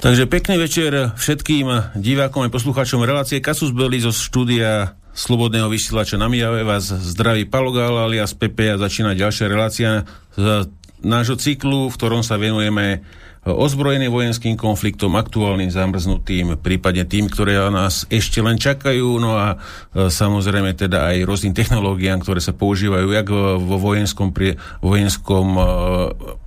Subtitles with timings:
[0.00, 6.24] Takže pekný večer všetkým divákom a poslucháčom relácie Kasus Belli zo štúdia Slobodného vysielača na
[6.24, 6.64] Mijave.
[6.64, 10.08] Vás zdraví Palogal alias Pepe a začína ďalšia relácia
[10.40, 10.72] z
[11.04, 13.04] nášho cyklu, v ktorom sa venujeme
[13.40, 20.12] ozbrojeným vojenským konfliktom, aktuálnym zamrznutým, prípadne tým, ktoré nás ešte len čakajú, no a e,
[20.12, 24.36] samozrejme teda aj rôznym technológiám, ktoré sa používajú jak vo vojenskom,
[24.84, 25.62] vojenskom e,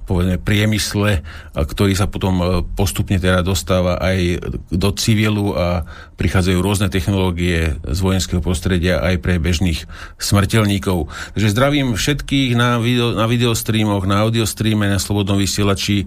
[0.06, 1.26] povedzme, priemysle,
[1.58, 2.46] ktorý sa potom e,
[2.78, 9.42] postupne teda dostáva aj do civilu a prichádzajú rôzne technológie z vojenského prostredia aj pre
[9.42, 9.90] bežných
[10.22, 11.10] smrteľníkov.
[11.34, 16.06] Takže zdravím všetkých na, video, na videostreamoch, na audiostreame, na Slobodnom vysielači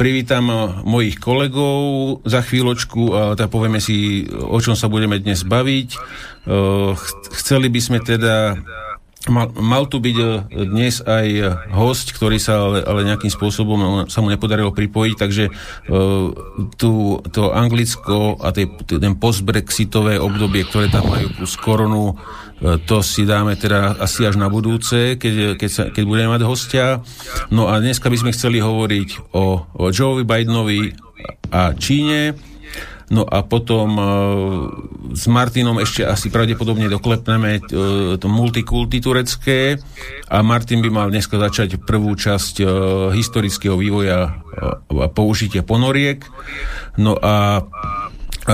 [0.00, 0.48] Privítam
[0.88, 5.88] mojich kolegov za chvíľočku a teda povieme si, o čom sa budeme dnes baviť.
[7.36, 8.56] Chceli by sme teda
[9.28, 10.16] Mal, mal tu byť
[10.48, 11.26] dnes aj
[11.76, 15.44] host, ktorý sa ale, ale nejakým spôsobom sa mu nepodarilo pripojiť, takže
[16.80, 16.90] tu,
[17.28, 22.16] to Anglicko a tej, ten post-brexitové obdobie, ktoré tam majú plus koronu,
[22.60, 27.00] to si dáme teda asi až na budúce, keď, keď, sa, keď budeme mať hostia.
[27.48, 30.92] No a dneska by sme chceli hovoriť o, o Joeovi Bidenovi
[31.48, 32.36] a Číne.
[33.10, 34.06] No a potom uh,
[35.18, 39.82] s Martinom ešte asi pravdepodobne doklepneme uh, to multikulty turecké
[40.30, 42.68] a Martin by mal dneska začať prvú časť uh,
[43.10, 46.22] historického vývoja uh, a použitia ponoriek.
[47.02, 47.66] No a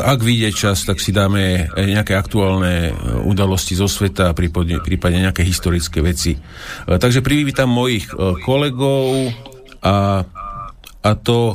[0.02, 2.92] ak vyjde čas, tak si dáme nejaké aktuálne e,
[3.24, 6.36] udalosti zo sveta, prípadne, prípadne nejaké historické veci.
[6.36, 6.40] E,
[6.98, 9.32] takže privítam mojich e, kolegov
[9.80, 10.26] a,
[11.00, 11.54] a to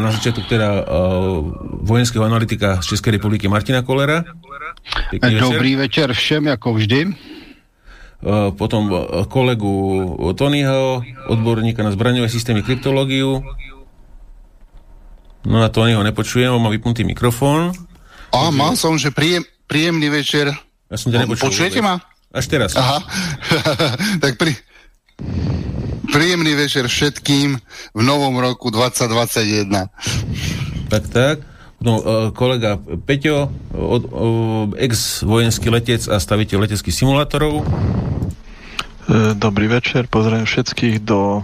[0.00, 0.88] na začiatok teda
[1.84, 4.24] vojenského analytika z Českej republiky Martina Kolera.
[5.12, 6.08] Pekný Dobrý večer.
[6.08, 7.00] večer všem, ako vždy.
[8.56, 8.88] Potom
[9.28, 9.76] kolegu
[10.32, 13.44] Tonyho, odborníka na zbraňové systémy kryptológiu.
[15.46, 17.70] No a to ho nepočujem, on má vypnutý mikrofón.
[18.34, 20.50] A má som, že príjem, príjemný večer.
[20.90, 21.54] Ja som ťa nepočul.
[21.54, 22.02] Počujete ma?
[22.34, 22.74] Až teraz.
[22.74, 22.98] Aha.
[24.22, 24.58] tak pri...
[26.10, 27.62] príjemný večer všetkým
[27.94, 29.70] v novom roku 2021.
[30.90, 31.36] Tak, tak.
[31.78, 33.52] No, e, kolega Peťo,
[34.74, 37.62] ex-vojenský letec a staviteľ leteckých simulátorov.
[39.06, 41.38] E, dobrý večer, pozriem všetkých do,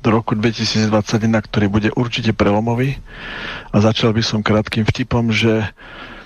[0.00, 0.88] do roku 2021,
[1.44, 2.96] ktorý bude určite prelomový.
[3.68, 5.68] A začal by som krátkým vtipom, že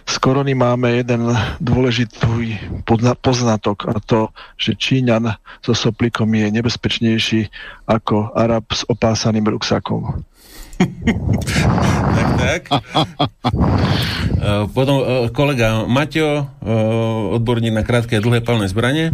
[0.06, 1.26] z korony máme jeden
[1.58, 2.54] dôležitý
[3.18, 7.50] poznatok a to, že Číňan so soplikom je nebezpečnejší
[7.90, 10.22] ako Arab s opásaným ruksakom.
[12.14, 12.62] tak, tak.
[14.36, 16.44] E, potom e, kolega Maťo,
[17.40, 19.10] odborník na krátke a dlhé palné zbranie.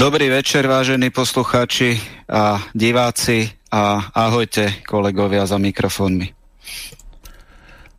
[0.00, 6.32] Dobrý večer, vážení poslucháči a diváci a ahojte kolegovia za mikrofónmi.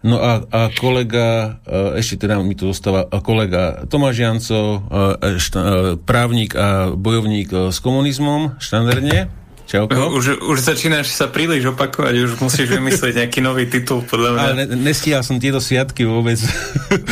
[0.01, 4.81] No a, a kolega, e, ešte teda mi tu zostáva kolega Tomáš Janco,
[5.21, 5.69] e, šta, e,
[6.01, 9.29] právnik a bojovník s komunizmom, štandardne.
[9.69, 10.17] Čauko.
[10.17, 14.41] Už, už začínaš sa príliš opakovať, už musíš vymyslieť nejaký nový titul, podľa mňa.
[14.41, 16.41] Ale ne, nestíhal som tieto sviatky vôbec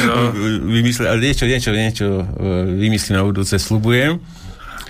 [0.02, 0.34] no.
[0.82, 2.08] vymyslieť, ale niečo, niečo, niečo
[2.74, 4.39] vymyslím na budúce, slubujem.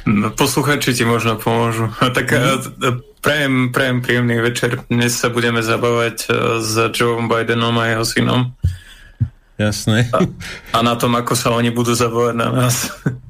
[0.06, 1.92] No, posluchači ti možno pomôžu.
[2.16, 3.19] Tak mm.
[3.19, 4.80] prajem, prajem príjemný večer.
[4.88, 6.28] Dnes sa budeme zabávať e,
[6.63, 8.42] s Joeom Bidenom a jeho synom.
[9.60, 10.07] Jasné.
[10.16, 10.24] A,
[10.72, 12.75] a na tom, ako sa oni budú zabávať na nás.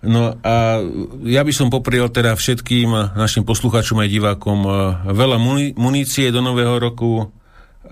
[0.00, 0.80] No a
[1.28, 4.70] ja by som popriel teda všetkým našim poslucháčom aj divákom e,
[5.12, 5.36] veľa
[5.76, 7.28] munície do nového roku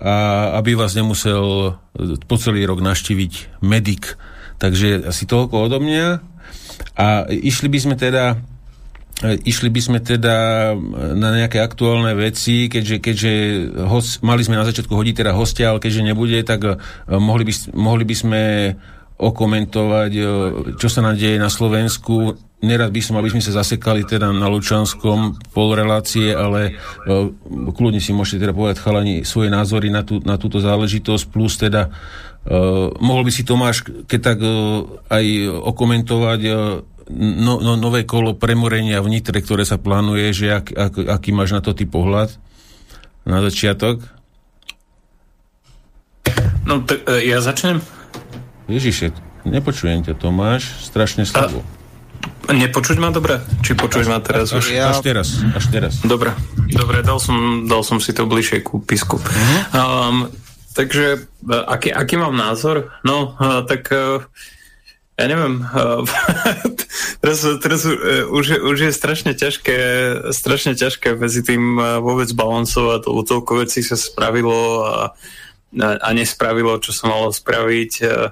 [0.00, 1.76] a aby vás nemusel
[2.24, 4.16] po celý rok naštíviť medic.
[4.56, 6.06] Takže asi toľko odo mňa.
[6.98, 8.38] A išli by sme teda
[9.22, 10.70] išli by sme teda
[11.18, 13.32] na nejaké aktuálne veci, keďže, keďže
[13.90, 16.78] host, mali sme na začiatku hodiť teda hostia, ale keďže nebude, tak uh,
[17.18, 18.42] mohli by, mohli by sme
[19.18, 20.26] okomentovať, uh,
[20.78, 22.38] čo sa nám deje na Slovensku.
[22.62, 26.78] Nerad by som, aby sme sa zasekali teda na Lučanskom pol relácie, ale
[27.10, 27.26] uh,
[27.74, 31.90] kľudne si môžete teda povedať chalani svoje názory na, tú, na túto záležitosť, plus teda
[31.90, 35.24] uh, Uh, mohol by si Tomáš, keď tak uh, aj
[35.68, 36.80] okomentovať uh,
[37.12, 41.52] no, no, nové kolo premorenia v Nitre, ktoré sa plánuje, že ak, ak, aký máš
[41.52, 42.32] na to ty pohľad
[43.28, 44.00] na začiatok?
[46.64, 47.84] No, tak uh, ja začnem.
[48.64, 51.60] Ježišek, nepočujem ťa, Tomáš, strašne slabo.
[52.48, 53.44] A, nepočuť ma dobre?
[53.60, 54.72] Či počuť ma teraz už?
[54.72, 54.96] Ja...
[54.96, 56.00] Až teraz, až teraz.
[56.00, 56.32] Dobre,
[56.72, 59.20] dobre, dal som, dal som si to bližšie ku písku.
[59.20, 59.60] Uh-huh.
[59.76, 60.16] Um,
[60.74, 62.92] Takže e, aký, aký mám názor?
[63.04, 64.20] No, e, tak e,
[65.18, 65.66] ja neviem,
[67.22, 67.82] teraz, teraz
[68.30, 69.78] už, už je strašne ťažké,
[70.30, 75.10] strašne ťažké medzi tým vôbec balancovať, lebo toľko vecí sa spravilo a,
[75.74, 77.92] a, a nespravilo, čo sa malo spraviť.
[78.06, 78.30] Uh,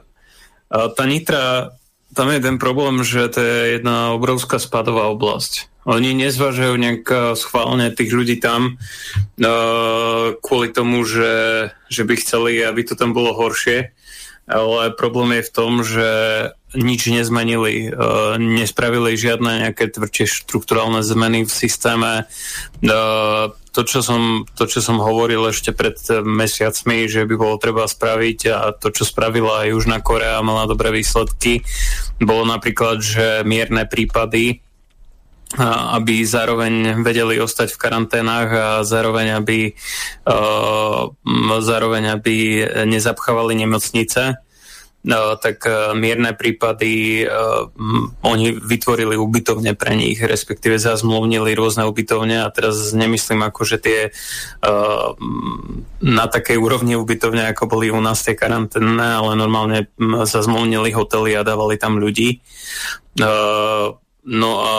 [0.70, 1.74] tá Nitra,
[2.16, 5.68] tam je ten problém, že to je jedna obrovská spadová oblasť.
[5.84, 7.04] Oni nezvažujú nejak
[7.38, 13.30] schválne tých ľudí tam uh, kvôli tomu, že, že by chceli, aby to tam bolo
[13.36, 13.94] horšie
[14.46, 16.08] ale problém je v tom, že
[16.76, 22.30] nič nezmenili, uh, nespravili žiadne nejaké tvrdšie štruktúrálne zmeny v systéme.
[22.84, 27.84] Uh, to, čo som, to, čo som hovoril ešte pred mesiacmi, že by bolo treba
[27.84, 31.60] spraviť a to, čo spravila aj Južná Korea, mala dobré výsledky,
[32.16, 34.65] bolo napríklad, že mierne prípady
[35.96, 39.58] aby zároveň vedeli ostať v karanténach a zároveň aby,
[40.26, 41.06] uh,
[41.62, 44.42] zároveň aby nezapchávali nemocnice.
[45.06, 47.22] No, tak uh, mierne prípady
[48.26, 53.98] oni vytvorili ubytovne pre nich, respektíve zazmluvnili rôzne ubytovne a teraz nemyslím ako, že tie
[56.02, 59.86] na takej úrovni ubytovne, ako boli u nás tie karanténne, ale normálne
[60.26, 62.42] zazmluvnili hotely a dávali tam ľudí.
[64.26, 64.74] No a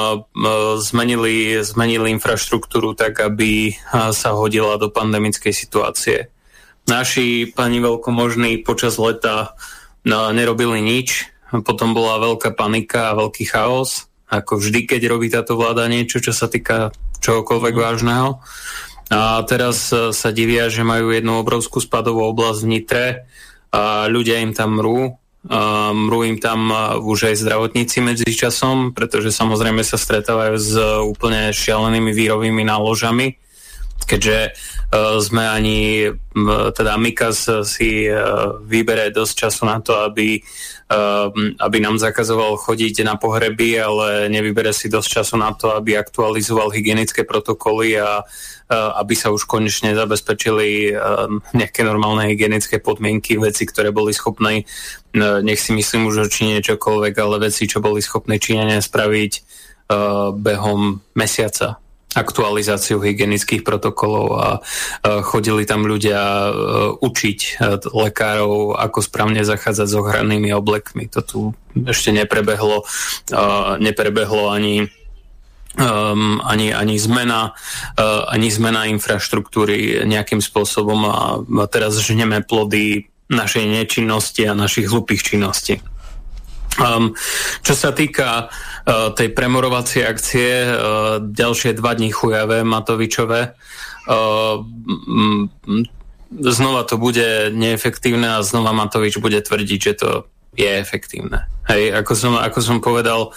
[0.84, 3.72] zmenili, zmenili infraštruktúru tak, aby
[4.12, 6.28] sa hodila do pandemickej situácie.
[6.84, 9.56] Naši pani veľkomožní počas leta
[10.04, 11.32] no, nerobili nič,
[11.64, 16.36] potom bola veľká panika a veľký chaos, ako vždy, keď robí táto vláda niečo, čo
[16.36, 16.92] sa týka
[17.24, 17.82] čohokoľvek mm.
[17.82, 18.30] vážneho.
[19.08, 23.06] A teraz sa divia, že majú jednu obrovskú spadovú oblasť v Nitre
[23.72, 25.16] a ľudia im tam mrú
[25.94, 30.74] Mrú im tam už aj zdravotníci medzi časom, pretože samozrejme sa stretávajú s
[31.04, 33.40] úplne šialenými výrovými náložami,
[34.04, 34.78] keďže uh,
[35.20, 35.80] sme ani,
[36.72, 38.08] teda Mikas si
[38.64, 40.40] vybere dosť času na to, aby,
[41.60, 46.72] aby nám zakazoval chodiť na pohreby, ale nevybere si dosť času na to, aby aktualizoval
[46.72, 48.24] hygienické protokoly a
[48.68, 51.00] Eh, aby sa už konečne zabezpečili eh,
[51.56, 56.60] nejaké normálne hygienické podmienky, veci, ktoré boli schopné, eh, nech si myslím už o Číne
[56.60, 59.34] čokoľvek, ale veci, čo boli schopné Číňania spraviť
[60.36, 61.80] behom mesiaca
[62.18, 64.48] aktualizáciu hygienických protokolov a
[65.22, 66.50] chodili tam ľudia
[66.98, 67.40] učiť
[67.94, 71.06] lekárov, ako správne zachádzať s ochrannými oblekmi.
[71.14, 71.40] To tu
[71.78, 72.82] ešte neprebehlo,
[73.78, 74.90] neprebehlo ani
[75.78, 83.08] um, ani, ani, zmena, uh, ani zmena infraštruktúry nejakým spôsobom a, a teraz žneme plody
[83.30, 85.84] našej nečinnosti a našich hlupých činností.
[86.78, 87.18] Um,
[87.66, 88.54] čo sa týka
[88.88, 93.52] tej premorovacej akcie, uh, ďalšie dva dní chujavé Matovičové,
[94.08, 95.52] m,
[96.32, 100.10] znova to bude neefektívne a znova Matovič bude tvrdiť, že to
[100.56, 101.52] je efektívne.
[101.68, 103.36] Hej, ako som, ako som povedal,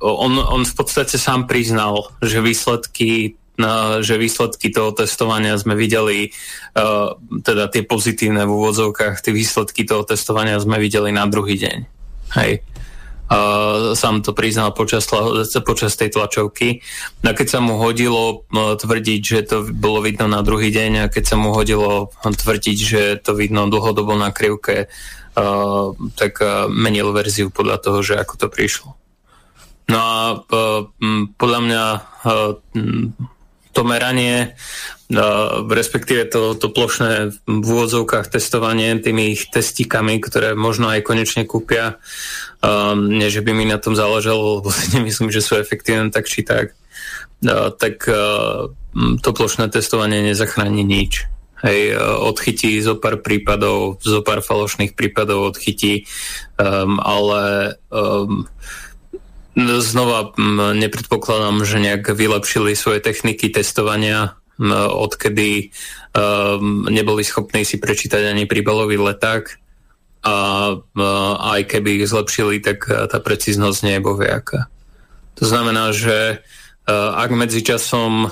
[0.00, 6.32] on, on v podstate sám priznal, že výsledky uh, že výsledky toho testovania sme videli,
[6.74, 7.14] uh,
[7.44, 11.78] teda tie pozitívne v úvodzovkách, tie výsledky toho testovania sme videli na druhý deň.
[12.40, 12.64] Hej.
[13.24, 15.08] Uh, sám to priznal počas,
[15.64, 16.84] počas tej tlačovky.
[17.24, 21.10] A keď sa mu hodilo uh, tvrdiť, že to bolo vidno na druhý deň a
[21.10, 24.92] keď sa mu hodilo tvrdiť, že to vidno dlhodobo na krivke
[26.14, 26.38] tak
[26.70, 28.94] menil verziu podľa toho, že ako to prišlo.
[29.90, 30.18] No a
[31.36, 31.84] podľa mňa
[33.74, 34.54] to meranie,
[35.10, 41.42] uh, respektíve to, to plošné v úvodzovkách testovanie tými ich testikami, ktoré možno aj konečne
[41.44, 41.98] kúpia,
[42.62, 46.30] um, nie že by mi na tom záležalo, lebo si nemyslím, že sú efektívne tak
[46.30, 46.78] či tak,
[47.44, 51.26] uh, tak uh, to plošné testovanie nezachráni nič.
[51.64, 56.04] Hej, e, odchytí zo pár prípadov, zo pár falošných prípadov odchytí,
[56.60, 58.44] um, ale um,
[59.58, 60.34] znova
[60.74, 64.38] nepredpokladám, že nejak vylepšili svoje techniky testovania,
[64.90, 65.74] odkedy
[66.90, 69.58] neboli schopní si prečítať ani príbalový leták
[70.24, 70.36] a
[71.54, 74.72] aj keby ich zlepšili, tak uh, tá precíznosť nie je boviaká.
[75.36, 76.40] To znamená, že
[76.84, 78.30] Eh, ak medzičasom eh,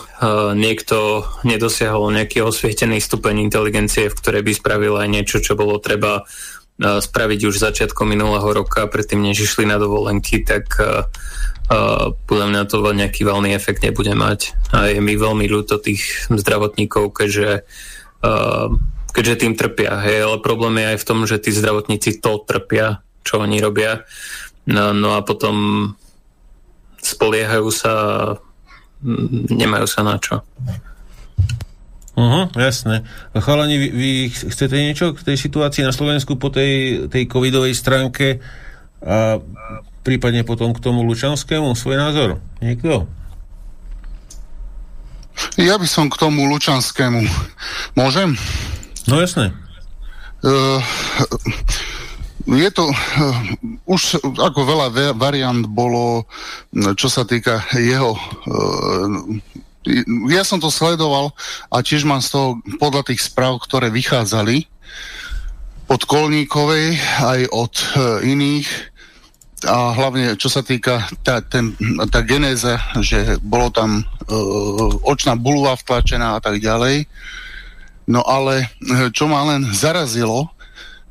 [0.52, 6.28] niekto nedosiahol nejaký osvietený stupeň inteligencie, v ktorej by spravil aj niečo, čo bolo treba
[6.80, 10.72] spraviť už začiatkom minulého roka, predtým než išli na dovolenky, tak
[12.28, 14.52] podľa mňa to nejaký veľný efekt nebude mať.
[14.76, 17.64] A je mi veľmi ľúto tých zdravotníkov, keďže,
[19.14, 20.00] keďže tým trpia.
[20.04, 24.04] Hej, ale problém je aj v tom, že tí zdravotníci to trpia, čo oni robia.
[24.68, 25.88] No, no a potom
[27.02, 27.94] spoliehajú sa
[29.50, 30.46] nemajú sa na čo.
[32.22, 33.02] Uh-huh, jasné.
[33.34, 38.38] Chalani, vy, vy chcete niečo k tej situácii na Slovensku po tej, tej covidovej stránke?
[39.02, 39.42] A
[40.06, 42.38] prípadne potom k tomu Lučanskému svoj názor?
[42.62, 43.10] Niekto?
[45.58, 47.26] Ja by som k tomu Lučanskému.
[47.98, 48.38] Môžem?
[49.10, 49.50] No jasné.
[50.46, 50.78] Uh,
[52.46, 53.34] je to, uh,
[53.90, 54.86] už ako veľa
[55.18, 56.30] variant bolo,
[56.94, 59.10] čo sa týka jeho uh,
[60.30, 61.34] ja som to sledoval
[61.70, 62.48] a tiež mám z toho
[62.78, 64.66] podľa tých správ, ktoré vychádzali
[65.90, 68.68] od Kolníkovej aj od uh, iných
[69.62, 71.74] a hlavne čo sa týka tá, ten,
[72.10, 77.06] tá genéza, že bolo tam uh, očná bulva vtlačená a tak ďalej.
[78.10, 78.66] No ale
[79.14, 80.50] čo ma len zarazilo,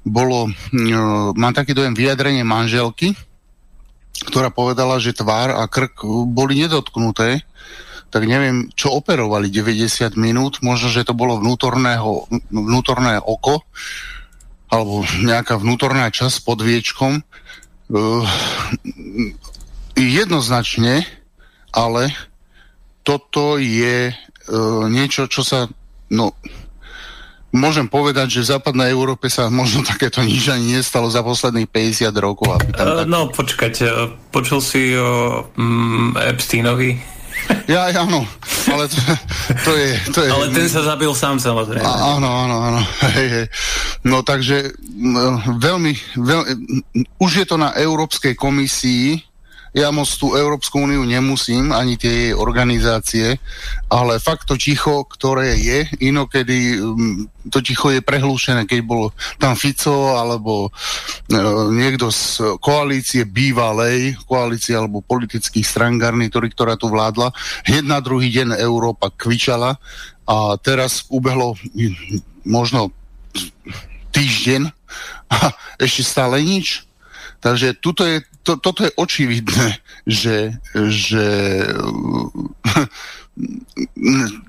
[0.03, 3.15] bolo, uh, mám taký dojem vyjadrenie manželky,
[4.27, 7.41] ktorá povedala, že tvár a krk boli nedotknuté
[8.11, 13.63] tak neviem, čo operovali 90 minút, možno, že to bolo vnútorného, vnútorné oko,
[14.67, 17.23] alebo nejaká vnútorná časť pod viečkom.
[17.91, 18.23] Uh,
[19.95, 21.07] jednoznačne,
[21.71, 22.11] ale
[23.07, 25.71] toto je uh, niečo, čo sa,
[26.11, 26.35] no,
[27.55, 32.11] môžem povedať, že v západnej Európe sa možno takéto nič ani nestalo za posledných 50
[32.19, 32.59] rokov.
[32.59, 33.07] Aby tam uh, tak...
[33.07, 33.73] No, počkať,
[34.35, 37.20] počul si o um, Epsteinovi?
[37.71, 38.27] Ja, áno,
[38.67, 38.97] ale to,
[39.65, 40.29] to, je, to je...
[40.31, 41.83] Ale ten sa zabil sám samozrejme.
[41.83, 42.81] Áno, áno, áno.
[43.15, 43.47] Hej, hej.
[44.03, 46.51] No takže no, veľmi, veľmi,
[47.19, 49.30] už je to na Európskej komisii,
[49.71, 53.39] ja moc tú Európsku úniu nemusím, ani tie jej organizácie,
[53.87, 59.55] ale fakt to ticho, ktoré je, inokedy mm, to ticho je prehlúšené, keď bol tam
[59.55, 61.39] Fico alebo e,
[61.71, 67.31] niekto z koalície bývalej, koalície alebo politických stran garnitúry, ktorá tu vládla.
[67.63, 69.79] Hneď na druhý deň Európa kvičala
[70.27, 71.55] a teraz ubehlo
[72.43, 72.91] možno
[74.11, 74.67] týždeň
[75.31, 76.90] a ešte stále nič.
[77.41, 81.25] Takže tuto je to, toto je očividné, že, že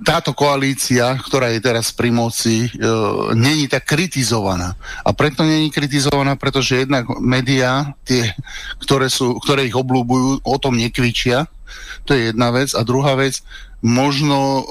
[0.02, 4.76] táto koalícia, ktorá je teraz pri moci, uh, není tak kritizovaná.
[5.04, 8.32] A preto není kritizovaná, pretože jednak médiá, tie,
[8.80, 11.48] ktoré, sú, ktoré ich oblúbujú, o tom nekvičia.
[12.08, 12.74] To je jedna vec.
[12.76, 13.40] A druhá vec,
[13.80, 14.62] možno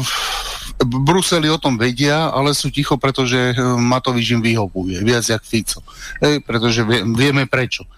[0.00, 5.00] v Bruseli o tom vedia, ale sú ticho, pretože Matovič im vyhovuje.
[5.02, 5.80] Viac jak Fico.
[6.20, 7.88] Ej, pretože vie, vieme prečo.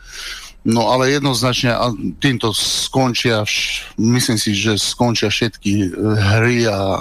[0.67, 3.47] No ale jednoznačne a týmto skončia,
[3.95, 6.99] myslím si, že skončia všetky eh, hry a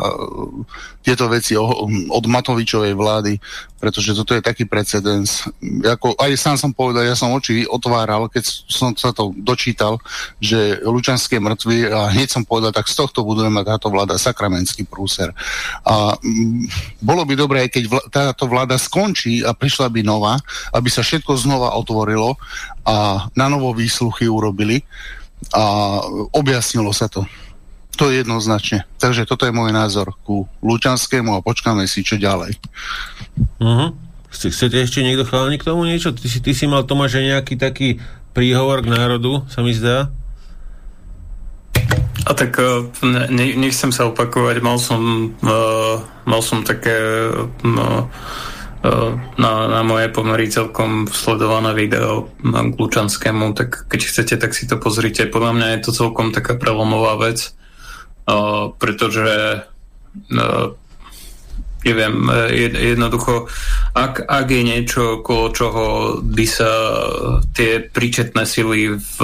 [1.06, 3.38] tieto veci od Matovičovej vlády,
[3.78, 5.46] pretože toto je taký precedens.
[5.86, 10.02] Ako, aj sám som povedal, ja som oči otváral, keď som sa to dočítal,
[10.42, 14.90] že Lučanské mŕtvy a hneď som povedal, tak z tohto budeme mať táto vláda sakramenský
[14.90, 15.30] prúser.
[15.86, 16.66] A m,
[16.98, 20.42] bolo by dobré, keď vl- táto vláda skončí a prišla by nová,
[20.74, 22.34] aby sa všetko znova otvorilo
[22.86, 24.86] a na novo výsluchy urobili
[25.52, 25.98] a
[26.32, 27.26] objasnilo sa to.
[27.96, 28.84] To je jednoznačne.
[29.00, 32.60] Takže toto je môj názor ku Lučanskému a počkáme si, čo ďalej.
[33.60, 33.96] Uh-huh.
[34.36, 36.12] Chcete ešte niekto chalani k tomu niečo?
[36.12, 38.04] Ty si, ty si mal Tomáš nejaký taký
[38.36, 40.12] príhovor k národu, sa mi zdá?
[42.26, 42.92] A tak e,
[43.32, 46.98] ne, nechcem sa opakovať, mal som, uh, mal som také
[47.32, 48.04] uh,
[49.42, 54.78] na, na moje pomery celkom sledované video k Lučanskému, tak keď chcete, tak si to
[54.78, 55.26] pozrite.
[55.26, 57.56] Podľa mňa je to celkom taká prelomová vec
[58.78, 59.62] pretože
[61.86, 62.16] neviem,
[62.74, 63.46] jednoducho,
[63.94, 65.86] ak, ak je niečo, okolo čoho
[66.26, 66.72] by sa
[67.54, 69.18] tie príčetné sily v,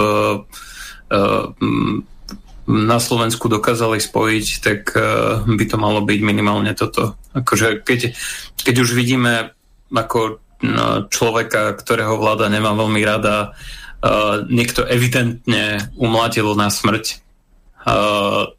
[2.71, 7.19] na Slovensku dokázali spojiť, tak uh, by to malo byť minimálne toto.
[7.35, 8.15] Akože keď,
[8.63, 9.51] keď už vidíme
[9.91, 17.21] ako no, človeka, ktorého vláda nemá veľmi rada, uh, niekto evidentne umlátil na smrť,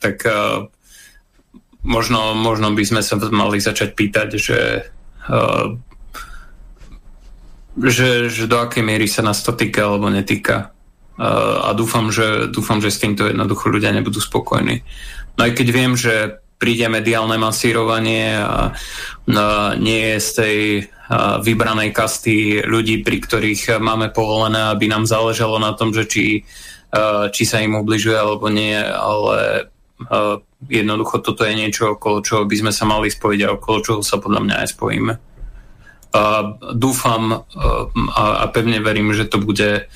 [0.03, 0.27] tak
[1.83, 4.61] možno, možno by sme sa mali začať pýtať, že,
[7.79, 10.75] že, že do akej miery sa nás to týka alebo netýka.
[11.21, 14.81] A dúfam že, dúfam, že s týmto jednoducho ľudia nebudú spokojní.
[15.37, 19.45] No aj keď viem, že príde mediálne masírovanie a, a
[19.77, 20.59] nie je z tej
[21.11, 26.25] a, vybranej kasty ľudí, pri ktorých máme povolené, aby nám záležalo na tom, že či
[26.93, 29.65] Eh, či sa im ubližuje alebo nie, ale
[30.05, 30.37] eh,
[30.69, 34.21] jednoducho toto je niečo, okolo čoho by sme sa mali spojiť a okolo čoho sa
[34.21, 35.13] podľa mňa aj spojíme.
[36.77, 37.41] Dúfam eh,
[38.13, 39.89] a pevne verím, že to bude,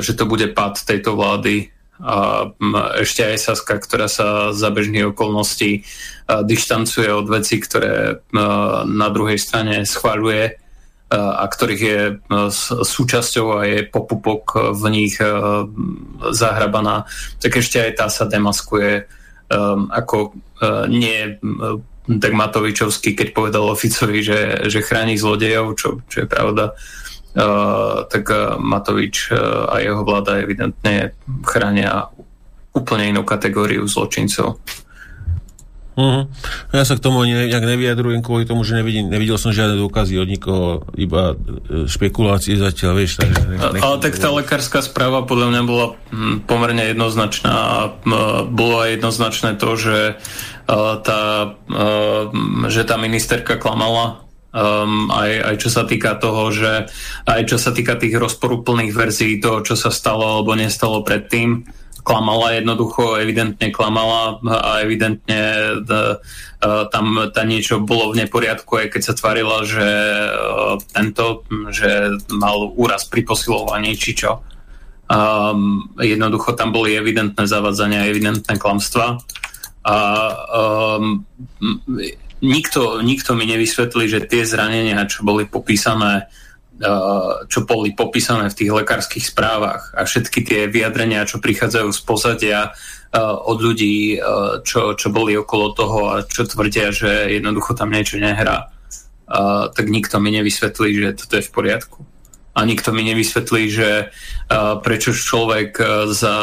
[0.00, 1.70] že to bude pad tejto vlády.
[2.02, 2.50] A
[2.98, 5.86] ešte aj Saska, ktorá sa za bežných okolností
[6.26, 8.18] dištancuje od veci, ktoré
[8.88, 10.58] na druhej strane schváľuje
[11.14, 12.00] a ktorých je
[12.82, 15.14] súčasťou a je popupok v nich
[16.34, 17.06] zahrabaná,
[17.38, 19.06] tak ešte aj tá sa demaskuje
[19.94, 20.34] ako
[20.90, 21.38] nie
[22.04, 26.76] tak Matovičovský, keď povedal Oficovi, že, že chráni zlodejov, čo, čo je pravda,
[28.06, 28.24] tak
[28.62, 32.06] Matovič uh, a jeho vláda evidentne chránia
[32.74, 34.58] úplne inú kategóriu zločincov.
[35.94, 36.26] Uh-huh.
[36.74, 40.26] Ja sa k tomu nejak nevyjadrujem kvôli tomu, že nevidím, nevidel som žiadne dôkazy od
[40.26, 41.38] nikoho, iba
[41.86, 43.22] špekulácie zatiaľ, vieš.
[43.22, 47.76] Takže nech, Ale tak tá lekárska správa podľa mňa bola hm, pomerne jednoznačná a
[48.50, 50.18] bolo aj jednoznačné to, že
[51.04, 51.54] tá,
[52.72, 54.23] že tá ministerka klamala
[54.54, 56.86] Um, aj, aj čo sa týka toho, že
[57.26, 61.66] aj čo sa týka tých rozporúplných verzií toho, čo sa stalo alebo nestalo predtým,
[62.04, 65.40] klamala jednoducho, evidentne klamala a evidentne
[65.82, 66.20] da,
[66.92, 69.88] tam tá niečo bolo v neporiadku, aj keď sa tvarila, že
[70.92, 74.44] tento, že mal úraz pri posilovaní či čo.
[75.08, 79.20] Um, jednoducho tam boli evidentné zavadzania, evidentné klamstva.
[79.84, 79.96] A
[80.96, 81.24] um,
[82.44, 86.28] nikto, nikto mi nevysvetlí, že tie zranenia, čo boli popísané
[86.74, 92.00] Eh, čo boli popísané v tých lekárskych správach a všetky tie vyjadrenia, čo prichádzajú z
[92.02, 97.78] pozadia eh, od ľudí, eh, čo, čo boli okolo toho a čo tvrdia, že jednoducho
[97.78, 98.74] tam niečo nehrá,
[99.72, 102.04] tak nikto mi nevysvetlí, že toto je v poriadku.
[102.52, 104.12] A nikto mi nevysvetlí, že
[104.84, 105.80] prečo človek
[106.12, 106.36] za,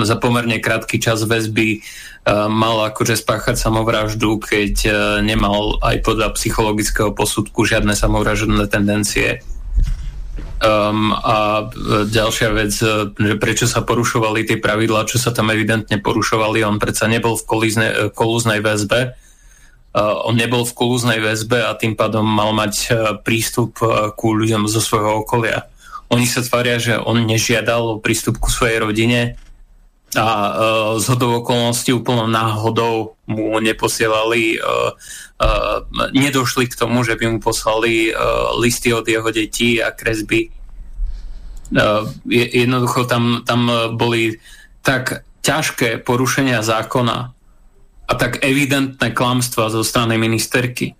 [0.00, 1.84] za pomerne krátky čas väzby
[2.30, 4.92] mal akože spáchať samovraždu, keď e,
[5.26, 9.42] nemal aj podľa psychologického posudku žiadne samovraždné tendencie.
[10.62, 12.70] Um, a e, ďalšia vec,
[13.18, 17.42] že prečo sa porušovali tie pravidlá, čo sa tam evidentne porušovali, on predsa nebol v
[17.42, 22.94] kolízne, kolúznej väzbe, uh, on nebol v kolúznej väzbe a tým pádom mal mať
[23.26, 25.66] prístup uh, ku ľuďom zo svojho okolia.
[26.14, 29.34] Oni sa tvária, že on nežiadal o prístup ku svojej rodine,
[30.12, 34.92] a uh, z hodou okolností úplnou náhodou mu neposielali, uh,
[35.40, 35.78] uh,
[36.12, 40.52] nedošli k tomu, že by mu poslali uh, listy od jeho detí a kresby.
[41.72, 44.36] Uh, jednoducho tam, tam boli
[44.84, 47.18] tak ťažké porušenia zákona
[48.04, 50.92] a tak evidentné klamstva zo strany ministerky,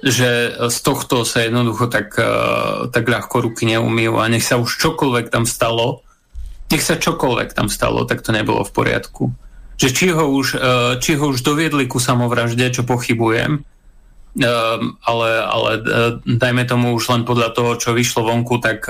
[0.00, 4.80] že z tohto sa jednoducho tak, uh, tak ľahko ruky neumývajú a nech sa už
[4.80, 6.00] čokoľvek tam stalo,
[6.72, 9.24] nech sa čokoľvek tam stalo, tak to nebolo v poriadku.
[9.74, 10.70] Že či ho už, e,
[11.02, 13.62] či ho už doviedli ku samovražde, čo pochybujem, e,
[15.04, 15.80] ale, ale e,
[16.24, 18.86] dajme tomu už len podľa toho, čo vyšlo vonku, tak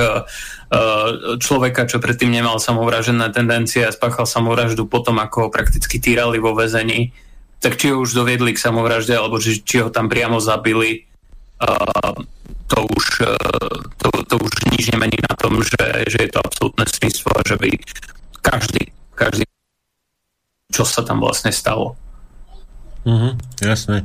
[1.39, 6.51] človeka, čo predtým nemal samovražené tendencie a spáchal samovraždu potom, ako ho prakticky týrali vo
[6.51, 7.15] väzení,
[7.63, 11.07] tak či ho už doviedli k samovražde, alebo či, či ho tam priamo zabili,
[12.75, 13.35] to už, e,
[14.03, 17.57] to, to už nič nemení na tom, že, že je to absolútne svinstvo a že
[17.57, 17.71] by
[18.43, 18.83] každý,
[19.15, 19.47] každý,
[20.75, 21.95] čo sa tam vlastne stalo.
[23.07, 24.03] Mhm, jasné.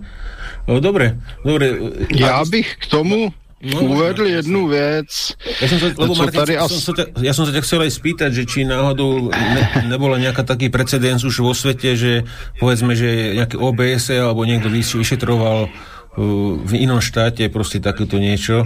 [0.70, 1.66] Dobre, dobre.
[2.14, 5.36] Ja bych k tomu No, uvedl jednu vec.
[5.60, 6.72] Ja som sa, lebo Martin, tady as...
[6.72, 10.48] som sa, ja som sa ťa chcel aj spýtať, že či náhodou ne, nebola nejaká
[10.48, 12.24] taký precedens už vo svete, že
[12.56, 15.68] povedzme, že nejaký OBS alebo niekto vyšetroval
[16.66, 18.64] v inom štáte prostě takéto něco?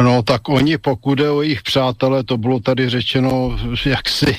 [0.00, 4.36] No tak oni, pokud je o jejich přátelé, to bylo tady řečeno jaksi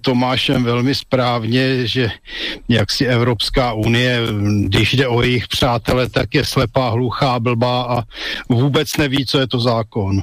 [0.00, 2.08] Tomášem velmi správně, že
[2.68, 4.20] jaksi Evropská unie,
[4.64, 8.02] když jde o jejich přátelé, tak je slepá, hluchá, blbá a
[8.48, 10.22] vůbec neví, co je to zákon.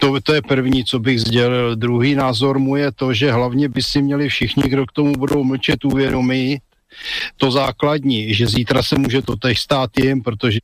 [0.00, 1.76] To, to je první, co bych sdělil.
[1.76, 5.44] Druhý názor mu je to, že hlavně by si měli všichni, kdo k tomu budou
[5.44, 6.60] mlčet, uvědomit,
[7.36, 10.58] to základní, že zítra se může to tež stát jim, protože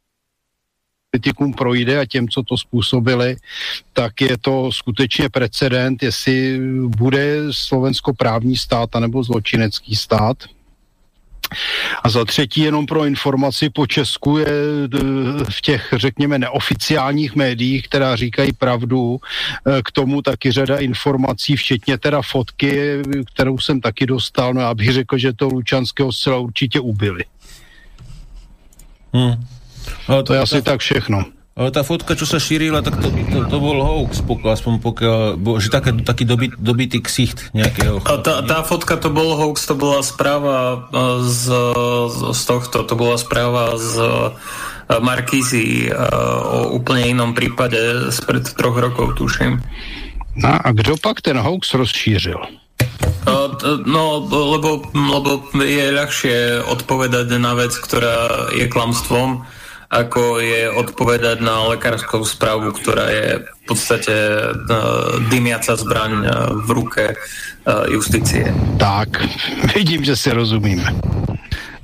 [1.11, 3.37] politikům projde a těm, co to způsobili,
[3.93, 10.37] tak je to skutečně precedent, jestli bude Slovensko právní stát anebo zločinecký stát.
[12.05, 14.47] A za třetí, jenom pro informaci, po Česku je
[15.51, 19.21] v těch, řekněme, neoficiálních médiích, která říkají pravdu,
[19.67, 24.93] e, k tomu taky řada informací, včetně teda fotky, kterou jsem taky dostal, no abych
[24.93, 27.25] řekl, že to Lučanského zcela určitě ubili.
[29.13, 29.47] Hmm.
[30.07, 31.25] to, to je asi tak všechno.
[31.55, 35.19] Ale tá fotka, čo sa šírila, tak to, to, to bol hoax, pokiaľ, aspoň pokiaľ,
[35.39, 38.03] bo, že také, taký dobyt, dobitý ksicht nejakého.
[38.11, 41.55] A tá, tá fotka to bol hoax, to bola správa e, z,
[42.35, 48.75] z tohto, to bola správa z e, Markízy e, o úplne inom prípade spred troch
[48.75, 49.63] rokov, tuším.
[50.35, 52.67] No a kdo pak ten hoax rozšířil?
[53.87, 55.31] No, lebo, lebo
[55.63, 59.47] je ľahšie odpovedať na vec, ktorá je klamstvom,
[59.95, 64.15] ako je odpovedať na lekárskú správu, ktorá je v podstate
[64.51, 68.51] uh, dymiaca zbraň uh, v ruke uh, justície.
[68.83, 69.23] Tak,
[69.79, 70.91] vidím, že si rozumíme.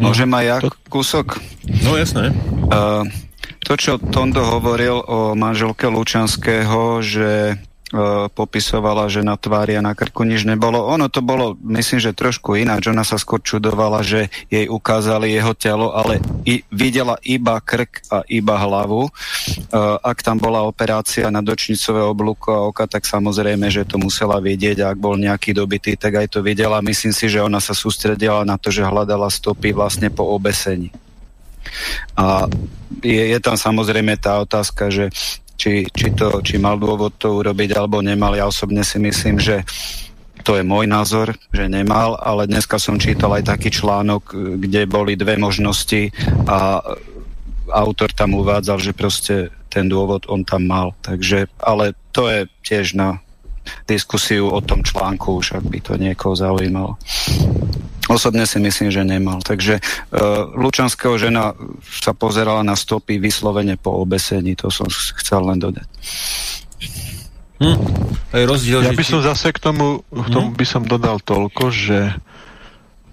[0.01, 0.57] Môžem aj ja
[0.90, 1.38] kúsok?
[1.87, 2.35] No jasné.
[2.73, 3.07] Uh,
[3.62, 7.61] to, čo Tondo hovoril o manželke Lučanského, že
[8.38, 10.87] popisovala, že na tvári a na krku nič nebolo.
[10.94, 12.87] Ono to bolo, myslím, že trošku ináč.
[12.87, 18.22] Ona sa skôr čudovala, že jej ukázali jeho telo, ale i, videla iba krk a
[18.31, 19.11] iba hlavu.
[19.11, 24.38] Uh, ak tam bola operácia na dočnicové oblúko a oka, tak samozrejme, že to musela
[24.38, 24.87] vidieť.
[24.87, 26.79] Ak bol nejaký dobitý, tak aj to videla.
[26.79, 30.94] Myslím si, že ona sa sústredila na to, že hľadala stopy vlastne po obesení.
[32.14, 32.46] A
[33.03, 35.11] je, je tam samozrejme tá otázka, že
[35.61, 38.33] či, či, to, či mal dôvod to urobiť alebo nemal.
[38.33, 39.61] Ja osobne si myslím, že
[40.40, 45.12] to je môj názor, že nemal, ale dneska som čítal aj taký článok, kde boli
[45.20, 46.16] dve možnosti
[46.49, 46.81] a
[47.68, 50.96] autor tam uvádzal, že proste ten dôvod on tam mal.
[51.05, 53.20] Takže, ale to je tiež na
[53.85, 56.96] diskusiu o tom článku, už ak by to niekoho zaujímalo.
[58.11, 59.38] Osobne si myslím, že nemal.
[59.38, 61.55] Takže uh, Lučanského žena
[61.87, 64.59] sa pozerala na stopy vyslovene po obesení.
[64.59, 65.87] To som chcel len dodať.
[67.62, 67.79] Hm.
[68.35, 70.59] Aj rozdiel, ja by som zase k tomu, k tomu hm?
[70.59, 72.18] by som dodal toľko, že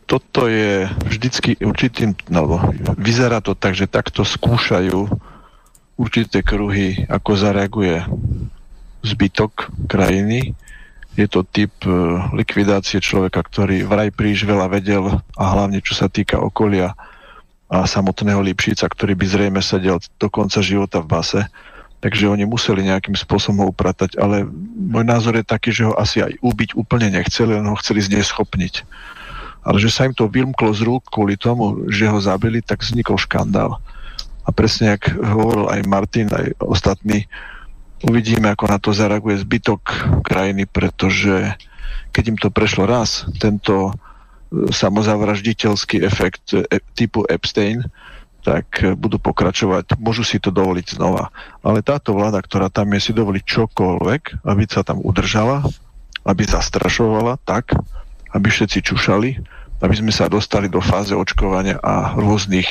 [0.08, 2.64] toto je vždycky určitým, alebo
[2.96, 5.04] vyzerá to tak, že takto skúšajú
[6.00, 8.08] určité kruhy, ako zareaguje
[9.04, 10.56] zbytok krajiny
[11.18, 11.90] je to typ e,
[12.38, 16.94] likvidácie človeka, ktorý vraj príliš veľa vedel a hlavne čo sa týka okolia
[17.68, 21.42] a samotného Lipšica, ktorý by zrejme sedel do konca života v base.
[21.98, 24.46] Takže oni museli nejakým spôsobom ho upratať, ale
[24.78, 28.86] môj názor je taký, že ho asi aj ubiť úplne nechceli, len ho chceli zneschopniť.
[29.66, 33.18] Ale že sa im to vymklo z rúk kvôli tomu, že ho zabili, tak vznikol
[33.18, 33.82] škandál.
[34.48, 37.28] A presne, jak hovoril aj Martin, aj ostatní,
[38.06, 39.82] Uvidíme, ako na to zareaguje zbytok
[40.22, 41.58] krajiny, pretože
[42.14, 43.92] keď im to prešlo raz, tento e,
[44.70, 46.62] samozavražditeľský efekt e,
[46.94, 47.82] typu Epstein,
[48.46, 51.34] tak e, budú pokračovať, môžu si to dovoliť znova.
[51.66, 55.66] Ale táto vláda, ktorá tam je, si dovoliť čokoľvek, aby sa tam udržala,
[56.22, 57.74] aby zastrašovala tak,
[58.30, 59.30] aby všetci čušali,
[59.82, 62.66] aby sme sa dostali do fáze očkovania a rôznych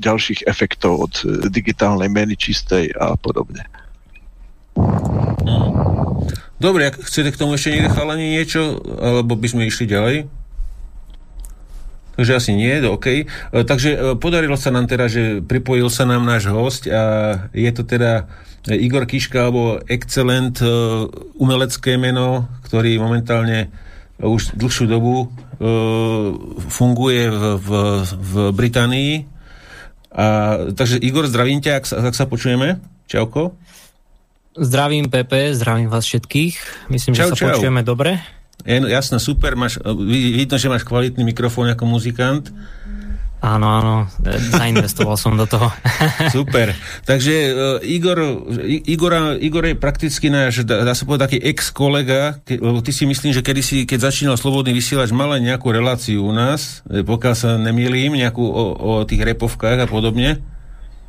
[0.00, 1.12] ďalších efektov od
[1.48, 3.81] digitálnej meny čistej a podobne.
[6.62, 10.30] Dobre, ak chcete k tomu ešte niekde chalani niečo, alebo by sme išli ďalej?
[12.12, 13.06] Takže asi nie, OK.
[13.08, 13.24] E,
[13.64, 17.82] takže e, podarilo sa nám teda, že pripojil sa nám náš host a je to
[17.82, 18.28] teda
[18.68, 20.68] Igor Kiška, alebo Excellent e,
[21.40, 23.72] umelecké meno, ktorý momentálne
[24.22, 25.34] už dlhšiu dobu
[26.70, 27.68] funguje v, v,
[28.06, 29.12] v Británii.
[30.14, 30.26] A,
[30.74, 32.78] takže Igor, zdravím ťa, ak sa, ak sa počujeme.
[33.10, 33.54] Čauko.
[34.52, 36.86] Zdravím Pepe, zdravím vás všetkých.
[36.92, 37.48] Myslím, čau, že sa čau.
[37.56, 38.20] počujeme dobre.
[38.68, 42.52] Je, jasné, super, máš, vidno, že máš kvalitný mikrofón ako muzikant.
[43.42, 43.94] Áno, áno,
[44.54, 45.66] zainvestoval som do toho.
[46.36, 46.78] Super.
[47.02, 48.46] Takže uh, Igor,
[48.86, 53.34] Igora, Igor je prakticky náš, dá, dá sa povedať, taký ex-kolega, ke, ty si myslím,
[53.34, 57.58] že kedy si, keď začínal Slobodný vysielač, mal aj nejakú reláciu u nás, pokiaľ sa
[57.58, 60.38] nemýlim, nejakú o, o tých repovkách a podobne.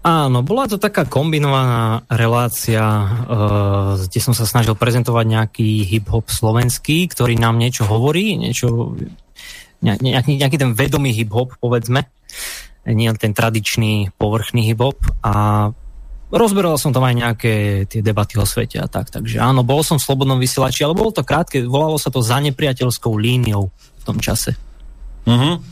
[0.03, 7.07] Áno, bola to taká kombinovaná relácia, uh, kde som sa snažil prezentovať nejaký hip-hop slovenský,
[7.07, 8.99] ktorý nám niečo hovorí, niečo,
[9.79, 12.03] nejaký, nejaký ten vedomý hip-hop, povedzme,
[12.83, 15.71] nie ten tradičný povrchný hip-hop a
[16.35, 17.53] rozberal som tam aj nejaké
[17.87, 21.15] tie debaty o svete a tak, takže áno, bol som v Slobodnom vysielači, ale bolo
[21.15, 24.51] to krátke, volalo sa to za nepriateľskou líniou v tom čase.
[25.23, 25.63] Uh-huh.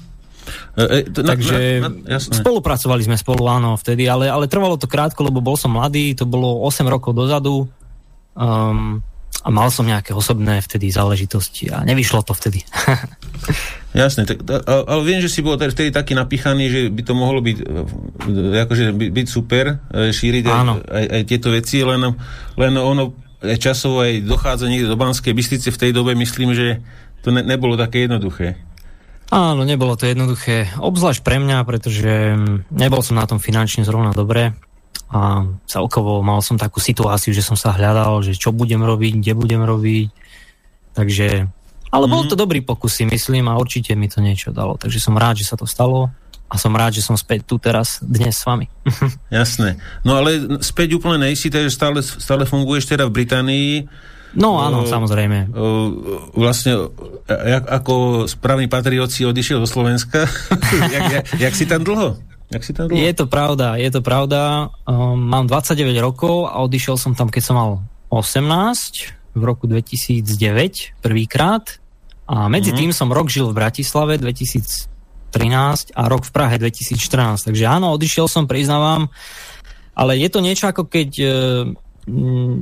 [0.77, 4.87] E, e, to, Takže na, na, spolupracovali sme spolu, áno, vtedy, ale, ale trvalo to
[4.87, 7.67] krátko, lebo bol som mladý, to bolo 8 rokov dozadu
[8.37, 8.99] um,
[9.41, 12.61] a mal som nejaké osobné vtedy záležitosti a nevyšlo to vtedy.
[13.91, 17.57] Jasne, tak, ale viem, že si bol vtedy taký napíchaný, že by to mohlo byť
[17.59, 22.15] e, akože by, byť super, šíriť aj, aj, aj tieto veci, len,
[22.55, 23.11] len ono
[23.41, 26.77] aj časovo aj dochádza niekde do Banskej Bystrice v tej dobe, myslím, že
[27.25, 28.57] to ne, nebolo také jednoduché.
[29.31, 32.35] Áno, nebolo to jednoduché, obzvlášť pre mňa, pretože
[32.67, 34.51] nebol som na tom finančne zrovna dobre
[35.07, 39.33] a celkovo mal som takú situáciu, že som sa hľadal, že čo budem robiť, kde
[39.35, 40.07] budem robiť,
[40.91, 41.47] takže,
[41.95, 42.11] ale mm.
[42.11, 42.29] bol mhm.
[42.31, 45.47] to dobrý pokus si myslím a určite mi to niečo dalo, takže som rád, že
[45.47, 46.11] sa to stalo
[46.51, 48.67] a som rád, že som späť tu teraz dnes s vami.
[49.31, 49.79] Jasné.
[50.03, 53.71] No ale späť úplne nejsi, takže stále, stále funguješ teda v Británii,
[54.31, 55.51] No áno, uh, samozrejme.
[55.51, 55.91] Uh,
[56.31, 56.87] vlastne,
[57.27, 60.23] jak, ako správny patriot si odišiel do Slovenska?
[60.95, 62.15] jak, jak, jak si tam dlho?
[62.51, 64.71] Jak si tam Je to pravda, je to pravda.
[64.83, 67.71] Um, mám 29 rokov a odišiel som tam, keď som mal
[68.11, 71.79] 18 v roku 2009 prvýkrát
[72.27, 72.79] a medzi mm-hmm.
[72.79, 77.47] tým som rok žil v Bratislave 2013 a rok v Prahe 2014.
[77.47, 79.07] Takže áno, odišiel som, priznávam,
[79.95, 81.27] ale je to niečo ako keď e,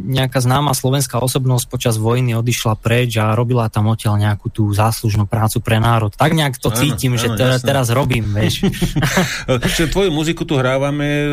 [0.10, 5.26] nejaká známa slovenská osobnosť počas vojny odišla preč a robila tam odtiaľ nejakú tú záslužnú
[5.26, 6.14] prácu pre národ.
[6.14, 8.70] Tak nejak to áno, cítim, áno, že te, teraz robím, vieš.
[9.94, 11.28] tvoju muziku tu hrávame e,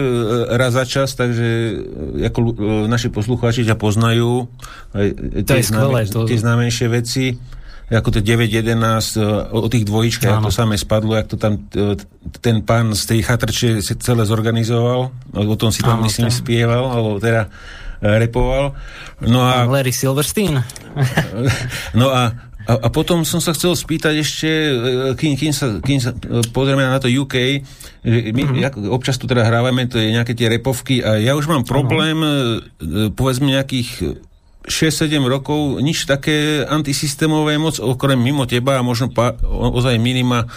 [0.56, 1.48] raz za čas, takže
[2.18, 2.52] e, ako e,
[2.88, 4.48] naši poslucháči ťa poznajú.
[4.96, 6.08] Je skvelé.
[6.08, 6.24] To...
[6.24, 7.36] Tie známejšie veci
[7.86, 11.70] ako to 9.11 o tých dvojičkách, ako to samé spadlo, jak to tam
[12.42, 16.34] ten pán z tej chatrče celé zorganizoval, o tom si tam myslím ten...
[16.34, 17.46] spieval, alebo teda
[18.00, 18.76] repoval.
[19.24, 20.60] No a, Larry Silverstein.
[22.00, 22.32] no a,
[22.66, 24.72] a, a potom som sa chcel spýtať ešte, e,
[25.14, 27.62] kým, kým, sa, kým sa e, pozrieme na to UK,
[28.02, 28.90] že my mm-hmm.
[28.90, 33.14] občas tu teda hrávame, to je nejaké tie repovky a ja už mám problém, uh-huh.
[33.14, 34.18] povedzme nejakých
[34.66, 40.50] 6-7 rokov, nič také antisystémové moc, okrem mimo teba a možno pa, ozaj minima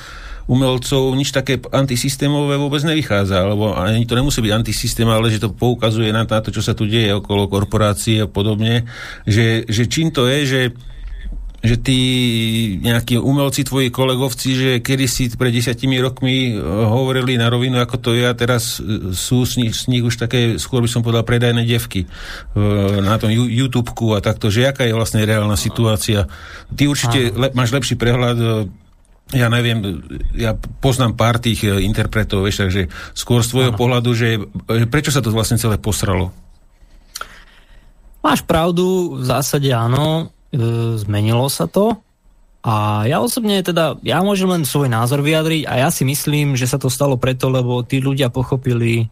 [0.50, 5.54] umelcov nič také antisystémové vôbec nevychádza, alebo ani to nemusí byť antisystém, ale že to
[5.54, 8.90] poukazuje na, to, čo sa tu deje okolo korporácií a podobne,
[9.30, 10.62] že, že čím to je, že
[11.60, 12.00] že tí
[12.80, 18.00] nejakí umelci, tvoji kolegovci, že kedy si pred desiatimi rokmi eh, hovorili na rovinu, ako
[18.00, 21.04] to je a teraz eh, sú s nich, s nich už také, skôr by som
[21.04, 22.60] povedal, predajné devky eh,
[23.04, 26.32] na tom YouTubeku a takto, že aká je vlastne reálna situácia.
[26.72, 28.72] Ty určite le, máš lepší prehľad
[29.30, 30.02] ja neviem,
[30.34, 33.80] ja poznám pár tých e, interpretov, vieš, takže skôr z tvojho ano.
[33.80, 34.42] pohľadu, že
[34.90, 36.34] prečo sa to vlastne celé posralo?
[38.26, 42.02] Máš pravdu, v zásade áno, e, zmenilo sa to
[42.60, 46.68] a ja osobne teda, ja môžem len svoj názor vyjadriť a ja si myslím, že
[46.68, 49.08] sa to stalo preto, lebo tí ľudia pochopili,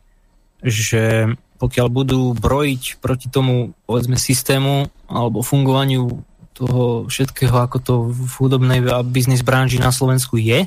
[0.59, 6.25] že pokiaľ budú brojiť proti tomu, povedzme, systému alebo fungovaniu
[6.57, 10.65] toho všetkého, ako to v hudobnej a biznis branži na Slovensku je,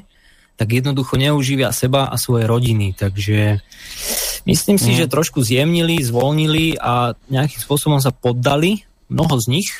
[0.54, 2.92] tak jednoducho neuživia seba a svoje rodiny.
[2.94, 3.64] Takže
[4.44, 4.96] myslím si, mm.
[5.02, 9.70] že trošku zjemnili, zvolnili a nejakým spôsobom sa poddali, mnoho z nich,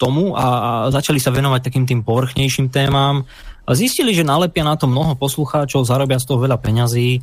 [0.00, 3.28] tomu a, a začali sa venovať takým tým povrchnejším témam
[3.68, 7.20] a zistili, že nalepia na to mnoho poslucháčov, zarobia z toho veľa peňazí.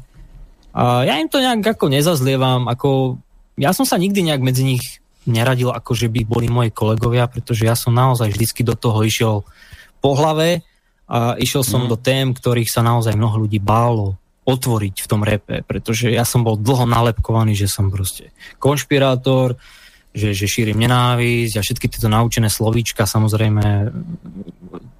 [0.77, 3.17] A ja im to nejak ako nezazlievam, ako
[3.57, 7.67] ja som sa nikdy nejak medzi nich neradil, ako že by boli moji kolegovia, pretože
[7.67, 9.43] ja som naozaj vždycky do toho išiel
[9.99, 10.65] po hlave
[11.07, 11.89] a išiel som mm.
[11.91, 14.15] do tém, ktorých sa naozaj mnoho ľudí bálo
[14.47, 18.31] otvoriť v tom repe, pretože ja som bol dlho nalepkovaný, že som proste
[18.63, 19.59] konšpirátor,
[20.15, 23.91] že, že šírim nenávisť a všetky tieto naučené slovíčka, samozrejme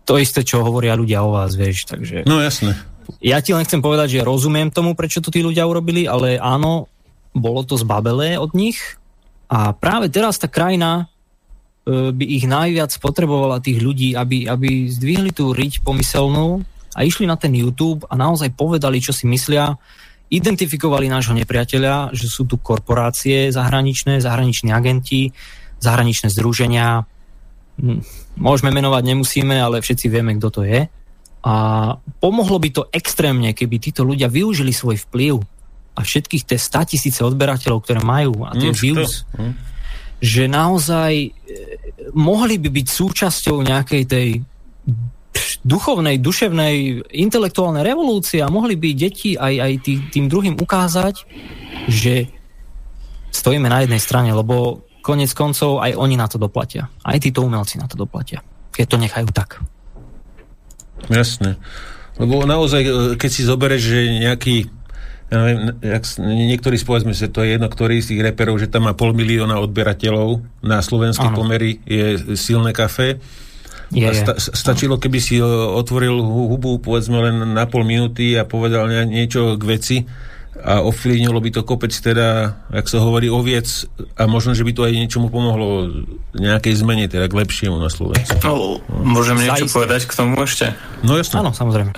[0.04, 2.28] to isté, čo hovoria ľudia o vás, vieš, takže...
[2.28, 2.76] No jasne.
[3.24, 6.92] Ja ti len chcem povedať, že rozumiem tomu, prečo to tí ľudia urobili, ale áno,
[7.32, 9.00] bolo to zbabelé od nich,
[9.48, 11.08] a práve teraz tá krajina
[11.88, 16.64] e, by ich najviac potrebovala tých ľudí, aby, aby zdvihli tú riť pomyselnú
[16.96, 19.80] a išli na ten YouTube a naozaj povedali, čo si myslia,
[20.28, 25.32] identifikovali nášho nepriateľa, že sú tu korporácie zahraničné, zahraniční agenti,
[25.80, 27.08] zahraničné združenia.
[27.80, 28.04] Hm,
[28.36, 30.92] môžeme menovať, nemusíme, ale všetci vieme, kto to je.
[31.48, 31.56] A
[32.20, 35.40] pomohlo by to extrémne, keby títo ľudia využili svoj vplyv
[35.98, 39.54] a všetkých tie 100 tisíce odberateľov, ktoré majú a tie mm, views, mm.
[40.22, 41.30] že naozaj e,
[42.14, 44.28] mohli by byť súčasťou nejakej tej
[45.66, 46.76] duchovnej, duševnej,
[47.18, 51.26] intelektuálnej revolúcie a mohli by deti aj, aj tý, tým druhým ukázať,
[51.90, 52.30] že
[53.34, 56.88] stojíme na jednej strane, lebo konec koncov aj oni na to doplatia.
[57.02, 58.44] Aj títo umelci na to doplatia.
[58.72, 59.60] Keď to nechajú tak.
[61.08, 61.58] Jasne.
[62.18, 64.56] Lebo naozaj, e, keď si zoberieš, že nejaký
[65.28, 68.88] ja neviem, jak, niektorí povedzme že to je jedno, ktorý z tých reperov, že tam
[68.88, 73.20] má pol milióna odberateľov na slovenské pomery je silné kafe.
[73.88, 78.88] Je, a sta, stačilo, keby si otvoril hubu povedzme len na pol minúty a povedal
[79.08, 79.98] niečo k veci
[80.64, 83.86] a ovplyvnilo by to kopec teda, jak sa hovorí, oviec
[84.18, 85.90] a možno, že by to aj niečomu pomohlo
[86.38, 88.38] nejakej zmene, teda k lepšiemu na Slovensku.
[88.42, 89.78] No, môžem niečo Zajisté.
[89.78, 90.66] povedať k tomu ešte?
[91.02, 91.42] No jasne.
[91.42, 91.92] Áno, samozrejme.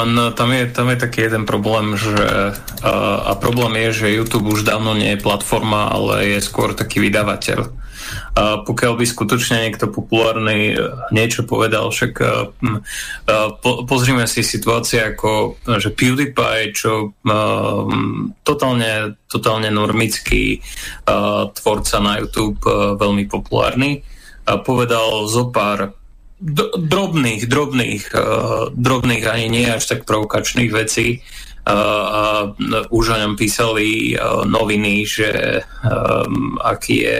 [0.00, 4.64] Len tam je, tam je taký jeden problém, že a problém je, že YouTube už
[4.64, 7.79] dávno nie je platforma, ale je skôr taký vydavateľ.
[8.40, 10.76] Pokiaľ by skutočne niekto populárny e,
[11.10, 12.26] niečo povedal, však e,
[13.60, 17.12] po, pozrime si situácie ako, že PewDiePie, čo
[18.42, 18.92] totálne,
[19.26, 20.62] totálne normický
[21.54, 22.60] tvorca na YouTube,
[22.96, 24.02] veľmi populárny,
[24.64, 25.94] povedal zo pár
[26.40, 28.04] drobných, drobných,
[28.72, 31.20] drobných ani nie až tak provokačných vecí,
[31.70, 32.50] a
[32.90, 34.16] už o ňom písali
[34.48, 35.60] noviny, že
[36.64, 37.18] aký je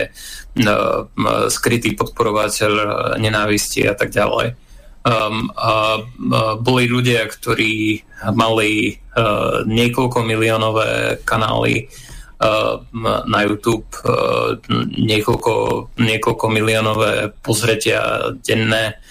[1.47, 2.71] skrytý podporovateľ
[3.15, 4.55] nenávisti a tak ďalej.
[5.01, 8.05] Um, a, a boli ľudia, ktorí
[8.37, 11.89] mali uh, niekoľko miliónové kanály
[12.37, 12.85] uh,
[13.25, 14.61] na YouTube, uh,
[14.93, 15.53] niekoľko,
[15.97, 19.01] niekoľko miliónové pozretia denné,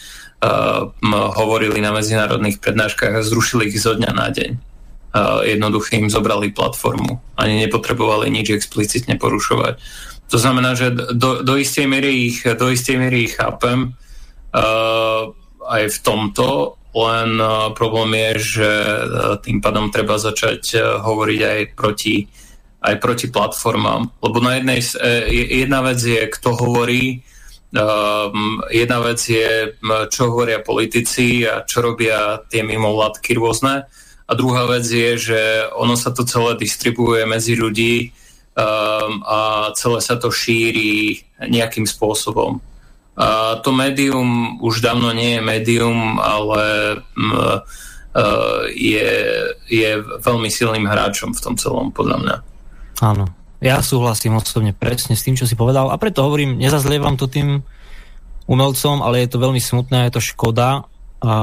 [0.46, 0.94] uh,
[1.34, 4.50] hovorili na medzinárodných prednáškach a zrušili ich zo dňa na deň.
[5.10, 7.18] Uh, jednoducho im zobrali platformu.
[7.34, 9.74] Ani nepotrebovali nič explicitne porušovať.
[10.30, 13.98] To znamená, že do, do istej miery ich, do istej miery ich chápem.
[14.54, 15.34] Uh,
[15.66, 21.40] aj v tomto, len uh, problém je, že uh, tým pádom treba začať uh, hovoriť
[21.42, 22.26] aj proti,
[22.82, 24.22] aj proti platformám.
[24.22, 24.80] Lebo na jednej,
[25.50, 27.22] jedna vec je, kto hovorí,
[27.74, 29.74] um, jedna vec je,
[30.10, 33.86] čo hovoria politici a čo robia tie mimovládky rôzne.
[34.30, 35.40] A druhá vec je, že
[35.74, 38.14] ono sa to celé distribuuje medzi ľudí
[38.56, 42.58] um, a celé sa to šíri nejakým spôsobom.
[43.20, 46.62] A to médium už dávno nie je médium, ale
[47.20, 47.60] m,
[48.74, 49.12] je,
[49.68, 52.36] je veľmi silným hráčom v tom celom, podľa mňa.
[53.04, 53.24] Áno.
[53.60, 57.60] Ja súhlasím osobne presne s tým, čo si povedal a preto hovorím, nezazlievam to tým
[58.48, 60.88] umelcom, ale je to veľmi smutné, je to škoda.
[61.20, 61.34] A,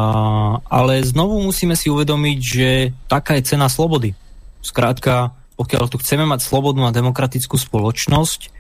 [0.65, 2.70] ale znovu musíme si uvedomiť, že
[3.06, 4.17] taká je cena slobody.
[4.65, 8.54] Skrátka, pokiaľ tu chceme mať slobodnú a demokratickú spoločnosť,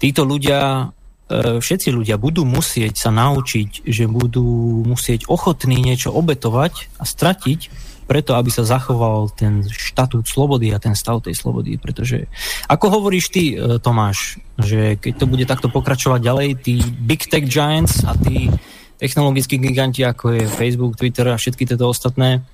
[0.00, 0.90] títo ľudia
[1.24, 4.44] E, všetci ľudia budú musieť sa naučiť, že budú
[4.84, 7.60] musieť ochotní niečo obetovať a stratiť,
[8.04, 11.80] preto aby sa zachoval ten štatút slobody a ten stav tej slobody.
[11.80, 12.28] Pretože,
[12.68, 17.48] ako hovoríš ty, e, Tomáš, že keď to bude takto pokračovať ďalej, tí big tech
[17.48, 18.52] giants a tí
[19.00, 22.44] technologickí giganti, ako je Facebook, Twitter a všetky tieto ostatné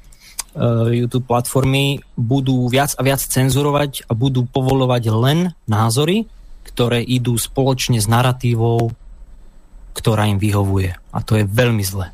[0.90, 5.38] YouTube platformy, budú viac a viac cenzurovať a budú povolovať len
[5.70, 6.26] názory,
[6.66, 8.90] ktoré idú spoločne s narratívou,
[9.94, 10.94] ktorá im vyhovuje.
[11.14, 12.10] A to je veľmi zle.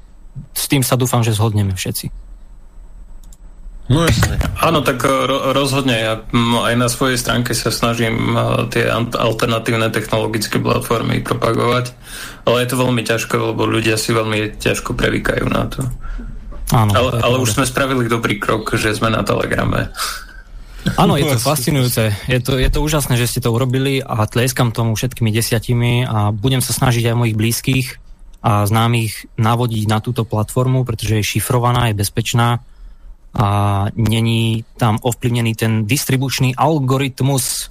[0.52, 2.26] S tým sa dúfam, že zhodneme všetci.
[3.86, 4.34] No jasne.
[4.58, 5.94] Áno, tak eh, ro- rozhodne.
[5.94, 6.14] Ja
[6.66, 11.94] aj na svojej stránke sa snažím uh, tie alternatívne technologické platformy propagovať,
[12.50, 15.86] ale je to veľmi ťažké, lebo ľudia si veľmi ťažko prevykajú na to.
[16.74, 19.94] Áno, ale, ale už sme spravili dobrý krok, že sme na Telegrame.
[20.94, 22.14] Áno, je to fascinujúce.
[22.30, 26.30] Je to, je to úžasné, že ste to urobili a tlieskam tomu všetkými desiatimi a
[26.30, 27.86] budem sa snažiť aj mojich blízkych
[28.46, 32.62] a známych navodiť na túto platformu, pretože je šifrovaná, je bezpečná
[33.36, 33.46] a
[33.98, 37.68] není tam ovplyvnený ten distribučný algoritmus,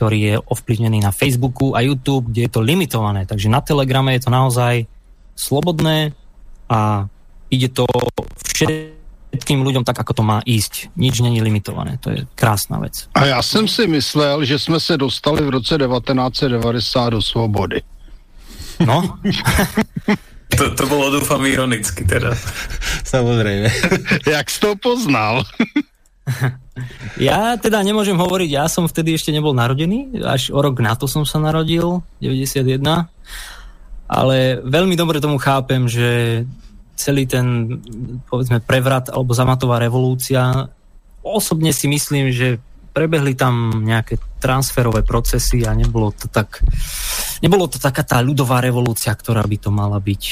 [0.00, 3.28] ktorý je ovplyvnený na Facebooku a YouTube, kde je to limitované.
[3.28, 4.88] Takže na Telegrame je to naozaj
[5.36, 6.16] slobodné
[6.72, 7.06] a
[7.50, 7.86] ide to
[8.54, 10.94] všetkým ľuďom tak, ako to má ísť.
[10.96, 11.98] Nič není limitované.
[12.02, 13.08] To je krásna vec.
[13.14, 17.80] A já jsem si myslel, že jsme se dostali v roce 1990 do svobody.
[18.86, 19.18] No.
[20.58, 22.36] to, to bolo, dúfam, ironicky teda.
[23.04, 23.68] Samozrejme.
[24.36, 25.42] Jak si to poznal?
[27.30, 31.06] ja teda nemôžem hovoriť, ja som vtedy ešte nebol narodený, až o rok na to
[31.06, 32.82] som sa narodil, 91.
[34.06, 36.42] Ale veľmi dobre tomu chápem, že
[36.96, 37.78] celý ten,
[38.26, 40.72] povedzme, prevrat alebo zamatová revolúcia,
[41.20, 42.58] osobne si myslím, že
[42.96, 46.64] prebehli tam nejaké transferové procesy a nebolo to tak
[47.44, 50.22] nebolo to taká tá ľudová revolúcia, ktorá by to mala byť.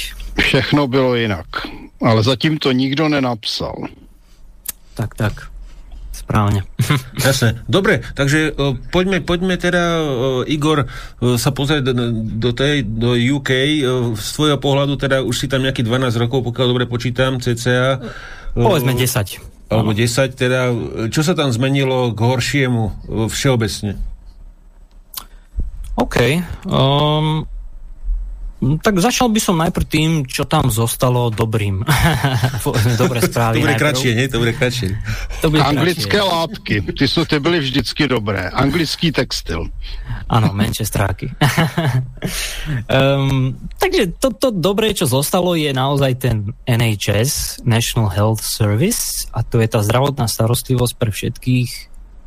[0.40, 1.68] Všechno bylo jinak,
[2.00, 3.84] ale zatím to nikdo nenapsal.
[4.94, 5.53] Tak, tak.
[6.24, 6.64] Správne.
[7.26, 7.60] Jasne.
[7.68, 11.92] Dobre, takže uh, poďme, poďme teda, uh, Igor, uh, sa pozrieť
[12.40, 13.84] do, tej, do UK.
[14.16, 18.00] Z tvojho pohľadu teda už si tam nejaký 12 rokov, pokiaľ dobre počítam, cca.
[18.56, 19.68] Povedzme 10.
[19.68, 20.72] Alebo 10, teda.
[21.12, 22.82] Čo sa tam zmenilo k horšiemu
[23.28, 24.00] všeobecne?
[26.00, 26.16] OK.
[26.64, 27.46] Um,
[28.80, 31.82] tak začal by som najprv tým, čo tam zostalo dobrým.
[33.02, 33.60] Dobré správy.
[33.60, 34.26] To bude kratšie, nie?
[34.30, 34.88] To bude kratšie.
[35.42, 36.32] To bude Anglické kratšie.
[36.32, 38.48] látky, ty sú ty byly vždycky dobré.
[38.52, 39.68] Anglický textil.
[40.28, 41.32] Áno, Manchesteráky.
[42.88, 49.40] um, takže toto to dobré, čo zostalo, je naozaj ten NHS, National Health Service, a
[49.40, 51.70] to je tá zdravotná starostlivosť pre všetkých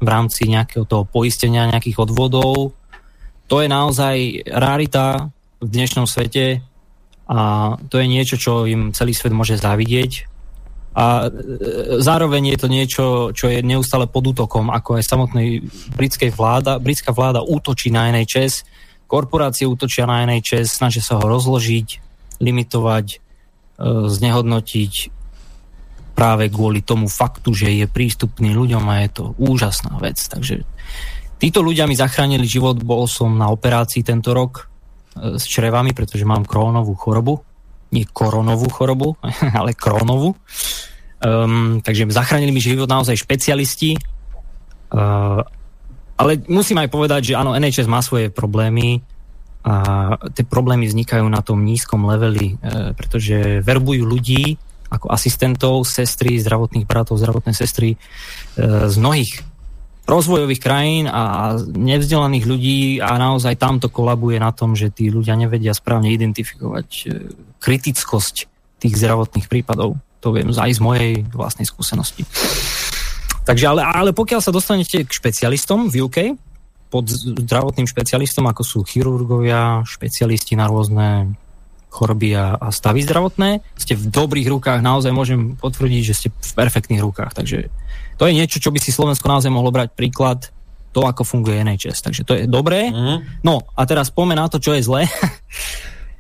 [0.02, 2.74] v rámci nejakého toho poistenia, nejakých odvodov.
[3.48, 6.62] To je naozaj rarita, v dnešnom svete
[7.28, 7.40] a
[7.92, 10.32] to je niečo, čo im celý svet môže závidieť.
[10.98, 13.06] A e, zároveň je to niečo,
[13.36, 15.62] čo je neustále pod útokom, ako aj samotnej
[15.94, 16.80] britskej vláda.
[16.82, 18.66] Britská vláda útočí na NHS,
[19.06, 21.88] korporácie útočia na NHS, snažia sa ho rozložiť,
[22.42, 23.18] limitovať, e,
[24.10, 25.14] znehodnotiť.
[26.18, 30.18] práve kvôli tomu faktu, že je prístupný ľuďom a je to úžasná vec.
[30.18, 30.66] Takže
[31.38, 34.66] títo ľudia mi zachránili život, bol som na operácii tento rok
[35.38, 37.42] s črevami, pretože mám krónovú chorobu.
[37.92, 39.16] Nie koronovú chorobu,
[39.60, 40.36] ale krónovú.
[41.18, 43.98] Um, takže zachránili mi život naozaj špecialisti.
[44.94, 45.42] Uh,
[46.18, 49.02] ale musím aj povedať, že áno, NHS má svoje problémy
[49.68, 54.56] a tie problémy vznikajú na tom nízkom leveli, uh, pretože verbujú ľudí
[54.88, 59.32] ako asistentov, sestry, zdravotných bratov, zdravotné sestry uh, z mnohých
[60.08, 65.36] rozvojových krajín a nevzdelaných ľudí a naozaj tam to kolabuje na tom, že tí ľudia
[65.36, 67.12] nevedia správne identifikovať
[67.60, 68.36] kritickosť
[68.80, 70.00] tých zdravotných prípadov.
[70.24, 72.24] To viem aj z mojej vlastnej skúsenosti.
[73.44, 76.18] Takže ale, ale pokiaľ sa dostanete k špecialistom v UK,
[76.88, 81.36] pod zdravotným špecialistom, ako sú chirurgovia, špecialisti na rôzne
[81.92, 86.52] choroby a, a stavy zdravotné, ste v dobrých rukách, naozaj môžem potvrdiť, že ste v
[86.56, 87.32] perfektných rukách.
[87.36, 87.68] Takže
[88.18, 90.50] to je niečo, čo by si Slovensko naozaj mohlo brať príklad
[90.92, 92.02] to, ako funguje NHS.
[92.02, 92.90] Takže to je dobré.
[92.90, 93.22] Mm.
[93.46, 95.06] No a teraz poďme na to, čo je zlé.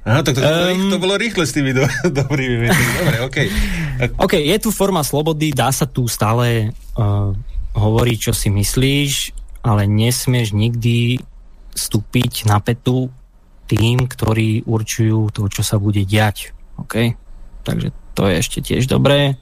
[0.07, 1.83] Aha, tak to, um, to bolo rýchle s tými do,
[2.21, 2.93] dobrými vecami.
[3.01, 3.37] Dobre, OK.
[4.23, 7.33] OK, je tu forma slobody, dá sa tu stále uh,
[7.75, 9.11] hovoriť, čo si myslíš,
[9.65, 11.19] ale nesmieš nikdy
[11.75, 13.11] vstúpiť na petu
[13.67, 16.55] tým, ktorí určujú to, čo sa bude diať.
[16.79, 17.17] OK?
[17.67, 19.35] Takže to je ešte tiež dobré.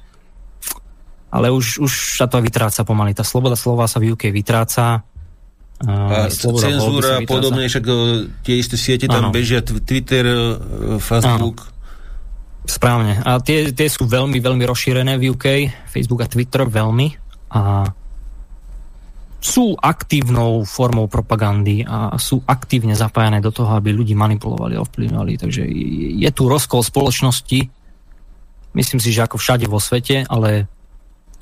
[1.30, 3.14] Ale už, už sa to vytráca pomaly.
[3.16, 5.04] Tá sloboda slova sa v UK vytráca
[5.84, 7.94] a cenzúra a podobne, však e,
[8.48, 9.36] tie isté siete tam ano.
[9.36, 10.40] bežia, Twitter, e,
[11.04, 11.68] Facebook.
[11.68, 11.74] Ano.
[12.66, 13.20] Správne.
[13.22, 15.46] A tie, tie sú veľmi, veľmi rozšírené v UK,
[15.92, 17.08] Facebook a Twitter veľmi.
[17.52, 17.92] A
[19.46, 25.34] sú aktívnou formou propagandy a sú aktívne zapájané do toho, aby ľudí manipulovali a ovplyvňovali.
[25.38, 25.62] Takže
[26.18, 27.70] je tu rozkol spoločnosti,
[28.74, 30.66] myslím si, že ako všade vo svete, ale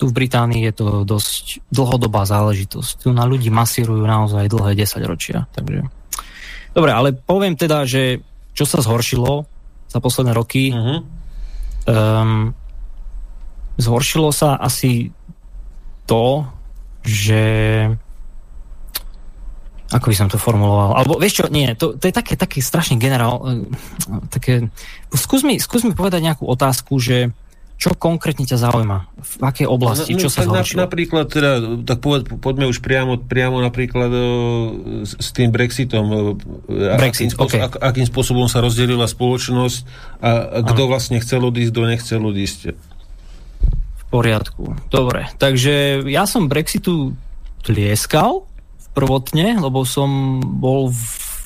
[0.03, 3.07] tu v Británii je to dosť dlhodobá záležitosť.
[3.07, 5.47] Tu na ľudí masírujú naozaj dlhé 10 ročia.
[5.55, 5.87] Takže...
[6.75, 8.19] Dobre, ale poviem teda, že
[8.51, 9.47] čo sa zhoršilo
[9.87, 10.99] za posledné roky, uh-huh.
[11.87, 12.51] um,
[13.79, 15.15] zhoršilo sa asi
[16.03, 16.43] to,
[17.07, 17.43] že
[19.87, 22.97] ako by som to formuloval, alebo vieš čo, nie, to, to je také, také strašne
[22.97, 23.69] generál, eh,
[24.27, 24.67] také,
[25.15, 27.29] skús mi, skús mi povedať nejakú otázku, že
[27.83, 28.97] čo konkrétne ťa zaujíma?
[29.19, 30.15] V akej oblasti?
[30.15, 30.79] No, čo no, sa zhoršilo?
[30.79, 31.51] Na, napríklad, teda,
[31.83, 34.27] tak poved, poďme už priamo, priamo napríklad o,
[35.03, 36.39] s, s tým Brexitom.
[36.71, 37.59] Brexit, akým, okay.
[37.59, 39.79] ak, akým spôsobom sa rozdelila spoločnosť
[40.23, 42.59] a, a kto vlastne chcel odísť, kto nechcel odísť.
[43.99, 44.79] V poriadku.
[44.87, 45.27] Dobre.
[45.35, 47.19] Takže ja som Brexitu
[47.67, 48.47] tlieskal
[48.95, 51.03] prvotne, lebo som bol v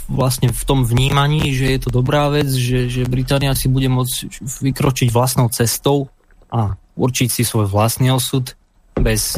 [0.07, 4.39] vlastne v tom vnímaní, že je to dobrá vec, že, že Británia si bude môcť
[4.39, 6.07] vykročiť vlastnou cestou
[6.51, 8.55] a určiť si svoj vlastný osud
[8.97, 9.37] bez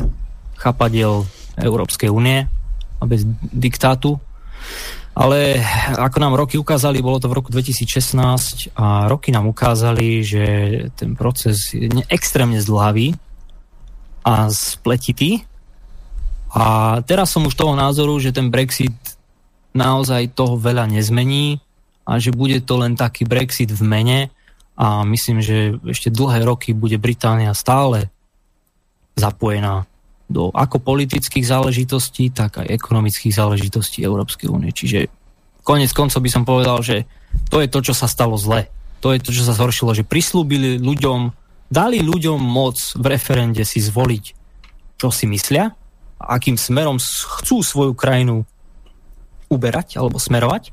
[0.56, 1.28] chapadiel
[1.60, 2.48] Európskej únie
[3.00, 4.20] a bez diktátu.
[5.20, 5.60] Ale
[6.00, 10.46] ako nám roky ukázali, bolo to v roku 2016 a roky nám ukázali, že
[10.96, 13.18] ten proces je extrémne zdlhavý
[14.24, 15.44] a spletitý.
[16.56, 18.96] A teraz som už toho názoru, že ten Brexit
[19.76, 21.60] naozaj toho veľa nezmení
[22.08, 24.20] a že bude to len taký Brexit v mene
[24.80, 28.08] a myslím, že ešte dlhé roky bude Británia stále
[29.20, 29.84] zapojená
[30.32, 34.72] do ako politických záležitostí, tak aj ekonomických záležitostí Európskej únie.
[34.72, 35.12] Čiže
[35.68, 37.04] konec koncov by som povedal, že
[37.52, 38.72] to je to, čo sa stalo zle.
[39.04, 41.36] To je to, čo sa zhoršilo, že prislúbili ľuďom,
[41.68, 44.26] dali ľuďom moc v referende si zvoliť,
[44.96, 45.76] čo si myslia,
[46.24, 48.48] akým smerom chcú svoju krajinu
[49.52, 50.72] uberať alebo smerovať.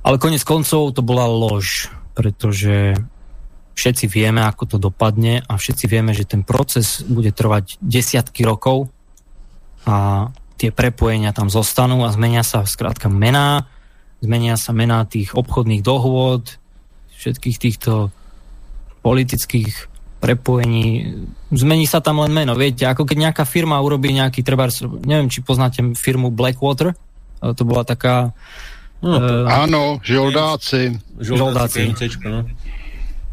[0.00, 2.98] Ale konec koncov to bola lož pretože
[3.78, 8.92] všetci vieme, ako to dopadne a všetci vieme, že ten proces bude trvať desiatky rokov
[9.88, 10.28] a
[10.60, 13.64] tie prepojenia tam zostanú a zmenia sa skrátka mená,
[14.20, 16.60] zmenia sa mená tých obchodných dohôd,
[17.16, 18.12] všetkých týchto
[19.00, 19.88] politických
[20.20, 21.16] prepojení.
[21.48, 24.68] Zmení sa tam len meno, viete, ako keď nejaká firma urobí nejaký, treba,
[25.00, 26.92] neviem, či poznáte firmu Blackwater,
[27.40, 28.36] to bola taká
[29.00, 30.92] No, uh, áno, žoldáci.
[31.16, 31.88] Žoldáci.
[32.28, 32.44] No.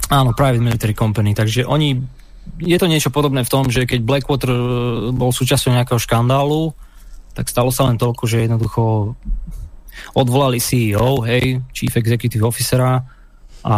[0.07, 1.35] Áno, Private Military Company.
[1.35, 1.99] Takže oni,
[2.63, 4.61] je to niečo podobné v tom, že keď Blackwater e,
[5.11, 6.71] bol súčasťou nejakého škandálu,
[7.35, 9.13] tak stalo sa len toľko, že jednoducho
[10.15, 13.03] odvolali CEO, hej, Chief Executive Officera
[13.67, 13.75] a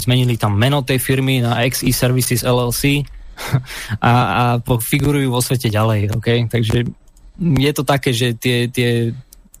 [0.00, 3.04] zmenili tam meno tej firmy na XE Services LLC
[4.00, 6.48] a, a figurujú vo svete ďalej, okay?
[6.48, 6.88] Takže
[7.36, 9.12] je to také, že tie, tie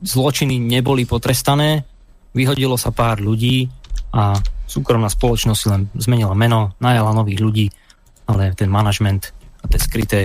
[0.06, 1.82] zločiny neboli potrestané,
[2.30, 3.66] vyhodilo sa pár ľudí
[4.14, 4.38] a
[4.70, 7.66] súkromná spoločnosť len zmenila meno, najala nových ľudí,
[8.30, 9.34] ale ten manažment
[9.66, 10.20] tie skryté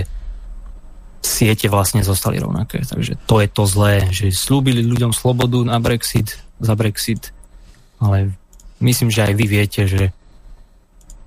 [1.22, 2.82] siete vlastne zostali rovnaké.
[2.82, 7.34] Takže to je to zlé, že slúbili ľuďom slobodu na Brexit, za Brexit,
[7.98, 8.34] ale
[8.78, 10.14] myslím, že aj vy viete, že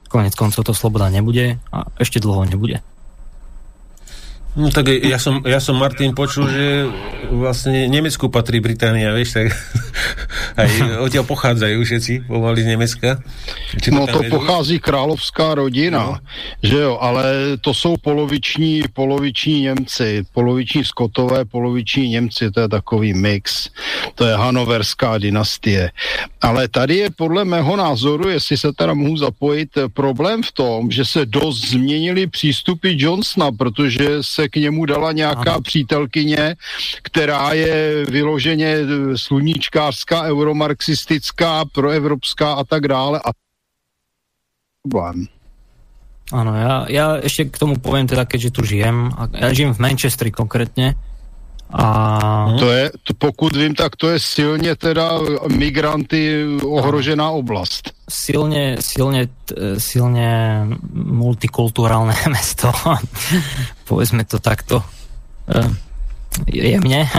[0.07, 2.79] konec koncov to sloboda nebude a ešte dlho nebude.
[4.55, 6.87] No tak ja som, ja som Martin počul, že
[7.27, 9.51] vlastne Nemecku patrí Británia, vieš, tak
[10.63, 13.19] aj odtiaľ pochádzajú všetci pomaly z Nemecka.
[13.75, 14.39] Či to no to vedú?
[14.39, 16.23] pochází královská rodina, no.
[16.63, 23.13] že jo, ale to jsou poloviční, poloviční Němci, poloviční Skotové, poloviční Němci, to je takový
[23.13, 23.69] mix,
[24.15, 25.91] to je hanoverská dynastie.
[26.41, 31.05] Ale tady je podle mého názoru, jestli se teda mohu zapojit, problém v tom, že
[31.05, 35.61] se dost změnili přístupy Johnsona, protože se k němu dala nějaká ano.
[35.61, 36.55] přítelkyně,
[37.01, 38.77] která je vyloženě
[39.15, 43.21] sluníčkářská, euromarxistická, proevropská a tak dále.
[43.25, 43.31] A
[44.85, 45.27] problém.
[46.33, 50.33] Áno, ja, ja ešte k tomu poviem teda, keďže tu žijem, ja žijem v Manchesteri
[50.33, 50.97] konkrétne,
[51.73, 52.55] a...
[52.59, 57.91] To je, pokud vím, tak to je silně teda migranty ohrožená oblast.
[58.09, 59.27] Silne, silne,
[59.77, 60.61] silne
[60.93, 62.69] multikulturálne mesto.
[63.85, 64.81] Povedzme to takto
[65.49, 65.61] e,
[66.51, 67.07] jemne.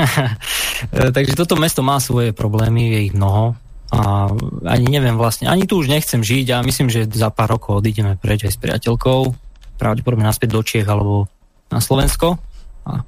[0.92, 3.56] E, takže toto mesto má svoje problémy, je ich mnoho.
[3.96, 4.28] A
[4.68, 8.20] ani neviem vlastne, ani tu už nechcem žiť a myslím, že za pár rokov odídeme
[8.20, 9.32] preč aj s priateľkou.
[9.80, 11.32] Pravdepodobne naspäť do Čiech alebo
[11.72, 12.36] na Slovensko.
[12.84, 13.00] A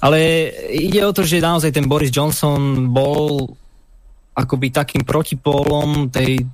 [0.00, 3.52] ale ide o to, že naozaj ten Boris Johnson bol
[4.32, 6.48] akoby takým protipólom tej,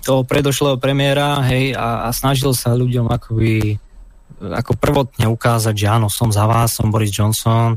[0.00, 3.76] toho predošlého premiéra hej, a, a snažil sa ľuďom akoby
[4.38, 7.76] ako prvotne ukázať, že áno, som za vás, som Boris Johnson,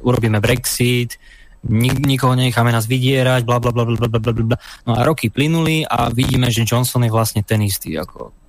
[0.00, 1.18] urobíme Brexit,
[1.66, 4.58] nik, nikoho necháme nás vydierať, bla bla bla bla bla bla bla.
[4.86, 8.42] No a roky plynuli a vidíme, že Johnson je vlastne ten istý ako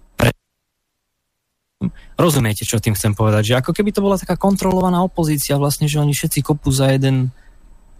[2.15, 3.51] Rozumiete, čo tým chcem povedať?
[3.51, 7.33] Že ako keby to bola taká kontrolovaná opozícia vlastne, že oni všetci kopú za jeden,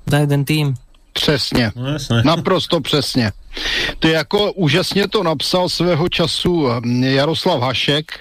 [0.07, 0.67] za jeden tým.
[1.14, 3.32] Přesně, no, naprosto přesně.
[3.99, 6.68] To jako úžasně to napsal svého času
[7.01, 8.11] Jaroslav Hašek,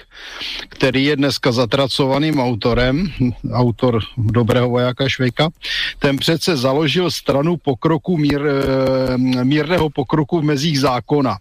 [0.69, 3.11] který je dneska zatracovaným autorem,
[3.53, 5.49] autor Dobrého vojáka Švejka.
[5.99, 11.37] Ten přece založil stranu pokroku mír, eh, mírného pokroku v mezích zákona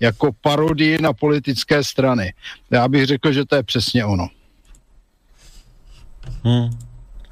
[0.00, 2.34] jako parodii na politické strany.
[2.70, 4.28] Já bych řekl, že to je přesně ono.
[6.44, 6.85] Hmm.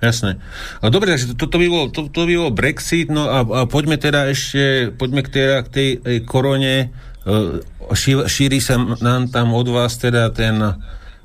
[0.04, 0.36] Jasné.
[0.84, 3.96] A dobre, takže toto by bol, to, to by bol Brexit, no a, a poďme
[3.96, 5.88] teda ešte, poďme k, teda, k tej
[6.28, 6.92] korone.
[7.24, 7.36] E,
[7.96, 10.76] ší, šíri sa nám tam od vás teda ten uh,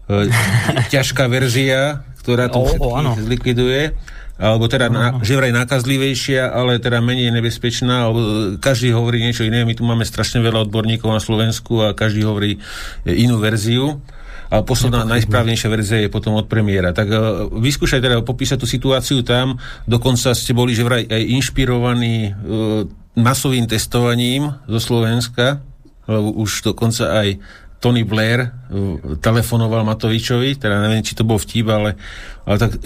[0.96, 3.92] ťažká verzia, ktorá to oh, zlikviduje
[4.40, 8.20] alebo teda na, že vraj nákazlivejšia, ale teda menej nebezpečná, alebo
[8.64, 9.68] každý hovorí niečo iné.
[9.68, 12.56] My tu máme strašne veľa odborníkov na Slovensku a každý hovorí
[13.04, 14.00] inú verziu.
[14.50, 16.90] A posledná najsprávnejšia verzia je potom od premiéra.
[16.90, 17.20] Tak uh,
[17.54, 19.62] vyskúšaj teda popísať tú situáciu tam.
[19.86, 22.84] Dokonca ste boli že vraj aj inšpirovaní uh,
[23.14, 25.62] masovým testovaním zo Slovenska,
[26.10, 27.38] lebo už dokonca aj
[27.78, 31.94] Tony Blair uh, telefonoval Matovičovi, teda neviem, či to bol vtip, ale,
[32.50, 32.82] ale tak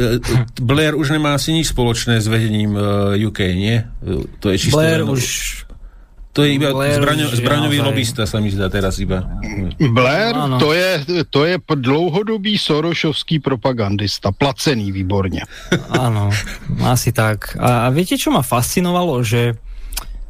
[0.59, 2.76] Blair už nemá asi nič spoločné s vedením
[3.18, 3.88] UK, nie?
[4.43, 4.76] To je čisto...
[4.76, 5.24] Blair len, už...
[6.34, 7.89] To je iba zbraňo, zbraňový naozaj.
[7.93, 9.21] lobista, sa mi zdá teraz iba.
[9.77, 15.45] Blair, to je, to je dlouhodobý sorošovský propagandista, placený výborne.
[15.93, 16.34] Áno,
[16.81, 17.53] asi tak.
[17.61, 19.21] A, a viete, čo ma fascinovalo?
[19.21, 19.53] Že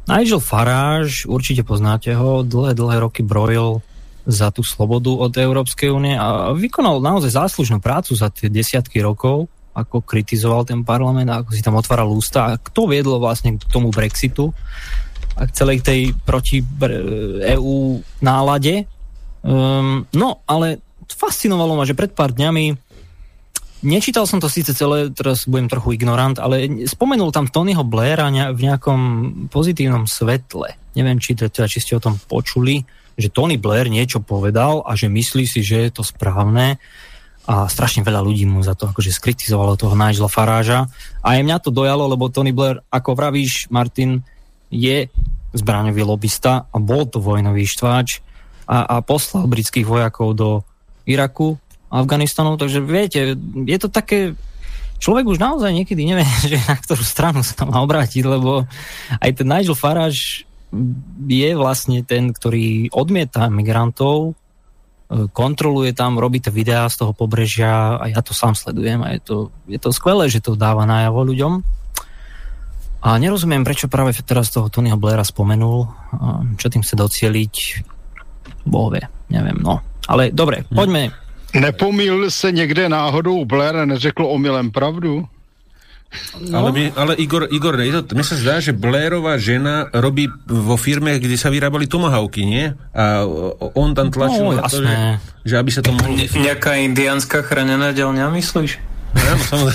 [0.04, 3.80] Nigel Farage, určite poznáte ho, dlhé, dlhé roky brojil
[4.28, 9.48] za tú slobodu od Európskej únie a vykonal naozaj záslužnú prácu za tie desiatky rokov,
[9.72, 13.64] ako kritizoval ten parlament a ako si tam otváral ústa a kto viedlo vlastne k
[13.72, 14.52] tomu Brexitu
[15.34, 16.62] a k celej tej proti
[17.54, 18.86] EU nálade.
[19.44, 20.80] Um, no, ale
[21.10, 22.82] fascinovalo ma, že pred pár dňami
[23.84, 28.56] Nečítal som to síce celé, teraz budem trochu ignorant, ale spomenul tam Tonyho Blaira v
[28.56, 29.00] nejakom
[29.52, 30.72] pozitívnom svetle.
[30.96, 32.80] Neviem, či, teda, či ste o tom počuli
[33.14, 36.78] že Tony Blair niečo povedal a že myslí si, že je to správne
[37.44, 40.88] a strašne veľa ľudí mu za to akože skritizovalo toho Nigela Faráža
[41.20, 44.24] a aj mňa to dojalo, lebo Tony Blair, ako vravíš, Martin,
[44.74, 45.06] je
[45.54, 48.18] zbraňový lobista a bol to vojnový štváč
[48.66, 50.48] a, a poslal britských vojakov do
[51.06, 51.54] Iraku,
[51.94, 54.34] Afganistanu, takže viete, je to také
[54.98, 58.66] človek už naozaj niekedy nevie, že na ktorú stranu sa má obrátiť, lebo
[59.22, 60.48] aj ten Nigel Farage
[61.28, 67.94] je vlastne ten, ktorý odmieta migrantov, e, kontroluje tam, robí to videá z toho pobrežia
[67.94, 69.36] a ja to sám sledujem a je to,
[69.70, 71.83] je to skvelé, že to dáva najavo ľuďom.
[73.04, 75.84] A nerozumiem, prečo práve teraz toho Tonyho Blaira spomenul,
[76.56, 77.54] čo tým chce docieliť,
[78.64, 79.84] boh vie, neviem, no.
[80.08, 80.76] Ale dobre, hm.
[80.76, 81.02] poďme,
[81.54, 85.28] Nepomíl se někde náhodou Blair a neřekl omylem pravdu?
[86.50, 86.58] No.
[86.58, 87.74] Ale, my, ale Igor, Igor
[88.06, 92.70] to, mne sa zdá, že Blairová žena robí vo firme, kde sa vyrábali tomahawky, nie?
[92.94, 93.26] A
[93.74, 94.94] on tam tlačil no, na to, že,
[95.42, 96.14] že aby sa to mohlo...
[96.14, 98.93] Nejaká indiánska chránená ďalňa, myslíš?
[99.14, 99.70] Áno.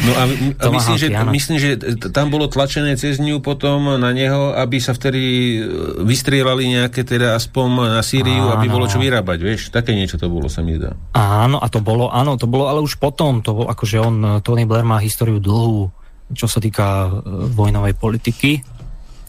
[0.00, 0.22] No a,
[0.62, 1.70] a myslím, že, myslím, že
[2.14, 5.60] tam bolo tlačené cez ňu potom na neho, aby sa vtedy e,
[6.06, 8.54] vystrielali nejaké teda aspoň na Sýriu, áno.
[8.56, 9.60] aby bolo čo vyrábať, vieš?
[9.74, 10.94] Také niečo to bolo, sa mi zdá.
[11.12, 14.28] Áno, a to bolo, áno, to bolo, ale už potom, to bolo, akože on, e,
[14.40, 15.90] Tony Blair má históriu dlhú,
[16.32, 18.62] čo sa týka e, vojnovej politiky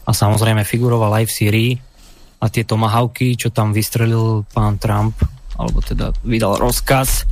[0.06, 1.72] a samozrejme figuroval aj v Sýrii
[2.42, 5.18] a tie tomahawky, čo tam vystrelil pán Trump,
[5.58, 7.26] alebo teda vydal rozkaz,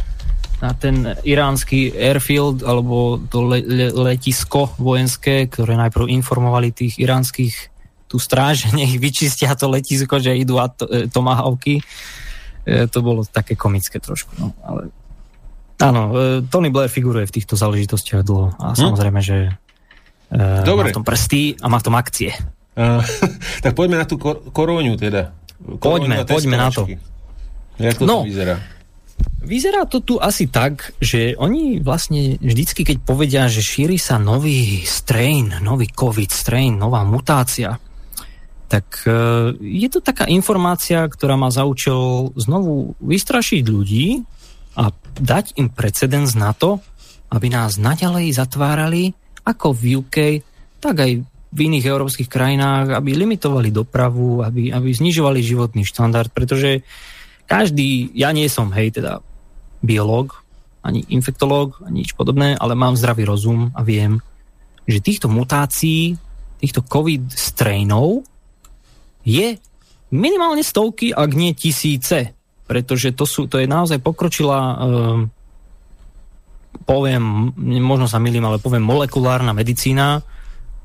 [0.61, 7.73] na ten iránsky airfield alebo to le, le, letisko vojenské, ktoré najprv informovali tých iránskych
[8.05, 11.81] tú stráž, nech vyčistia to letisko, že idú to, e, tomahawky.
[12.69, 14.37] E, to bolo také komické trošku.
[14.37, 14.93] No, ale
[15.81, 18.85] áno, e, Tony Blair figuruje v týchto záležitostiach dlho a hm?
[18.85, 19.57] samozrejme, že
[20.29, 20.93] e, Dobre.
[20.93, 22.37] má v tom prsty a má v tom akcie.
[22.71, 23.03] Uh,
[23.65, 25.35] tak poďme na tú kor- koróňu teda.
[25.61, 26.87] Poďme, poďme na to.
[27.81, 28.61] Jak to no, vyzerá?
[29.41, 34.85] Vyzerá to tu asi tak, že oni vlastne vždycky, keď povedia, že šíri sa nový
[34.85, 37.81] strain, nový COVID strain, nová mutácia,
[38.71, 39.11] tak e,
[39.59, 44.23] je to taká informácia, ktorá má za účel znovu vystrašiť ľudí
[44.79, 46.79] a dať im precedens na to,
[47.35, 49.11] aby nás naďalej zatvárali
[49.43, 50.16] ako v UK,
[50.79, 51.12] tak aj
[51.51, 56.87] v iných európskych krajinách, aby limitovali dopravu, aby, aby znižovali životný štandard, pretože
[57.51, 59.18] každý, ja nie som, hej, teda
[59.82, 60.46] biológ,
[60.86, 64.22] ani infektológ, ani nič podobné, ale mám zdravý rozum a viem,
[64.86, 66.14] že týchto mutácií,
[66.62, 68.22] týchto COVID strainov
[69.26, 69.59] je
[70.14, 72.32] minimálne stovky, ak nie tisíce.
[72.70, 75.26] Pretože to, sú, to je naozaj pokročila, um,
[76.86, 77.51] poviem,
[77.82, 80.22] možno sa milím, ale poviem molekulárna medicína,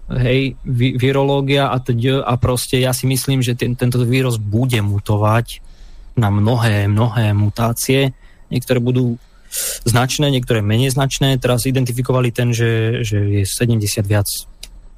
[0.09, 0.57] hej,
[0.97, 5.64] virológia a teď, a proste ja si myslím, že ten, tento vírus bude mutovať
[6.15, 8.15] na mnohé, mnohé mutácie.
[8.47, 9.19] Niektoré budú
[9.87, 11.39] značné, niektoré menej značné.
[11.39, 14.27] Teraz identifikovali ten, že, že je 70 viac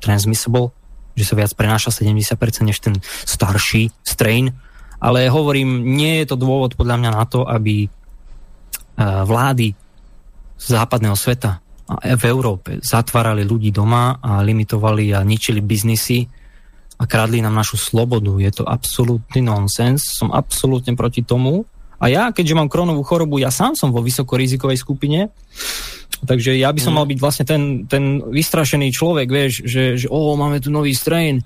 [0.01, 0.73] transmissible,
[1.17, 2.95] že sa viac prenáša 70% než ten
[3.25, 4.53] starší strain.
[4.97, 7.87] Ale hovorím, nie je to dôvod podľa mňa na to, aby e,
[9.01, 9.77] vlády
[10.57, 16.27] západného sveta a v Európe zatvárali ľudí doma a limitovali a ničili biznisy
[16.97, 18.41] a kradli nám našu slobodu.
[18.41, 20.01] Je to absolútny nonsens.
[20.17, 21.69] Som absolútne proti tomu.
[21.97, 25.33] A ja, keďže mám kronovú chorobu, ja sám som vo vysokorizikovej skupine,
[26.29, 26.97] takže ja by som mm.
[27.01, 31.41] mal byť vlastne ten, ten vystrašený človek, vieš, že, že o, máme tu nový strain,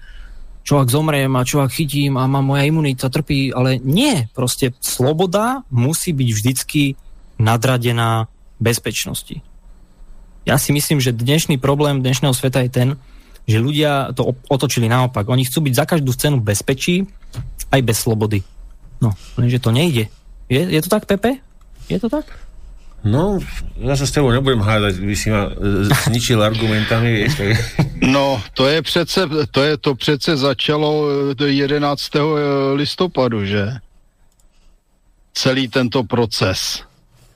[0.68, 4.76] čo ak zomriem a čo ak chytím a má moja imunita trpí, ale nie, proste
[4.84, 7.00] sloboda musí byť vždycky
[7.40, 8.28] nadradená
[8.60, 9.40] bezpečnosti.
[10.44, 12.90] Ja si myslím, že dnešný problém dnešného sveta je ten,
[13.48, 15.28] že ľudia to otočili naopak.
[15.30, 17.06] Oni chcú byť za každú cenu bezpečí,
[17.72, 18.44] aj bez slobody.
[19.02, 20.08] No, lenže to nejde.
[20.52, 21.42] Je, je to tak, Pepe?
[21.90, 22.30] Je to tak?
[23.02, 23.42] No,
[23.82, 27.34] ja sa s tebou nebudem hádať, by si ma e, zničil argumentami, vieš.
[27.34, 27.50] Tak...
[28.02, 29.22] No, to je přece,
[29.52, 31.06] to je to přece začalo
[31.46, 32.16] 11.
[32.16, 32.24] E, e,
[32.74, 33.78] listopadu, že?
[35.34, 36.84] Celý tento proces.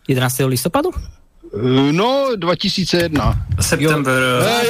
[0.08, 0.38] 11.
[0.46, 0.90] listopadu?
[1.92, 3.36] No, 2001.
[3.60, 4.22] September.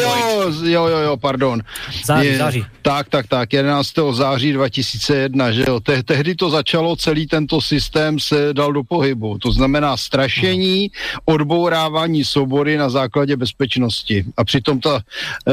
[0.01, 1.61] Jo, jo, jo, jo, pardon.
[2.05, 2.65] Září, je, září.
[2.81, 3.93] Tak, tak, tak, 11.
[4.11, 5.79] září 2001, že jo.
[5.79, 9.37] Te, tehdy to začalo, celý tento systém se dal do pohybu.
[9.37, 10.91] To znamená strašení,
[11.25, 14.25] odbourávání svobody na základě bezpečnosti.
[14.37, 15.01] A přitom ta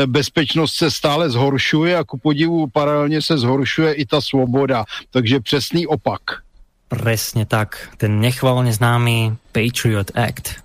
[0.07, 4.85] bezpečnost se stále zhoršuje a ku podivu paralelně se zhoršuje i ta svoboda.
[5.11, 6.21] Takže přesný opak.
[6.89, 7.89] Presne tak.
[7.97, 10.63] Ten nechvalne známy Patriot Act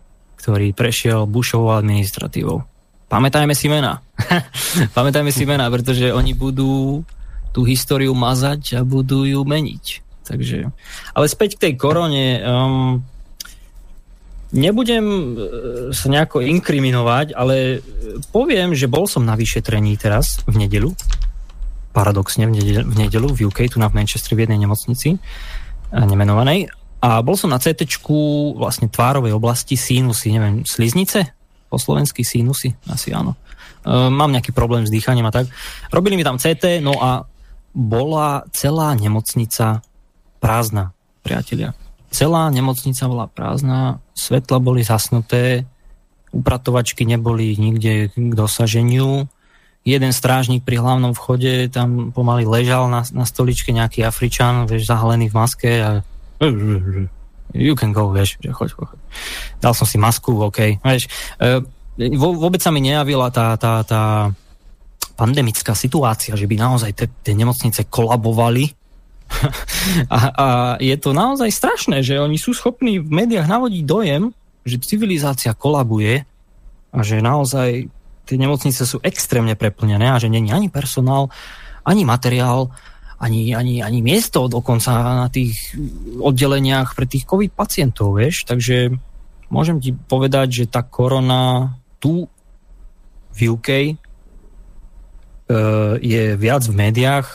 [0.47, 2.63] ktorý prešiel Bushovou administratívou.
[3.11, 3.99] Pamätajme si mena.
[4.95, 7.03] Pamätajme si mena, pretože oni budú
[7.51, 10.07] tú históriu mazať a budú ju meniť.
[10.23, 10.71] Takže,
[11.11, 12.39] ale späť k tej korone.
[12.47, 13.03] Um,
[14.55, 15.15] nebudem uh,
[15.91, 17.83] sa nejako inkriminovať, ale
[18.31, 20.95] poviem, že bol som na vyšetrení teraz v nedelu.
[21.91, 25.19] Paradoxne v nedelu, v, nedelu, UK, tu na Manchester v jednej nemocnici
[25.91, 26.67] nemenovanej
[26.97, 27.85] a bol som na CT
[28.57, 31.29] vlastne tvárovej oblasti sinusy, neviem, sliznice?
[31.69, 32.73] Po slovensky sinusy?
[32.89, 33.37] Asi áno.
[33.85, 35.45] E, mám nejaký problém s dýchaním a tak.
[35.93, 37.29] Robili mi tam CT, no a
[37.77, 39.85] bola celá nemocnica
[40.41, 41.77] prázdna, priatelia.
[42.09, 45.69] Celá nemocnica bola prázdna, svetla boli zasnuté,
[46.33, 49.29] upratovačky neboli nikde k dosaženiu.
[49.85, 55.29] Jeden strážnik pri hlavnom vchode tam pomaly ležal na, na stoličke nejaký Afričan, vieš, zahalený
[55.29, 55.89] v maske a
[57.53, 58.99] you can go, vieš, že choď, choď.
[59.61, 61.09] Dal som si masku, OK, vieš.
[61.41, 61.61] E,
[62.17, 64.31] vôbec sa mi nejavila tá, tá, tá
[65.17, 66.91] pandemická situácia, že by naozaj
[67.25, 68.69] tie nemocnice kolabovali
[70.13, 70.47] a, a
[70.79, 74.31] je to naozaj strašné, že oni sú schopní v médiách navodiť dojem,
[74.63, 76.23] že civilizácia kolabuje
[76.93, 77.91] a že naozaj
[78.27, 81.31] tie nemocnice sú extrémne preplnené a že není ani personál,
[81.87, 82.71] ani materiál,
[83.17, 85.73] ani, ani, ani miesto dokonca na tých
[86.21, 88.45] oddeleniach pre tých COVID pacientov, vieš.
[88.45, 88.93] Takže
[89.49, 92.29] môžem ti povedať, že tá korona tu
[93.33, 93.93] v UK e,
[95.97, 97.27] je viac v médiách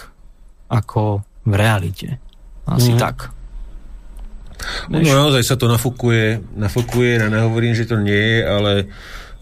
[0.71, 2.09] ako v realite.
[2.63, 3.01] Asi mm.
[3.03, 3.35] tak.
[4.87, 8.73] No, naozaj sa to nafokuje, nafokuje, ja nehovorím, že to nie je, ale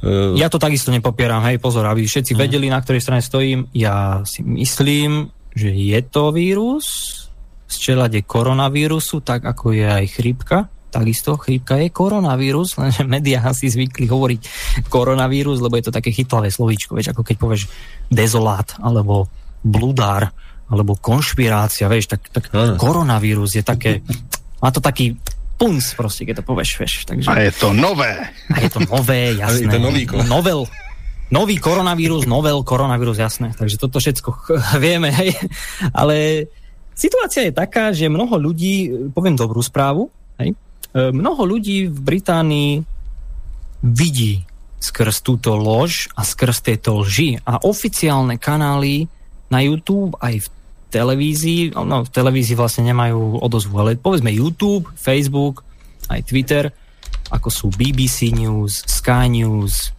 [0.00, 3.68] Uh, ja to takisto nepopieram, hej, pozor, aby všetci uh, vedeli, na ktorej strane stojím.
[3.76, 5.28] Ja si myslím,
[5.60, 6.86] že je to vírus
[7.70, 10.58] z čelade koronavírusu, tak ako je aj chrípka.
[10.90, 14.40] Takisto chrípka je koronavírus, lenže médiá si zvykli hovoriť
[14.90, 17.62] koronavírus, lebo je to také chytlavé slovíčko, vieš, ako keď povieš
[18.10, 19.30] dezolát, alebo
[19.62, 20.34] bludár,
[20.66, 24.02] alebo konšpirácia, vieš, tak, tak koronavírus je také,
[24.58, 25.14] má to taký
[25.60, 26.94] puns proste, keď to povieš, vieš.
[27.04, 27.28] Takže...
[27.28, 28.16] A je to nové.
[28.48, 29.62] A je to nové, jasné.
[29.68, 30.64] je to nový Novel.
[31.30, 33.54] Nový koronavírus, novel koronavírus, jasné.
[33.54, 34.50] Takže toto všetko
[34.84, 35.38] vieme, hej.
[35.94, 36.50] Ale
[36.98, 40.10] situácia je taká, že mnoho ľudí, poviem dobrú správu,
[40.42, 40.58] hej,
[40.90, 42.72] e, mnoho ľudí v Británii
[43.80, 44.42] vidí
[44.80, 49.06] skrz túto lož a skrz tieto lži a oficiálne kanály
[49.52, 50.46] na YouTube aj v
[50.90, 55.62] televízii, no v televízii vlastne nemajú odozvu, ale povedzme YouTube, Facebook,
[56.10, 56.64] aj Twitter,
[57.30, 59.94] ako sú BBC News, Sky News,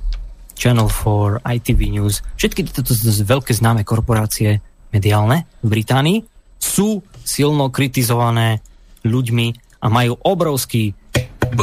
[0.62, 2.94] Channel 4, ITV News, všetky tieto
[3.26, 4.62] veľké známe korporácie
[4.94, 6.18] mediálne v Británii
[6.62, 8.62] sú silno kritizované
[9.02, 9.48] ľuďmi
[9.82, 10.94] a majú obrovský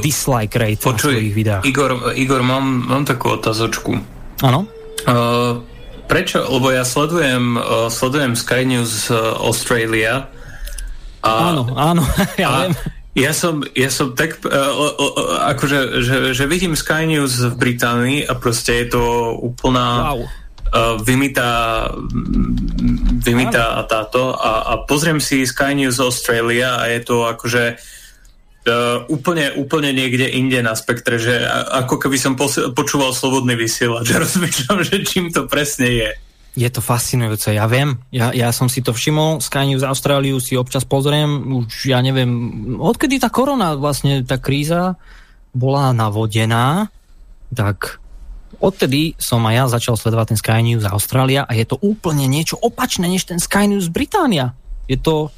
[0.03, 1.63] dislike rate Počuj, na svojich videách.
[1.63, 3.95] Igor, Igor mám, mám takú otázočku.
[4.43, 4.67] Áno?
[5.07, 5.63] Uh,
[6.11, 6.43] Prečo?
[6.51, 10.27] Lebo ja sledujem, uh, sledujem Sky News uh, Australia.
[11.23, 12.03] A, áno, áno,
[12.43, 12.98] ja a viem.
[13.17, 18.29] Ja som, ja som tak, uh, uh, akože, že, že vidím Sky News v Británii
[18.29, 20.23] a proste je to úplná wow.
[20.23, 20.29] uh,
[21.03, 21.89] vymitá,
[23.25, 27.79] vymitá táto a, a pozriem si Sky News Australia a je to akože
[28.69, 31.41] Uh, úplne, úplne niekde inde na spektre, že
[31.73, 36.11] ako keby som pos- počúval slobodný vysielač, rozmýšľam, že čím to presne je.
[36.59, 40.59] Je to fascinujúce, ja viem, ja, ja som si to všimol, Sky News Austráliu si
[40.59, 41.31] občas pozriem,
[41.63, 42.27] už ja neviem,
[42.83, 44.99] odkedy tá korona, vlastne tá kríza
[45.55, 46.91] bola navodená,
[47.55, 48.03] tak
[48.59, 52.59] odtedy som aj ja začal sledovať ten Sky News Austrália a je to úplne niečo
[52.59, 54.59] opačné, než ten Sky News Británia.
[54.91, 55.31] Je to,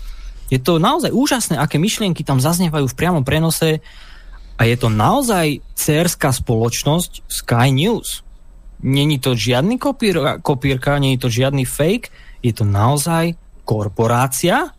[0.49, 3.85] je to naozaj úžasné, aké myšlienky tam zaznievajú v priamom prenose
[4.57, 8.25] a je to naozaj cerská spoločnosť Sky News.
[8.81, 12.09] Není to žiadny kopír, kopírka, není to žiadny fake,
[12.41, 13.37] je to naozaj
[13.69, 14.73] korporácia,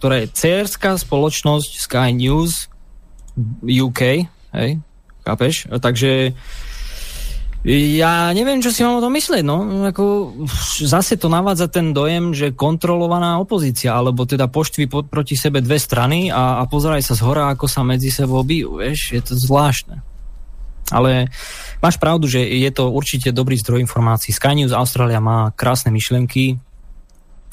[0.00, 2.72] ktorá je cerská spoločnosť Sky News
[3.64, 4.70] UK, hej,
[5.24, 5.68] chápeš?
[5.68, 6.32] Takže
[7.64, 9.88] ja neviem, čo si mám o tom myslieť, no.
[9.88, 10.36] Ako,
[10.84, 15.80] zase to navádza ten dojem, že kontrolovaná opozícia, alebo teda poštví po, proti sebe dve
[15.80, 19.32] strany a, a pozeraj sa z hora, ako sa medzi sebou bijú, vieš, je to
[19.40, 20.13] zvláštne.
[20.92, 21.32] Ale
[21.80, 24.36] máš pravdu, že je to určite dobrý zdroj informácií.
[24.36, 26.60] Sky News Australia má krásne myšlienky,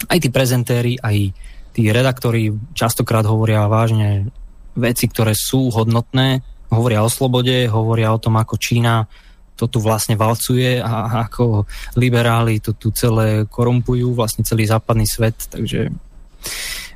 [0.10, 1.32] aj tí prezentéri, aj
[1.72, 4.28] tí redaktori častokrát hovoria vážne
[4.76, 9.08] veci, ktoré sú hodnotné, hovoria o slobode, hovoria o tom, ako Čína
[9.56, 15.38] to tu vlastne valcuje a ako liberáli to tu celé korumpujú, vlastne celý západný svet,
[15.54, 15.94] takže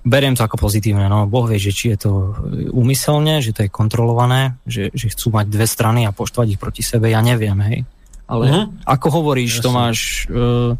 [0.05, 1.09] beriem to ako pozitívne.
[1.09, 2.11] No, boh vie, že či je to
[2.69, 6.85] úmyselne, že to je kontrolované, že, že chcú mať dve strany a poštvať ich proti
[6.85, 7.79] sebe, ja neviem, hej.
[8.25, 8.65] Ale uh-huh.
[8.85, 9.65] ako hovoríš, Jasne.
[9.65, 10.73] Tomáš, uh,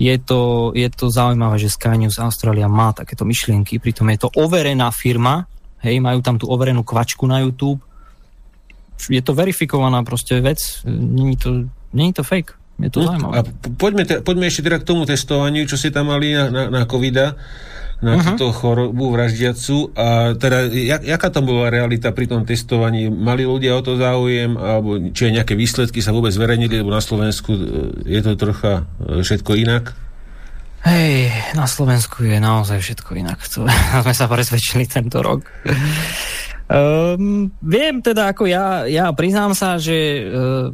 [0.00, 4.28] je to, je to zaujímavé, že Sky News Australia má takéto myšlienky, pritom je to
[4.36, 5.44] overená firma,
[5.84, 7.84] hej, majú tam tú overenú kvačku na YouTube,
[9.06, 12.54] je to verifikovaná proste vec, není to, není to fake.
[12.78, 13.32] Je to hm, zaujímavé.
[13.34, 13.40] A
[13.74, 16.82] poďme, te, poďme ešte teda k tomu testovaniu, čo si tam mali na, na, na
[16.86, 17.34] covida,
[17.98, 18.38] na uh-huh.
[18.38, 19.90] túto chorobu vraždiacu.
[19.98, 23.10] A teda, jak, jaká tam bola realita pri tom testovaní?
[23.10, 24.54] Mali ľudia o to záujem?
[24.54, 26.78] Alebo či aj nejaké výsledky sa vôbec zverejnili?
[26.78, 27.60] Lebo na Slovensku e,
[28.06, 29.98] je to trocha e, všetko inak?
[30.86, 33.42] Hej, na Slovensku je naozaj všetko inak.
[33.58, 33.66] To
[34.06, 35.42] sme sa presvedčili tento rok.
[36.68, 40.70] Um, viem teda, ako ja, ja priznám sa, že uh,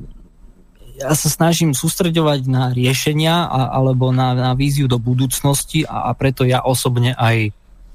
[0.94, 6.10] ja sa snažím sústreďovať na riešenia a, alebo na, na víziu do budúcnosti a, a
[6.14, 7.50] preto ja osobne aj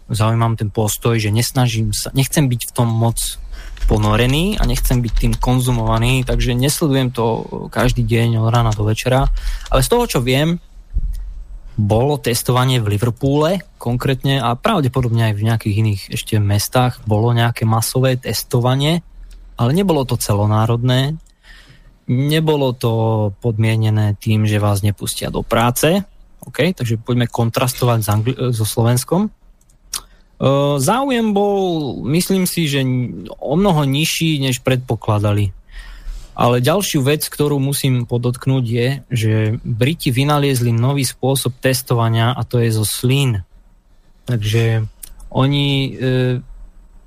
[0.10, 3.18] zaujímam ten postoj, že nesnažím sa, nechcem byť v tom moc
[3.86, 9.30] ponorený a nechcem byť tým konzumovaný, takže nesledujem to každý deň od rána do večera.
[9.74, 10.62] Ale z toho, čo viem,
[11.80, 17.64] bolo testovanie v Liverpoole konkrétne a pravdepodobne aj v nejakých iných ešte mestách bolo nejaké
[17.64, 19.00] masové testovanie,
[19.56, 21.16] ale nebolo to celonárodné,
[22.10, 22.92] nebolo to
[23.40, 26.02] podmienené tým, že vás nepustia do práce,
[26.50, 29.30] OK, takže poďme kontrastovať s Angli- so Slovenskom.
[30.80, 32.82] Záujem bol, myslím si, že
[33.38, 35.52] o mnoho nižší, než predpokladali.
[36.40, 39.34] Ale ďalšiu vec, ktorú musím podotknúť je, že
[39.68, 43.44] Briti vynaliezli nový spôsob testovania a to je zo slín.
[44.24, 44.88] Takže
[45.28, 45.90] oni e,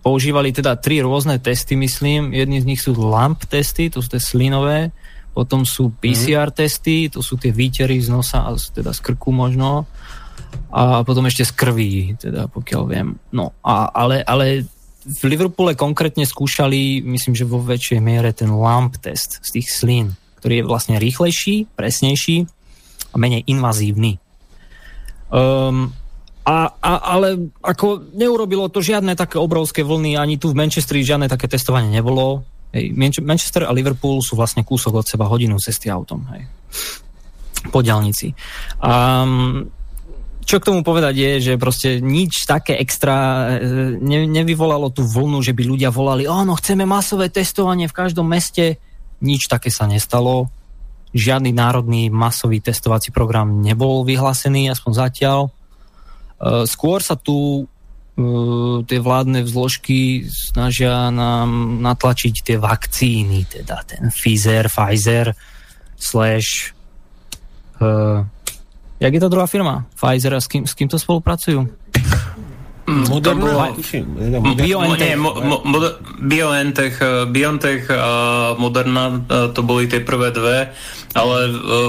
[0.02, 2.34] používali teda tri rôzne testy, myslím.
[2.34, 4.90] Jedný z nich sú LAMP testy, to sú tie slínové,
[5.32, 6.56] potom sú PCR mm.
[6.58, 9.86] testy, to sú tie výtery z nosa a teda z krku možno
[10.72, 13.08] a potom ešte z krví, teda pokiaľ viem.
[13.32, 14.64] No, a, ale, ale
[15.04, 20.16] v Liverpoole konkrétne skúšali, myslím, že vo väčšej miere ten LAMP test z tých slín,
[20.40, 22.48] ktorý je vlastne rýchlejší, presnejší
[23.12, 24.16] a menej invazívny.
[25.32, 25.92] Um,
[26.42, 31.30] a, a, ale ako neurobilo to žiadne také obrovské vlny, ani tu v Manchesteri žiadne
[31.30, 32.42] také testovanie nebolo.
[32.74, 32.90] Hej,
[33.22, 36.26] Manchester a Liverpool sú vlastne kúsok od seba hodinu cesty autom.
[36.34, 36.42] Hej.
[37.70, 38.34] Po diálnici.
[38.82, 39.70] Um,
[40.42, 45.38] čo k tomu povedať je, že proste nič také extra e, ne, nevyvolalo tú vlnu,
[45.38, 48.82] že by ľudia volali, áno, chceme masové testovanie v každom meste.
[49.22, 50.50] Nič také sa nestalo.
[51.14, 55.54] Žiadny národný masový testovací program nebol vyhlásený, aspoň zatiaľ.
[56.42, 57.64] E, skôr sa tu e,
[58.84, 65.32] tie vládne vzložky snažia nám natlačiť tie vakcíny, teda ten Pfizer, Pfizer,
[65.94, 66.74] slash
[69.02, 69.82] Jak je to druhá firma?
[69.98, 71.66] Pfizer a s kým, s kým to spolupracujú?
[72.92, 73.72] Moderna?
[74.54, 75.16] BioNTech.
[76.22, 76.94] BioNTech,
[77.32, 78.10] BioNTech a
[78.60, 79.04] Moderna
[79.56, 80.70] to boli tie prvé dve,
[81.12, 81.38] ale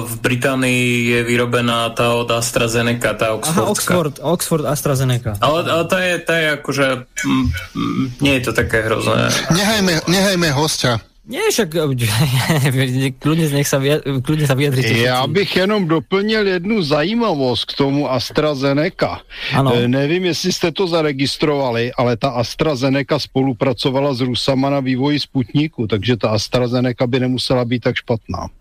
[0.04, 0.84] v Británii
[1.16, 3.62] je vyrobená tá od AstraZeneca, tá Oxfordská.
[3.64, 5.40] Aha, Oxford, Oxford AstraZeneca.
[5.40, 6.88] Ale, ale tá, je, tá je akože,
[7.24, 9.32] m, m, nie je to také hrozné.
[9.52, 11.00] Nehajme, nehajme hostia.
[11.24, 11.72] Nie, však
[13.24, 13.80] kľudne, nech sa,
[14.20, 14.92] kľudne sa vyjadrite.
[15.08, 19.24] Já bych jenom doplnil jednu zajímavost k tomu AstraZeneca.
[19.56, 19.72] Ano.
[19.72, 25.88] E, nevím, jestli jste to zaregistrovali, ale ta AstraZeneca spolupracovala s Rusama na vývoji Sputniku,
[25.88, 28.52] takže ta AstraZeneca by nemusela být tak špatná.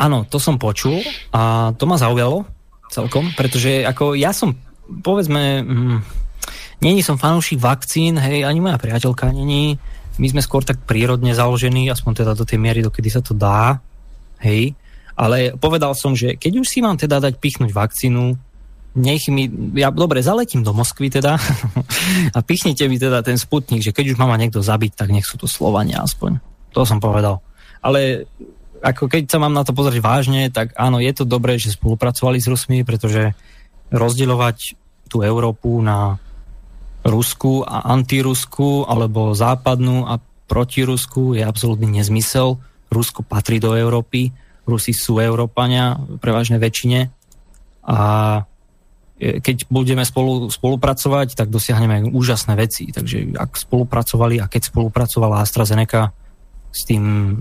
[0.00, 2.48] Áno, to som počul a to ma zaujalo
[2.88, 4.56] celkom, pretože ako ja som,
[5.04, 5.98] povedzme, mm,
[6.80, 9.76] není som fanúšik vakcín, hej, ani moja priateľka není,
[10.18, 13.78] my sme skôr tak prírodne založení, aspoň teda do tej miery, dokedy sa to dá,
[14.42, 14.74] hej,
[15.18, 18.38] ale povedal som, že keď už si mám teda dať pichnúť vakcínu,
[18.98, 21.38] nech mi, ja dobre, zaletím do Moskvy teda
[22.36, 25.26] a pichnite mi teda ten sputnik, že keď už má ma niekto zabiť, tak nech
[25.26, 26.38] sú to Slovania aspoň.
[26.74, 27.42] To som povedal.
[27.82, 28.26] Ale
[28.78, 32.38] ako keď sa mám na to pozrieť vážne, tak áno, je to dobré, že spolupracovali
[32.38, 33.34] s Rusmi, pretože
[33.90, 34.78] rozdielovať
[35.10, 36.20] tú Európu na
[37.08, 42.60] Rusku a antirusku alebo západnú a protirusku je absolútny nezmysel.
[42.88, 44.32] Rusko patrí do Európy,
[44.68, 47.08] Rusi sú Európania, prevažne väčšine
[47.88, 47.98] a
[49.18, 52.86] keď budeme spolu, spolupracovať, tak dosiahneme úžasné veci.
[52.94, 56.14] Takže ak spolupracovali a keď spolupracovala AstraZeneca
[56.70, 57.34] s, tým,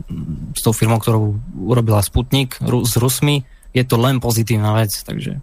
[0.57, 1.38] s tou firmou, ktorú
[1.70, 3.45] urobila Sputnik s Rusmi,
[3.78, 5.38] je to len pozitívna vec, takže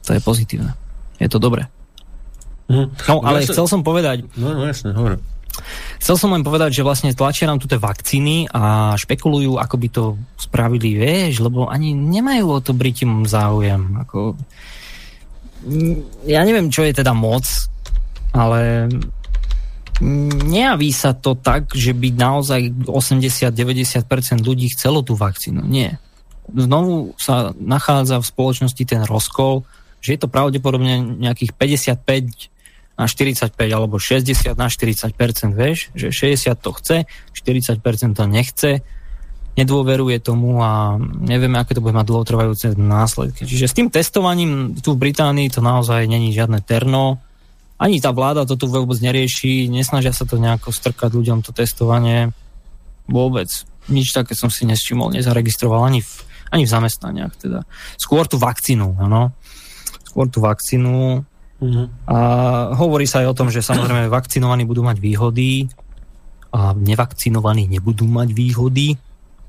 [0.00, 0.72] to je pozitívne.
[1.20, 1.68] Je to dobré.
[2.70, 2.86] Mhm.
[3.10, 4.22] No, ale chcel som povedať...
[4.38, 5.18] No, no jasne, hovor.
[5.98, 9.88] Chcel som len povedať, že vlastne tlačia nám tu tie vakcíny a špekulujú, ako by
[9.90, 10.04] to
[10.38, 13.98] spravili, vieš, lebo ani nemajú o to Britim záujem.
[14.06, 14.38] Ako...
[16.24, 17.44] Ja neviem, čo je teda moc,
[18.32, 18.88] ale
[20.48, 25.60] nejaví sa to tak, že by naozaj 80-90% ľudí chcelo tú vakcínu.
[25.68, 26.00] Nie.
[26.48, 29.68] Znovu sa nachádza v spoločnosti ten rozkol,
[30.00, 32.59] že je to pravdepodobne nejakých 55
[33.00, 35.16] na 45 alebo 60 na 40%
[35.56, 36.96] vieš, že 60 to chce,
[37.32, 37.80] 40%
[38.12, 38.72] to nechce,
[39.56, 43.48] nedôveruje tomu a nevieme, aké to bude mať dlhotrvajúce následky.
[43.48, 47.24] Čiže s tým testovaním tu v Británii to naozaj není žiadne terno,
[47.80, 52.36] ani tá vláda to tu vôbec nerieši, nesnažia sa to nejako strkať ľuďom to testovanie
[53.08, 53.48] vôbec.
[53.88, 56.12] Nič také som si nesčimol, nezaregistroval ani v,
[56.52, 57.64] ani v zamestnaniach teda.
[57.96, 59.32] Skôr tú vakcínu, áno.
[60.04, 61.24] Skôr tú vakcínu,
[61.60, 61.92] Uh-huh.
[62.08, 62.16] A
[62.72, 65.68] hovorí sa aj o tom, že samozrejme vakcinovaní budú mať výhody
[66.50, 68.96] a nevakcinovaní nebudú mať výhody,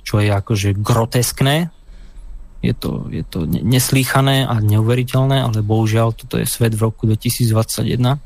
[0.04, 1.72] čo je akože groteskné.
[2.62, 8.22] Je to, je to neslýchané a neuveriteľné, ale bohužiaľ toto je svet v roku 2021.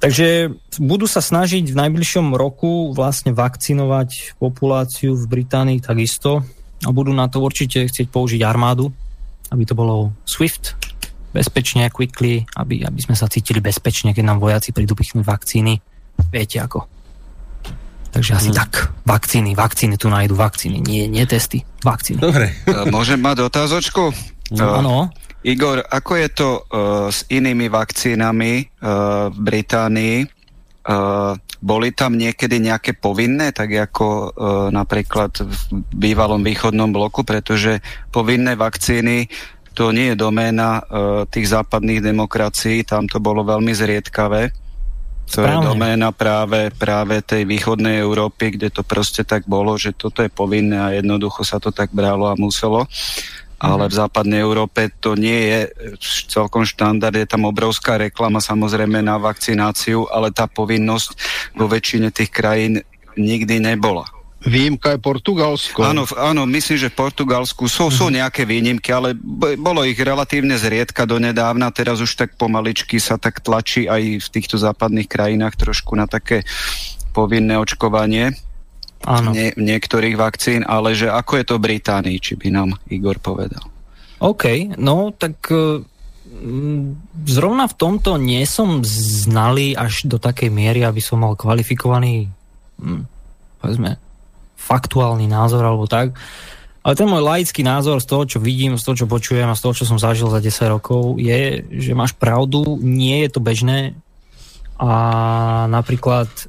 [0.00, 0.52] Takže
[0.84, 6.44] budú sa snažiť v najbližšom roku vlastne vakcinovať populáciu v Británii takisto
[6.84, 8.92] a budú na to určite chcieť použiť armádu,
[9.48, 10.76] aby to bolo swift,
[11.34, 15.82] bezpečne, quickly, aby, aby sme sa cítili bezpečne, keď nám vojaci prídu pichnúť vakcíny.
[16.30, 16.86] Viete ako.
[18.14, 18.58] Takže asi hmm.
[18.62, 18.94] tak.
[19.02, 22.22] Vakcíny, vakcíny tu nájdu vakcíny, nie, nie testy, vakcíny.
[22.22, 22.54] Dobre.
[22.94, 24.14] Môžem mať otázočku?
[24.54, 25.10] No, áno.
[25.42, 30.16] Igor, ako je to uh, s inými vakcínami uh, v Británii?
[30.84, 34.28] Uh, boli tam niekedy nejaké povinné, tak ako uh,
[34.68, 35.60] napríklad v
[35.96, 37.80] bývalom východnom bloku, pretože
[38.12, 39.26] povinné vakcíny
[39.74, 40.82] to nie je doména uh,
[41.26, 44.54] tých západných demokracií, tam to bolo veľmi zriedkavé.
[45.34, 45.50] To Správne.
[45.50, 50.28] je doména práve, práve tej východnej Európy, kde to proste tak bolo, že toto je
[50.28, 52.86] povinné a jednoducho sa to tak bralo a muselo
[53.64, 55.60] ale v západnej Európe to nie je
[56.28, 61.08] celkom štandard, je tam obrovská reklama samozrejme na vakcináciu, ale tá povinnosť
[61.56, 62.84] vo väčšine tých krajín
[63.16, 64.04] nikdy nebola.
[64.44, 65.80] Výjimka je Portugalsko.
[65.80, 68.14] Áno, áno, myslím, že v Portugalsku sú, sú mhm.
[68.20, 69.16] nejaké výnimky, ale
[69.56, 74.60] bolo ich relatívne zriedka donedávna, teraz už tak pomaličky sa tak tlačí aj v týchto
[74.60, 76.44] západných krajinách trošku na také
[77.16, 78.36] povinné očkovanie.
[79.04, 79.36] Áno.
[79.36, 83.60] Nie, niektorých vakcín, ale že ako je to v Británii, či by nám Igor povedal.
[84.24, 85.84] OK, no tak e,
[87.28, 92.32] zrovna v tomto nie som znalý až do takej miery, aby som mal kvalifikovaný
[92.80, 93.04] hm,
[93.64, 93.96] povedzme,
[94.64, 96.16] faktuálny názor alebo tak.
[96.84, 99.62] Ale ten môj laický názor z toho, čo vidím, z toho, čo počujem a z
[99.64, 103.96] toho, čo som zažil za 10 rokov, je, že máš pravdu, nie je to bežné
[104.76, 104.90] a
[105.70, 106.44] napríklad e,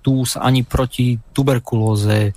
[0.00, 2.32] tu sa ani proti tuberkulóze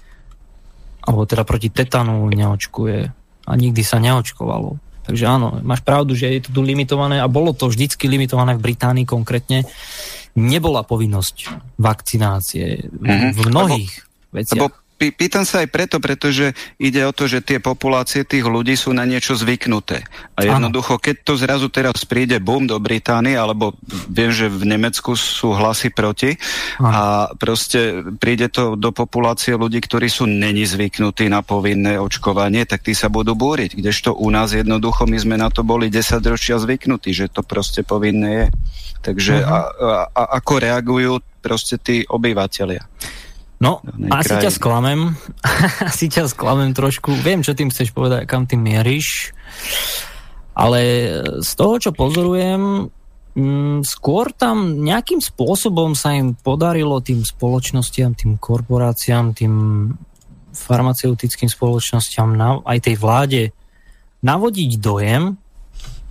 [1.05, 2.99] alebo teda proti tetanu neočkuje
[3.45, 4.75] a nikdy sa neočkovalo.
[5.05, 8.65] Takže áno, máš pravdu, že je to tu limitované a bolo to vždycky limitované v
[8.73, 9.69] Británii konkrétne.
[10.35, 11.37] Nebola povinnosť
[11.77, 13.31] vakcinácie mm-hmm.
[13.31, 14.57] v mnohých Lebo, veciach.
[14.57, 18.95] Lebo pýtam sa aj preto, pretože ide o to, že tie populácie tých ľudí sú
[18.95, 20.07] na niečo zvyknuté.
[20.39, 23.75] A jednoducho, keď to zrazu teraz príde boom do Británie, alebo
[24.07, 26.39] viem, že v Nemecku sú hlasy proti
[26.79, 32.87] a proste príde to do populácie ľudí, ktorí sú není zvyknutí na povinné očkovanie, tak
[32.87, 33.75] tí sa budú búriť.
[33.75, 37.83] Kdežto u nás jednoducho my sme na to boli 10 ročia zvyknutí, že to proste
[37.83, 38.45] povinné je.
[39.05, 39.53] Takže uh-huh.
[39.53, 42.81] a, a, a ako reagujú proste tí obyvateľia?
[43.65, 43.81] No,
[44.13, 45.17] asi ťa sklamem.
[45.89, 47.09] asi ťa sklamem trošku.
[47.25, 49.33] Viem, čo tým chceš povedať, kam tým mieríš.
[50.53, 50.81] Ale
[51.41, 52.87] z toho, čo pozorujem,
[53.33, 59.53] mm, skôr tam nejakým spôsobom sa im podarilo tým spoločnostiam, tým korporáciám, tým
[60.55, 62.31] farmaceutickým spoločnostiam,
[62.63, 63.41] aj tej vláde
[64.23, 65.35] navodiť dojem,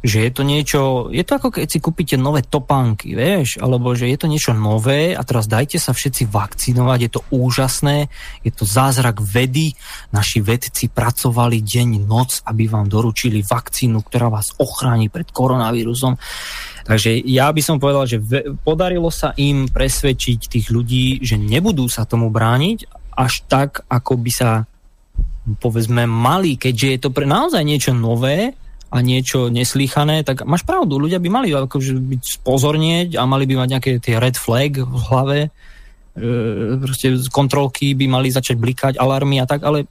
[0.04, 4.12] že je to niečo, je to ako keď si kúpite nové topánky, vieš, alebo že
[4.12, 8.12] je to niečo nové a teraz dajte sa všetci vakcinovať, je to úžasné,
[8.44, 9.72] je to zázrak vedy,
[10.12, 16.20] naši vedci pracovali deň, noc, aby vám doručili vakcínu, ktorá vás ochráni pred koronavírusom.
[16.84, 18.20] Takže ja by som povedal, že
[18.60, 24.30] podarilo sa im presvedčiť tých ľudí, že nebudú sa tomu brániť až tak, ako by
[24.36, 24.50] sa
[25.64, 28.52] povedzme mali, keďže je to pre naozaj niečo nové,
[28.94, 33.66] a niečo neslýchané, tak máš pravdu, ľudia by mali akože byť spozornieť a mali by
[33.66, 39.42] mať nejaké tie red flag v hlave, e, proste kontrolky by mali začať blikať, alarmy
[39.42, 39.90] a tak, ale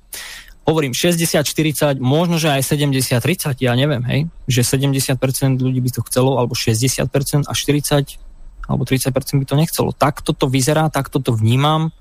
[0.64, 5.20] hovorím 60-40, možno, že aj 70-30, ja neviem, hej, že 70%
[5.60, 7.04] ľudí by to chcelo, alebo 60%
[7.44, 8.24] a 40
[8.64, 9.92] alebo 30% by to nechcelo.
[9.92, 11.92] Tak toto vyzerá, tak toto vnímam,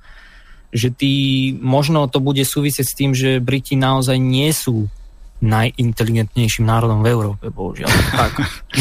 [0.70, 1.14] že tí,
[1.58, 4.86] možno to bude súvisieť s tým, že Briti naozaj nie sú
[5.42, 7.90] najinteligentnějším národom v Európe, bohužiaľ.
[8.14, 8.32] Tak.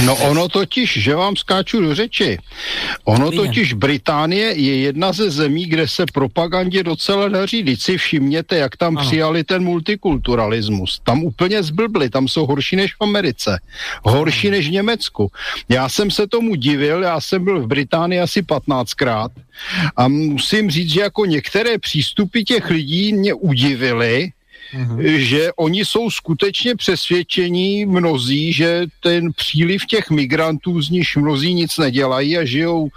[0.06, 2.38] No ono totiž, že vám skáču do řeči,
[3.04, 7.64] ono totiž Británie je jedna ze zemí, kde se propagandě docela daří.
[7.64, 9.08] Teď si všimněte, jak tam ano.
[9.08, 11.02] přijali ten multikulturalismus.
[11.04, 13.60] Tam úplně zblbli, tam jsou horší než v Americe,
[14.04, 14.58] horší ano.
[14.58, 15.32] než v Německu.
[15.70, 19.30] Já jsem se tomu divil, já jsem byl v Británii asi 15krát
[19.98, 24.32] a musím říct, že jako některé přístupy těch lidí mě udivily,
[24.74, 25.00] mm-hmm.
[25.18, 31.78] že oni jsou skutečně přesvědčení mnozí, že ten příliv těch migrantů, z nich mnozí nic
[31.78, 32.90] nedělají a žijou,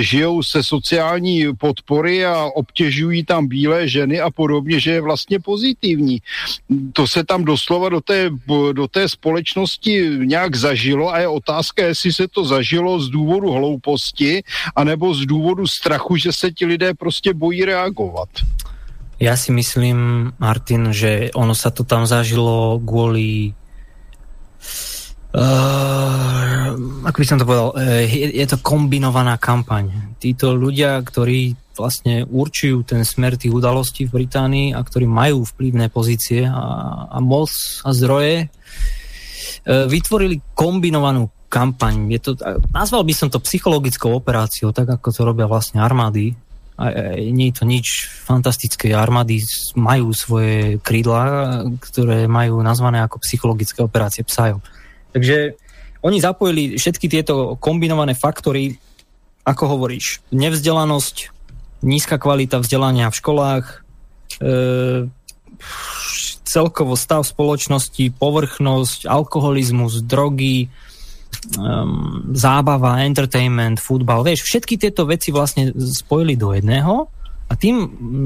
[0.00, 6.18] žijou se sociální podpory a obtěžují tam bílé ženy a podobně, že je vlastně pozitivní.
[6.92, 8.30] To se tam doslova do té,
[8.72, 14.42] do té společnosti nějak zažilo a je otázka, jestli se to zažilo z důvodu hlouposti
[14.76, 18.28] anebo z důvodu strachu, že se ti lidé prostě bojí reagovat.
[19.20, 23.52] Ja si myslím, Martin, že ono sa to tam zažilo kvôli
[25.30, 26.74] Uh,
[27.06, 30.18] ako by som to povedal, uh, je, je to kombinovaná kampaň.
[30.18, 35.86] Títo ľudia, ktorí vlastne určujú ten smer tých udalostí v Británii a ktorí majú vplyvné
[35.86, 37.46] pozície a, a moc
[37.86, 42.10] a zdroje, uh, vytvorili kombinovanú kampaň.
[42.10, 42.34] Je to,
[42.74, 46.34] nazval by som to psychologickou operáciou, tak ako to robia vlastne armády.
[47.20, 48.96] Nie je to nič fantastické.
[48.96, 49.44] Armády
[49.76, 54.64] majú svoje krídla, ktoré majú nazvané ako psychologické operácie PSYOP.
[55.12, 55.60] Takže
[56.00, 58.80] oni zapojili všetky tieto kombinované faktory,
[59.44, 61.16] ako hovoríš, nevzdelanosť,
[61.84, 63.74] nízka kvalita vzdelania v školách, e,
[66.48, 70.72] celkovo stav spoločnosti, povrchnosť, alkoholizmus, drogy,
[71.56, 77.08] um, zábava, entertainment, futbal, vieš, všetky tieto veci vlastne spojili do jedného
[77.48, 77.76] a tým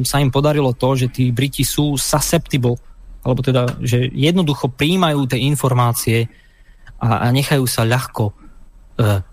[0.05, 2.77] sa im podarilo to, že tí Briti sú susceptible,
[3.25, 6.29] alebo teda, že jednoducho príjmajú tie informácie
[7.01, 9.25] a, a nechajú sa ľahko uh,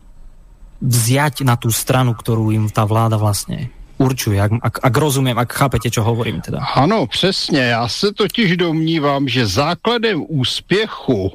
[0.82, 3.70] vziať na tú stranu, ktorú im tá vláda vlastne
[4.02, 6.58] určuje, ak, ak, ak rozumiem, ak chápete, čo hovorím teda.
[6.74, 7.60] Ano, přesně.
[7.60, 11.32] Já se totiž domnívám, že základem úspěchu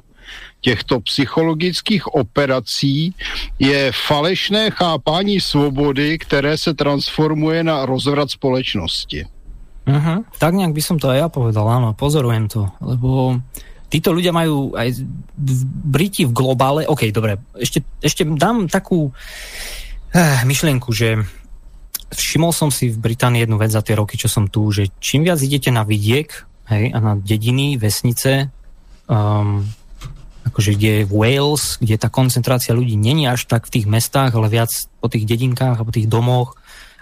[0.67, 3.14] těchto psychologických operací
[3.59, 9.31] je falešné chápání svobody, které se transformuje na rozvrat společnosti.
[9.87, 10.27] Uh-huh.
[10.43, 13.39] Tak nejak by som to aj ja povedal, áno, pozorujem to, lebo
[13.87, 14.99] títo ľudia majú aj
[15.87, 19.14] Briti v globále, ok, dobre, ešte, ešte dám takú
[20.11, 21.23] eh, myšlienku, že
[22.11, 25.23] všimol som si v Británii jednu vec za tie roky, čo som tu, že čím
[25.23, 26.35] viac idete na vidiek,
[26.67, 28.51] hej, a na dediny, vesnice,
[29.07, 29.62] um,
[30.47, 34.47] akože kde je Wales, kde tá koncentrácia ľudí není až tak v tých mestách, ale
[34.47, 34.70] viac
[35.03, 36.55] po tých dedinkách a po tých domoch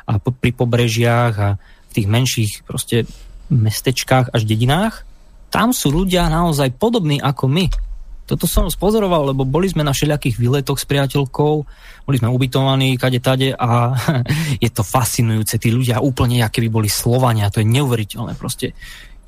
[0.09, 3.05] a po, pri pobrežiach a v tých menších proste
[3.53, 5.05] mestečkách až dedinách,
[5.53, 7.67] tam sú ľudia naozaj podobní ako my.
[8.25, 11.55] Toto som spozoroval, lebo boli sme na všelijakých výletoch s priateľkou,
[12.09, 13.93] boli sme ubytovaní kade tade a
[14.65, 15.61] je to fascinujúce.
[15.61, 18.33] Tí ľudia úplne, aké by boli Slovania, to je neuveriteľné.
[18.41, 18.73] Proste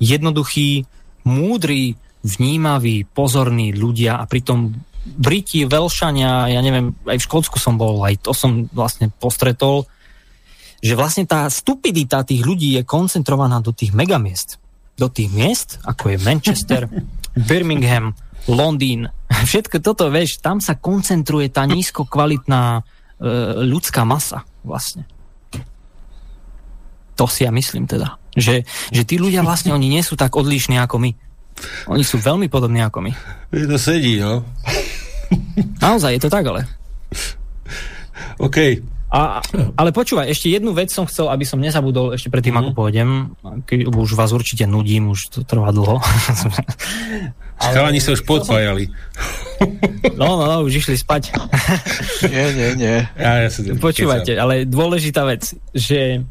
[0.01, 0.89] jednoduchý,
[1.29, 1.93] múdry,
[2.27, 4.75] vnímaví, pozorní ľudia a pritom
[5.07, 9.87] Briti, Velšania, ja neviem, aj v Škótsku som bol, aj to som vlastne postretol,
[10.83, 14.59] že vlastne tá stupidita tých ľudí je koncentrovaná do tých megamiest
[14.97, 16.89] do tých miest, ako je Manchester,
[17.49, 18.17] Birmingham,
[18.49, 19.07] Londýn,
[19.49, 23.31] všetko toto, vieš, tam sa koncentruje tá nízko kvalitná e,
[23.63, 25.05] ľudská masa vlastne.
[27.17, 28.21] To si ja myslím teda.
[28.37, 28.61] Že,
[28.93, 31.11] že tí ľudia vlastne, oni nie sú tak odlišní ako my.
[31.89, 33.11] Oni sú veľmi podobní ako my.
[33.53, 34.45] Je to sedí, no.
[35.83, 36.65] Naozaj, je to tak, ale.
[38.37, 38.57] OK.
[39.07, 39.39] A,
[39.79, 42.59] ale počúvaj, ešte jednu vec som chcel, aby som nezabudol ešte predtým, mm.
[42.59, 43.31] ako pôjdem.
[43.63, 45.95] Keď už vás určite nudím, už to trvá dlho.
[47.63, 47.71] ale...
[47.71, 48.87] Chalani sa už podpájali.
[50.17, 51.33] No, no, no, už išli spať.
[52.29, 52.97] nie, nie, nie.
[53.17, 56.21] Ja, ja Počúvajte, ale dôležitá vec, že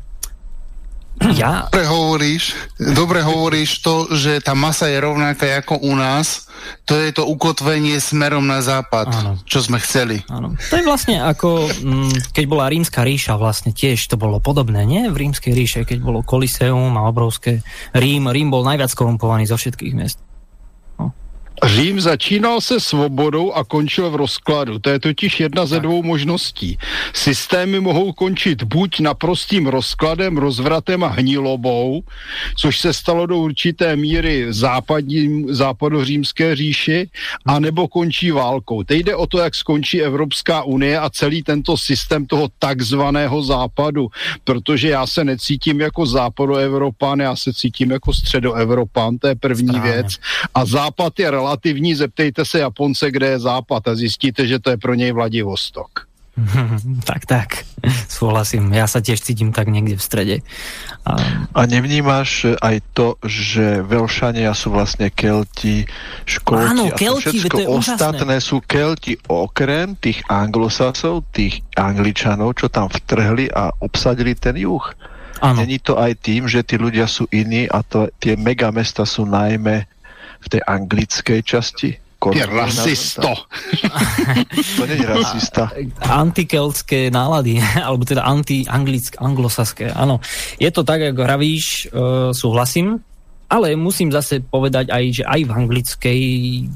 [1.40, 1.68] ja...
[1.72, 2.44] Dobre hovoríš,
[2.76, 6.46] dobre hovoríš to, že tá masa je rovnaká ako u nás,
[6.84, 9.32] to je to ukotvenie smerom na západ, ano.
[9.46, 10.20] čo sme chceli.
[10.28, 10.54] Áno.
[10.70, 15.06] To je vlastne ako, mm, keď bola rímska ríša, vlastne tiež to bolo podobné, nie?
[15.08, 17.62] V rímskej ríše, keď bolo Koliseum a obrovské
[17.94, 20.25] Rím, Rím bol najviac korumpovaný zo všetkých miest.
[21.64, 24.78] Řím začínal se svobodou a končil v rozkladu.
[24.78, 26.78] To je totiž jedna ze dvou možností.
[27.12, 32.02] Systémy mohou končit buď naprostým rozkladem, rozvratem a hnilobou,
[32.56, 37.08] což se stalo do určité míry západním, západořímské říši,
[37.46, 38.82] anebo končí válkou.
[38.82, 44.08] Teď jde o to, jak skončí Evropská unie a celý tento systém toho takzvaného západu,
[44.44, 49.92] protože já se necítím jako západoevropán, já se cítím jako středoevropán, to je první Správně.
[49.92, 50.06] věc.
[50.54, 51.45] A západ je relativní,
[51.94, 56.06] zeptejte se Japonce, kde je západ a zjistíte, že to je pro něj Vladivostok.
[57.08, 57.48] tak, tak,
[58.12, 58.68] súhlasím.
[58.68, 60.36] Ja sa tiež cítim tak niekde v strede.
[61.08, 61.16] A,
[61.56, 65.88] a nevnímaš aj to, že Velšania sú vlastne Kelti,
[66.28, 68.48] Škóti Áno, a Kelti, všetko to je ostatné úžasné.
[68.52, 74.84] sú Kelti okrem tých anglosasov, tých angličanov, čo tam vtrhli a obsadili ten juh.
[75.40, 75.56] Áno.
[75.56, 79.88] Není to aj tým, že tí ľudia sú iní a to, tie megamesta sú najmä
[80.46, 81.90] v tej anglickej časti?
[82.26, 83.28] Je rasisto.
[84.80, 85.70] to nie je rasista.
[86.00, 90.18] Antikeltské nálady, alebo teda anti-anglické, anglosaské, áno.
[90.56, 92.98] Je to tak, ako hravíš, uh, súhlasím,
[93.46, 96.66] ale musím zase povedať aj, že aj v anglickej uh,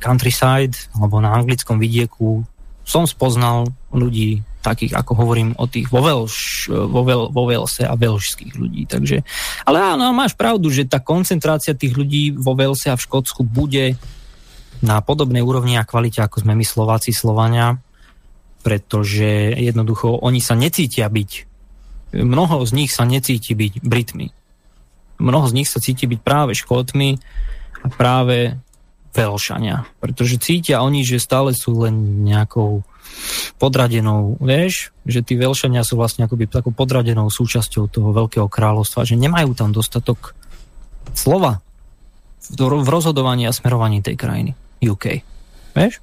[0.00, 2.46] countryside, alebo na anglickom vidieku
[2.86, 7.94] som spoznal ľudí takých, ako hovorím o tých vo, Velš, vo, Vel, vo Velse a
[7.94, 8.90] velšských ľudí.
[8.90, 9.22] Takže,
[9.62, 13.94] ale áno, máš pravdu, že tá koncentrácia tých ľudí vo Velse a v Škótsku bude
[14.82, 17.78] na podobnej úrovni a kvalite, ako sme my Slováci, Slovania,
[18.66, 21.30] pretože jednoducho oni sa necítia byť,
[22.18, 24.34] mnoho z nich sa necíti byť Britmi.
[25.16, 27.16] Mnoho z nich sa cíti byť práve Škótmi
[27.80, 28.60] a práve
[29.16, 32.84] Velšania, pretože cítia oni, že stále sú len nejakou
[33.56, 39.16] podradenou, vieš, že tí Velšania sú vlastne akoby takou podradenou súčasťou toho veľkého kráľovstva, že
[39.16, 40.36] nemajú tam dostatok
[41.16, 41.64] slova
[42.52, 44.52] v rozhodovaní a smerovaní tej krajiny.
[44.78, 45.24] UK.
[45.74, 45.98] Vieš?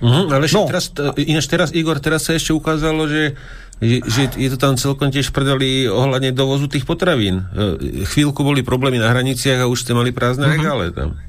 [0.00, 0.64] Mm, ale no.
[0.64, 0.88] teraz,
[1.20, 3.36] ináč teraz, Igor, teraz sa ešte ukázalo, že,
[3.84, 7.44] že, že je to tam celkom tiež predali ohľadne dovozu tých potravín.
[7.52, 10.56] E, chvíľku boli problémy na hraniciach a už ste mali prázdne mm-hmm.
[10.56, 11.20] regále tam.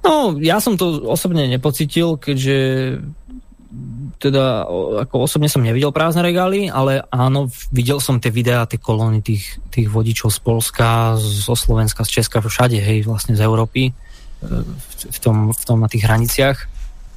[0.00, 2.58] No, ja som to osobne nepocitil, keďže
[4.20, 4.68] teda
[5.06, 9.56] ako osobne som nevidel prázdne regály, ale áno, videl som tie videá, tie kolóny tých,
[9.72, 13.92] tých vodičov z Polska, zo Slovenska, z Česka, všade, hej, vlastne z Európy e,
[15.08, 16.58] v, tom, v tom na tých hraniciach.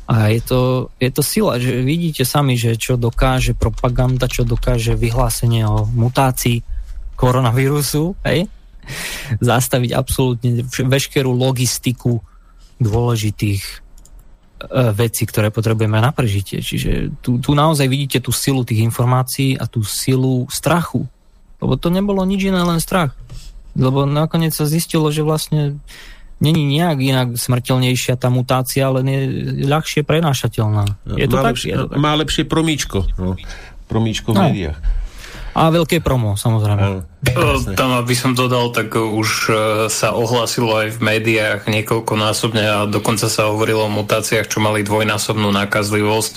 [0.07, 4.95] A je to, je to sila, že vidíte sami, že čo dokáže propaganda, čo dokáže
[4.95, 6.63] vyhlásenie o mutácii
[7.19, 8.47] koronavírusu, hej,
[9.43, 12.23] zastaviť absolútne veškerú logistiku
[12.83, 13.83] dôležitých
[14.63, 16.63] E, veci, ktoré potrebujeme na prežitie.
[16.63, 21.03] Čiže tu, tu naozaj vidíte tú silu tých informácií a tú silu strachu.
[21.59, 23.11] Lebo to nebolo nič iné, len strach.
[23.75, 25.83] Lebo nakoniec sa zistilo, že vlastne
[26.39, 29.21] není nejak inak smrteľnejšia tá mutácia, len je
[29.67, 31.11] ľahšie prenášateľná.
[31.11, 31.53] Je to, má tak?
[31.55, 31.97] Lepšie, je to tak?
[31.99, 32.99] Má lepšie promíčko.
[33.19, 33.35] No.
[33.91, 34.43] Promíčko v no.
[34.47, 34.79] médiách.
[35.53, 37.05] A veľké promo, samozrejme.
[37.77, 39.53] Tam, aby som dodal, tak už e,
[39.87, 45.53] sa ohlásilo aj v médiách niekoľkonásobne a dokonca sa hovorilo o mutáciách, čo mali dvojnásobnú
[45.53, 46.33] nákazlivosť.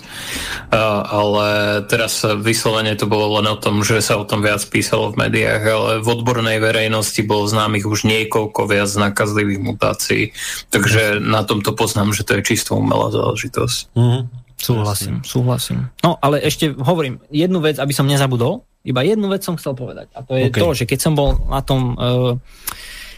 [1.08, 5.26] Ale teraz vyslovene to bolo len o tom, že sa o tom viac písalo v
[5.26, 10.22] médiách, ale v odbornej verejnosti bolo známych už niekoľko viac nákazlivých mutácií.
[10.68, 13.96] Takže na tomto poznám, že to je čisto umelá záležitosť.
[13.96, 14.22] Mm-hmm.
[14.56, 15.92] Súhlasím, súhlasím.
[16.00, 18.64] No, ale ešte hovorím jednu vec, aby som nezabudol.
[18.86, 20.06] Iba jednu vec som chcel povedať.
[20.14, 20.62] A to je okay.
[20.62, 22.38] to, že keď som bol na tom uh,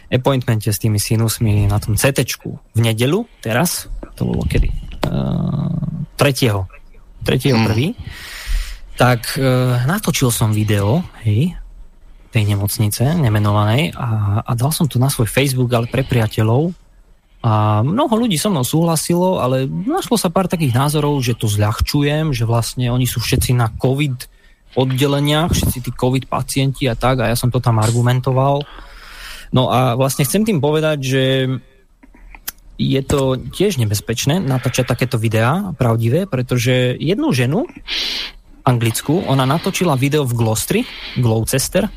[0.09, 2.25] appointmente s tými sinusmi na tom CT
[2.73, 4.73] v nedelu, teraz, to bolo kedy?
[5.05, 6.65] Uh, 3.
[7.29, 7.53] 3.
[7.53, 7.65] Mm.
[7.69, 7.87] prvý,
[8.97, 11.53] tak uh, natočil som video, hej,
[12.33, 16.73] tej nemocnice nemenovanej a, a dal som to na svoj Facebook, ale pre priateľov
[17.39, 22.35] a mnoho ľudí so mnou súhlasilo, ale našlo sa pár takých názorov, že to zľahčujem,
[22.35, 24.38] že vlastne oni sú všetci na COVID
[24.79, 28.63] oddeleniach, všetci tí COVID pacienti a tak, a ja som to tam argumentoval.
[29.51, 31.25] No a vlastne chcem tým povedať, že
[32.79, 37.67] je to tiež nebezpečné natáčať takéto videá, pravdivé, pretože jednu ženu,
[38.63, 40.81] anglickú, ona natočila video v Glostri,
[41.19, 41.91] Gloucester,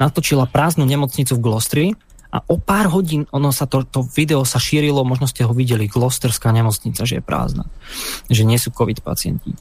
[0.00, 1.86] natočila prázdnu nemocnicu v Glostri
[2.30, 5.86] a o pár hodín ono sa to, to video sa šírilo, možno ste ho videli,
[5.86, 7.64] Gloucesterská nemocnica, že je prázdna,
[8.26, 9.54] že nie sú COVID pacienti.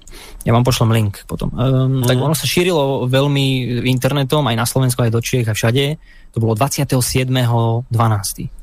[0.43, 1.53] Ja vám pošlem link potom.
[1.53, 2.09] Um, mm.
[2.09, 5.85] Tak ono sa šírilo veľmi internetom, aj na Slovensku, aj do Čiech, aj všade.
[6.33, 7.29] To bolo 27.12.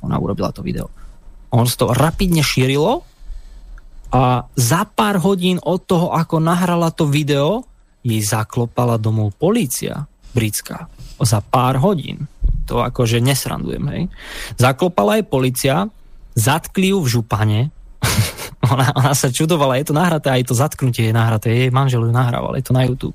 [0.02, 0.90] Ona urobila to video.
[1.54, 3.04] Ono sa to rapidne šírilo
[4.12, 7.64] a za pár hodín od toho, ako nahrala to video,
[8.04, 10.04] jej zaklopala domov polícia
[10.36, 10.90] britská.
[11.22, 12.28] Za pár hodín
[12.72, 14.02] to akože nesrandujem, hej.
[14.56, 15.92] Zaklopala aj policia,
[16.32, 17.60] zatkli ju v župane,
[18.72, 22.12] ona, ona sa čudovala, je to nahraté, aj to zatknutie je nahraté, jej manžel ju
[22.16, 23.12] nahrával, je to na YouTube.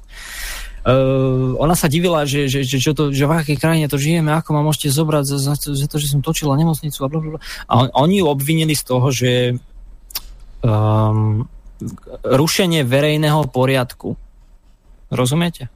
[0.87, 4.31] Uh, ona sa divila, že, že, že, čo to, že v akej krajine to žijeme,
[4.31, 7.41] ako ma môžete zobrať za, za, za to, že som točila nemocnicu a blablabla.
[7.67, 9.59] A on, oni ju obvinili z toho, že
[10.63, 11.43] um,
[12.23, 14.15] rušenie verejného poriadku.
[15.11, 15.67] Rozumiete?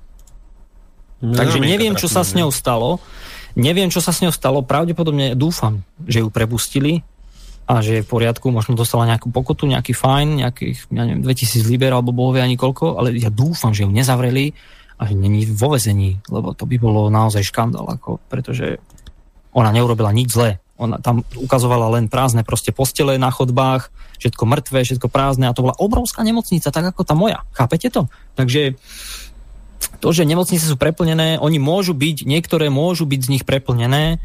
[1.20, 3.04] No, Takže neviem, čo sa s ňou stalo.
[3.56, 7.04] Neviem, čo sa s ňou stalo, pravdepodobne dúfam, že ju prepustili
[7.68, 11.72] a že je v poriadku, možno dostala nejakú pokutu, nejaký fajn, nejakých, ja neviem, 2000
[11.72, 14.52] liber alebo bohovie ani koľko, ale ja dúfam, že ju nezavreli
[15.00, 18.78] a že není vo vezení, lebo to by bolo naozaj škandál, ako, pretože
[19.52, 20.60] ona neurobila nič zlé.
[20.82, 25.62] Ona tam ukazovala len prázdne proste postele na chodbách, všetko mŕtve, všetko prázdne a to
[25.62, 27.46] bola obrovská nemocnica, tak ako tá moja.
[27.54, 28.10] Chápete to?
[28.34, 28.78] Takže
[30.02, 34.18] to, že nemocnice sú preplnené, oni môžu byť, niektoré môžu byť z nich preplnené,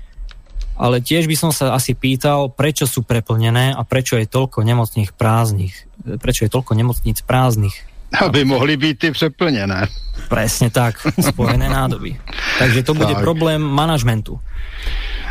[0.77, 5.13] ale tiež by som sa asi pýtal, prečo sú preplnené a prečo je toľko nemocných
[5.17, 5.89] prázdnych.
[6.21, 7.73] Prečo je toľko nemocníc prázdnych.
[8.13, 9.89] Aby mohli byť tie preplnené.
[10.29, 11.01] Presne tak,
[11.33, 12.17] spojené nádoby.
[12.61, 13.25] Takže to bude tak.
[13.25, 14.41] problém manažmentu.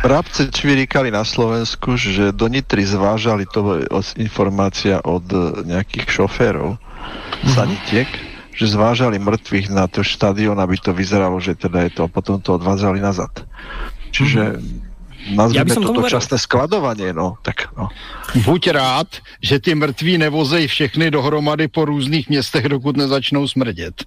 [0.04, 3.82] Rabce čvirikali na Slovensku, že do Nitry zvážali to
[4.20, 5.24] informácia od
[5.64, 7.54] nejakých šoférov mm-hmm.
[8.56, 12.40] Že zvážali mŕtvych na to štadión, aby to vyzeralo, že teda je to, a potom
[12.40, 13.44] to odvádzali nazad.
[14.16, 14.85] Čiže mm-hmm.
[15.34, 17.36] Nazvime ja toto časné skladovanie, no.
[17.42, 17.88] Tak, no.
[18.44, 19.08] Buď rád,
[19.42, 24.04] že ty mrtví nevozej všechny dohromady po různých městech, dokud nezačnou smrdět.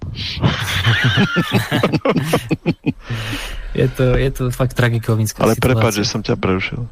[3.74, 6.86] je, to, je to fakt tragikomická Ale prepáč, že som ťa prerušil.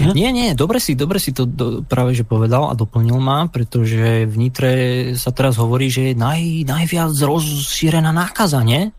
[0.00, 0.12] Hm?
[0.16, 4.24] Nie, nie, dobre si, dobre si to do, práve že povedal a doplnil ma, pretože
[4.28, 4.72] v Nitre
[5.16, 8.92] sa teraz hovorí, že je naj, najviac rozšírená nákaza, nie?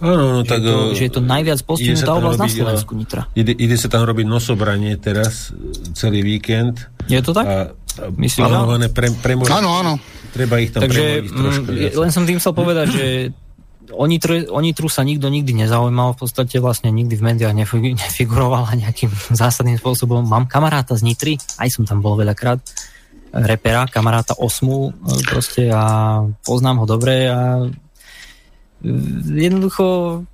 [0.00, 0.64] Áno, no, tak...
[0.64, 3.22] Je to, že je to najviac postihnutá oblasť na Slovensku, Nitra.
[3.36, 5.52] Ide, ide sa tam robiť nosobranie teraz,
[5.92, 6.88] celý víkend.
[7.04, 7.44] Je to tak?
[7.44, 7.56] A,
[8.00, 9.44] a Myslím, plánované pre, premor...
[9.52, 9.92] Áno, áno.
[10.32, 11.68] Treba ich tam Takže, trošku.
[11.68, 13.06] Mm, len som tým chcel povedať, že
[13.92, 17.54] o Nitru, o Nitru sa nikto nikdy nezaujímal, v podstate vlastne nikdy v médiách
[17.98, 19.10] nefigurovala nejakým
[19.42, 20.24] zásadným spôsobom.
[20.24, 22.62] Mám kamaráta z Nitry, aj som tam bol veľakrát,
[23.30, 24.90] repera, kamaráta Osmu
[25.28, 27.62] proste a poznám ho dobre a
[29.28, 30.24] jednoducho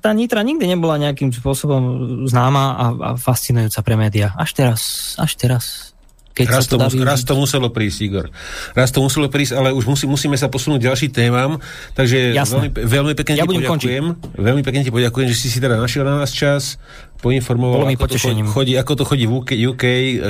[0.00, 1.82] tá Nitra nikdy nebola nejakým spôsobom
[2.24, 4.32] známa a, a fascinujúca pre médiá.
[4.40, 4.80] Až teraz,
[5.20, 5.92] až teraz.
[6.34, 8.26] Keď raz, to, mus, raz to muselo prísť, Igor.
[8.74, 11.62] Raz to muselo prísť, ale už musí, musíme sa posunúť ďalší témam,
[11.94, 13.70] takže veľmi, veľmi pekne ja ti poďakujem.
[13.70, 14.42] Končiť.
[14.42, 16.74] Veľmi pekne ti poďakujem, že si si teda našiel na nás čas,
[17.22, 18.18] poinformoval, ako to,
[18.50, 19.84] chodí, ako to chodí v UK, UK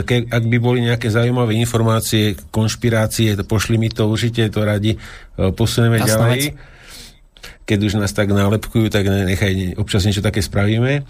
[0.05, 5.01] ke, ak by boli nejaké zaujímavé informácie, konšpirácie, to pošli mi to, určite to radi
[5.01, 6.43] e, posuneme Jasná ďalej.
[6.53, 6.74] Vec
[7.65, 11.05] keď už nás tak nálepkujú, tak nechaj, občas niečo také spravíme.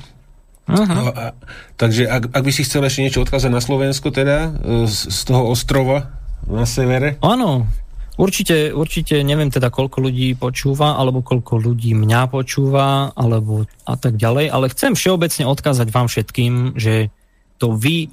[0.64, 0.88] Uh-huh.
[0.88, 1.36] No a,
[1.76, 5.20] takže ak, ak by si chcel ešte niečo odkázať na Slovensko teda, e, z, z
[5.28, 6.16] toho ostrova
[6.48, 7.20] na severe?
[7.20, 7.68] Áno,
[8.16, 14.16] určite, určite neviem teda koľko ľudí počúva, alebo koľko ľudí mňa počúva, alebo a tak
[14.16, 17.12] ďalej, ale chcem všeobecne odkázať vám všetkým, že
[17.60, 18.08] to vy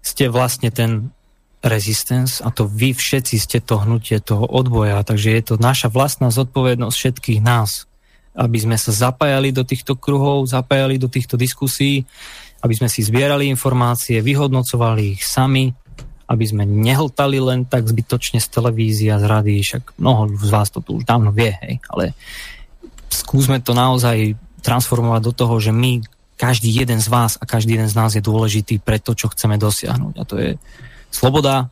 [0.00, 1.12] ste vlastne ten
[1.62, 6.34] Resistance a to vy všetci ste to hnutie toho odboja, takže je to naša vlastná
[6.34, 7.86] zodpovednosť všetkých nás,
[8.34, 12.02] aby sme sa zapájali do týchto kruhov, zapájali do týchto diskusí,
[12.66, 15.70] aby sme si zbierali informácie, vyhodnocovali ich sami,
[16.26, 20.68] aby sme nehltali len tak zbytočne z televízie a z rady, však mnoho z vás
[20.74, 22.18] to tu už dávno vie, hej, ale
[23.12, 24.34] skúsme to naozaj
[24.64, 26.00] transformovať do toho, že my,
[26.38, 29.60] každý jeden z vás a každý jeden z nás je dôležitý pre to, čo chceme
[29.60, 30.14] dosiahnuť.
[30.18, 30.50] A to je
[31.12, 31.68] Sloboda,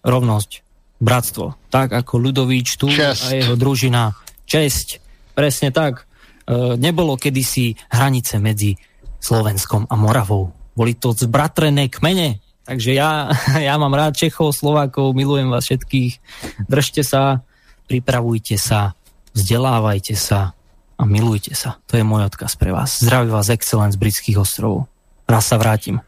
[0.00, 0.64] rovnosť,
[0.98, 1.54] bratstvo.
[1.68, 3.28] Tak ako Ľudovíč tu Čest.
[3.28, 4.16] a jeho družina.
[4.48, 5.04] Česť.
[5.36, 6.08] Presne tak.
[6.48, 8.74] E, nebolo kedysi hranice medzi
[9.20, 10.50] Slovenskom a Moravou.
[10.72, 12.40] Boli to zbratrené kmene.
[12.64, 13.28] Takže ja,
[13.68, 16.12] ja mám rád Čechov, Slovákov, milujem vás všetkých.
[16.66, 17.44] Držte sa,
[17.86, 18.96] pripravujte sa,
[19.36, 20.56] vzdelávajte sa
[20.98, 21.78] a milujte sa.
[21.86, 22.98] To je môj odkaz pre vás.
[22.98, 24.90] Zdraví vás Excellence britských ostrovov.
[25.28, 26.00] Raz sa vrátim.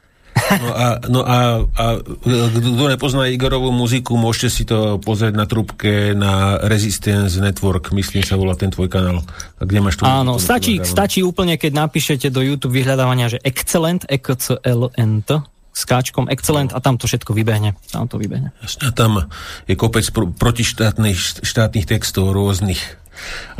[0.50, 6.10] No a, no a, a kto nepozná Igorovú muziku, môžete si to pozrieť na trubke
[6.14, 9.22] na Resistance Network, myslím sa volá ten tvoj kanál.
[9.62, 10.06] Kde máš tu?
[10.06, 15.30] Áno, stačí, stačí úplne, keď napíšete do YouTube vyhľadávania, že Excellent, EKCLNT,
[15.70, 17.78] skáčkom Excellent a tam to všetko vybehne.
[17.94, 18.50] Tam to vybehne.
[18.82, 19.30] A tam
[19.70, 22.98] je kopec pr- protištátnych štátnych textov rôznych.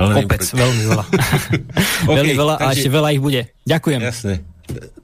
[0.00, 0.56] Ale Kopec, proti...
[0.56, 1.04] veľmi veľa.
[2.08, 2.66] okay, veľmi veľa takže...
[2.66, 3.42] a ešte veľa ich bude.
[3.68, 4.00] Ďakujem.
[4.00, 4.34] Jasné.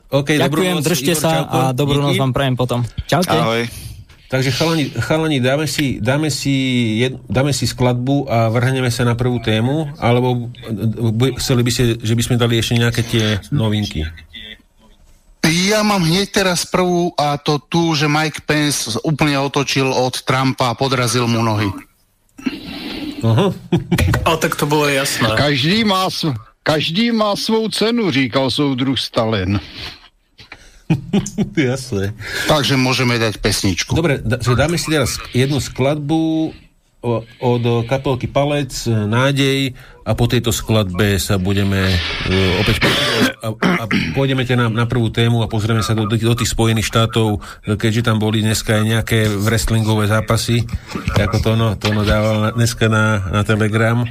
[0.06, 1.56] Okay, Ďakujem, noc, držte Igor, sa čauko.
[1.56, 2.80] a dobrú noc vám prajem potom.
[3.10, 3.34] Čaute.
[3.34, 3.62] Ahoj.
[4.26, 6.51] Takže chalani, chalani dáme, si, dáme, si
[6.98, 10.51] jed, dáme si skladbu a vrhneme sa na prvú tému, alebo
[11.38, 14.02] chceli by ste, že by sme dali ešte nejaké tie novinky?
[15.47, 20.74] Ja mám hneď teraz prvú a to tu, že Mike Pence úplne otočil od Trumpa
[20.74, 21.70] a podrazil mu nohy.
[23.22, 23.55] Uh-huh.
[24.26, 25.30] a tak to bolo jasné.
[25.38, 26.10] Každý má,
[26.66, 29.62] každý má svou cenu, říkal soudruh Stalin.
[31.56, 32.14] Jasné.
[32.51, 33.94] Takže môžeme dať pesničku.
[33.94, 36.51] Dobre, dáme si teraz jednu skladbu
[37.41, 39.73] od kapelky Palec, Nádej
[40.07, 42.87] a po tejto skladbe sa budeme uh, opäť
[43.43, 43.85] a, a
[44.15, 47.43] pôjdeme na, na prvú tému a pozrieme sa do, do tých Spojených štátov,
[47.78, 50.62] keďže tam boli dneska aj nejaké wrestlingové zápasy,
[51.15, 54.09] ako to ono, to ono dával dneska na, na Telegram, e,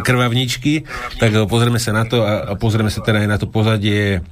[0.00, 0.88] krvavničky,
[1.20, 4.24] tak pozrieme sa na to a, a pozrieme sa teda aj na to pozadie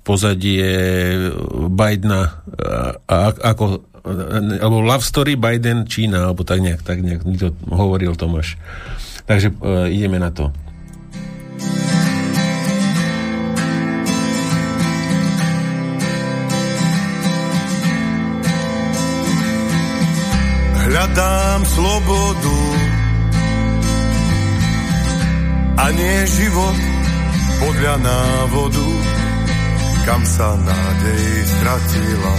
[0.00, 0.68] pozadie
[1.68, 3.16] Bidena a, a
[3.54, 3.90] ako
[4.60, 8.56] alebo Love Story Biden Čína, alebo tak nejak, tak nejak to hovoril Tomáš.
[9.28, 10.48] Takže e, ideme na to.
[20.90, 22.60] Hľadám slobodu
[25.80, 26.76] a nie život
[27.62, 28.88] podľa návodu
[30.10, 32.34] kam sa nádej stratila.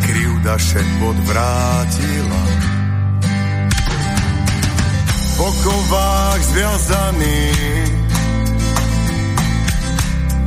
[0.00, 2.44] Krivda šepot vrátila.
[5.36, 7.40] Po kovách zviazaný,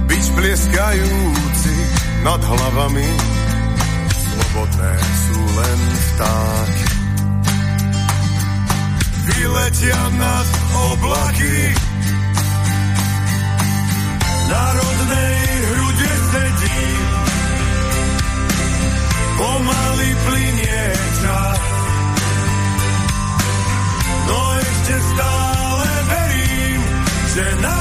[0.09, 1.75] byť vzplieskajúci
[2.25, 3.09] nad hlavami,
[4.17, 6.85] slobodné sú len vtáky.
[9.29, 10.47] Vyletia nad
[10.89, 11.90] oblaky,
[14.51, 15.35] národnej
[15.71, 16.83] hrude sedí,
[19.39, 20.81] pomaly plinie
[21.23, 21.61] čas.
[24.27, 26.81] No ešte stále verím,
[27.31, 27.80] že nádej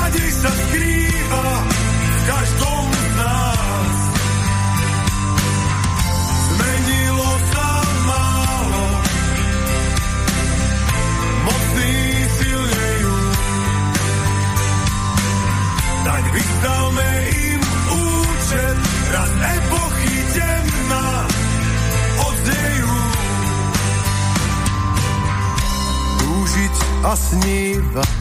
[27.05, 28.21] a snívať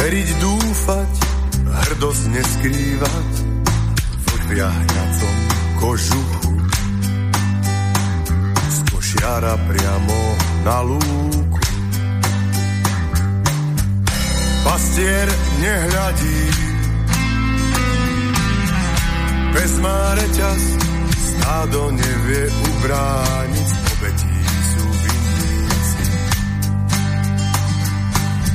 [0.00, 1.12] Veriť, dúfať,
[1.60, 3.30] hrdosť neskrývať
[4.48, 5.36] v jahňacom
[5.76, 6.52] kožuchu.
[8.64, 10.20] Z košiara priamo
[10.64, 11.60] na lúku.
[14.64, 15.28] Pastier
[15.60, 16.40] nehľadí,
[19.52, 20.62] bez má reťaz,
[21.12, 23.68] stádo nevie ubrániť,
[24.00, 24.39] obetí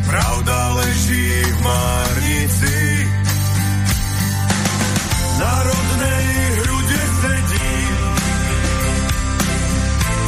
[0.05, 2.77] Pravda leží v márnici,
[5.41, 6.25] národnej
[6.61, 7.77] hrude sedí,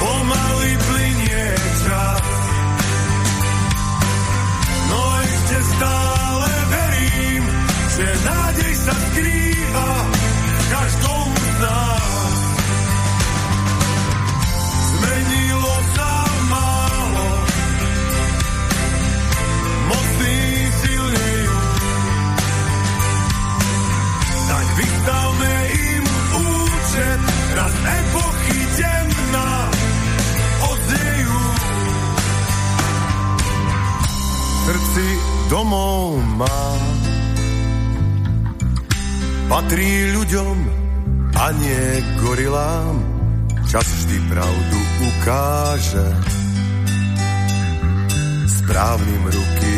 [0.01, 1.45] pomaly plinie
[1.85, 2.25] čas.
[4.89, 7.43] No ešte stále verím,
[7.93, 8.46] že nádej
[44.07, 46.07] vždy pravdu ukáže,
[48.47, 49.73] správnym ruky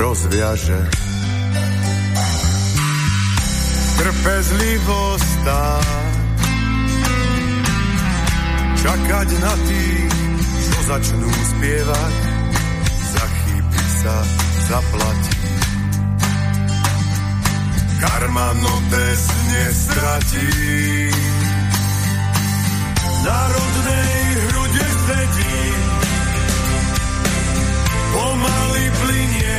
[0.00, 0.80] rozviaže.
[4.00, 6.16] Trpezlivo stáť,
[8.80, 10.16] čakať na tých,
[10.64, 12.14] čo začnú spievať,
[12.88, 14.16] za chyby sa
[14.64, 15.40] zaplatí.
[18.00, 21.43] Karma notes nestratí.
[23.24, 25.60] V národnej hrude sedí,
[28.12, 29.58] pomaly plinie.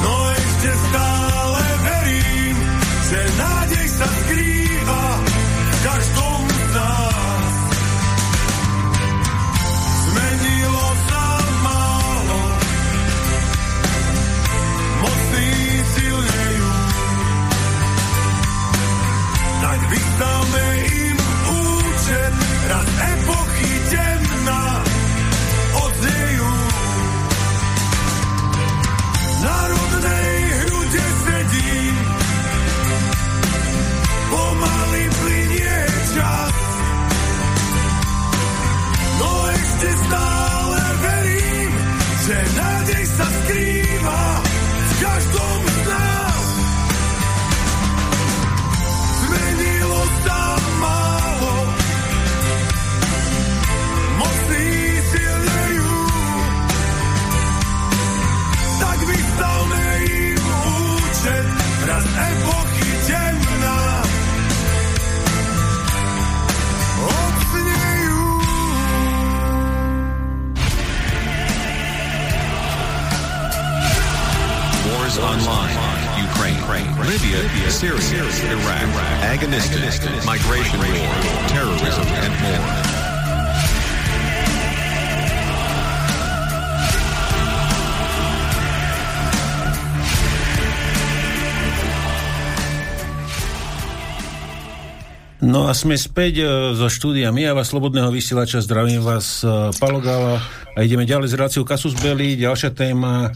[0.00, 2.56] No ešte stále verím,
[3.04, 6.43] že nádej sa skrýva v každom
[20.14, 20.62] Vystavme
[20.94, 21.18] im
[21.50, 22.34] účet,
[22.70, 23.23] raz epochy
[77.74, 78.86] Syria, Iraq,
[79.34, 79.82] Afghanistan,
[80.24, 81.10] migration war,
[81.50, 82.94] terrorism, and more.
[95.42, 96.46] No a sme späť e,
[96.78, 98.62] zo štúdia Mijava Slobodného vysielača.
[98.62, 100.38] Zdravím vás, e, Palogala.
[100.78, 102.38] A ideme ďalej s reláciou Kasus Belli.
[102.38, 103.34] Ďalšia téma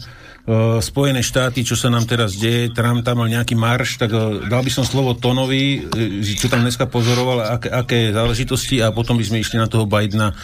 [0.49, 2.73] e, Spojené štáty, čo sa nám teraz deje.
[2.73, 6.65] Trump tam mal nejaký marš, tak e, dal by som slovo Tonovi, e, čo tam
[6.65, 10.35] dneska pozoroval, aké, aké záležitosti a potom by sme išli na toho Bidena, e,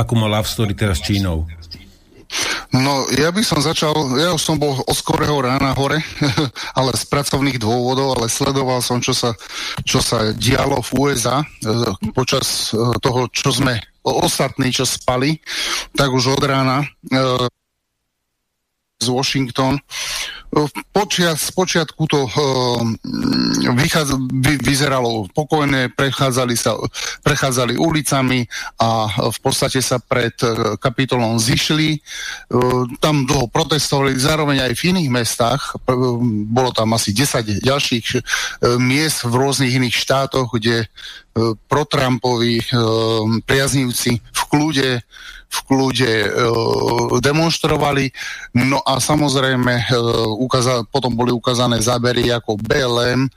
[0.00, 1.44] ako má love story teraz s Čínou.
[2.72, 6.00] No, ja by som začal, ja už som bol od skorého rána hore,
[6.78, 9.36] ale z pracovných dôvodov, ale sledoval som, čo sa,
[9.84, 15.36] čo sa dialo v USA eh, počas eh, toho, čo sme ostatní, čo spali,
[15.92, 16.80] tak už od rána
[17.12, 17.44] eh,
[19.02, 19.82] z Washington
[20.92, 22.84] Počiat, z počiatku to uh,
[23.72, 26.76] vychádza, vy, vyzeralo pokojné, prechádzali, sa,
[27.24, 28.44] prechádzali ulicami
[28.76, 31.96] a v podstate sa pred uh, kapitolom zišli.
[32.52, 35.72] Uh, tam dlho protestovali, zároveň aj v iných mestách.
[35.88, 42.60] Uh, bolo tam asi 10 ďalších uh, miest v rôznych iných štátoch, kde uh, pro-Trumpovi
[42.60, 45.00] uh, priaznivci v kľude
[45.52, 46.28] v kľude e,
[47.20, 48.08] demonstrovali.
[48.56, 49.84] No a samozrejme e,
[50.40, 53.30] ukázal, potom boli ukázané zábery ako BLM, e,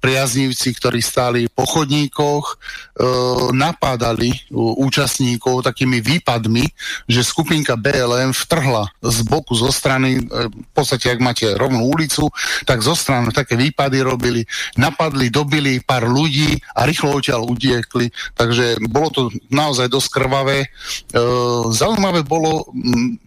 [0.00, 2.54] priaznivci, ktorí stáli po chodníkoch, e,
[3.52, 6.64] napádali e, účastníkov takými výpadmi,
[7.04, 12.32] že skupinka BLM vtrhla z boku, zo strany, e, v podstate ak máte rovnú ulicu,
[12.64, 14.42] tak zo strany také výpady robili,
[14.80, 18.08] napadli, dobili pár ľudí a rýchlo odtiaľ utiekli.
[18.32, 19.22] Takže bolo to
[19.52, 20.58] naozaj dosť krvavé.
[20.64, 20.68] E,
[21.72, 22.68] zaujímavé bolo,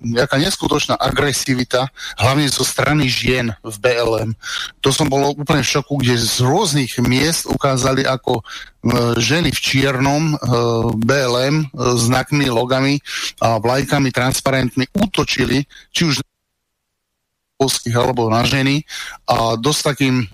[0.02, 4.32] jaká neskutočná agresivita, hlavne zo strany žien v BLM.
[4.82, 8.44] To som bolo úplne v šoku, kde z rôznych miest ukázali, ako e,
[9.18, 10.36] ženy v čiernom e,
[11.00, 11.66] BLM e,
[11.98, 13.00] znakmi, logami
[13.42, 16.16] a vlajkami, transparentmi útočili, či už
[17.94, 18.82] alebo na ženy
[19.30, 20.26] a dosť takým e,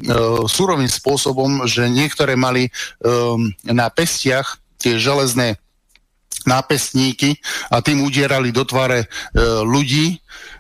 [0.48, 2.72] surovým spôsobom, že niektoré mali e,
[3.68, 5.60] na pestiach tie železné
[6.48, 7.36] nápestníky
[7.70, 9.08] a tým udierali do tváre e,
[9.68, 10.18] ľudí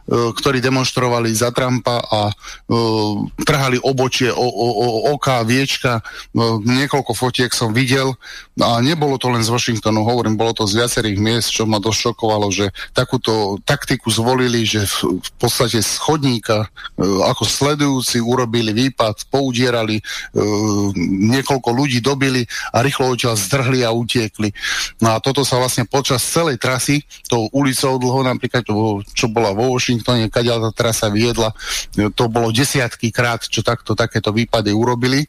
[0.07, 5.99] ktorí demonstrovali za Trumpa a uh, trhali obočie, o, o, o, oka, viečka.
[6.31, 8.15] Uh, niekoľko fotiek som videl
[8.63, 11.99] a nebolo to len z Washingtonu, hovorím, bolo to z viacerých miest, čo ma dosť
[12.09, 19.29] šokovalo, že takúto taktiku zvolili, že v, v podstate z chodníka ako sledujúci urobili výpad,
[19.29, 20.01] poudierali,
[21.35, 24.49] niekoľko ľudí dobili a rýchlo odtiaľ zdrhli a utiekli.
[25.03, 28.65] No a toto sa vlastne počas celej trasy, tou ulicou dlho napríklad,
[29.13, 31.51] čo bola vo Washingtonu, Washingtone, kadeľ tá trasa viedla.
[31.95, 35.25] To bolo desiatky krát, čo takto takéto výpady urobili.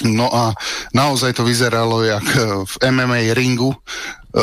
[0.00, 0.56] No a
[0.96, 4.40] naozaj to vyzeralo jak eh, v MMA ringu, eh,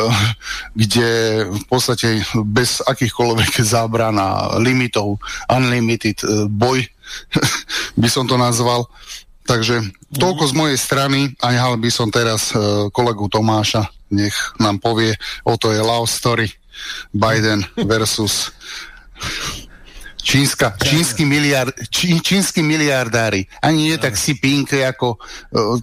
[0.74, 1.08] kde
[1.50, 5.18] v podstate bez akýchkoľvek zábran a limitov,
[5.50, 6.86] unlimited eh, boj,
[8.00, 8.86] by som to nazval.
[9.48, 9.80] Takže
[10.12, 12.52] toľko z mojej strany a nehal by som teraz
[12.92, 15.16] kolegu Tomáša, nech nám povie,
[15.48, 16.52] o to je love story
[17.14, 18.50] Biden versus
[20.28, 23.48] Čínska, čínsky, miliard, čí, čínsky miliardári.
[23.64, 25.80] Ani nie tak si pink, ako uh,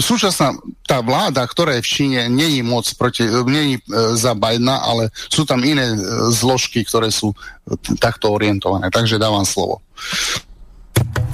[0.00, 0.56] súčasná
[0.88, 5.44] tá vláda, ktorá je v Číne, není moc proti, není uh, za Bidena, ale sú
[5.44, 8.88] tam iné uh, zložky, ktoré sú uh, takto orientované.
[8.88, 9.84] Takže dávam slovo.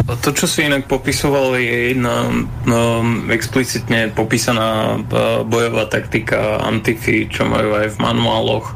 [0.04, 7.48] To, čo si inak popisoval, je jedna um, explicitne popísaná uh, bojová taktika Antify, čo
[7.48, 8.66] majú aj v manuáloch.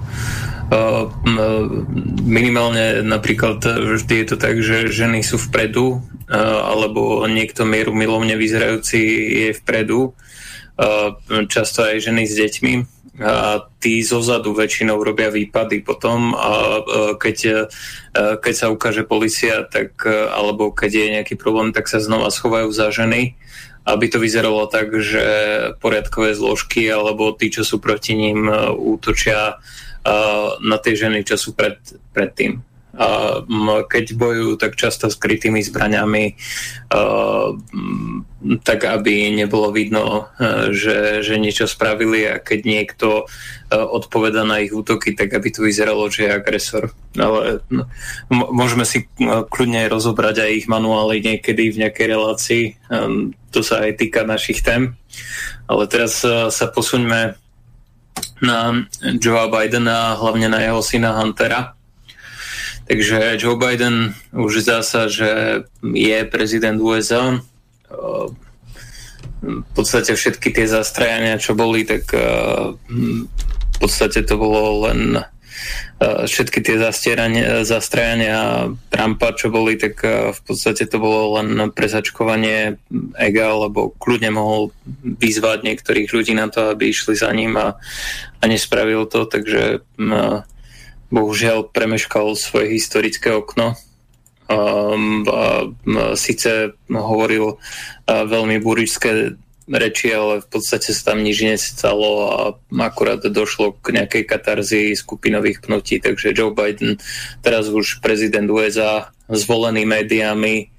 [0.69, 1.09] Uh,
[2.25, 8.37] minimálne napríklad vždy je to tak, že ženy sú vpredu uh, alebo niekto mieru milovne
[8.37, 9.01] vyzerajúci
[9.49, 10.13] je vpredu.
[10.77, 11.17] Uh,
[11.49, 12.98] často aj ženy s deťmi
[13.83, 16.83] tí zozadu väčšinou robia výpady potom a
[17.19, 17.69] keď,
[18.15, 22.95] keď sa ukáže policia tak, alebo keď je nejaký problém, tak sa znova schovajú za
[22.95, 23.35] ženy
[23.89, 25.25] aby to vyzeralo tak, že
[25.81, 28.45] poriadkové zložky alebo tí, čo sú proti ním,
[28.77, 29.57] útočia
[30.61, 31.81] na tie ženy, čo sú pred,
[32.13, 32.61] pred.
[32.99, 33.47] Uh,
[33.87, 36.35] keď bojujú tak často s krytými zbraňami,
[36.91, 37.55] uh,
[38.67, 44.67] tak aby nebolo vidno, uh, že, že niečo spravili a keď niekto uh, odpoveda na
[44.67, 46.85] ich útoky, tak aby to vyzeralo, že je agresor.
[47.15, 47.87] Ale no,
[48.35, 52.65] môžeme si uh, kľudne rozobrať aj ich manuály niekedy v nejakej relácii.
[52.91, 54.99] Um, to sa aj týka našich tém.
[55.71, 57.39] Ale teraz sa posuňme
[58.43, 58.59] na
[59.23, 61.78] Joea Bidena, hlavne na jeho syna Huntera.
[62.89, 64.81] Takže Joe Biden už zdá
[65.13, 67.37] že je prezident USA.
[69.45, 75.21] V podstate všetky tie zastrajania, čo boli, tak v podstate to bolo len
[76.01, 76.77] všetky tie
[77.67, 80.01] zastrajania Trumpa, čo boli, tak
[80.33, 82.79] v podstate to bolo len prezačkovanie
[83.19, 84.71] ega, lebo kľudne mohol
[85.03, 87.75] vyzvať niektorých ľudí na to, aby išli za ním a,
[88.39, 89.83] a nespravil to, takže
[91.09, 93.77] bohužiaľ premeškal svoje historické okno.
[94.49, 95.69] Um, a,
[96.17, 97.61] síce hovoril
[98.09, 99.37] veľmi buričské
[99.69, 102.37] reči, ale v podstate sa tam nič nestalo a
[102.81, 106.97] akurát došlo k nejakej katarzii skupinových pnutí, takže Joe Biden,
[107.45, 110.73] teraz už prezident USA, zvolený médiami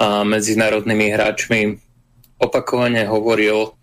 [0.00, 1.76] a medzinárodnými hráčmi,
[2.40, 3.76] opakovane hovoril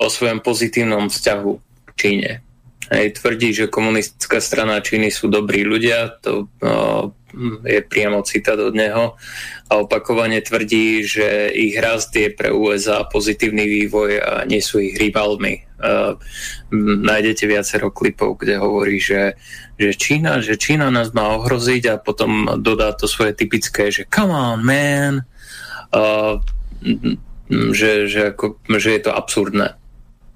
[0.00, 2.30] o svojom pozitívnom vzťahu k Číne.
[2.90, 7.14] Hej, tvrdí, že komunistická strana Číny sú dobrí ľudia, to no,
[7.62, 9.14] je priamo citát od neho
[9.70, 14.98] a opakovane tvrdí, že ich rast je pre USA pozitívny vývoj a nie sú ich
[14.98, 15.62] rivalmi.
[15.80, 16.18] Uh,
[16.74, 19.38] nájdete viacero klipov, kde hovorí, že,
[19.78, 24.34] že, Čína, že Čína nás má ohroziť a potom dodá to svoje typické, že come
[24.34, 25.24] on man,
[25.94, 26.42] uh,
[27.70, 29.78] že, že, ako, že je to absurdné.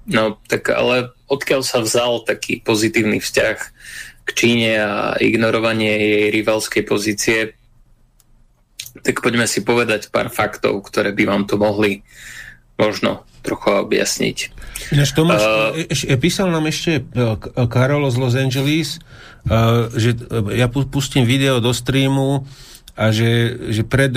[0.07, 3.57] No tak ale odkiaľ sa vzal taký pozitívny vzťah
[4.25, 7.39] k Číne a ignorovanie jej rivalskej pozície,
[9.05, 12.01] tak poďme si povedať pár faktov, ktoré by vám to mohli
[12.75, 14.37] možno trochu objasniť.
[14.97, 17.05] Než Tomáš, uh, písal nám ešte
[17.69, 18.97] Karolo z Los Angeles,
[19.45, 20.17] uh, že
[20.57, 22.49] ja pustím video do streamu
[22.97, 24.15] a že, že pred,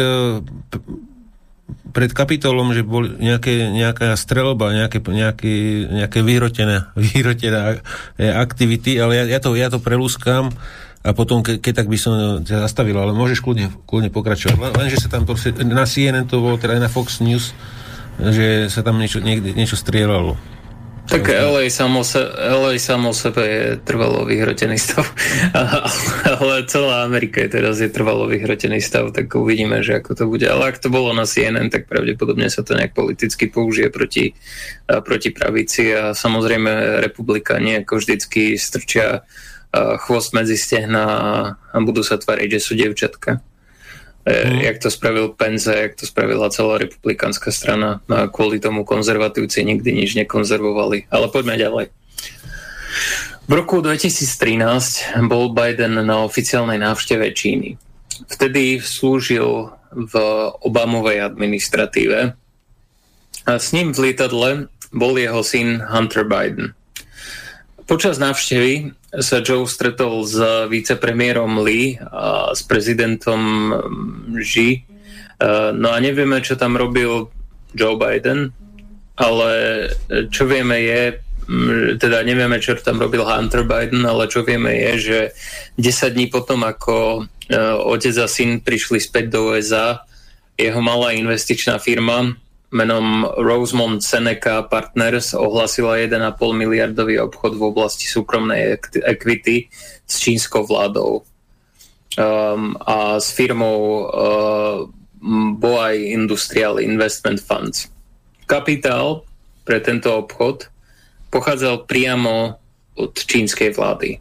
[1.92, 5.52] pred kapitolom, že bol nejaké, nejaká strelba, nejaké, nejaké,
[5.88, 7.80] nejaké vyhrotené, vyhrotené
[8.18, 10.52] aktivity, ale ja, ja, to, ja to prelúskam
[11.06, 14.56] a potom, ke, keď tak by som ťa zastavil, ale môžeš kľudne, kľudne pokračovať.
[14.58, 17.54] Len, lenže sa tam proste, na CNN to bolo, teda aj na Fox News,
[18.18, 20.57] že sa tam niečo, niekde, niečo strieľalo.
[21.08, 25.08] Tak LA samo, se, LA samo sebe je trvalo vyhrotený stav,
[26.36, 30.44] ale celá Amerika je teraz je trvalo vyhrotený stav, tak uvidíme, že ako to bude.
[30.44, 34.36] Ale ak to bolo na CNN, tak pravdepodobne sa to nejak politicky použije proti,
[34.84, 35.96] proti pravici.
[35.96, 39.24] A samozrejme republikáni ako vždycky strčia
[40.04, 41.04] chvost medzi stehna
[41.72, 43.40] a budú sa tvariť, že sú devčatka
[44.28, 44.60] mm.
[44.60, 48.00] jak to spravil Pence, jak to spravila celá republikánska strana.
[48.08, 51.08] No a kvôli tomu konzervatívci nikdy nič nekonzervovali.
[51.08, 51.86] Ale poďme ďalej.
[53.48, 57.80] V roku 2013 bol Biden na oficiálnej návšteve Číny.
[58.28, 60.14] Vtedy slúžil v
[60.60, 62.36] Obamovej administratíve
[63.48, 66.76] a s ním v lietadle bol jeho syn Hunter Biden.
[67.88, 70.36] Počas návštevy sa Joe stretol s
[70.68, 73.72] vicepremiérom Lee a s prezidentom
[74.36, 74.84] Xi.
[75.72, 77.32] No a nevieme, čo tam robil
[77.72, 78.52] Joe Biden,
[79.16, 79.50] ale
[80.28, 81.02] čo vieme je,
[81.96, 85.18] teda nevieme, čo tam robil Hunter Biden, ale čo vieme je, že
[85.80, 87.56] 10 dní potom, ako e,
[87.88, 90.04] otec a syn prišli späť do USA,
[90.60, 92.36] jeho malá investičná firma
[92.68, 98.76] menom Rosemont Seneca Partners ohlasila 1,5 miliardový obchod v oblasti súkromnej
[99.08, 99.72] equity
[100.04, 101.24] s čínskou vládou
[102.18, 104.04] um, a s firmou uh,
[105.56, 107.88] Boai Industrial Investment Funds.
[108.44, 109.24] Kapitál
[109.64, 110.68] pre tento obchod
[111.32, 112.56] pochádzal priamo
[112.96, 114.20] od čínskej vlády.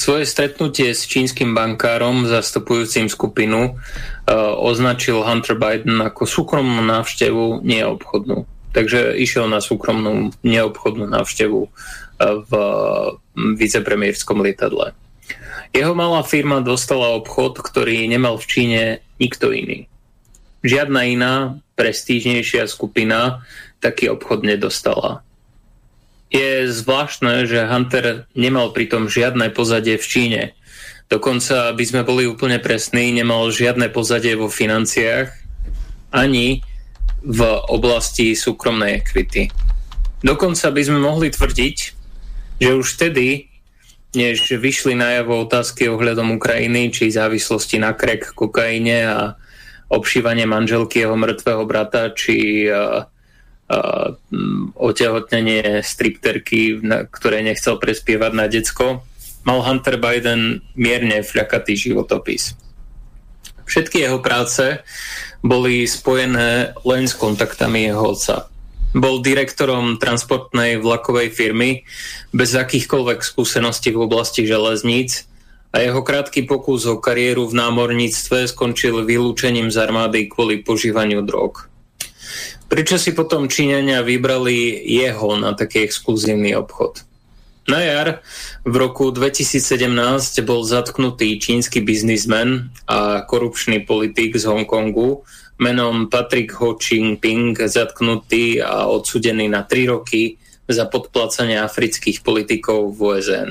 [0.00, 3.76] Svoje stretnutie s čínskym bankárom zastupujúcim skupinu
[4.38, 8.46] označil Hunter Biden ako súkromnú návštevu, neobchodnú.
[8.70, 11.70] Takže išiel na súkromnú, neobchodnú návštevu uh,
[12.46, 12.52] v
[13.58, 14.94] vicepremiérskom lietadle.
[15.74, 18.82] Jeho malá firma dostala obchod, ktorý nemal v Číne
[19.18, 19.90] nikto iný.
[20.62, 21.34] Žiadna iná
[21.74, 23.42] prestížnejšia skupina
[23.82, 25.26] taký obchod nedostala
[26.30, 30.42] je zvláštne, že Hunter nemal pritom žiadne pozadie v Číne.
[31.10, 35.34] Dokonca, aby sme boli úplne presní, nemal žiadne pozadie vo financiách
[36.14, 36.62] ani
[37.26, 39.50] v oblasti súkromnej equity.
[40.22, 41.76] Dokonca by sme mohli tvrdiť,
[42.62, 43.50] že už vtedy,
[44.14, 49.20] než vyšli najavo otázky ohľadom Ukrajiny, či závislosti na krek, kokaine a
[49.90, 53.02] obšívanie manželky jeho mŕtvého brata, či uh,
[54.78, 56.78] otehotnenie stripterky,
[57.10, 59.02] ktoré nechcel prespievať na decko,
[59.44, 62.56] mal Hunter Biden mierne fľakatý životopis.
[63.64, 64.82] Všetky jeho práce
[65.40, 68.50] boli spojené len s kontaktami jeho otca.
[68.90, 71.86] Bol direktorom transportnej vlakovej firmy
[72.34, 75.30] bez akýchkoľvek skúseností v oblasti železníc
[75.70, 81.70] a jeho krátky pokus o kariéru v námorníctve skončil vylúčením z armády kvôli požívaniu drog.
[82.66, 87.06] Prečo si potom Číňania vybrali jeho na taký exkluzívny obchod?
[87.70, 88.18] Na jar
[88.66, 89.86] v roku 2017
[90.42, 95.22] bol zatknutý čínsky biznismen a korupčný politik z Hongkongu
[95.62, 100.34] menom Patrick Ho Ching-ping zatknutý a odsudený na 3 roky
[100.66, 103.48] za podplacanie afrických politikov v OSN.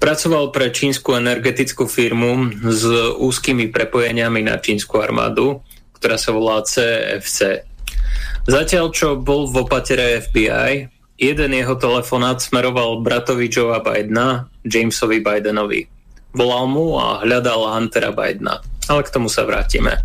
[0.00, 2.88] Pracoval pre čínsku energetickú firmu s
[3.20, 5.60] úzkými prepojeniami na čínsku armádu,
[6.00, 7.68] ktorá sa volá CFC
[8.48, 15.84] Zatiaľ, čo bol v opatere FBI, jeden jeho telefonát smeroval bratovi Joea Bidena, Jamesovi Bidenovi.
[16.32, 18.64] Volal mu a hľadal Huntera Bidena.
[18.88, 20.00] Ale k tomu sa vrátime.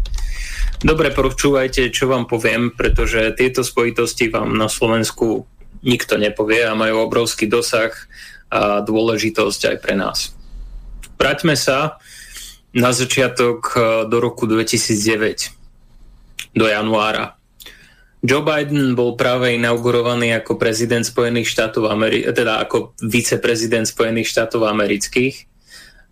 [0.83, 5.47] Dobre, počúvajte, čo vám poviem, pretože tieto spojitosti vám na Slovensku
[5.81, 7.95] nikto nepovie a majú obrovský dosah
[8.51, 10.35] a dôležitosť aj pre nás.
[11.15, 11.97] Vráťme sa
[12.75, 13.77] na začiatok e,
[14.11, 17.39] do roku 2009, do januára.
[18.25, 24.65] Joe Biden bol práve inaugurovaný ako prezident Spojených štátov Ameri- teda ako viceprezident Spojených štátov
[24.65, 25.45] amerických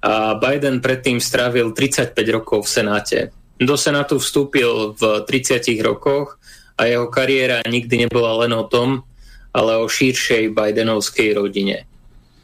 [0.05, 3.19] a Biden predtým strávil 35 rokov v Senáte.
[3.57, 6.37] Do Senátu vstúpil v 30 rokoch
[6.77, 9.01] a jeho kariéra nikdy nebola len o tom,
[9.49, 11.89] ale o šíršej Bidenovskej rodine.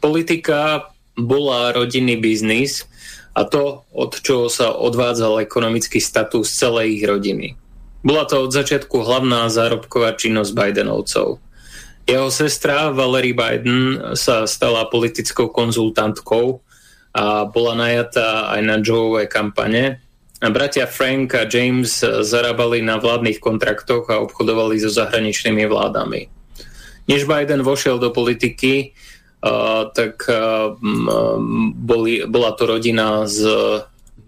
[0.02, 2.90] Politika bola rodinný biznis
[3.38, 7.59] a to, od čoho sa odvádzal ekonomický status celej ich rodiny.
[8.00, 11.36] Bola to od začiatku hlavná zárobková činnosť Bidenovcov.
[12.08, 16.64] Jeho sestra Valerie Biden sa stala politickou konzultantkou
[17.12, 20.00] a bola najatá aj na Joeové kampane,
[20.40, 26.32] Bratia Frank a James zarábali na vládnych kontraktoch a obchodovali so zahraničnými vládami.
[27.12, 28.96] Než Biden vošiel do politiky,
[29.44, 30.72] uh, tak uh,
[31.76, 33.44] boli, bola to rodina s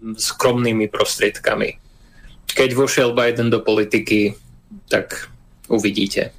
[0.03, 1.82] skromnými prostriedkami.
[2.53, 4.37] Keď vošiel Biden do politiky,
[4.89, 5.29] tak
[5.67, 6.33] uvidíte.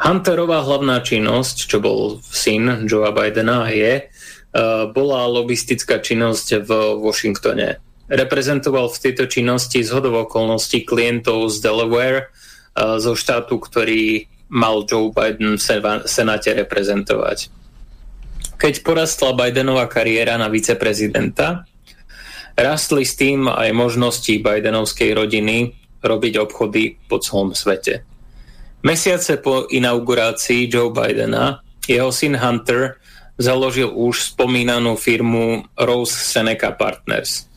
[0.00, 7.84] Hunterová hlavná činnosť, čo bol syn Joea Bidena, je, uh, bola lobistická činnosť v Washingtone
[8.08, 12.28] reprezentoval v tejto činnosti z hodov okolností klientov z Delaware,
[12.74, 15.62] zo štátu, ktorý mal Joe Biden v
[16.04, 17.48] Senáte reprezentovať.
[18.60, 21.64] Keď porastla Bidenová kariéra na viceprezidenta,
[22.54, 28.06] rastli s tým aj možnosti Bidenovskej rodiny robiť obchody po celom svete.
[28.84, 33.00] Mesiace po inaugurácii Joe Bidena jeho syn Hunter
[33.36, 37.44] založil už spomínanú firmu Rose Seneca Partners–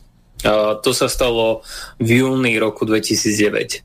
[0.82, 1.66] to sa stalo
[1.98, 3.82] v júni roku 2009.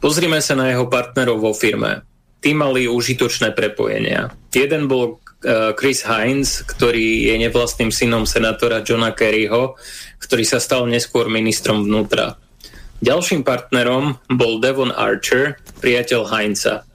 [0.00, 2.02] Pozrime sa na jeho partnerov vo firme.
[2.42, 4.34] Tí mali užitočné prepojenia.
[4.50, 5.21] Jeden bol
[5.74, 9.74] Chris Hines, ktorý je nevlastným synom senátora Johna Kerryho,
[10.22, 12.38] ktorý sa stal neskôr ministrom vnútra.
[13.02, 16.86] Ďalším partnerom bol Devon Archer, priateľ Heinza.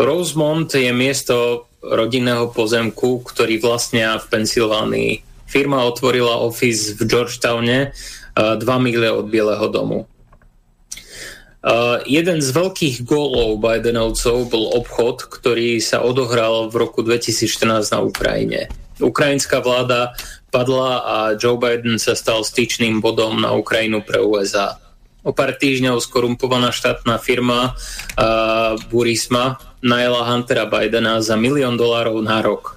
[0.00, 5.12] Rosemont je miesto rodinného pozemku, ktorý vlastnia v Pensylvánii.
[5.44, 7.92] Firma otvorila office v Georgetowne
[8.34, 10.08] 2 míle od Bieleho domu.
[11.64, 18.04] Uh, jeden z veľkých gólov Bidenovcov bol obchod, ktorý sa odohral v roku 2014 na
[18.04, 18.68] Ukrajine.
[19.00, 20.12] Ukrajinská vláda
[20.52, 24.76] padla a Joe Biden sa stal styčným bodom na Ukrajinu pre USA.
[25.24, 32.44] O pár týždňov skorumpovaná štátna firma uh, Burisma najela Huntera Bidena za milión dolárov na
[32.44, 32.76] rok.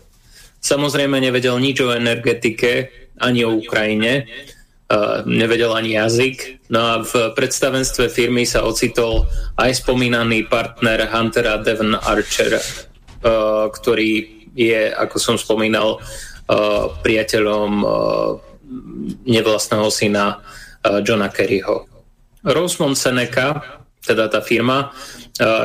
[0.63, 2.87] Samozrejme nevedel nič o energetike
[3.19, 4.31] ani o Ukrajine,
[5.27, 6.63] nevedel ani jazyk.
[6.71, 9.27] No a v predstavenstve firmy sa ocitol
[9.59, 12.55] aj spomínaný partner Huntera Devon Archer,
[13.75, 14.11] ktorý
[14.55, 15.99] je, ako som spomínal,
[17.03, 17.71] priateľom
[19.27, 20.39] nevlastného syna
[21.03, 21.83] Johna Kerryho.
[22.47, 23.59] Rosemont Seneca,
[24.07, 24.95] teda tá firma,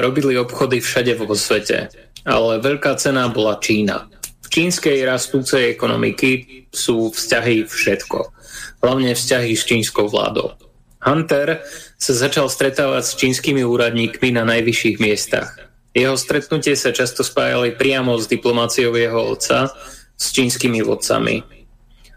[0.02, 1.94] robili obchody všade vo svete,
[2.26, 4.10] ale veľká cena bola Čína.
[4.42, 8.41] V čínskej rastúcej ekonomiky sú vzťahy všetko
[8.82, 10.58] hlavne vzťahy s čínskou vládou.
[11.02, 11.62] Hunter
[11.98, 15.54] sa začal stretávať s čínskymi úradníkmi na najvyšších miestach.
[15.94, 19.70] Jeho stretnutie sa často spájali priamo s diplomáciou jeho otca
[20.14, 21.42] s čínskymi vodcami.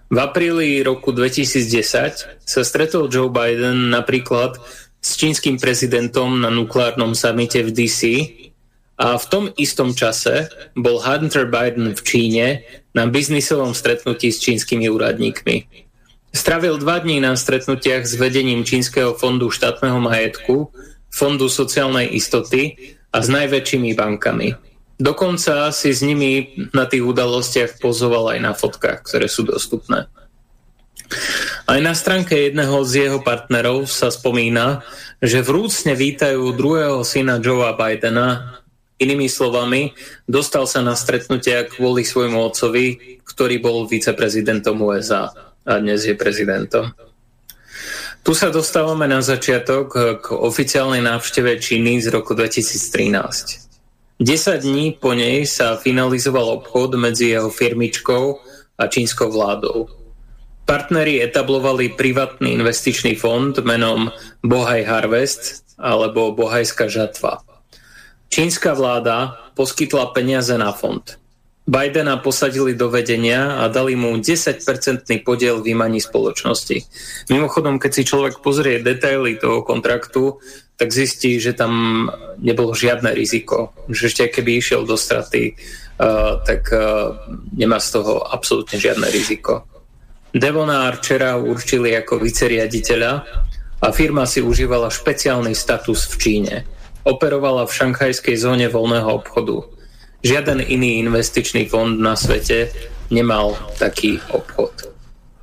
[0.06, 4.62] V apríli roku 2010 sa stretol Joe Biden napríklad
[5.02, 8.02] s čínskym prezidentom na nukleárnom samite v DC
[9.02, 10.48] a v tom istom čase
[10.78, 12.46] bol Hunter Biden v Číne
[12.94, 15.85] na biznisovom stretnutí s čínskymi úradníkmi.
[16.36, 20.68] Stravil dva dní na stretnutiach s vedením Čínskeho fondu štátneho majetku,
[21.08, 22.76] Fondu sociálnej istoty
[23.16, 24.52] a s najväčšími bankami.
[25.00, 30.12] Dokonca si s nimi na tých udalostiach pozoval aj na fotkách, ktoré sú dostupné.
[31.72, 34.84] Aj na stránke jedného z jeho partnerov sa spomína,
[35.24, 38.60] že vrúcne vítajú druhého syna Joea Bidena.
[39.00, 39.96] Inými slovami,
[40.28, 45.32] dostal sa na stretnutia kvôli svojmu otcovi, ktorý bol viceprezidentom USA
[45.66, 46.94] a dnes je prezidentom.
[48.26, 49.88] Tu sa dostávame na začiatok
[50.22, 53.66] k oficiálnej návšteve Číny z roku 2013.
[54.18, 58.24] 10 dní po nej sa finalizoval obchod medzi jeho firmičkou
[58.80, 59.92] a čínskou vládou.
[60.66, 64.10] Partneri etablovali privátny investičný fond menom
[64.42, 67.46] Bohaj Harvest alebo Bohajská žatva.
[68.34, 71.04] Čínska vláda poskytla peniaze na fond.
[71.66, 76.78] Bidena posadili do vedenia a dali mu 10-percentný podiel výmaní spoločnosti.
[77.34, 80.38] Mimochodom, keď si človek pozrie detaily toho kontraktu,
[80.78, 82.06] tak zistí, že tam
[82.38, 83.74] nebolo žiadne riziko.
[83.90, 85.58] Že ešte keby išiel do straty,
[85.98, 87.18] uh, tak uh,
[87.58, 89.66] nemá z toho absolútne žiadne riziko.
[90.38, 93.12] Devona Archera určili ako viceriaditeľa
[93.82, 96.56] a firma si užívala špeciálny status v Číne.
[97.10, 99.75] Operovala v šanghajskej zóne voľného obchodu
[100.26, 102.74] žiaden iný investičný fond na svete
[103.14, 104.90] nemal taký obchod.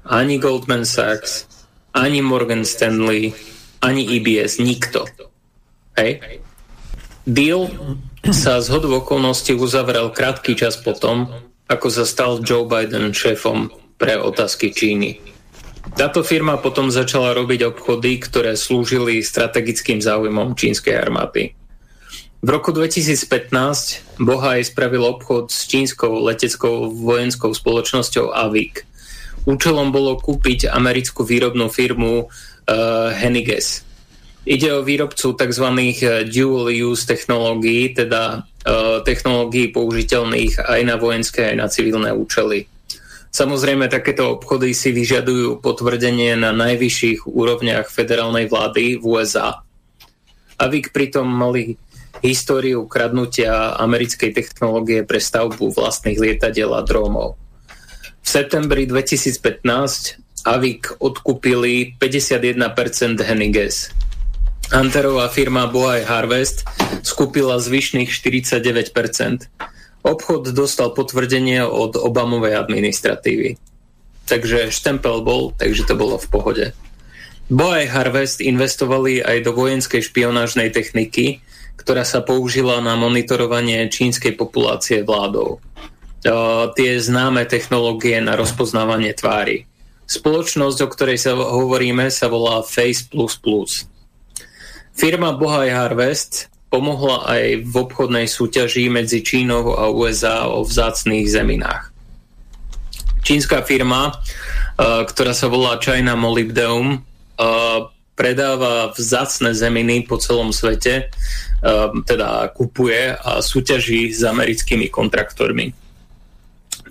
[0.03, 1.47] Ani Goldman Sachs,
[1.95, 3.31] ani Morgan Stanley,
[3.79, 5.07] ani EBS, nikto.
[5.95, 6.43] Hej?
[7.23, 7.71] Deal
[8.35, 11.31] sa z hodu okolností uzavrel krátky čas potom,
[11.71, 15.23] ako sa stal Joe Biden šéfom pre otázky Číny.
[15.95, 21.55] Táto firma potom začala robiť obchody, ktoré slúžili strategickým záujmom čínskej armády.
[22.43, 28.83] V roku 2015 Bohaj spravil obchod s čínskou leteckou vojenskou spoločnosťou Avik.
[29.47, 32.27] Účelom bolo kúpiť americkú výrobnú firmu uh,
[33.15, 33.87] Henniges.
[34.43, 35.67] Ide o výrobcu tzv.
[36.03, 42.67] Eh, dual use technológií, teda uh, technológií použiteľných aj na vojenské, aj na civilné účely.
[43.31, 49.63] Samozrejme, takéto obchody si vyžadujú potvrdenie na najvyšších úrovniach federálnej vlády v USA.
[50.59, 51.79] Avik pritom mali
[52.23, 57.35] históriu kradnutia americkej technológie pre stavbu vlastných lietadiel a drómov.
[58.23, 63.95] V septembri 2015 Avik odkúpili 51% Henniges.
[64.75, 66.67] Hunterová firma Bohai Harvest
[67.07, 68.91] skúpila zvyšných 49%.
[70.03, 73.55] Obchod dostal potvrdenie od Obamovej administratívy.
[74.27, 76.67] Takže štempel bol, takže to bolo v pohode.
[77.47, 81.39] Bohai Harvest investovali aj do vojenskej špionážnej techniky,
[81.77, 85.59] ktorá sa použila na monitorovanie čínskej populácie vládou.
[86.79, 89.67] Tie známe technológie na rozpoznávanie tvári.
[90.07, 93.09] Spoločnosť, o ktorej sa hovoríme, sa volá Face++.
[94.93, 101.91] Firma Bohaj Harvest pomohla aj v obchodnej súťaži medzi Čínou a USA o vzácných zeminách.
[103.23, 104.13] Čínska firma,
[104.81, 107.03] ktorá sa volá China Molybdenum,
[108.13, 111.09] predáva vzácne zeminy po celom svete,
[111.65, 115.73] um, teda kupuje a súťaží s americkými kontraktormi.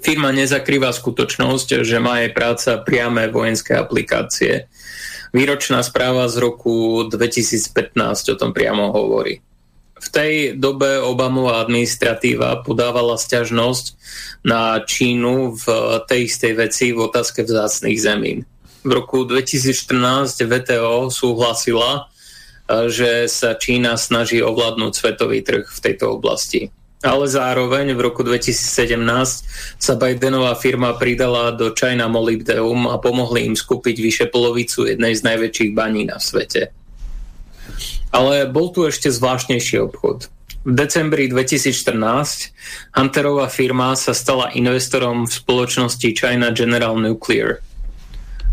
[0.02, 4.66] Firma nezakrýva skutočnosť, že má jej práca priame vojenské aplikácie.
[5.30, 9.46] Výročná správa z roku 2015 o tom priamo hovorí.
[10.02, 13.86] V tej dobe Obamová administratíva podávala stiažnosť
[14.42, 15.66] na Čínu v
[16.10, 18.50] tej istej veci v otázke vzácných zemín
[18.82, 22.10] v roku 2014 VTO súhlasila,
[22.66, 26.74] e, že sa Čína snaží ovládnuť svetový trh v tejto oblasti.
[27.02, 29.02] Ale zároveň v roku 2017
[29.82, 35.26] sa Bidenová firma pridala do China Molybdeum a pomohli im skúpiť vyše polovicu jednej z
[35.26, 36.70] najväčších baní na svete.
[38.14, 40.30] Ale bol tu ešte zvláštnejší obchod.
[40.62, 42.54] V decembri 2014
[42.94, 47.66] Hunterová firma sa stala investorom v spoločnosti China General Nuclear–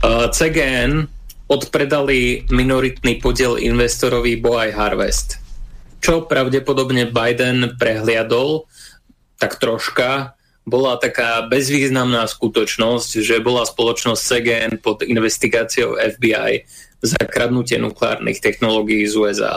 [0.06, 1.10] CGN
[1.50, 5.42] odpredali minoritný podiel investorovi Boy Harvest,
[5.98, 8.70] čo pravdepodobne Biden prehliadol
[9.38, 10.38] tak troška,
[10.68, 16.68] bola taká bezvýznamná skutočnosť, že bola spoločnosť CGN pod investigáciou FBI
[17.00, 19.54] za kradnutie nukleárnych technológií z USA.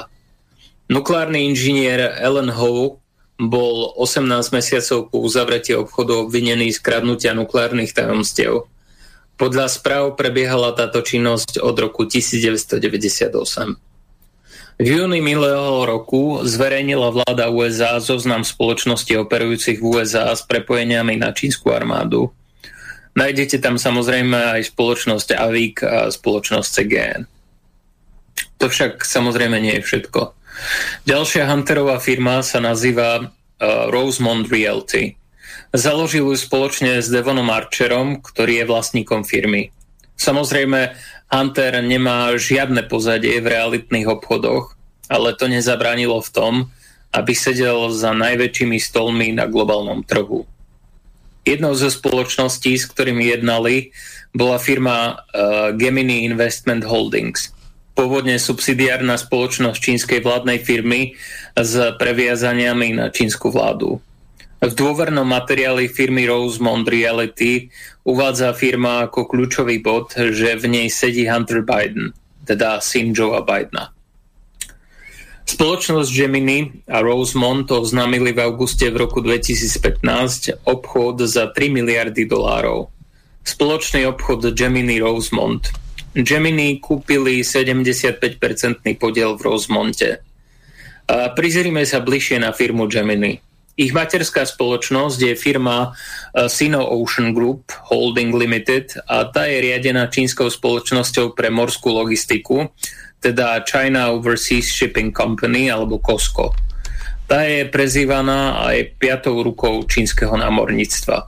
[0.88, 3.01] Nukleárny inžinier Ellen Howe
[3.41, 8.69] bol 18 mesiacov po uzavretí obchodu obvinený z kradnutia nukleárnych tajomstiev
[9.41, 13.34] podľa správ prebiehala táto činnosť od roku 1998.
[14.77, 21.34] V júni minulého roku zverejnila vláda USA zoznam spoločností operujúcich v USA s prepojeniami na
[21.34, 22.30] čínsku armádu.
[23.18, 27.22] Nájdete tam samozrejme aj spoločnosť AVIC a spoločnosť CGN.
[28.61, 30.38] To však samozrejme nie je všetko.
[31.09, 35.18] Ďalšia Hunterová firma sa nazýva uh, Rosemont Realty.
[35.72, 39.72] Založil ju spoločne s Devonom Archerom, ktorý je vlastníkom firmy.
[40.19, 40.91] Samozrejme,
[41.31, 44.76] Hunter nemá žiadne pozadie v realitných obchodoch,
[45.07, 46.53] ale to nezabránilo v tom,
[47.15, 50.43] aby sedel za najväčšími stolmi na globálnom trhu.
[51.48, 53.95] Jednou zo spoločností, s ktorými jednali,
[54.35, 57.56] bola firma uh, Gemini Investment Holdings.
[57.95, 61.15] Pôvodne subsidiárna spoločnosť čínskej vládnej firmy
[61.56, 64.03] s previazaniami na čínsku vládu.
[64.61, 67.73] V dôvernom materiáli firmy Rosemont Reality
[68.05, 72.13] uvádza firma ako kľúčový bod, že v nej sedí Hunter Biden,
[72.45, 73.89] teda syn Joea Bidena.
[75.49, 82.93] Spoločnosť Gemini a Rosemont oznámili v auguste v roku 2015 obchod za 3 miliardy dolárov.
[83.41, 85.73] Spoločný obchod Gemini Rosemont.
[86.13, 90.21] Gemini kúpili 75-percentný podiel v Rosemonte.
[91.09, 93.41] A prizrime sa bližšie na firmu Gemini.
[93.81, 95.97] Ich materská spoločnosť je firma
[96.45, 102.69] Sino Ocean Group Holding Limited a tá je riadená čínskou spoločnosťou pre morskú logistiku,
[103.25, 106.53] teda China Overseas Shipping Company alebo COSCO.
[107.25, 111.25] Tá je prezývaná aj piatou rukou čínskeho námorníctva.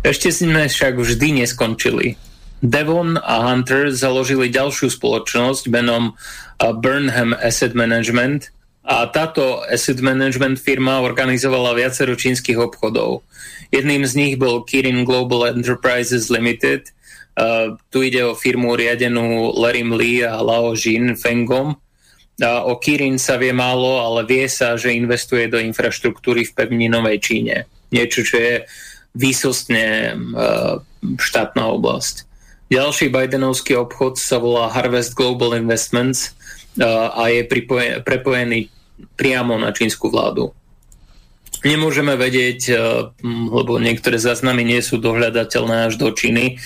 [0.00, 2.16] Ešte sme však vždy neskončili.
[2.64, 6.16] Devon a Hunter založili ďalšiu spoločnosť menom
[6.56, 8.55] Burnham Asset Management
[8.86, 13.26] a táto asset management firma organizovala viacero čínskych obchodov.
[13.74, 16.94] Jedným z nich bol Kirin Global Enterprises Limited,
[17.36, 21.76] Uh, tu ide o firmu riadenú Larrym Lee a Lao Jin Fengom.
[22.40, 27.20] Uh, o Kirin sa vie málo, ale vie sa, že investuje do infraštruktúry v pevninovej
[27.20, 27.68] Číne.
[27.92, 28.54] Niečo, čo je
[29.12, 30.80] výsostne uh,
[31.20, 32.24] štátna oblasť.
[32.72, 36.32] Ďalší Bidenovský obchod sa volá Harvest Global Investments
[36.80, 38.72] uh, a je pripojen, prepojený
[39.16, 40.52] priamo na čínsku vládu
[41.66, 42.78] nemôžeme vedieť, eh,
[43.26, 46.60] lebo niektoré záznamy nie sú dohľadateľné až do Číny, eh,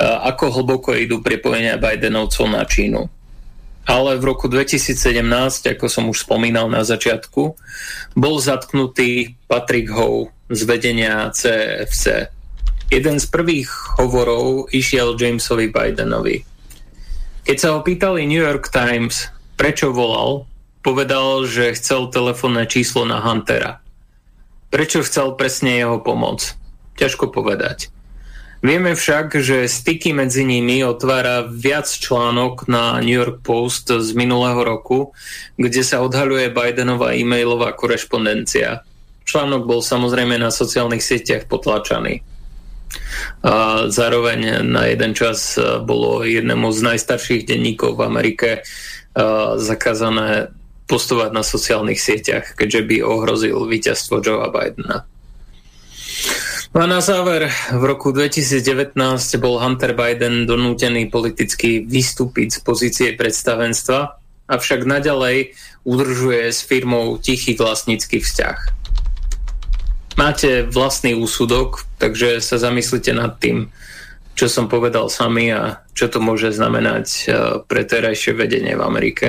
[0.00, 3.10] ako hlboko idú prepojenia Bidenovcov na Čínu.
[3.84, 7.42] Ale v roku 2017, ako som už spomínal na začiatku,
[8.16, 12.32] bol zatknutý Patrick Howe z vedenia CFC.
[12.88, 13.68] Jeden z prvých
[14.00, 16.48] hovorov išiel Jamesovi Bidenovi.
[17.44, 19.28] Keď sa ho pýtali New York Times,
[19.60, 20.48] prečo volal,
[20.84, 23.80] povedal, že chcel telefónne číslo na Huntera–
[24.74, 26.58] Prečo chcel presne jeho pomoc?
[26.98, 27.94] Ťažko povedať.
[28.58, 34.58] Vieme však, že styky medzi nimi otvára viac článok na New York Post z minulého
[34.66, 35.14] roku,
[35.54, 38.82] kde sa odhaľuje Bidenová e-mailová korešpondencia.
[39.22, 42.26] Článok bol samozrejme na sociálnych sieťach potlačaný.
[43.46, 45.54] A zároveň na jeden čas
[45.86, 48.66] bolo jednému z najstarších denníkov v Amerike
[49.54, 50.50] zakázané
[50.84, 55.08] postovať na sociálnych sieťach, keďže by ohrozil víťazstvo Joea Bidena.
[56.74, 58.98] No a na záver, v roku 2019
[59.38, 64.18] bol Hunter Biden donútený politicky vystúpiť z pozície predstavenstva,
[64.50, 65.54] avšak naďalej
[65.86, 68.58] udržuje s firmou tichý vlastnícky vzťah.
[70.14, 73.70] Máte vlastný úsudok, takže sa zamyslite nad tým,
[74.34, 77.22] čo som povedal sami a čo to môže znamenať eh,
[77.64, 79.26] pre terajšie vedenie v Amerike.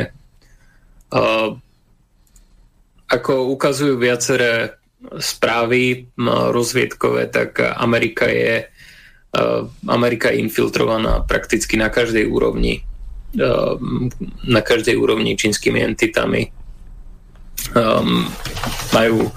[3.05, 4.81] Ako ukazujú viaceré
[5.21, 6.09] správy
[6.51, 8.65] rozviedkové, tak Amerika je,
[9.85, 12.81] Amerika je infiltrovaná prakticky na každej úrovni
[14.47, 16.51] na každej úrovni čínskymi entitami.
[17.75, 18.29] Um,
[18.93, 19.31] majú,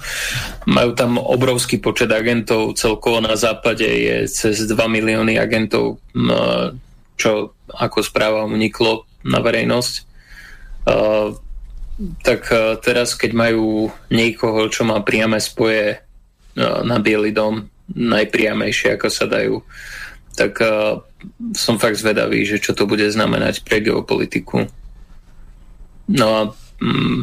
[0.69, 5.99] majú tam obrovský počet agentov, celkovo na západe je cez 2 milióny agentov,
[7.19, 7.31] čo
[7.73, 9.95] ako správa uniklo na verejnosť.
[10.89, 11.35] Uh,
[12.23, 15.97] tak e, teraz, keď majú niekoho, čo má priame spoje e,
[16.61, 19.65] na Bielý dom, najpriamejšie, ako sa dajú,
[20.37, 21.03] tak uh,
[21.57, 24.71] som fakt zvedavý, že čo to bude znamenať pre geopolitiku.
[26.13, 26.41] No a
[26.79, 27.19] mm,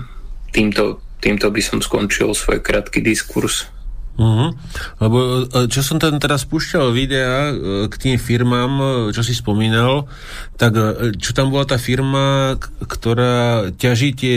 [0.52, 3.72] týmto, týmto by som skončil svoj krátky diskurs.
[4.16, 4.56] Uh-huh.
[5.04, 7.54] Lebo e, čo som tam teraz púšťal videa e,
[7.92, 10.08] k tým firmám, e, čo si spomínal,
[10.56, 10.80] tak
[11.20, 12.56] čo tam bola tá firma,
[12.88, 14.36] ktorá ťaží tie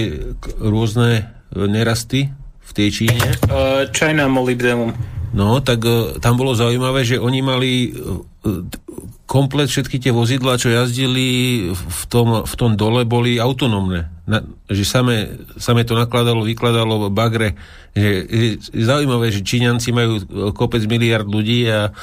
[0.59, 2.35] rôzne nerasty
[2.67, 3.27] v tej Číne?
[3.95, 4.91] China Molybdenum.
[5.31, 5.87] No, tak
[6.19, 7.93] tam bolo zaujímavé, že oni mali
[9.29, 11.29] komplet všetky tie vozidlá, čo jazdili
[11.77, 14.18] v tom, v tom dole, boli autonómne.
[14.29, 17.49] Na, že same, same to nakladalo, vykladalo v bagre.
[17.97, 20.21] Že, je zaujímavé, že Číňanci majú
[20.53, 21.97] kopec miliard ľudí a,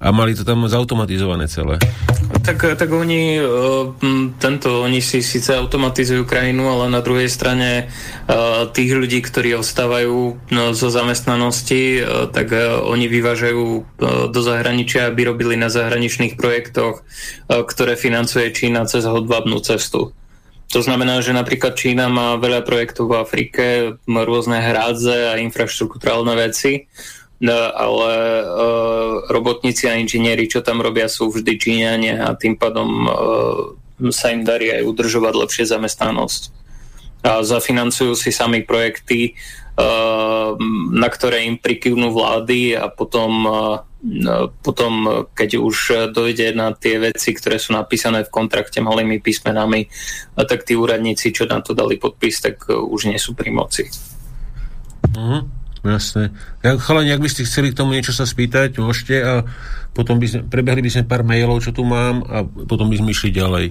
[0.00, 1.76] a mali to tam zautomatizované celé.
[2.40, 3.36] Tak, tak oni,
[4.40, 7.92] tento, oni si síce automatizujú krajinu, ale na druhej strane
[8.72, 12.00] tých ľudí, ktorí ostávajú no, zo zamestnanosti,
[12.32, 12.56] tak
[12.88, 13.64] oni vyvážajú
[14.32, 17.04] do zahraničia, aby robili na zahraničných projektoch,
[17.52, 20.16] ktoré financuje Čína cez hodvábnu cestu.
[20.74, 23.64] To znamená, že napríklad Čína má veľa projektov v Afrike,
[24.10, 26.90] má rôzne hrádze a infraštruktúrálne veci,
[27.36, 28.12] No, ale
[28.48, 33.12] uh, robotníci a inžinieri, čo tam robia, sú vždy Číňania a tým pádom uh,
[34.08, 36.42] sa im darí aj udržovať lepšie zamestnanosť.
[37.28, 39.36] A zafinancujú si sami projekty,
[39.76, 40.56] uh,
[40.96, 43.44] na ktoré im prikývnú vlády a potom
[44.62, 45.76] potom, keď už
[46.14, 49.90] dojde na tie veci, ktoré sú napísané v kontrakte malými písmenami,
[50.36, 53.90] tak tí úradníci, čo na to dali podpis, tak už nie sú pri moci.
[55.16, 55.42] Uh-huh.
[55.86, 56.34] Jasné.
[56.66, 59.46] Ja, chalani, ak by ste chceli k tomu niečo sa spýtať, môžete a
[59.94, 63.14] potom by sme, prebehli by sme pár mailov, čo tu mám a potom by sme
[63.14, 63.70] išli ďalej.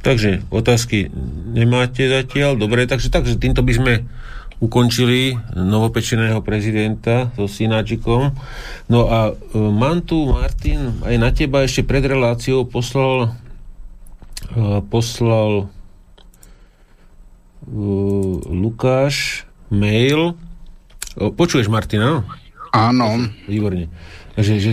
[0.00, 1.12] Takže otázky
[1.54, 3.92] nemáte zatiaľ, dobre, takže, takže týmto by sme
[4.60, 8.36] ukončili novopečeného prezidenta so synáčikom.
[8.92, 13.32] No a e, mám tu, Martin, aj na teba ešte pred reláciou poslal
[14.52, 15.66] e, poslal e,
[18.52, 20.36] Lukáš mail.
[21.16, 22.22] Počuješ, Martina?
[22.70, 23.26] Áno.
[23.48, 23.88] Výborne.
[24.36, 24.72] Takže, že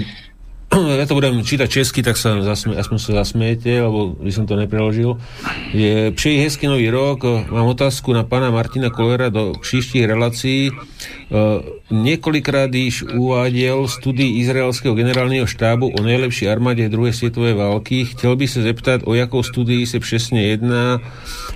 [0.76, 4.60] ja to budem čítať česky, tak sa zasme, aspoň sa zasmiete, lebo by som to
[4.60, 5.15] nepreložil.
[5.72, 7.23] Je, přeji hezký nový rok.
[7.49, 10.69] Mám otázku na pana Martina Kolera do příštích relací.
[11.91, 18.06] Několikrát již uváděl studii izraelského generálního štábu o nejlepší armádě druhé světové války.
[18.06, 20.99] Chtěl by se zeptat, o jakou studii se přesně jedná.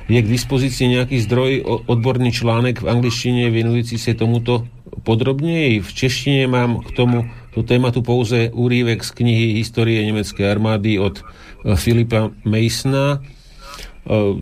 [0.09, 4.67] Je k dispozici nějaký zdroj, odborný článek v angličtině věnující se tomuto
[5.03, 5.79] podrobněji.
[5.79, 11.19] V češtině mám k tomu to tématu pouze úrívek z knihy Histórie nemeckej armády od
[11.19, 13.19] eh, Filipa Masona.
[13.19, 14.33] Eh,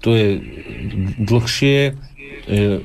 [0.00, 0.28] to je
[1.24, 1.96] dlhšie.
[2.48, 2.78] Eh,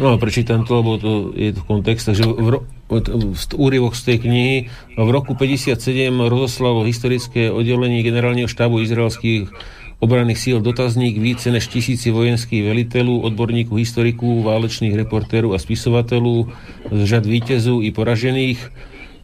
[0.00, 2.08] no, prečítam to, lebo to je v kontext.
[2.08, 4.56] Takže v úryvok z tej knihy
[4.96, 5.76] v roku 57
[6.24, 9.52] rozoslalo historické oddelenie generálneho štábu izraelských
[9.98, 16.48] obranných síl dotazník více než tisíci vojenských velitelů, odborníků, historiků, válečných reportérů a spisovateľů
[16.92, 18.70] z řad vítězů i poražených.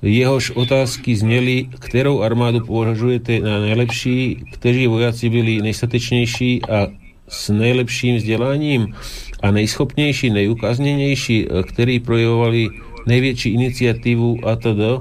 [0.02, 6.86] Jehož otázky zněly, kterou armádu považujete na nejlepší, kteří vojaci byli nejstatečnější a
[7.28, 8.94] s nejlepším vzděláním
[9.42, 12.68] a nejschopnější, nejukázněnější, který projevovali
[13.06, 14.98] největší iniciatívu a teda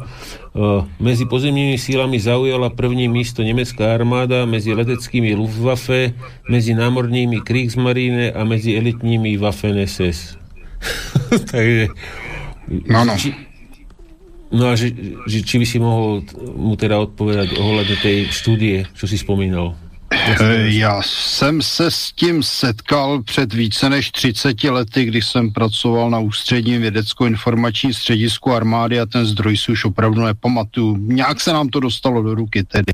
[0.99, 6.13] Medzi pozemnými sílami zaujala první místo nemecká armáda, medzi leteckými Luftwaffe,
[6.49, 10.37] medzi námornými Kriegsmarine a medzi elitními Waffen-SS.
[11.51, 11.87] Takže...
[12.89, 13.17] No, no.
[13.17, 13.33] Či,
[14.53, 14.93] no a že,
[15.25, 19.73] že, či by si mohol mu teda odpovedať ohľadne tej štúdie, čo si spomínal?
[20.29, 26.09] Eh, já jsem se s tím setkal před více než 30 lety, když jsem pracoval
[26.09, 30.97] na ústředním vědecko-informační středisku armády a ten zdroj si už opravdu nepamatuju.
[30.97, 32.93] Nějak se nám to dostalo do ruky tedy.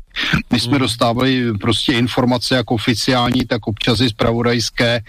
[0.52, 0.80] My jsme hmm.
[0.80, 5.00] dostávali prostě informace jak oficiální, tak občas i zpravodajské.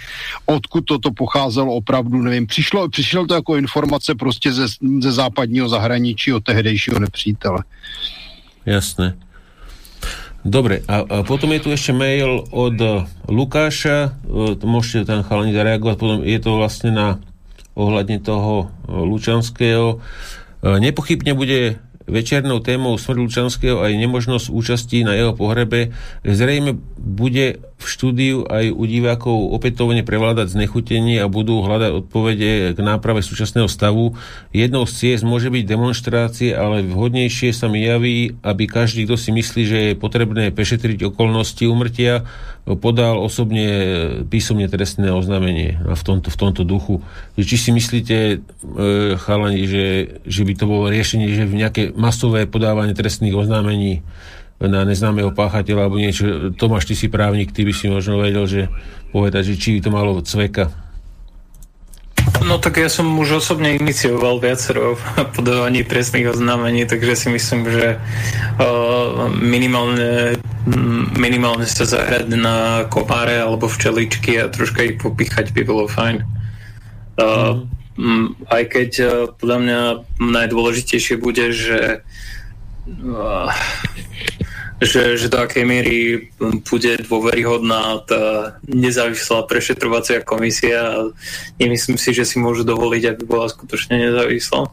[0.45, 2.47] Odkud toto pocházelo opravdu, nevím.
[2.47, 4.67] Přišlo, přišlo to jako informace prostě ze,
[4.99, 7.63] ze západního zahraničí od tehdejšího nepřítele.
[8.65, 9.17] Jasné.
[10.45, 15.95] Dobre, a, a potom je tu ešte mail od Lukáša, e, môžete tam chalani zareagovať,
[15.97, 17.07] potom je to vlastne na
[17.77, 19.87] ohľadne toho e, Lučanského.
[19.93, 19.97] E,
[20.81, 25.91] nepochybne bude večernou témou smrť Lučanského aj nemožnosť účasti na jeho pohrebe.
[26.23, 32.79] Zrejme bude v štúdiu aj u divákov opätovne prevládať znechutenie a budú hľadať odpovede k
[32.81, 34.17] náprave súčasného stavu.
[34.49, 39.29] Jednou z ciest môže byť demonstrácie, ale vhodnejšie sa mi javí, aby každý, kto si
[39.29, 42.25] myslí, že je potrebné pešetriť okolnosti umrtia,
[42.75, 43.69] podal osobne
[44.27, 46.99] písomne trestné oznámenie v tomto, v tomto duchu.
[47.39, 48.37] Či si myslíte, e,
[49.15, 54.03] chalani, že, že by to bolo riešenie, že v nejaké masové podávanie trestných oznámení
[54.57, 56.49] na neznámeho páchateľa alebo niečo.
[56.57, 58.61] Tomáš, ty si právnik, ty by si možno vedel, že
[59.13, 60.73] povedať, že či by to malo cveka.
[62.43, 64.97] No tak ja som už osobne inicioval viacero
[65.37, 70.41] podávaní trestných oznámení, takže si myslím, že uh, minimálne,
[71.17, 76.25] minimálne sa zahrať na komáre alebo včeličky a troška ich popíchať by bolo fajn.
[77.17, 77.65] Uh,
[77.97, 78.27] mm.
[78.49, 79.79] Aj keď uh, podľa mňa
[80.17, 82.01] najdôležitejšie bude, že
[84.77, 85.97] že, že do akej miery
[86.39, 88.23] bude dôveryhodná tá
[88.69, 90.99] nezávislá prešetrovacia komisia a
[91.57, 94.69] nemyslím si, že si môžu dovoliť, aby bola skutočne nezávislá.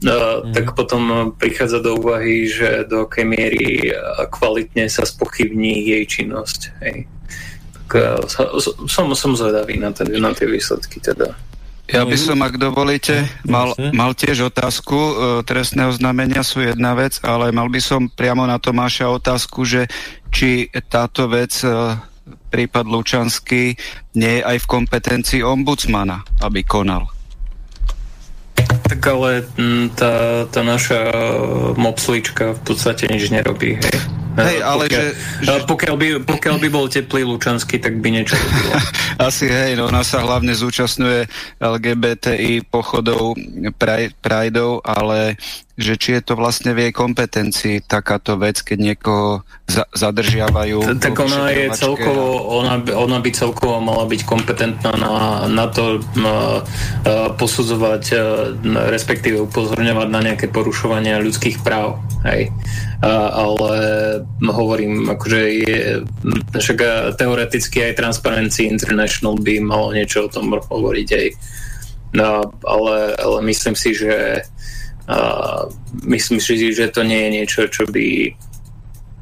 [0.00, 0.56] Mm.
[0.56, 3.92] Tak potom prichádza do úvahy, že do akej miery
[4.32, 6.60] kvalitne sa spochybní jej činnosť.
[6.82, 7.06] Hej.
[7.76, 7.88] Tak
[8.88, 11.36] som, som zvedavý na, ten, na tie výsledky teda.
[11.90, 14.94] Ja by som, ak dovolíte, mal, mal tiež otázku.
[14.94, 15.12] E,
[15.42, 19.90] trestného znamenia sú jedna vec, ale mal by som priamo na Tomáša otázku, že
[20.30, 21.98] či táto vec, e,
[22.50, 23.74] prípad Lučanský,
[24.14, 27.10] nie je aj v kompetencii ombudsmana, aby konal.
[28.86, 29.46] Tak ale
[29.98, 31.00] tá, tá naša
[31.74, 33.82] mopslička v podstate nič nerobí.
[33.82, 33.96] Hej.
[34.38, 35.06] Hej, ale pokiaľ, že,
[35.42, 35.52] že...
[35.66, 38.72] Pokiaľ, by, pokiaľ by bol teplý Lučanský, tak by niečo bylo.
[39.28, 41.26] Asi hej, no ona sa hlavne zúčastňuje
[41.60, 43.36] LGBTI pochodov,
[44.22, 45.36] prajdov, ale
[45.80, 51.00] že či je to vlastne v jej kompetencii takáto vec, keď niekoho za- zadržiavajú.
[51.00, 55.12] Tak ona je celkovo, ona, ona by celkovo mala byť kompetentná na,
[55.48, 58.20] na to na, uh, posudzovať, uh,
[58.92, 61.96] respektíve upozorňovať na nejaké porušovania ľudských práv.
[62.28, 62.52] Hej.
[63.00, 63.72] Uh, ale
[64.40, 65.78] hovorím, akože je,
[66.54, 66.78] však
[67.16, 71.26] teoreticky aj Transparency International by malo niečo o tom hovoriť aj.
[72.10, 74.42] No, ale, ale myslím si, že
[75.06, 75.62] uh,
[76.02, 78.34] myslím si, že to nie je niečo, čo by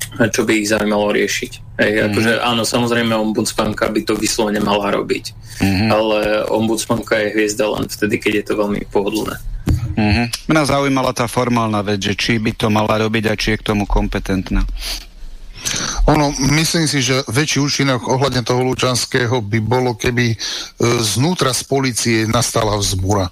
[0.08, 1.52] čo by ich zaujímalo riešiť.
[1.78, 2.06] Hej, mm-hmm.
[2.10, 5.24] akože, áno, samozrejme ombudsmanka by to vyslovene mala robiť,
[5.60, 5.88] mm-hmm.
[5.92, 6.18] ale
[6.48, 9.36] ombudsmanka je hviezda len vtedy, keď je to veľmi pohodlné.
[9.98, 10.26] Mm-hmm.
[10.46, 13.66] Mňa zaujímala tá formálna vec, že či by to mala robiť a či je k
[13.74, 14.62] tomu kompetentná.
[16.06, 20.36] Ono, myslím si, že väčší účinok ohľadne toho Lučanského by bolo, keby e,
[21.02, 23.26] znútra z policie nastala vzbúra.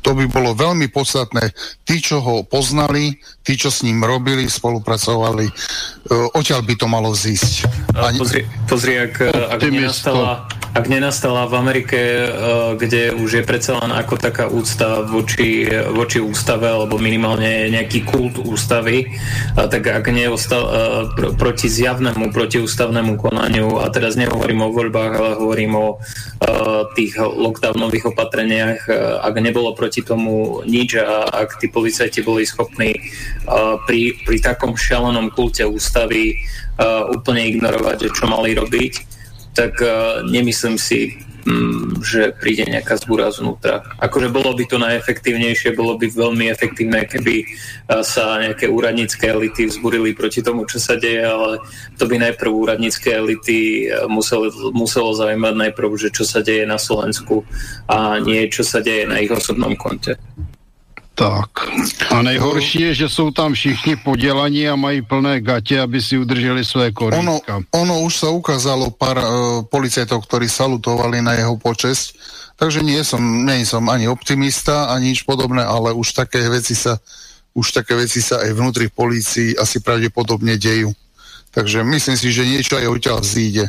[0.00, 1.52] To by bolo veľmi podstatné.
[1.84, 7.12] Tí, čo ho poznali, tí, čo s ním robili, spolupracovali, uh, odtiaľ by to malo
[7.12, 7.68] zísť.
[7.98, 8.16] Ani...
[8.16, 13.92] Pozri, pozri ak, ak, nenastala, ak nenastala v Amerike, uh, kde už je predsa len
[13.92, 19.10] ako taká úcta voči, voči ústave, alebo minimálne nejaký kult ústavy,
[19.58, 20.64] tak ak neostal
[21.12, 25.88] pr- proti zjavnému, protiústavnému konaniu, a teraz nehovorím o voľbách, ale hovorím o
[26.94, 28.78] tých lockdownových opatreniach,
[29.26, 34.38] ak nebolo proti proti tomu nič a ak tí policajti boli schopní uh, pri, pri
[34.38, 36.38] takom šialenom kulte ústavy
[36.78, 38.92] uh, úplne ignorovať, čo mali robiť,
[39.58, 41.18] tak uh, nemyslím si,
[42.00, 43.84] že príde nejaká zbúra znútra.
[43.98, 49.68] Akože bolo by to najefektívnejšie, bolo by veľmi efektívne, keby uh, sa nejaké úradnícke elity
[49.68, 51.64] vzburili proti tomu, čo sa deje, ale
[51.96, 56.76] to by najprv úradnícke elity uh, muselo, muselo zaujímať najprv, že čo sa deje na
[56.76, 57.44] Slovensku
[57.88, 60.20] a nie čo sa deje na ich osobnom konte.
[61.20, 61.50] Tak.
[62.16, 66.64] A nejhorší je, že jsou tam všichni podělaní a mají plné gatě, aby si udrželi
[66.64, 67.20] své korítka.
[67.20, 67.36] Ono,
[67.76, 69.28] ono už sa ukázalo pár uh,
[69.68, 72.16] policajtov, ktorí salutovali na jeho počesť,
[72.56, 76.96] takže nie som, nie som ani optimista, ani nič podobné, ale už také veci sa
[77.52, 80.96] už také veci sa aj vnútri polícii asi pravdepodobne dejú.
[81.52, 83.68] Takže myslím si, že niečo aj odtiaľ vzíde.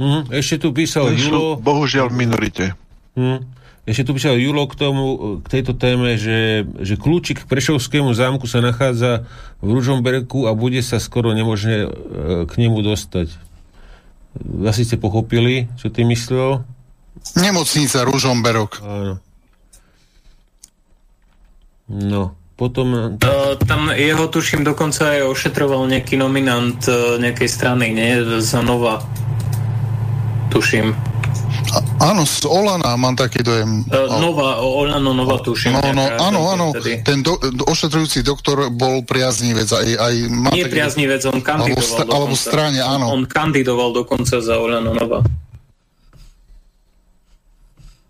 [0.00, 1.60] Mm, ešte tu písal Julo...
[1.60, 2.66] Bohužiaľ v minorite.
[3.14, 3.61] Mm.
[3.82, 5.04] Ešte tu písal Julo k, tomu,
[5.42, 9.26] k tejto téme, že, že kľúčik k Prešovskému zámku sa nachádza
[9.58, 11.88] v Ružomberku a bude sa skoro nemožné e,
[12.46, 13.34] k nemu dostať.
[14.62, 16.62] Asi ste pochopili, čo ty myslel?
[17.34, 18.78] Nemocnica Ružomberok.
[18.86, 19.14] Áno.
[21.90, 23.18] No, potom...
[23.18, 28.22] Uh, tam jeho tuším dokonca aj ošetroval nejaký nominant uh, nejakej strany, nie?
[28.38, 29.02] Za Nova.
[30.54, 31.11] Tuším.
[31.72, 31.78] A,
[32.12, 33.84] áno, z Olana mám taký dojem.
[33.88, 35.72] Uh, Nova, Olano Nova tuším.
[35.72, 36.66] No, no, áno, áno,
[37.04, 37.36] ten do,
[37.68, 39.68] ošetrujúci doktor bol priaznivec.
[39.72, 43.06] Aj, aj má Nie taký, priaznivec, on kandidoval alebo, sta, alebo strane, áno.
[43.08, 45.24] On kandidoval dokonca za Olano Nova.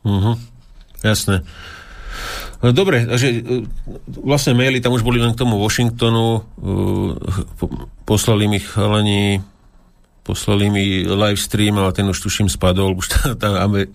[0.02, 0.34] Uh-huh.
[1.02, 1.46] Jasné.
[2.62, 3.66] No, dobre, takže e,
[4.22, 7.10] vlastne maily tam už boli len k tomu Washingtonu, uh,
[8.06, 9.42] poslali mi chalani
[10.22, 13.48] poslali mi live stream, ale ten už tuším spadol, už tá, tá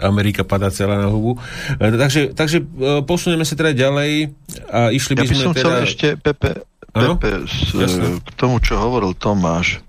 [0.03, 1.39] Amerika padá celá na hubu.
[1.79, 2.65] E, takže, takže e,
[3.07, 4.35] posunieme sa teda ďalej
[4.67, 5.63] a išli by ja by sme som teda...
[5.63, 6.51] chcel ešte, Pepe,
[6.91, 7.71] Pepe s,
[8.19, 9.79] k tomu, čo hovoril Tomáš.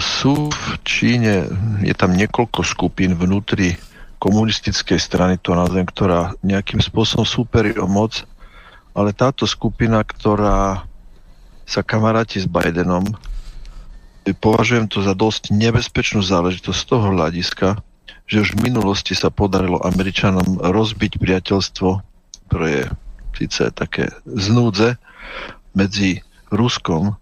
[0.00, 1.44] Sú v Číne,
[1.84, 3.76] je tam niekoľko skupín vnútri
[4.16, 8.24] komunistickej strany, to nazvem, ktorá nejakým spôsobom súperi o moc,
[8.96, 10.88] ale táto skupina, ktorá
[11.68, 13.04] sa kamaráti s Bidenom,
[14.32, 17.68] považujem to za dosť nebezpečnú záležitosť z toho hľadiska,
[18.24, 22.00] že už v minulosti sa podarilo Američanom rozbiť priateľstvo,
[22.48, 22.84] ktoré je
[23.36, 24.96] síce také znúdze,
[25.74, 26.22] medzi
[26.54, 27.18] Ruskom,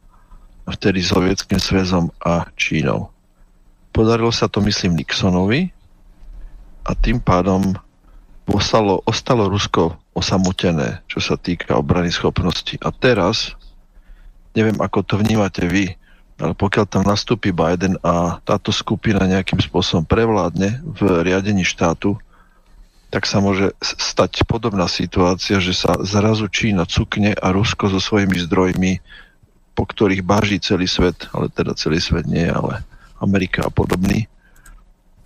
[0.69, 3.11] vtedy Sovietským svezom a Čínou.
[3.91, 5.73] Podarilo sa to, myslím, Nixonovi
[6.85, 7.74] a tým pádom
[8.47, 12.77] ostalo, ostalo Rusko osamotené, čo sa týka obrany schopnosti.
[12.85, 13.57] A teraz,
[14.53, 15.97] neviem, ako to vnímate vy,
[16.43, 22.19] ale pokiaľ tam nastúpi Biden a táto skupina nejakým spôsobom prevládne v riadení štátu,
[23.14, 28.43] tak sa môže stať podobná situácia, že sa zrazu Čína cukne a Rusko so svojimi
[28.43, 28.93] zdrojmi,
[29.78, 32.82] po ktorých báži celý svet, ale teda celý svet nie, ale
[33.23, 34.27] Amerika a podobný,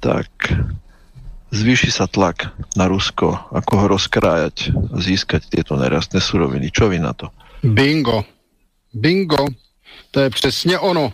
[0.05, 0.29] tak
[1.49, 6.69] zvýši sa tlak na Rusko, ako ho rozkrájať a získať tieto nerastné suroviny.
[6.69, 7.33] Čo vy na to?
[7.65, 8.27] Bingo.
[8.93, 9.49] Bingo.
[10.11, 11.13] To je přesně ono.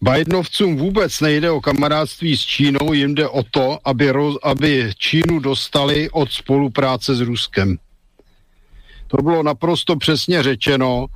[0.00, 5.38] Bidenovcům vůbec nejde o kamarádství s Čínou, jim jde o to, aby, roz, aby Čínu
[5.38, 7.76] dostali od spolupráce s Ruskem.
[9.06, 11.06] To bylo naprosto přesně řečeno.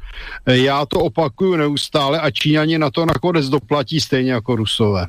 [0.47, 5.07] Já to opakuju neustále a Číňani na to nakonec doplatí stejně jako Rusové.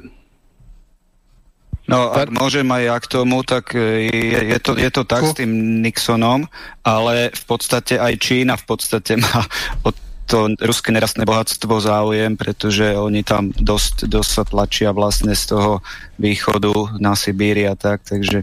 [1.83, 5.27] No, ak môžem aj ja k tomu, tak e, je, je, to, je to tak
[5.27, 6.47] s tým Nixonom,
[6.79, 9.43] ale v podstate aj Čína v podstate má
[9.83, 9.95] od
[10.27, 15.71] to ruské nerastné bohatstvo záujem, pretože oni tam dosť, dosť sa tlačia vlastne z toho
[16.17, 18.41] východu na Sibíri a tak, takže,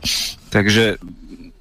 [0.52, 1.00] takže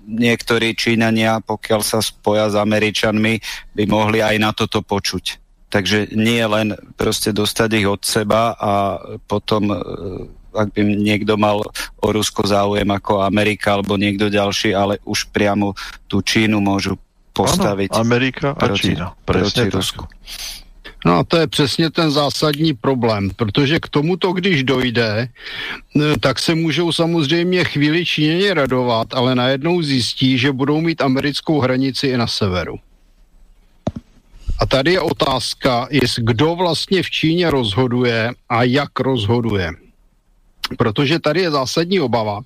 [0.09, 3.39] niektorí Číňania, pokiaľ sa spoja s Američanmi,
[3.77, 5.37] by mohli aj na toto počuť.
[5.69, 8.97] Takže nie len proste dostať ich od seba a
[9.29, 9.77] potom e,
[10.49, 11.61] ak by niekto mal
[12.01, 15.77] o Rusko záujem ako Amerika alebo niekto ďalší, ale už priamo
[16.09, 16.97] tú Čínu môžu
[17.39, 17.89] postaviť.
[17.95, 19.15] Ano, Amerika a proti, Čína.
[19.23, 20.03] Presne proti Rusku.
[21.05, 25.31] No a to je přesně ten zásadní problém, protože k tomuto, když dojde,
[26.19, 32.07] tak se můžou samozřejmě chvíli Číněně radovat, ale najednou zjistí, že budou mít americkou hranici
[32.07, 32.75] i na severu.
[34.59, 39.71] A tady je otázka, jest, kdo vlastně v Číně rozhoduje a jak rozhoduje.
[40.77, 42.41] Protože tady je zásadní obava,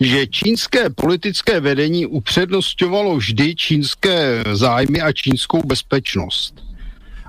[0.00, 6.54] že čínské politické vedení upřednostňovalo vždy čínské zájmy a čínskou bezpečnost.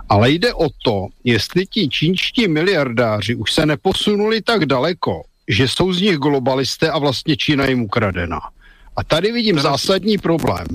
[0.09, 5.93] Ale jde o to, jestli ti čínští miliardáři už se neposunuli tak daleko, že jsou
[5.93, 8.39] z nich globalisté a vlastně Čína jim ukradena.
[8.95, 10.67] A tady vidím teraz, zásadní problém.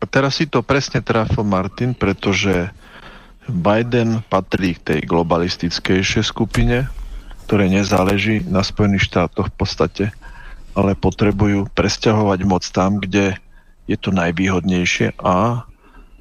[0.00, 2.70] A teraz si to presne trafil Martin, pretože
[3.48, 6.88] Biden patrí k tej globalistickejšej skupine,
[7.44, 10.04] ktoré nezáleží na Spojených štátoch v podstate,
[10.74, 13.38] ale potrebujú presťahovať moc tam, kde
[13.84, 15.68] je to najvýhodnejšie a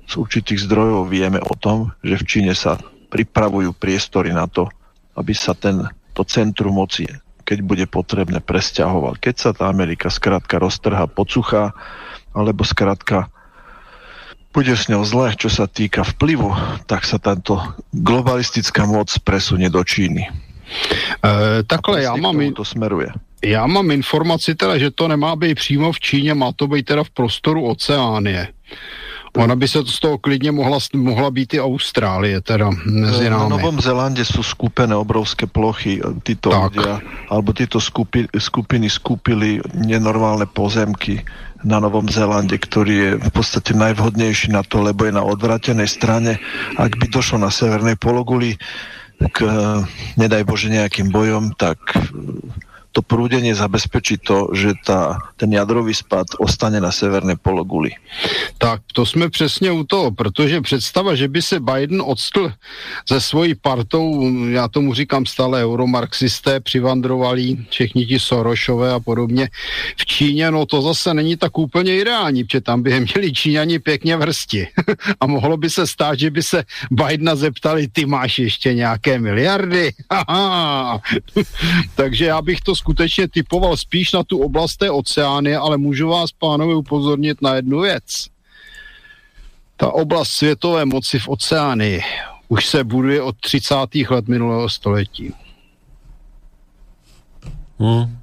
[0.04, 2.76] z určitých zdrojov vieme o tom, že v Číne sa
[3.08, 4.68] pripravujú priestory na to,
[5.16, 7.08] aby sa ten, to centrum moci,
[7.48, 9.16] keď bude potrebné, presťahoval.
[9.18, 11.72] Keď sa tá Amerika skrátka roztrha, pocuchá,
[12.36, 13.32] alebo skrátka
[14.54, 16.54] bude s ňou zle, čo sa týka vplyvu,
[16.86, 17.58] tak sa táto
[17.90, 20.30] globalistická moc presunie do Číny.
[21.26, 22.54] E, takhle, já mám...
[22.54, 23.08] To smeruje.
[23.44, 27.04] Já mám informaci teda, že to nemá být přímo v Číně, má to být teda
[27.04, 28.48] v prostoru Oceánie.
[29.38, 33.50] Ona by se z toho klidně mohla, mohla být i Austrálie, teda mezi námi.
[33.50, 35.98] Na Novom Zelande sú skúpené obrovské plochy.
[36.22, 36.78] Títo tak.
[36.78, 37.02] ľudia,
[37.34, 41.26] alebo títo skupi, skupiny skúpili nenormálne pozemky
[41.66, 46.38] na Novom Zelande, ktorý je v podstate najvhodnejší na to, lebo je na odvratenej strane.
[46.78, 48.62] Ak by došlo na severnej pologuli,
[49.32, 49.38] k,
[50.18, 51.80] nedaj Bože, nejakým bojom, tak
[52.94, 57.92] to prúdenie zabezpečí to, že tá, ten jadrový spad ostane na severné pologuli.
[58.58, 62.54] Tak to jsme přesně u toho, protože představa, že by se Biden odstl
[63.10, 69.50] ze svojí partou, já tomu říkám stále euromarxisté, přivandrovali všichni ti Sorošové a podobně
[69.98, 74.18] v Číně, no to zase není tak úplně ideální, protože tam by měli Číňani pěkně
[74.18, 74.68] vrsti.
[75.20, 79.92] a mohlo by se stát, že by se Bidena zeptali, ty máš ještě nějaké miliardy?
[81.96, 86.36] Takže já bych to skutečně typoval spíš na tu oblast té oceány, ale můžu vás,
[86.36, 88.28] pánové, upozornit na jednu věc.
[89.80, 92.04] Ta oblast světové moci v oceány
[92.48, 93.76] už se buduje od 30.
[94.10, 95.32] let minulého století.
[97.80, 98.16] Hmm.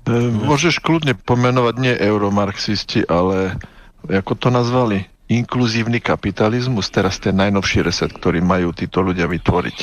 [0.46, 3.60] Môžeš kľudne pomenovať nie euromarxisti, ale
[4.08, 5.04] ako to nazvali?
[5.26, 9.78] Inkluzívny kapitalizmus, teraz ten najnovší reset, ktorý majú títo ľudia vytvoriť.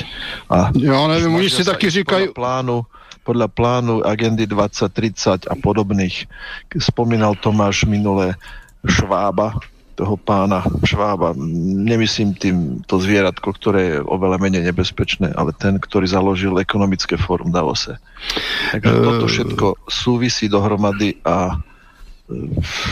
[0.49, 2.33] A ja neviem, oni si taky říkajú...
[2.33, 2.87] Plánu,
[3.27, 6.31] podľa plánu agendy 2030 a podobných.
[6.79, 8.39] Spomínal Tomáš minulé
[8.87, 9.59] Švába,
[9.97, 11.33] toho pána Švába.
[11.83, 17.49] Nemyslím tým to zvieratko, ktoré je oveľa menej nebezpečné, ale ten, ktorý založil ekonomické fórum
[17.49, 17.97] Davose.
[18.77, 19.03] Takže uh...
[19.03, 21.55] toto všetko súvisí dohromady a e,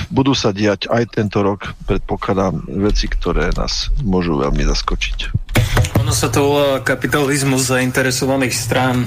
[0.09, 5.17] budú sa diať aj tento rok, predpokladám, veci, ktoré nás môžu veľmi zaskočiť.
[6.01, 9.05] Ono sa to volá kapitalizmus zainteresovaných strán.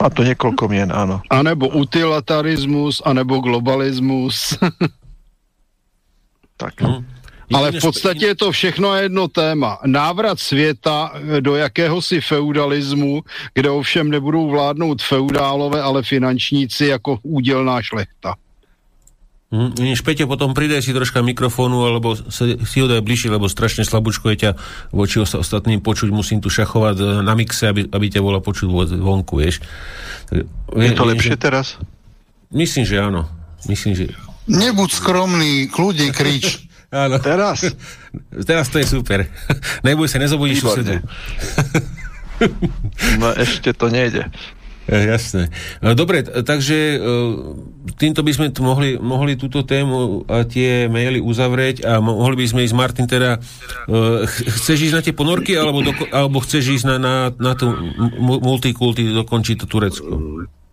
[0.00, 1.20] A to niekoľko mien, áno.
[1.28, 4.56] A nebo utilitarismus, anebo globalismus.
[6.60, 6.80] tak.
[6.80, 7.04] Hmm.
[7.50, 9.78] Ale v podstatě je to všechno jedno téma.
[9.86, 13.22] Návrat světa do jakéhosi feudalismu,
[13.54, 18.34] kde ovšem nebudou vládnout feudálové, ale finančníci jako údělná šlechta.
[19.50, 24.30] Mm, Peťo, potom pridaj si troška mikrofónu, alebo si, ho daj bližšie, lebo strašne slabúčko
[24.30, 24.50] je ťa
[24.94, 28.70] voči ostatným počuť, musím tu šachovať e, na mixe, aby, aby ťa bola počuť
[29.02, 29.58] vonku, vieš.
[30.70, 31.82] Je to lepšie teraz?
[32.54, 33.26] Myslím, že áno.
[33.66, 34.04] Myslím, že...
[34.46, 36.66] Nebuď skromný, kľudne krič.
[36.90, 37.22] Áno.
[37.22, 37.70] Teraz?
[38.50, 39.22] Teraz to je super.
[39.86, 40.98] Neboj sa, nezobudíš susedu.
[43.22, 44.26] no ešte to nejde.
[44.90, 45.54] E, jasné.
[45.78, 46.96] E, dobre, takže e,
[47.94, 52.60] týmto by sme mohli, mohli túto tému a tie maily uzavrieť a mohli by sme
[52.66, 53.38] ísť, Martin, teda
[54.26, 57.70] chceš ísť na tie ponorky alebo, do, alebo chceš ísť na, na, na tú
[58.18, 60.12] multikulty, dokončiť to Turecko?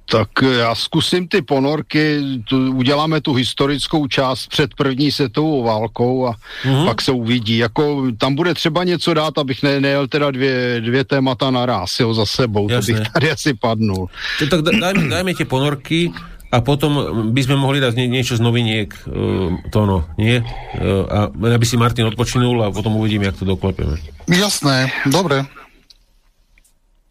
[0.10, 0.30] Tak
[0.60, 6.86] já zkusím ty ponorky, tu, uděláme tu historickou část před první světovou válkou a mm-hmm.
[6.86, 7.58] pak se uvidí.
[7.58, 12.14] Jako, tam bude třeba něco dát, abych ne, nejel teda dvě, dvě témata naraz, jo,
[12.14, 12.70] za sebou.
[12.70, 12.94] Jasné.
[12.94, 14.08] To bych tady asi padnul.
[14.40, 16.16] To, tak dajme, dajme tie ponorky
[16.56, 16.96] a potom
[17.36, 20.40] by sme mohli dať nie, niečo z noviniek, uh, to no, nie?
[20.40, 24.00] Uh, a aby si Martin odpočinul a potom uvidíme, jak to doklepeme.
[24.32, 25.44] Jasné, dobre.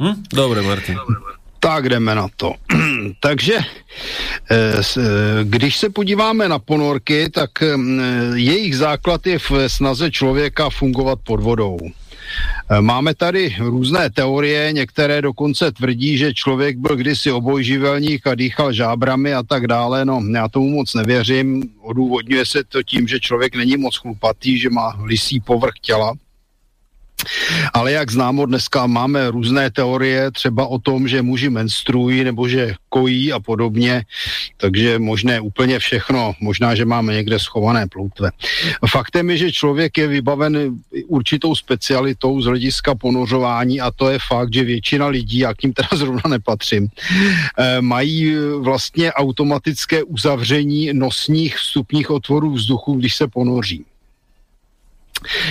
[0.01, 0.25] Hm?
[0.33, 0.97] Dobre, Martin.
[0.97, 1.37] Dobre.
[1.61, 2.55] Tak jdeme na to.
[3.21, 3.55] Takže
[4.51, 5.03] eh, eh,
[5.45, 7.77] když se podíváme na ponorky, tak eh,
[8.35, 11.79] jejich základ je v snaze člověka fungovat pod vodou.
[12.81, 19.35] Máme tady různé teorie, některé dokonce tvrdí, že člověk byl kdysi obojživelník a dýchal žábrami
[19.35, 20.05] a tak dále.
[20.05, 21.63] No, já tomu moc nevěřím.
[21.81, 26.15] Odůvodňuje se to tím, že člověk není moc chlupatý, že má lisý povrch těla.
[27.75, 32.75] Ale jak známo, dneska máme různé teorie, třeba o tom, že muži menstruují nebo že
[32.89, 34.05] kojí a podobně,
[34.57, 38.31] takže možné úplně všechno, možná, že máme někde schované ploutve.
[38.89, 40.77] Faktem je, že člověk je vybaven
[41.07, 45.73] určitou specialitou z hlediska ponořování a to je fakt, že většina lidí, já k ním
[45.73, 46.89] teda zrovna nepatřím,
[47.59, 53.85] eh, mají vlastně automatické uzavření nosních vstupních otvorů vzduchu, když se ponoří.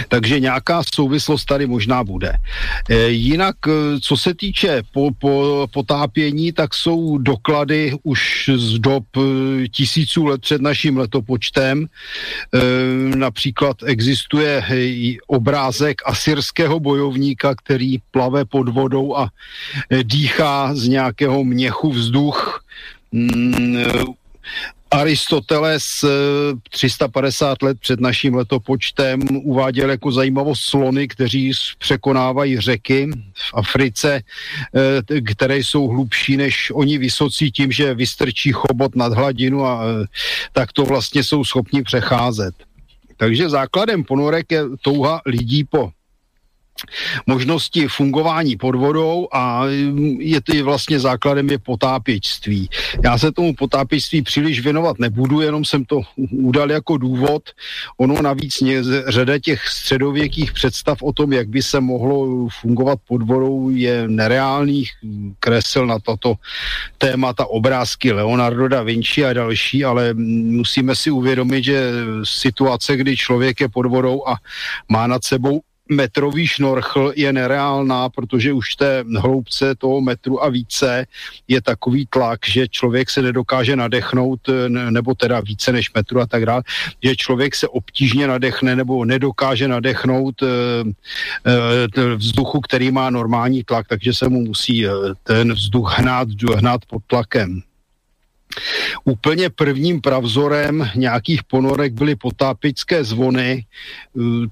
[0.08, 2.34] Takže nějaká souvislost tady možná bude.
[2.90, 9.04] E, jinak, e, co se týče po, po, potápění, tak jsou doklady už z dob
[9.18, 11.88] e, tisíců let před naším letopočtem.
[13.16, 14.64] Například existuje
[15.28, 19.30] obrázek asyrského bojovníka, který plave pod vodou a
[20.04, 22.64] dýchá z nějakého měchu vzduch
[23.12, 23.84] mm,
[24.96, 25.84] Aristoteles
[26.70, 34.22] 350 eh, let před naším letopočtem uváděl jako zajímavost slony, kteří překonávají řeky v Africe,
[34.76, 40.06] eh, které jsou hlubší než oni vysocí tím, že vystrčí chobot nad hladinu a eh,
[40.54, 42.56] tak to vlastně jsou schopni přecházet.
[43.18, 45.92] Takže základem ponorek je touha lidí po
[47.28, 49.64] možnosti fungování pod vodou a
[50.20, 52.70] je to vlastně základem je potápěčství.
[53.04, 57.44] Já se tomu potápěčství příliš věnovat nebudu, jenom jsem to udal jako důvod.
[57.98, 58.64] Ono navíc
[59.08, 64.92] řada těch středověkých představ o tom, jak by se mohlo fungovat pod vodou, je nereálných.
[65.40, 66.36] Kresl na toto
[66.98, 71.92] témata obrázky Leonardo da Vinci a další, ale musíme si uvědomit, že
[72.24, 74.36] situace, kdy člověk je pod vodou a
[74.90, 81.07] má nad sebou metrový šnorchl je nereálná, protože už té hloubce toho metru a více
[81.48, 84.40] je takový tlak, že člověk se nedokáže nadechnout,
[84.90, 86.64] nebo teda více než metru a tak dále,
[87.03, 90.48] že člověk se obtížně nadechne nebo nedokáže nadechnout e,
[91.45, 94.86] e, vzduchu, který má normální tlak, takže se mu musí
[95.24, 97.62] ten vzduch hnát, hnát pod tlakem.
[99.03, 103.52] Úplně prvním pravzorem nějakých ponorek byly potápické zvony.
[103.52, 103.64] E,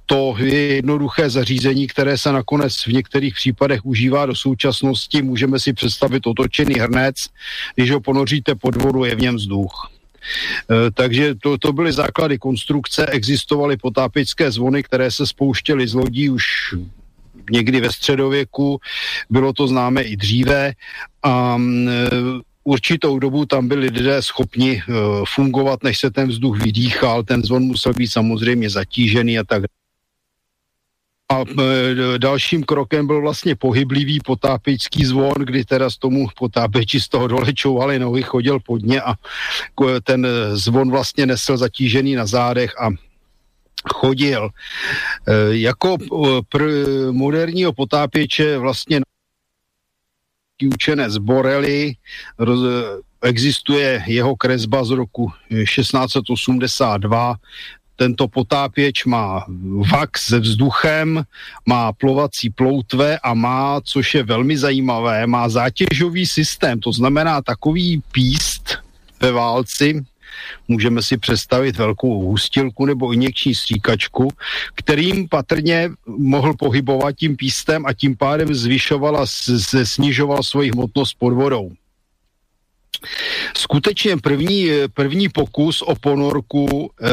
[0.05, 5.21] to je jednoduché zařízení, které se nakonec v některých případech užívá do současnosti.
[5.21, 7.15] Můžeme si představit otočený hrnec.
[7.75, 9.91] Když ho ponoříte pod vodu, je v něm vzduch.
[10.71, 16.30] E, takže to, to byly základy konstrukce, existovaly potápické zvony, které se spouštěly z lodí
[16.30, 16.43] už
[17.51, 18.80] někdy ve středověku,
[19.30, 20.73] bylo to známe i dříve
[21.23, 22.09] a e,
[22.64, 24.95] určitou dobu tam byli lidé schopni uh,
[25.26, 29.64] fungovat, než se ten vzduch vydýchal, ten zvon musel být samozřejmě zatížený a tak
[31.34, 37.07] a e, dalším krokem byl vlastně pohyblivý potápěčský zvon, kdy teda z tomu potápěči z
[37.07, 39.14] toho dole čouvali nohy, chodil pod ně a
[40.03, 42.90] ten zvon vlastně nesl zatížený na zádech a
[43.94, 44.49] chodil.
[45.27, 45.95] E, jako
[46.53, 49.02] pr- moderního potápěče vlastně
[50.61, 51.95] učenec Borelli,
[52.38, 52.59] roz,
[53.21, 57.35] existuje jeho kresba z roku 1682,
[57.95, 59.45] tento potápěč má
[59.91, 61.23] vak se vzduchem,
[61.65, 68.01] má plovací ploutve a má, což je velmi zajímavé, má zátěžový systém, to znamená takový
[68.11, 68.77] píst
[69.21, 70.01] ve válci,
[70.68, 74.27] můžeme si představit velkou hustilku nebo injekční stříkačku,
[74.76, 79.26] kterým patrně mohl pohybovat tím pístem a tím pádem zvyšoval a
[79.84, 81.72] snižoval svoji hmotnost pod vodou.
[83.57, 87.07] Skutečně první, první pokus o ponorku eh,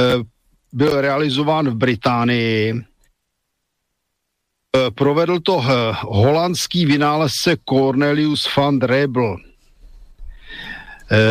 [0.72, 2.74] byl realizován v Británii.
[4.94, 5.64] Provedl to
[6.00, 9.36] holandský vynálezce Cornelius van Drebel.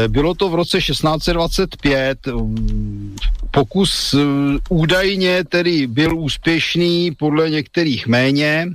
[0.08, 2.20] Bylo to v roce 1625.
[3.52, 4.16] Pokus
[4.70, 8.68] údajně tedy byl úspěšný, podle některých méně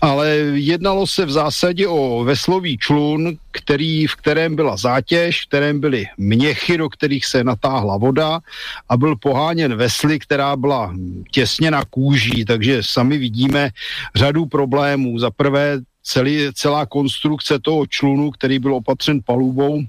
[0.00, 5.80] ale jednalo se v zásadě o veslový člun, který, v kterém byla zátěž, v kterém
[5.80, 8.40] byly měchy, do kterých se natáhla voda
[8.88, 10.94] a byl poháněn vesly, která byla
[11.30, 13.70] těsně na kůží, takže sami vidíme
[14.14, 15.18] řadu problémů.
[15.18, 19.82] Za prvé celý, celá konstrukce toho člunu, který byl opatřen palubou,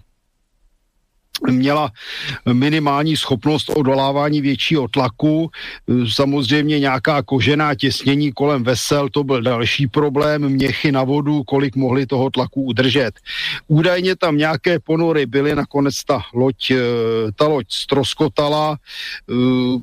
[1.52, 1.92] měla
[2.54, 5.52] minimální schopnost odolávání většího tlaku.
[6.14, 10.50] Samozřejmě nějaká kožená těsnění kolem vesel, to byl další problém.
[10.50, 13.12] Měchy na vodu, kolik mohli toho tlaku udržet.
[13.68, 16.78] Údajně tam nějaké ponory byly, nakonec ta loď, eh,
[17.36, 18.78] ta loď stroskotala.
[18.78, 19.34] Eh,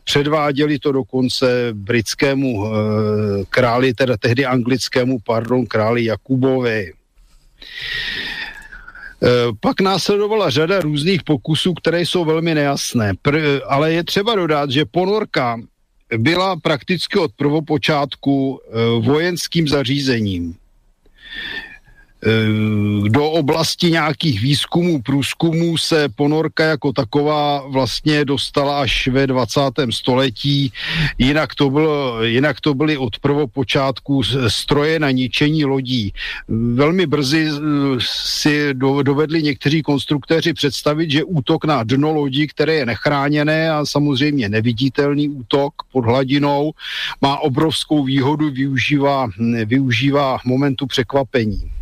[0.05, 2.70] předváděli to dokonce britskému eh,
[3.51, 6.93] králi, teda tehdy anglickému, pardon, králi Jakubovi.
[9.23, 9.29] Eh,
[9.61, 13.13] pak následovala řada různých pokusů, které jsou velmi nejasné.
[13.13, 15.61] Pr- ale je třeba dodat, že ponorka
[16.17, 18.71] byla prakticky od prvopočátku eh,
[19.01, 20.55] vojenským zařízením.
[22.27, 29.61] Eh, do oblasti nějakých výzkumů, průzkumů se ponorka jako taková vlastně dostala až ve 20.
[29.91, 30.73] století.
[31.19, 36.13] Jinak to, bylo, jinak to byly od prvopočátku stroje na ničení lodí.
[36.75, 37.61] Velmi brzy eh,
[38.01, 44.49] si dovedli někteří konstruktéři představit, že útok na dno lodí, které je nechráněné a samozřejmě
[44.49, 46.73] neviditelný útok pod hladinou,
[47.21, 49.29] má obrovskou výhodu, využívá,
[49.65, 51.80] využívá momentu překvapení.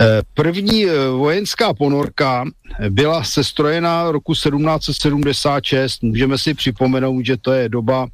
[0.00, 2.44] Eh, první eh, vojenská ponorka
[2.88, 6.02] byla sestrojena roku 1776.
[6.02, 8.06] Můžeme si připomenout, že to je doba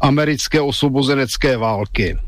[0.00, 2.18] americké osvobozenecké války.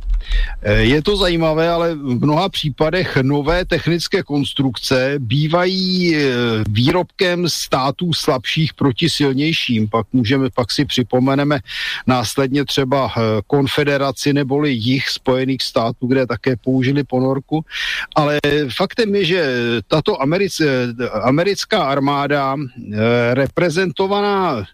[0.62, 6.20] Eh, je to zajímavé, ale v mnoha případech nové technické konstrukce bývají eh,
[6.68, 9.88] výrobkem států slabších proti silnějším.
[9.88, 11.60] Pak můžeme, pak si připomeneme
[12.06, 17.64] následně třeba eh, konfederaci neboli jich Spojených států, kde také použili ponorku.
[18.16, 18.40] Ale
[18.76, 19.54] faktem je, že
[19.88, 20.62] tato americ,
[21.22, 22.56] americká armáda
[23.32, 24.64] reprezentovaná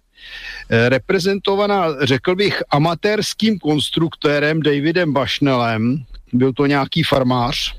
[0.71, 7.75] reprezentovaná, řekl bych, amatérským konstruktérem Davidem Bašnelem, byl to nějaký farmář,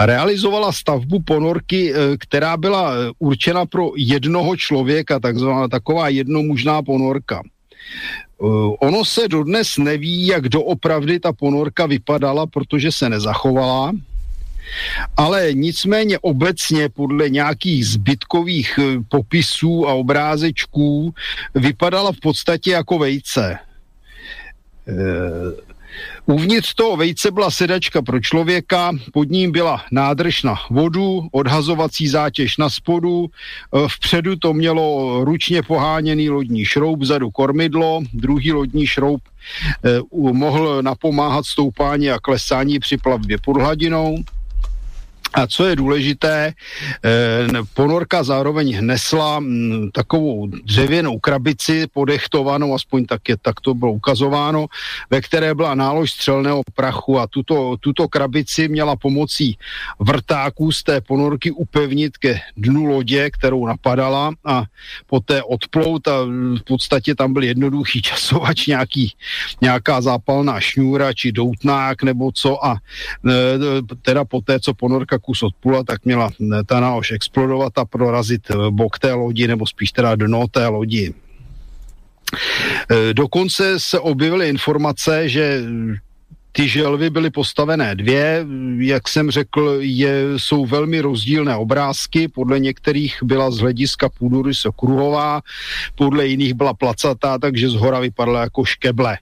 [0.00, 7.42] realizovala stavbu ponorky, eh, která byla eh, určena pro jednoho člověka, takzvaná taková jednomužná ponorka.
[8.80, 13.92] Ono se dodnes neví, jak doopravdy ta ponorka vypadala, protože se nezachovala.
[15.16, 21.14] Ale nicméně obecně podle nějakých zbytkových eh, popisů a obrázečků
[21.54, 23.58] vypadala v podstatě jako vejce.
[24.88, 24.94] Eh,
[26.26, 32.56] uvnitř toho vejce byla sedačka pro člověka, pod ním byla nádrž na vodu, odhazovací zátěž
[32.56, 39.22] na spodu, eh, vpředu to mělo ručně poháněný lodní šroub, vzadu kormidlo, druhý lodní šroub
[40.12, 44.16] mohl napomáhat stoupání a klesání při plavbě pod hladinou.
[45.34, 46.52] A co je důležité,
[47.04, 53.92] eh, ponorka zároveň nesla mm, takovou dřevěnou krabici podechtovanou, aspoň tak, je, tak to bylo
[53.92, 54.66] ukazováno,
[55.10, 59.58] ve které byla nálož střelného prachu a tuto, tuto krabici měla pomocí
[59.98, 64.64] vrtáků z té ponorky upevnit ke dnu lodě, kterou napadala a
[65.06, 66.24] poté odplout a
[66.58, 69.12] v podstatě tam byl jednoduchý časovač, nějaký,
[69.60, 73.38] nějaká zápalná šňůra či doutnák nebo co a e,
[74.02, 76.30] teda poté, co ponorka kus odpula, tak měla
[76.66, 81.14] ta nálož explodovat a prorazit eh, bok té lodi, nebo spíš teda dno té lodi.
[82.90, 85.62] Eh, dokonce se objevily informace, že
[86.52, 88.46] ty želvy byly postavené dvě,
[88.78, 95.42] jak jsem řekl, je, jsou velmi rozdílné obrázky, podle některých byla z hlediska půdorysu kruhová,
[95.94, 99.18] podle jiných byla placatá, takže z hora vypadala jako škeble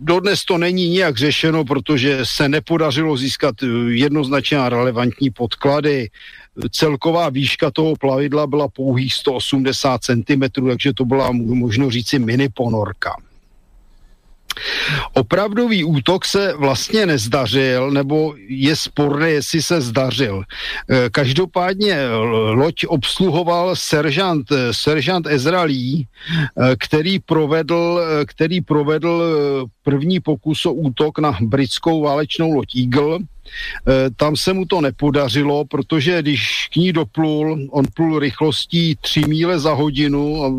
[0.00, 6.10] dodnes to není nijak řešeno, protože se nepodařilo získat eh, jednoznačně relevantní podklady.
[6.70, 13.27] Celková výška toho plavidla byla pouhých 180 cm, takže to byla možno říci mini ponorka.
[15.12, 20.42] Opravdový útok se vlastně nezdařil, nebo je sporné, jestli se zdařil.
[20.42, 21.96] Eh, každopádně
[22.50, 29.22] loď obsluhoval seržant, eh, seržant Ezra Lee, eh, který provedl, který provedl
[29.82, 33.18] první pokus o útok na britskou válečnou loď Eagle
[34.16, 39.58] tam se mu to nepodařilo, protože když k ní doplul, on plul rychlostí 3 míle
[39.58, 40.52] za hodinu a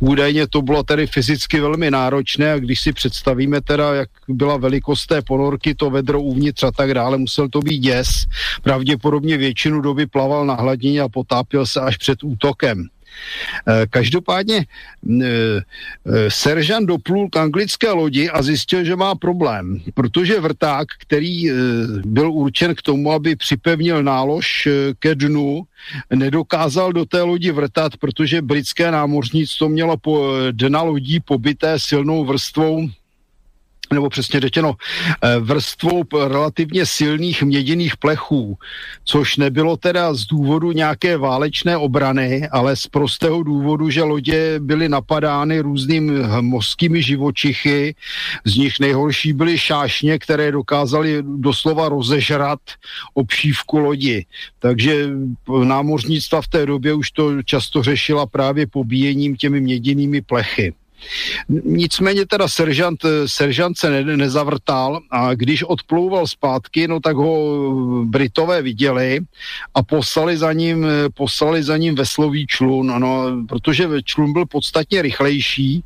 [0.00, 5.06] údajně to bylo tedy fyzicky velmi náročné a když si představíme teda, jak byla velikost
[5.06, 8.06] té ponorky, to vedro uvnitř a tak dále, musel to být děs.
[8.62, 12.88] Pravděpodobně většinu doby plaval na hladině a potápěl se až před útokem.
[13.68, 20.40] Eh, každopádně eh, eh, seržant doplul k anglické lodi a zjistil, že má problém, protože
[20.40, 21.50] vrták, který
[22.04, 24.68] byl určen k tomu, aby připevnil nálož
[24.98, 25.62] ke dnu,
[26.14, 32.88] nedokázal do té lodi vrtat, protože britské námořnictvo mělo po dna lodí pobyté silnou vrstvou
[33.92, 38.58] nebo přesně řečeno eh, vrstvou relativně silných měděných plechů,
[39.04, 44.88] což nebylo teda z důvodu nějaké válečné obrany, ale z prostého důvodu, že lodě byly
[44.88, 47.94] napadány různými mořskými živočichy,
[48.44, 52.60] z nich nejhorší byly šášně, které dokázaly doslova rozežrat
[53.14, 54.26] obšívku lodi.
[54.58, 55.08] Takže
[55.64, 60.74] námořnictva v té době už to často řešila právě pobíjením těmi měděnými plechy.
[61.64, 68.62] Nicméně teda seržant, seržant se ne, nezavrtal a když odplouval zpátky, no tak ho Britové
[68.62, 69.20] viděli
[69.74, 75.84] a poslali za ním, poslali za ním veslový člun, no, protože člun byl podstatně rychlejší,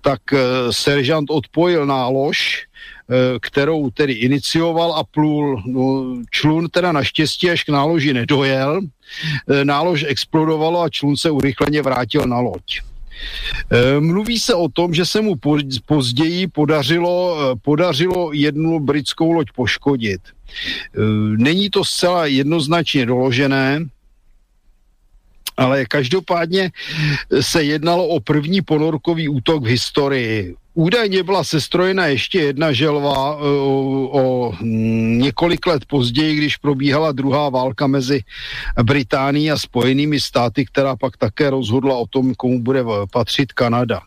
[0.00, 0.38] tak uh,
[0.70, 2.66] seržant odpojil nálož,
[3.10, 5.62] eh, kterou tedy inicioval a plul.
[5.66, 11.82] No, člun teda naštěstí až k náloži nedojel, eh, nálož explodovalo a člun se urychleně
[11.82, 12.89] vrátil na loď.
[13.70, 15.34] Eh, mluví se o tom, že se mu
[15.86, 20.20] později podařilo, eh, podařilo jednu britskou loď poškodit.
[20.24, 21.00] Eh,
[21.36, 23.86] není to zcela jednoznačně doložené,
[25.56, 26.70] ale každopádně
[27.40, 30.54] se jednalo o první ponorkový útok v historii.
[30.80, 33.44] Údajně byla sestrojena ještě jedna želva o,
[34.12, 34.52] o
[35.20, 38.20] několik let později, když probíhala druhá válka mezi
[38.82, 44.00] Británií a Spojenými státy, která pak také rozhodla o tom, komu bude patřit Kanada.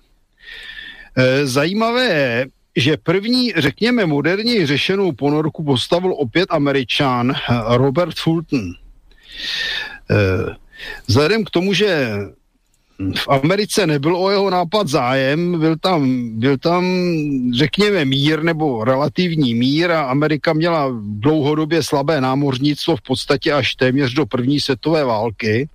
[1.17, 7.33] E, zajímavé je, že první, řekněme, moderně řešenou ponorku postavil opět američan
[7.67, 8.73] Robert Fulton.
[11.07, 12.17] Vzhledem k tomu, že
[12.99, 16.85] v Americe nebyl o jeho nápad zájem, byl tam, byl tam,
[17.53, 24.13] řekněme, mír nebo relativní mír a Amerika měla dlouhodobě slabé námořnictvo v podstatě až téměř
[24.13, 25.69] do první světové války,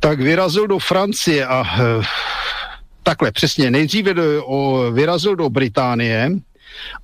[0.00, 2.02] tak vyrazil do Francie a eh,
[3.02, 6.30] takhle přesně, nejdříve do, o, vyrazil do Británie,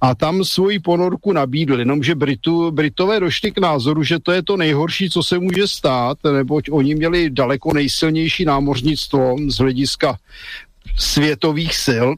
[0.01, 4.57] a tam svoji ponorku nabídl, jenomže Britu, Britové došli k názoru, že to je to
[4.57, 10.18] nejhorší, co se může stát, neboť oni měli daleko nejsilnější námořnictvo z hlediska
[10.97, 12.09] světových sil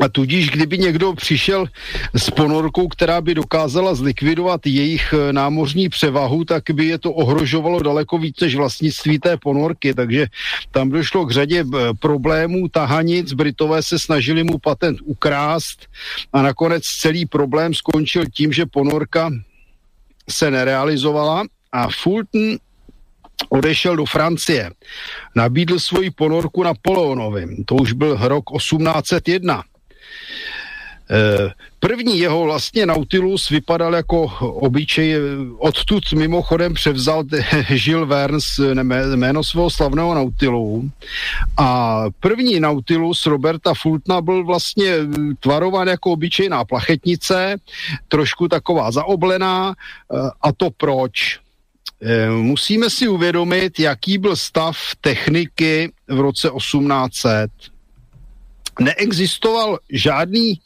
[0.00, 1.66] a tudíž, kdyby někdo přišel
[2.14, 7.82] s ponorkou, která by dokázala zlikvidovat jejich eh, námořní převahu, tak by je to ohrožovalo
[7.82, 9.94] daleko víc než vlastnictví té ponorky.
[9.94, 10.26] Takže
[10.70, 15.86] tam došlo k řadě eh, problémů, tahanic, Britové se snažili mu patent ukrást
[16.32, 19.30] a nakonec celý problém skončil tím, že ponorka
[20.30, 22.56] se nerealizovala a Fulton
[23.48, 24.70] odešel do Francie.
[25.34, 27.64] Nabídl svoji ponorku Napoleonovi.
[27.64, 29.62] To už byl rok 1801.
[31.10, 35.16] Eh, první jeho vlastně Nautilus vypadal jako obyčej,
[35.58, 37.24] odtud mimochodem převzal
[37.70, 38.44] Žil Verns
[39.14, 40.90] jméno svého slavného Nautilu
[41.56, 44.96] a první Nautilus Roberta Fultna byl vlastně
[45.40, 47.56] tvarován jako obyčejná plachetnice,
[48.08, 49.74] trošku taková zaoblená
[50.42, 51.38] a to proč?
[52.30, 57.50] Musíme si uvědomit, jaký byl stav techniky v roce 1800
[58.80, 60.58] neexistoval žádný e,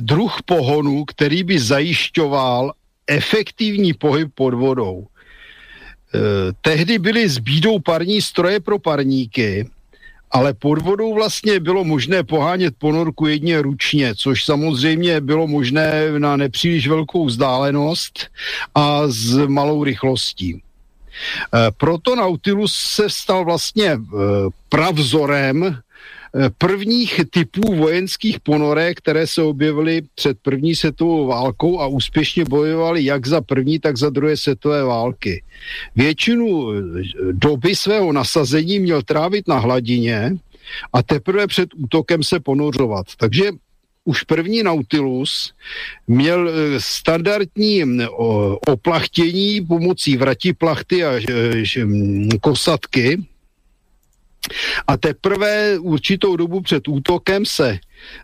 [0.00, 2.72] druh pohonu, který by zajišťoval
[3.06, 5.06] efektivní pohyb pod vodou.
[5.06, 6.18] E,
[6.60, 9.70] tehdy byly s bídou parní stroje pro parníky,
[10.30, 16.36] ale pod vodou vlastně bylo možné pohánět ponorku jedně ručně, což samozřejmě bylo možné na
[16.36, 18.26] nepříliš velkou vzdálenost
[18.74, 20.52] a s malou rychlostí.
[20.54, 20.60] E,
[21.76, 23.98] proto Nautilus se stal vlastně e,
[24.68, 25.87] pravzorem Eh,
[26.58, 33.26] prvních typů vojenských ponorek, které se objevily před první světovou válkou a úspěšně bojovaly jak
[33.26, 35.42] za první, tak za druhé světové války.
[35.96, 36.82] Většinu eh,
[37.32, 40.36] doby svého nasazení měl trávit na hladině
[40.92, 43.06] a teprve před útokem se ponořovat.
[43.16, 43.50] Takže
[44.04, 45.52] už první Nautilus
[46.06, 47.84] měl eh, standardní
[48.66, 51.20] oplachtění pomocí vrati plachty a
[52.40, 53.18] kosatky,
[54.86, 57.78] A teprve určitou dobu před útokem se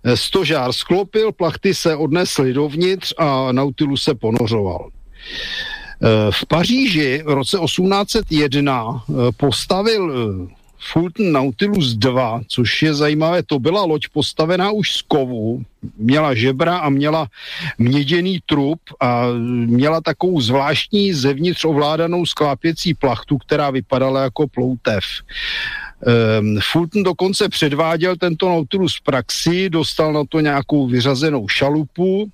[0.04, 4.90] eh, stožár sklopil, plachty se odnesly dovnitř a Nautilus se ponořoval.
[4.90, 10.12] Eh, v Paříži v roce 1801 eh, postavil
[10.92, 15.62] Fulton Nautilus 2, což je zajímavé, to byla loď postavená už z kovu,
[15.96, 17.28] měla žebra a měla
[17.78, 19.26] měděný trup a
[19.66, 25.04] měla takovou zvláštní zevnitř ovládanou sklápěcí plachtu, která vypadala jako ploutev.
[26.72, 32.28] Fulton dokonce předváděl tento Nautilus v praxi, dostal na to nějakou vyřazenou šalupu, uh,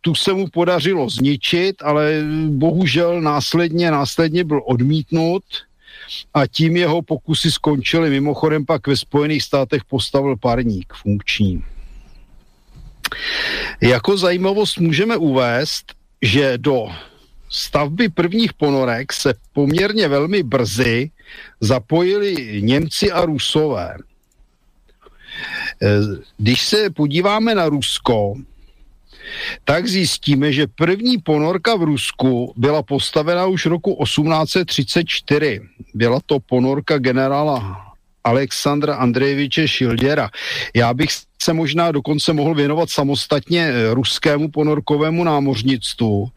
[0.00, 5.44] tu se mu podařilo zničit, ale bohužel následně, následně byl odmítnut
[6.34, 8.10] a tím jeho pokusy skončily.
[8.10, 11.64] Mimochodem pak ve Spojených státech postavil parník funkční.
[13.80, 16.86] Jako zajímavost můžeme uvést, že do
[17.48, 21.10] stavby prvních ponorek se poměrně velmi brzy
[21.60, 23.96] zapojili Němci a Rusové.
[26.38, 28.34] Když se podíváme na Rusko,
[29.64, 35.60] tak zjistíme, že první ponorka v Rusku byla postavena už roku 1834.
[35.94, 37.86] Byla to ponorka generála
[38.24, 40.30] Alexandra Andrejeviče Šilděra.
[40.74, 41.10] Já bych
[41.42, 46.28] se možná dokonce mohl věnovat samostatně eh, ruskému ponorkovému námořnictvu,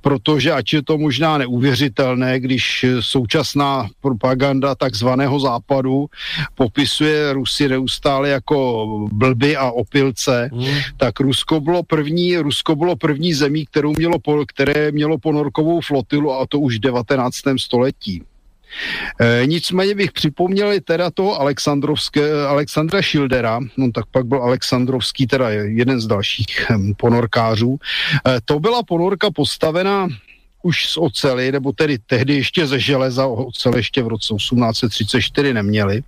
[0.00, 6.06] protože ať je to možná neuvěřitelné, když eh, současná propaganda takzvaného západu
[6.54, 10.78] popisuje Rusy neustále jako blby a opilce, hmm.
[10.96, 16.46] tak Rusko bylo první, Rusko bylo první zemí, kterou mělo, které mělo ponorkovou flotilu a
[16.46, 17.34] to už v 19.
[17.58, 18.22] století.
[19.20, 25.50] E, nicméně bych připomněl teda toho Alexandrovské, Alexandra Schildera, no tak pak byl Alexandrovský, teda
[25.50, 27.76] jeden z dalších ponorkářů.
[28.26, 30.08] E, to byla ponorka postavená
[30.62, 36.02] už z ocely, nebo tedy tehdy ještě ze železa, ocel ještě v roce 1834 neměli.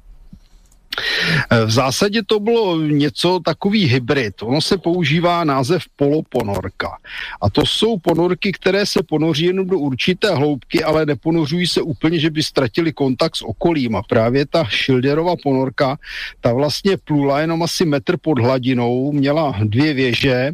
[1.67, 4.43] V zásadě to bylo něco takový hybrid.
[4.43, 6.99] Ono se používá název poloponorka.
[7.41, 12.19] A to jsou ponorky, které se ponoří jenom do určité hloubky, ale neponořují se úplně,
[12.19, 13.97] že by ztratili kontakt s okolím.
[13.97, 15.99] A právě ta Schilderova ponorka,
[16.41, 20.53] ta vlastně plula jenom asi metr pod hladinou, měla dvě věže,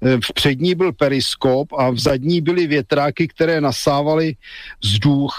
[0.00, 4.36] v přední byl periskop a v zadní byly větráky, které nasávaly
[4.82, 5.34] vzduch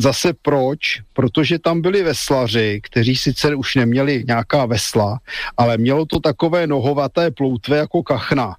[0.00, 0.80] Zase proč?
[1.12, 5.20] Protože tam byli veslaři, kteří sice už neměli nějaká vesla,
[5.56, 8.54] ale mělo to takové nohovaté ploutve jako kachna.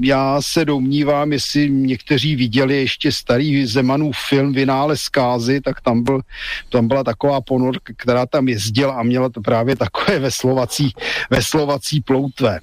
[0.00, 6.20] Já se domnívám, jestli někteří viděli ještě starý Zemanův film Vynále zkázy, tak tam, byl,
[6.68, 10.92] tam byla taková ponorka, která tam jezdila a měla to právě takové veslovací,
[11.30, 12.60] veslovací ploutve.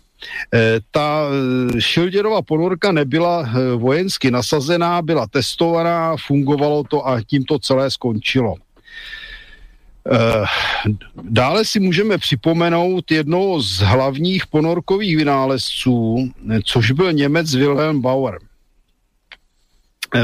[0.53, 7.43] Eh, ta eh, Šilděrova ponorka nebyla eh, vojensky nasazená, byla testovaná, fungovalo to a tím
[7.43, 8.55] to celé skončilo.
[11.23, 16.31] Dále si můžeme připomenout jednoho z hlavních ponorkových vynálezců,
[16.63, 18.39] což byl Němec Wilhelm Bauer.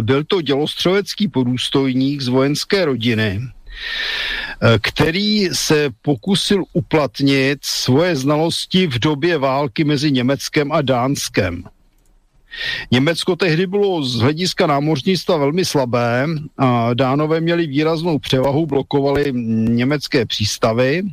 [0.01, 3.41] Byl to dělostřelecký podůstojník z vojenské rodiny,
[4.81, 11.63] který se pokusil uplatnit svoje znalosti v době války mezi Německem a Dánskem.
[12.91, 16.25] Německo tehdy bylo z hlediska námořnictva velmi slabé
[16.57, 19.31] a Dánové měli výraznou převahu, blokovali
[19.69, 21.03] německé přístavy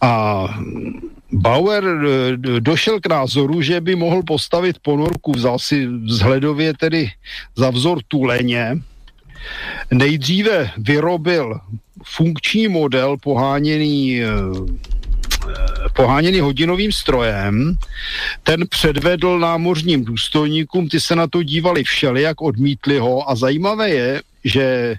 [0.00, 0.46] a
[1.32, 7.10] Bauer eh, došel k názoru, že by mohl postavit ponorku, vzal si vzhledově tedy
[7.56, 8.78] za vzor tuleně,
[9.90, 11.60] Nejdříve vyrobil
[12.04, 14.20] funkční model poháněný
[15.92, 17.76] poháněný hodinovým strojem.
[18.42, 24.22] Ten předvedl námořním důstojníkům, ty se na to dívali všelijak, odmítli ho a zajímavé je,
[24.44, 24.96] že e,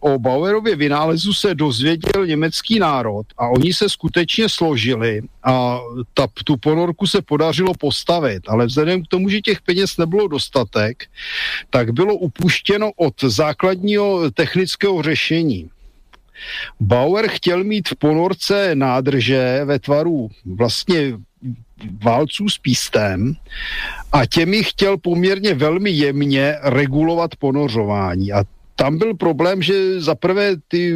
[0.00, 5.80] o Bauerově vynálezu se dozvěděl německý národ a oni se skutečně složili a
[6.14, 11.04] ta, tu ponorku se podařilo postavit, ale vzhledem k tomu, že těch peněz nebylo dostatek,
[11.70, 15.70] tak bylo upuštěno od základního technického řešení.
[16.80, 21.12] Bauer chtěl mít v ponorce nádrže ve tvaru vlastně
[22.04, 23.32] válců s pístem
[24.12, 28.32] a těmi chtěl poměrně velmi jemně regulovat ponořování.
[28.32, 28.44] A
[28.76, 30.94] tam byl problém, že zaprvé ty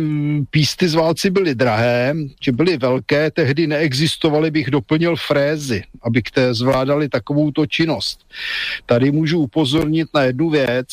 [0.50, 6.54] písty z válci byly drahé, že byly velké, tehdy neexistovaly, bych doplnil frézy, aby té
[6.54, 8.26] zvládali takovouto činnost.
[8.86, 10.88] Tady můžu upozornit na jednu věc,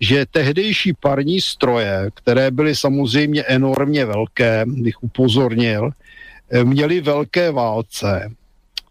[0.00, 5.90] že tehdejší parní stroje, které byly samozřejmě enormně velké, bych upozornil,
[6.64, 8.30] měly velké válce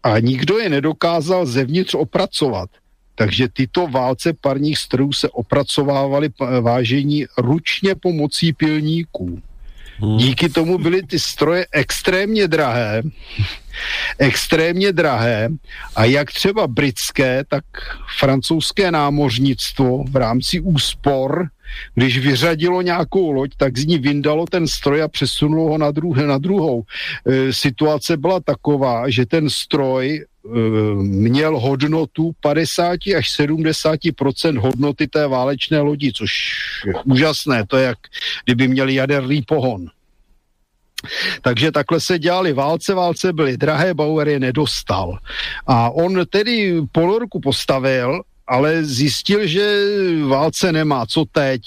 [0.02, 2.70] a nikdo je nedokázal zevnitř opracovat.
[3.22, 6.28] Takže tyto válce parních strojů se opracovávaly
[6.60, 9.42] vážení ručně pomocí pilníků.
[10.16, 13.02] Díky tomu byly ty stroje extrémně drahé,
[14.18, 15.48] extrémně drahé
[15.96, 17.64] a jak třeba britské, tak
[18.18, 21.46] francouzské námořnictvo v rámci úspor,
[21.94, 26.26] když vyřadilo nějakou loď, tak z ní vyndalo ten stroj a přesunulo ho na, druhé,
[26.26, 26.82] na druhou.
[27.26, 30.24] E, situace byla taková, že ten stroj
[31.02, 36.32] měl hodnotu 50 až 70% hodnoty té válečné lodi, což
[36.86, 37.66] je úžasné.
[37.66, 37.98] To je jak
[38.44, 39.86] kdyby měli jaderný pohon.
[41.42, 45.18] Takže takhle se dělali válce, válce byly drahé, Bauer je nedostal.
[45.66, 49.84] A on tedy ponorku postavil, ale zjistil, že
[50.28, 51.62] válce nemá, co teď?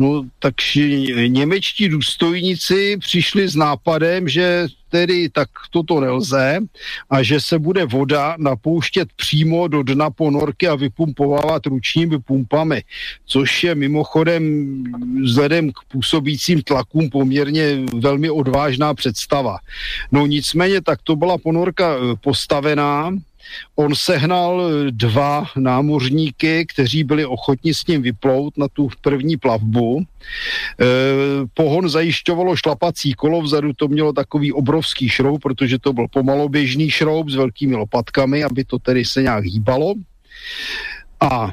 [0.00, 0.88] No takže
[1.28, 6.58] němečtí důstojníci přišli s nápadem, že tedy tak toto nelze
[7.10, 12.82] a že se bude voda napouštět přímo do dna ponorky a vypumpovávat ručními pumpami,
[13.26, 14.44] což je mimochodem
[15.22, 19.58] vzhledem k působícím tlakům poměrně velmi odvážná představa.
[20.12, 23.12] No nicméně tak to byla ponorka eh, postavená,
[23.76, 30.00] On sehnal dva námořníky, kteří byli ochotni s ním vyplout na tu první plavbu.
[30.00, 30.04] E,
[31.54, 37.28] pohon zajišťovalo šlapací kolo, vzadu to mělo takový obrovský šroub, protože to byl pomaloběžný šroub
[37.28, 39.94] s velkými lopatkami, aby to tedy se nějak hýbalo.
[41.20, 41.52] A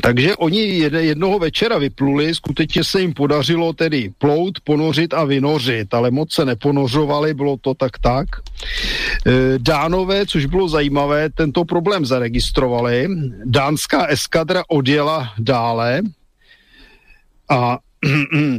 [0.00, 6.10] takže oni jednoho večera vypluli, skutečně se jim podařilo tedy plout, ponořit a vynořit, ale
[6.10, 8.26] moc se neponořovali, bylo to tak tak.
[9.26, 13.08] E, Dánové, což bylo zajímavé, tento problém zaregistrovali.
[13.44, 16.02] Dánská eskadra odjela dále
[17.50, 17.78] a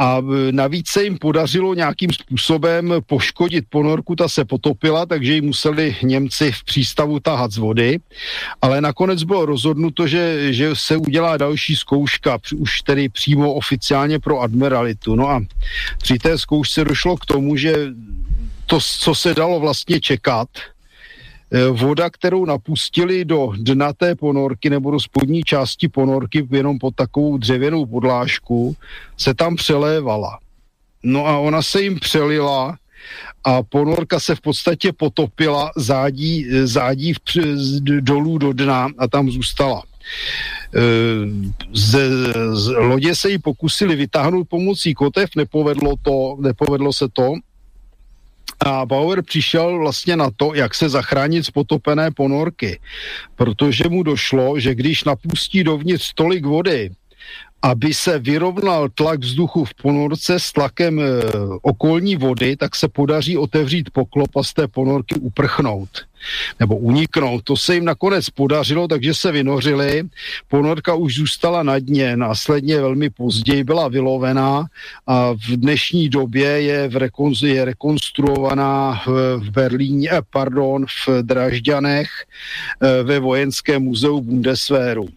[0.00, 0.18] a
[0.50, 6.52] navíc se jim podařilo nějakým způsobem poškodit ponorku, ta se potopila, takže ji museli Němci
[6.52, 7.98] v přístavu tahat z vody,
[8.62, 14.40] ale nakonec bylo rozhodnuto, že, že se udělá další zkouška, už tedy přímo oficiálně pro
[14.40, 15.14] admiralitu.
[15.14, 15.40] No a
[16.02, 17.86] při té zkoušce došlo k tomu, že
[18.66, 20.48] to, co se dalo vlastně čekat,
[21.72, 27.38] voda, kterou napustili do dna té ponorky nebo do spodní části ponorky jenom pod takovou
[27.38, 28.76] dřevěnou podlážku,
[29.16, 30.38] se tam přelévala.
[31.02, 32.76] No a ona se jim přelila
[33.44, 37.18] a ponorka se v podstatě potopila zádí, zádí v,
[38.00, 39.82] dolů do dna a tam zůstala.
[40.74, 40.80] Eh,
[41.72, 41.98] z,
[42.52, 47.34] z lodě se ji pokusili vytáhnout pomocí kotev, nepovedlo, to, nepovedlo se to
[48.66, 52.80] a Bauer přišel vlastně na to, jak se zachránit z potopené ponorky,
[53.36, 56.90] protože mu došlo, že když napustí dovnitř tolik vody,
[57.62, 61.04] aby se vyrovnal tlak vzduchu v ponorce s tlakem e,
[61.62, 65.88] okolní vody, tak se podaří otevřít poklop a z té ponorky uprchnout
[66.60, 67.44] nebo uniknout.
[67.44, 70.02] To se jim nakonec podařilo, takže se vynořili.
[70.48, 74.66] Ponorka už zůstala na dně, následně velmi později byla vylovená
[75.06, 81.22] a v dnešní době je, v rekon, je rekonstruovaná v, v Berlíně, eh, pardon, v
[81.22, 82.10] Dražďanech
[82.82, 85.08] eh, ve Vojenském muzeu Bundeswehru.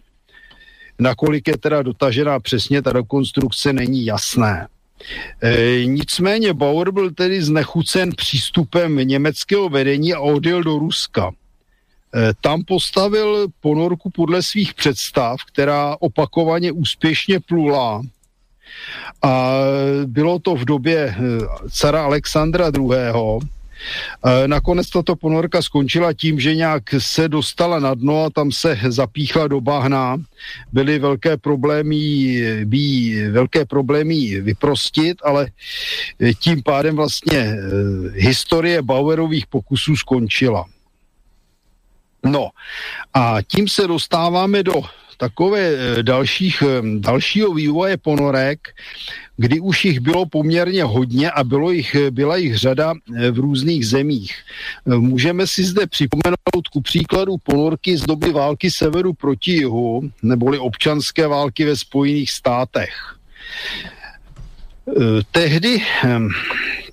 [0.98, 4.68] Nakolik je teda dotažená přesně, ta rekonstrukce není jasné.
[5.42, 11.30] E, nicméně Bauer byl tedy znechucen přístupem německého vedení a odjel do Ruska.
[11.30, 18.02] E, tam postavil ponorku podle svých představ, která opakovaně úspěšně plula.
[19.22, 19.52] A
[20.06, 21.16] bylo to v době e,
[21.70, 23.53] cara Alexandra II.
[24.46, 29.48] Nakonec tato ponorka skončila tím, že nějak se dostala na dno a tam se zapíchla
[29.48, 30.16] do bahna.
[30.72, 31.96] Byly velké problémy,
[32.64, 35.46] bí, velké problémy vyprostit, ale
[36.38, 37.56] tím pádem vlastně eh,
[38.14, 40.64] historie Bauerových pokusů skončila.
[42.24, 42.50] No
[43.14, 44.82] a tím se dostáváme do
[45.16, 48.68] takové eh, dalších, eh, dalšího vývoje ponorek,
[49.36, 52.94] kdy už jich bylo poměrně hodně a bylo jich, eh, byla jich řada
[53.30, 54.34] v různých zemích.
[54.86, 61.26] Můžeme si zde připomenout ku příkladu ponorky z doby války severu proti jihu, neboli občanské
[61.26, 62.94] války ve Spojených státech.
[65.32, 65.82] Tehdy,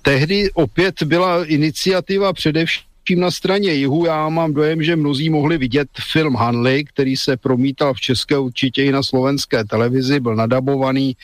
[0.02, 5.58] tehdy opět byla iniciativa především tím na straně jihu já mám dojem, že mnozí mohli
[5.58, 11.16] vidět film Hanley, který se promítal v České určitě i na slovenské televizi, byl nadabovaný,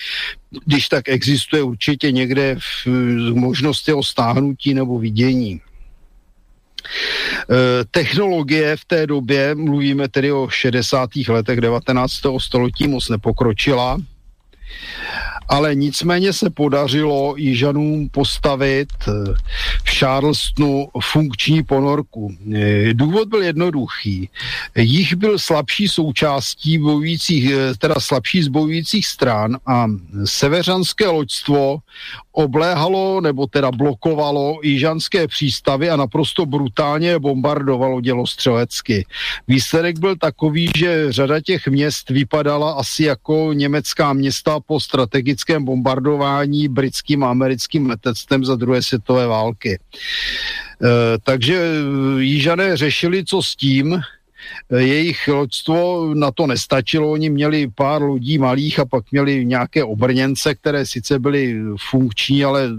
[0.66, 5.60] když tak existuje určitě někde v možnosti o stáhnutí nebo vidění.
[7.50, 11.10] E, technologie v té době, mluvíme tedy o 60.
[11.28, 12.12] letech 19.
[12.38, 13.98] století, moc nepokročila
[15.48, 19.12] ale nicméně se podařilo Jižanům postavit eh,
[19.84, 22.34] v Charlestonu funkční ponorku.
[22.54, 24.28] Eh, důvod byl jednoduchý.
[24.76, 29.86] Jich byl slabší součástí bojujících, eh, teda slabší z bojujících stran a
[30.24, 31.78] severanské loďstvo
[32.32, 39.06] obléhalo nebo teda blokovalo jižanské přístavy a naprosto brutálně bombardovalo dělostřelecky.
[39.48, 44.80] Výsledek byl takový, že řada těch měst vypadala asi jako německá města po
[45.38, 49.78] strategickém bombardování britským a americkým letectvem za druhé světové války.
[49.78, 49.78] E,
[51.22, 51.72] takže
[52.18, 54.00] Jižané řešili, co s tím,
[54.70, 60.54] jejich loďstvo na to nestačilo, oni měli pár lodí malých a pak měli nějaké obrněnce,
[60.54, 61.58] které sice byly
[61.90, 62.70] funkční, ale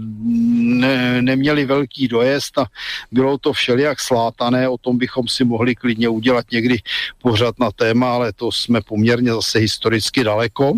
[0.80, 2.66] ne, neměli velký dojezd a
[3.12, 6.78] bylo to všelijak slátané, o tom bychom si mohli klidně udělat někdy
[7.22, 10.72] pořád na téma, ale to jsme poměrně zase historicky daleko.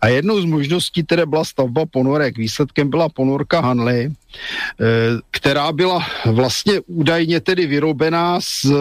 [0.00, 2.38] A jednou z možností tedy byla stavba ponorek.
[2.38, 4.12] Výsledkem byla ponorka Hanley, eh,
[5.30, 8.74] která byla vlastně údajně tedy vyrobená z eh,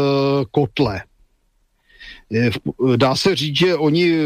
[0.52, 1.02] kotle.
[2.96, 4.18] Dá se říct, že oni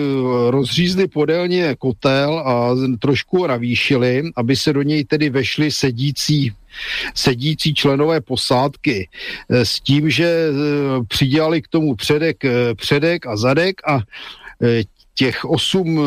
[0.50, 6.54] rozřízli podélně kotel a trošku navýšili, aby se do něj tedy vešli sedící
[7.16, 9.10] sedící členové posádky
[9.50, 10.48] s tím, že
[11.08, 12.44] přidělali k tomu předek,
[12.76, 14.00] předek a zadek a
[15.18, 16.04] těch osm eh,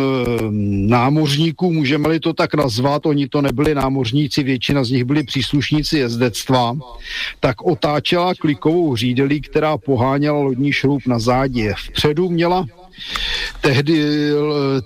[0.86, 6.76] námořníků, můžeme-li to tak nazvat, oni to nebyli námořníci, většina z nich byli příslušníci jezdectva,
[7.40, 11.74] tak otáčela klikovou řídelí, která poháněla lodní šroub na zádě.
[11.78, 12.66] Vpředu měla
[13.60, 14.04] tehdy,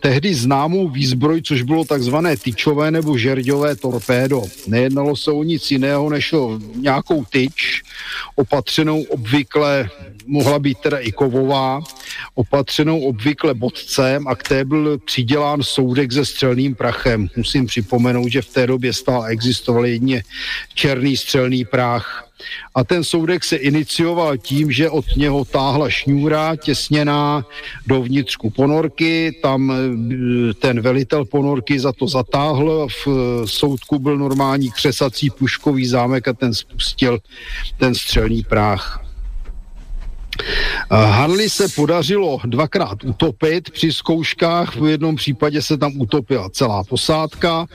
[0.00, 4.42] tehdy známou výzbroj, což bylo takzvané tyčové nebo žerďové torpédo.
[4.66, 7.82] Nejednalo se o nic jiného než o nějakou tyč,
[8.36, 9.90] opatřenou obvykle,
[10.26, 11.80] mohla být teda i kovová,
[12.34, 17.28] opatřenou obvykle bodcem a k té byl přidělán soudek se střelným prachem.
[17.36, 20.22] Musím připomenout, že v té době stále existoval jedně
[20.74, 22.28] černý střelný prach
[22.74, 27.46] a ten soudek se inicioval tím, že od něho táhla šňůra těsněná
[27.86, 33.08] do vnitřku ponorky, tam e, ten velitel ponorky za to zatáhl, v
[33.44, 37.18] soudku byl normální křesací puškový zámek a ten spustil
[37.78, 39.03] ten střelný práh.
[40.90, 47.66] Harley se podařilo dvakrát utopit při zkouškách, v jednom případě se tam utopila celá posádka,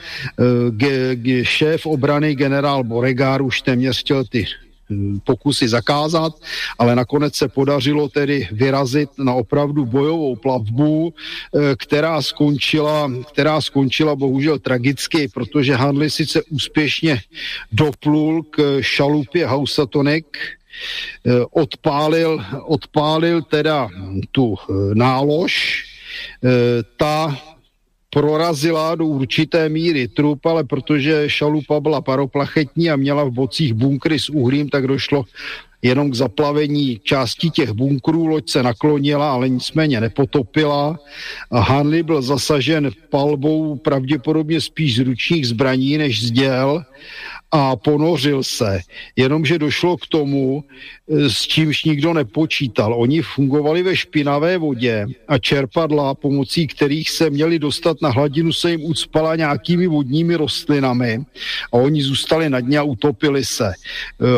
[0.70, 4.46] G- G- šéf obrany generál Boregár už téměř chtěl ty
[5.24, 6.32] pokusy zakázat,
[6.78, 14.16] ale nakonec se podařilo tedy vyrazit na opravdu bojovou plavbu, eh, která skončila, která skončila
[14.16, 17.20] bohužel tragicky, protože Handley sice úspěšně
[17.72, 20.59] doplul k šalupě Hausatonek, eh,
[21.50, 23.88] odpálil, odpálil teda
[24.32, 25.84] tu eh, nálož,
[26.96, 27.38] ta
[28.10, 34.18] prorazila do určité míry trup, ale protože šalupa byla paroplachetní a měla v bocích bunkry
[34.18, 35.24] s uhlím, tak došlo
[35.82, 40.98] jenom k zaplavení části těch bunkrů, loď se naklonila, ale nicméně nepotopila.
[41.52, 46.84] Hanley byl zasažen palbou pravděpodobně spíš z ručních zbraní než z děl
[47.52, 48.80] a ponořil se.
[49.16, 50.64] Jenomže došlo k tomu,
[51.08, 52.94] e, s čímž nikdo nepočítal.
[52.94, 58.70] Oni fungovali ve špinavé vodě a čerpadla, pomocí kterých se měli dostat na hladinu, se
[58.70, 61.24] jim ucpala nějakými vodními rostlinami
[61.72, 63.66] a oni zůstali na dně a utopili se.
[63.66, 63.74] E,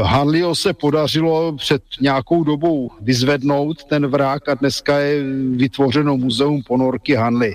[0.02, 5.22] Hanlio se podařilo před nějakou dobou vyzvednout ten vrák a dneska je
[5.56, 7.54] vytvořeno muzeum ponorky Hanley.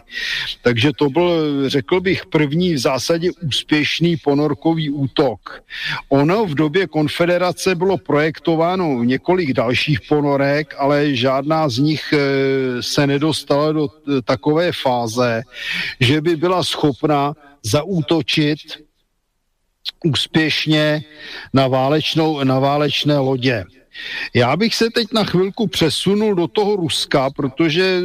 [0.62, 1.30] Takže to byl,
[1.70, 5.47] řekl bych, první v zásadě úspěšný ponorkový útok
[6.10, 13.08] Ono v době konfederace bylo projektováno několik dalších ponorek, ale žádná z nich eh, se
[13.08, 15.42] nedostala do eh, takové fáze,
[16.00, 18.60] že by byla schopna zaútočit
[20.06, 21.04] úspěšně
[21.54, 23.64] na, válečnou, na válečné lodě.
[24.34, 28.02] Já bych se teď na chvilku přesunul do toho Ruska, protože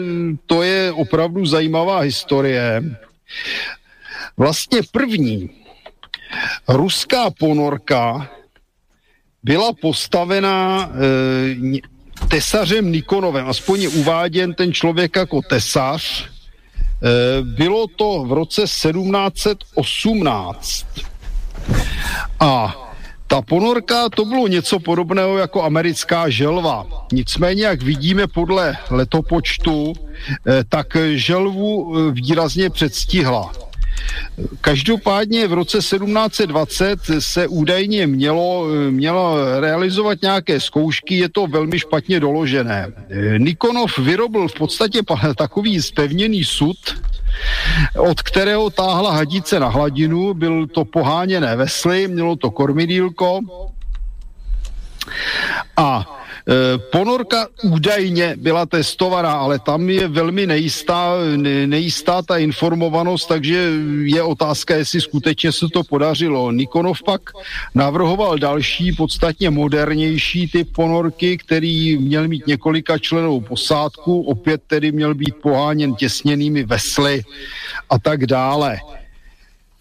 [0.47, 2.83] to je opravdu zajímavá historie.
[4.37, 5.62] Vlastně první
[6.69, 8.31] Ruská ponorka
[9.43, 10.93] byla postavená e,
[12.29, 16.25] tesařem Nikonovem, aspoň je uváděn ten člověk jako tesař.
[16.25, 16.29] E,
[17.43, 20.87] bylo to v roce 1718.
[22.41, 22.83] A
[23.33, 26.87] ta ponorka to bylo něco podobného jako americká želva.
[27.13, 33.53] Nicméně, jak vidíme podle letopočtu, eh, tak želvu výrazně předstihla.
[34.61, 42.21] Každopádně v roce 1720 se údajně mělo, mělo realizovat nějaké zkoušky, je to velmi špatně
[42.21, 42.93] doložené.
[43.39, 45.01] Nikonov vyrobil v podstatě
[45.37, 46.77] takový spevněný sud,
[47.99, 53.41] od kterého táhla hadice na hladinu, byl to poháněné vesly, mělo to kormidílko
[55.77, 56.22] a
[56.93, 61.15] ponorka údajně byla testovaná, ale tam je velmi nejistá,
[61.67, 63.71] nejistá ta informovanost, takže
[64.05, 66.53] je otázka, jestli skutečně se to podařilo.
[66.53, 67.31] Nikonov pak
[67.75, 75.15] navrhoval další, podstatně modernější typ ponorky, který měl mít několika členů posádku, opět tedy měl
[75.15, 77.23] být poháněn těsněnými vesly
[77.91, 78.79] a tak dále.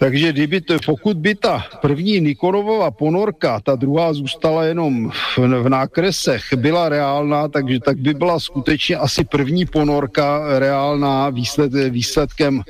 [0.02, 5.70] Takže kdyby to, pokud by ta první Nikonovova ponorka, ta druhá zůstala jenom v, v
[5.70, 12.62] nákresech, byla reálná, takže tak by byla skutečně asi první ponorka reálná výsled, výsledkem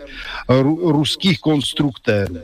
[0.49, 2.37] ru, ruských konstruktérů.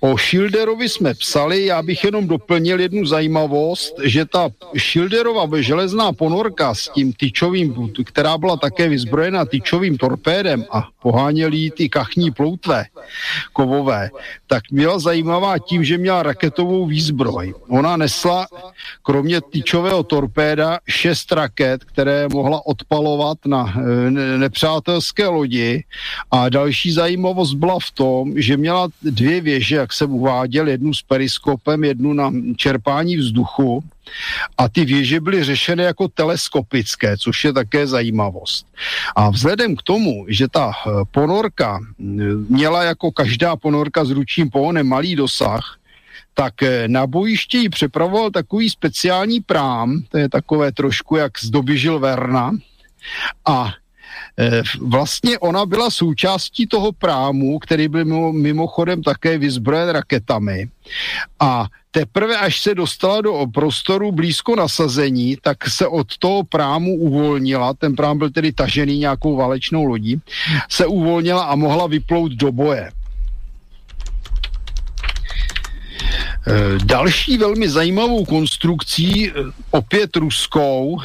[0.00, 4.48] O Schilderovi jsme psali, já bych jenom doplnil jednu zajímavost, že ta
[4.78, 11.88] Schilderova železná ponorka s tím tyčovým, která byla také vyzbrojena tyčovým torpédem a poháněli ty
[11.88, 12.84] kachní ploutve
[13.52, 14.10] kovové,
[14.46, 17.54] tak byla zajímavá tím, že měla raketovou výzbroj.
[17.68, 18.46] Ona nesla
[19.02, 25.84] kromě tyčového torpéda šest raket, které mohla odpalovat na e, nepřátelské lodi
[26.30, 31.02] a další zajímavost byla v tom, že měla dvě věže, jak jsem uváděl, jednu s
[31.02, 33.84] periskopem, jednu na čerpání vzduchu
[34.58, 38.66] a ty věže byly řešeny jako teleskopické, což je také zajímavost.
[39.16, 41.80] A vzhledem k tomu, že ta eh, ponorka
[42.48, 45.78] měla jako každá ponorka s ručním pohonem malý dosah,
[46.34, 51.50] tak eh, na bojiště ji přepravoval takový speciální prám, to je takové trošku jak z
[51.50, 52.50] doby Verna,
[53.44, 53.79] a Eh,
[54.80, 60.68] vlastně ona byla součástí toho prámu, který byl mimochodem také vyzbrojen raketami.
[61.40, 67.74] A teprve, až se dostala do prostoru blízko nasazení, tak se od toho prámu uvolnila,
[67.74, 70.20] ten prám byl tedy tažený nějakou válečnou lodí,
[70.70, 72.90] se uvolnila a mohla vyplout do boje.
[76.46, 79.32] Eh, další velmi zajímavou konstrukcí, eh,
[79.70, 80.98] opět ruskou,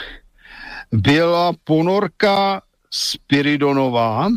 [0.92, 2.62] byla ponorka
[2.96, 4.30] Spiridonová,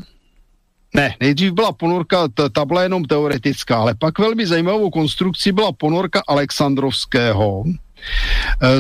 [0.95, 6.23] ne, nejdřív byla ponorka, ta, byla jenom teoretická, ale pak velmi zajímavou konstrukcí byla ponorka
[6.29, 7.73] Alexandrovského eh,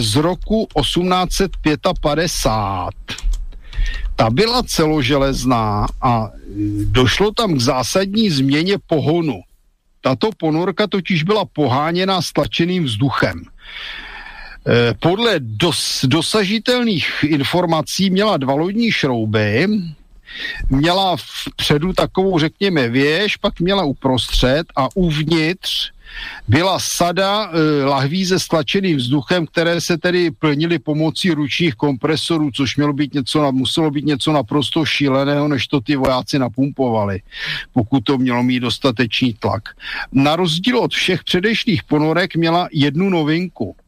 [0.00, 3.28] z roku 1855.
[4.16, 6.30] Ta byla celoželezná a
[6.84, 9.40] došlo tam k zásadní změně pohonu.
[10.00, 13.42] Tato ponorka totiž byla poháněna stlačeným vzduchem.
[14.68, 19.66] Eh, podle dos, dosažitelných informací měla dva lodní šrouby,
[20.70, 25.90] měla vpředu takovou, řekněme, věž, pak měla uprostřed a uvnitř
[26.48, 32.76] byla sada e, lahví se stlačeným vzduchem, které se tedy plnily pomocí ručních kompresorů, což
[32.76, 37.22] mělo být něco, muselo být něco naprosto šíleného, než to ty vojáci napumpovali,
[37.72, 39.62] pokud to mělo mít dostatečný tlak.
[40.12, 43.76] Na rozdíl od všech předešlých ponorek měla jednu novinku–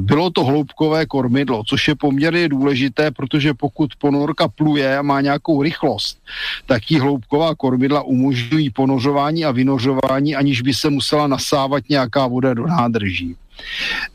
[0.00, 5.62] bylo to hloubkové kormidlo, což je poměrně důležité, protože pokud ponorka pluje a má nějakou
[5.62, 6.18] rychlost,
[6.66, 12.54] tak jí hloubková kormidla umožňují ponořování a vynořování, aniž by se musela nasávat nějaká voda
[12.54, 13.36] do nádrží.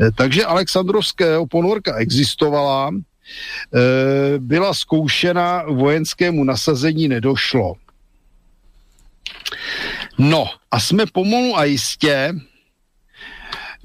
[0.01, 2.99] E, takže Alexandrovského ponorka existovala, e,
[4.39, 7.73] byla zkoušena, vojenskému nasazení nedošlo.
[10.17, 12.33] No a jsme pomalu a jistě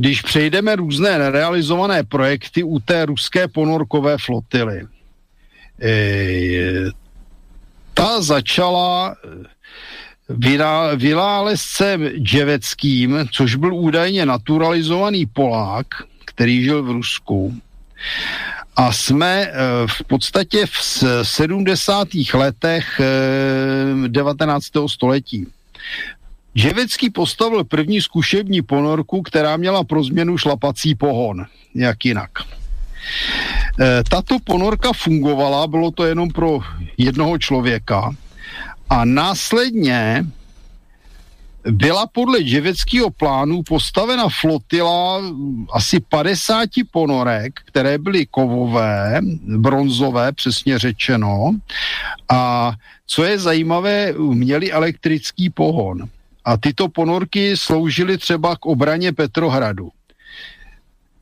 [0.00, 4.86] když přejdeme různé nerealizované projekty u té ruské ponorkové flotily.
[5.82, 6.90] E,
[7.94, 15.86] ta začala e, vynálezcem Dževeckým, což byl údajně naturalizovaný Polák,
[16.24, 17.60] který žil v Rusku.
[18.76, 19.52] A jsme e,
[19.86, 20.78] v podstatě v
[21.22, 22.08] 70.
[22.34, 23.00] letech
[24.06, 24.64] 19.
[24.86, 25.46] století.
[26.54, 32.30] Ževecký postavil první zkušební ponorku, která měla pro změnu šlapací pohon, jak jinak.
[33.80, 36.58] E, tato ponorka fungovala, bylo to jenom pro
[36.98, 38.14] jednoho člověka
[38.90, 40.26] a následně
[41.70, 45.22] byla podle ževeckého plánu postavena flotila
[45.72, 49.20] asi 50 ponorek, které byly kovové,
[49.56, 51.50] bronzové, přesně řečeno.
[52.28, 52.72] A
[53.06, 56.08] co je zajímavé, měly elektrický pohon.
[56.50, 59.88] A tyto ponorky sloužily třeba k obraně Petrohradu.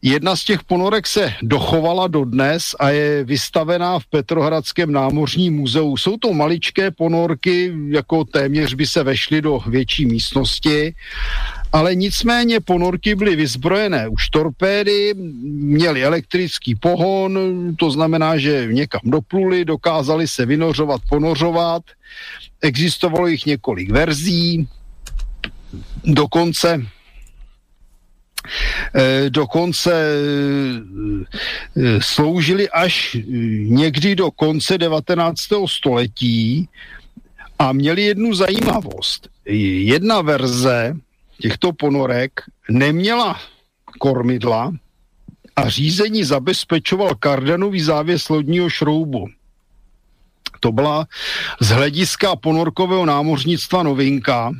[0.02, 5.96] Jedna z těch ponorek se dochovala dodnes a je vystavená v Petrohradském námořním muzeu.
[5.96, 10.94] Jsou to maličké ponorky, jako téměř by se vešly do větší místnosti
[11.72, 17.38] ale nicméně ponorky byly vyzbrojené už torpédy, měly elektrický pohon,
[17.76, 21.82] to znamená, že někam dopluli, dokázali se vynořovat, ponořovat,
[22.60, 24.68] existovalo jich několik verzí,
[26.04, 26.86] dokonce
[28.94, 30.16] Eh, dokonce eh,
[31.76, 33.16] eh, sloužili až
[33.62, 35.38] někdy do konce 19.
[35.66, 36.68] století
[37.58, 39.28] a měli jednu zajímavost.
[39.44, 40.96] Jedna verze
[41.40, 42.40] těchto ponorek
[42.70, 43.40] neměla
[43.98, 44.72] kormidla
[45.56, 49.26] a řízení zabezpečoval kardanový závěs lodního šroubu.
[50.60, 51.06] To byla
[51.60, 54.52] z hlediska ponorkového námořnictva novinka,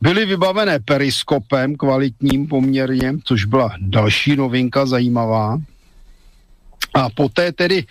[0.00, 5.58] Byly vybavené periskopem kvalitním poměrně, což byla další novinka zajímavá.
[6.94, 7.84] A poté tedy,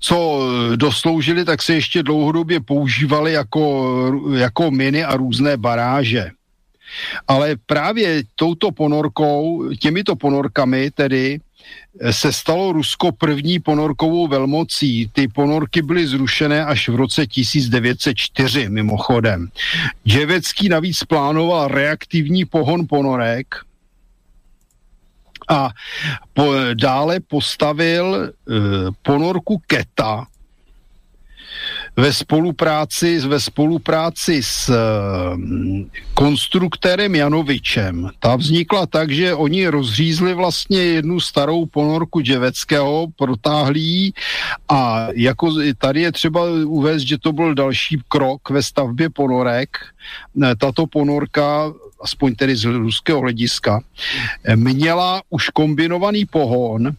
[0.00, 0.40] co
[0.76, 3.96] dosloužili, tak se ještě dlouhodobě používali jako,
[4.36, 6.30] jako miny a různé baráže.
[7.28, 11.40] Ale právě touto ponorkou, těmito ponorkami tedy
[12.10, 15.10] se stalo Rusko první ponorkovou velmocí.
[15.12, 19.48] Ty ponorky byly zrušené až v roce 1904 mimochodem.
[20.06, 23.54] Dževecký navíc plánoval reaktivní pohon ponorek,
[25.48, 25.70] a
[26.32, 28.30] po, dále postavil e,
[29.02, 30.26] ponorku Keta,
[31.96, 34.76] ve spolupráci, ve spolupráci s uh,
[36.14, 38.10] konstruktérem Janovičem.
[38.18, 44.14] Ta vznikla tak, že oni rozřízli vlastně jednu starou ponorku Dževeckého, protáhlí
[44.68, 49.68] a jako tady je třeba uvést, že to byl další krok ve stavbě ponorek.
[50.58, 51.72] Tato ponorka
[52.02, 53.80] aspoň tedy z ruského hlediska,
[54.54, 56.90] měla už kombinovaný pohon,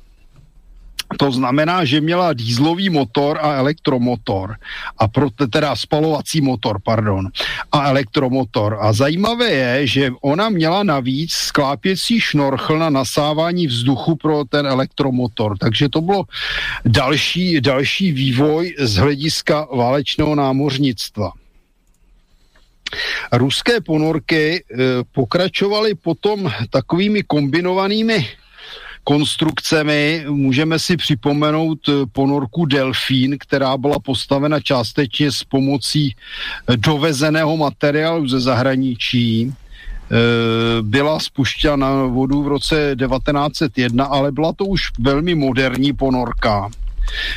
[1.20, 4.56] to znamená, že měla dýzlový motor a elektromotor.
[4.98, 7.30] A pro, teda spalovací motor, pardon.
[7.72, 8.78] A elektromotor.
[8.82, 15.58] A zajímavé je, že ona měla navíc sklápěcí šnorchl na nasávání vzduchu pro ten elektromotor.
[15.58, 16.24] Takže to bylo
[16.86, 21.32] další, další vývoj z hlediska válečného námořnictva.
[23.32, 24.64] Ruské ponorky e,
[25.12, 28.28] pokračovaly potom takovými kombinovanými
[29.04, 30.26] konstrukcemi.
[30.30, 38.28] Můžeme si připomenout eh, ponorku Delfín, která byla postavena částečně s pomocí eh, dovezeného materiálu
[38.28, 39.54] ze zahraničí.
[39.54, 46.70] Eh, byla spuštěna na vodu v roce 1901, ale byla to už velmi moderní ponorka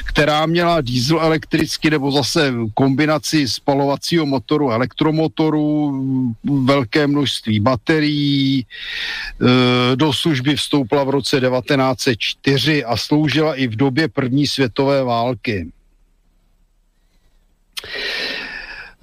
[0.05, 5.93] která měla diesel elektricky nebo zase kombinaci spalovacího motoru, elektromotoru,
[6.65, 8.61] velké množství baterií.
[8.61, 15.67] E, do služby vstoupila v roce 1904 a sloužila i v době první světové války.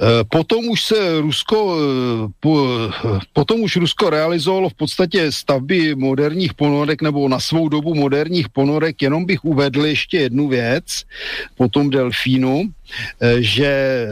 [0.01, 2.67] Eh, potom už se Rusko, eh, po,
[3.33, 9.01] potom už Rusko realizovalo v podstatě stavby moderních ponorek nebo na svou dobu moderních ponorek,
[9.01, 10.85] jenom bych uvedl ještě jednu věc
[11.57, 12.63] po tom Delfínu,
[13.39, 14.07] že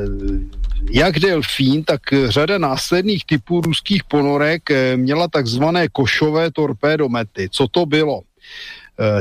[0.92, 7.50] jak Delfín, tak řada následných typů ruských ponorek měla takzvané košové torpédomety.
[7.51, 8.22] Co to bylo?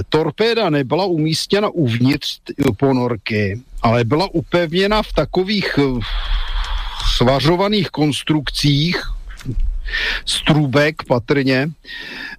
[0.08, 2.40] Torpéda nebyla umístěna uvnitř
[2.78, 5.78] ponorky, ale byla upevněna v takových
[7.16, 8.96] svařovaných konstrukcích,
[10.26, 11.68] strůbek patrně,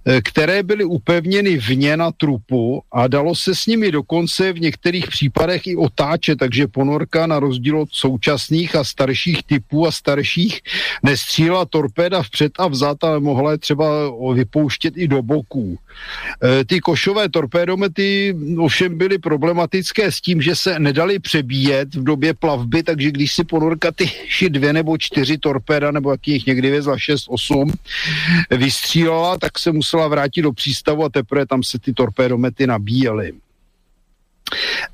[0.04, 5.06] eh, které byly upevněny vně na trupu a dalo se s nimi dokonce v některých
[5.06, 10.60] případech i otáčet, takže ponorka na rozdíl od současných a starších typů a starších
[11.02, 13.86] nestříla torpéda vpřed a vzad, ale mohla je třeba
[14.34, 15.78] vypouštět i do boků.
[16.60, 22.34] E, ty košové torpédomety ovšem byly problematické s tím, že se nedali přebíjet v době
[22.34, 24.10] plavby, takže když si ponorka ty
[24.48, 27.72] dvě nebo čtyři torpéda, nebo jakých někdy vezla 6, 8,
[28.50, 33.32] vystřílela, tak se musela vrátit do přístavu a teprve tam se ty torpédomety nabíjely.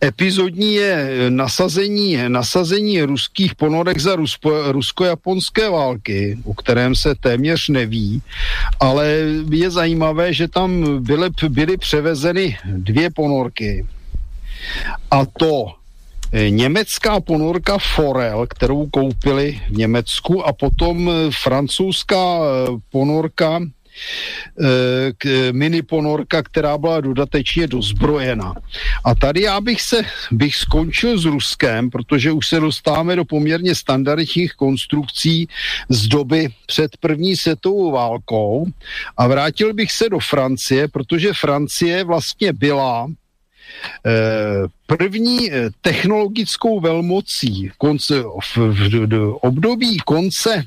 [0.04, 8.22] Epizodní je nasazení, nasazení ruských ponorek za rusko, rusko-japonské války, o kterém se téměř neví,
[8.80, 9.06] ale
[9.50, 13.86] je zajímavé, že tam byly, byly převezeny dvě ponorky.
[15.10, 15.66] A to
[16.32, 23.60] eh, německá ponorka Forel, kterou koupili v Německu a potom eh, francouzská eh, ponorka
[24.60, 28.54] Eh, k, mini ponorka, která byla dodatečně dozbrojena.
[29.04, 33.74] A tady já bych se, bych skončil s Ruskem, protože už se dostáváme do poměrně
[33.74, 35.48] standardních konstrukcí
[35.88, 38.66] z doby před první světovou válkou
[39.16, 43.06] a vrátil bych se do Francie, protože Francie vlastně byla
[44.06, 44.10] eh,
[44.86, 47.98] první eh, technologickou velmocí v,
[48.40, 50.64] v, v, v období konce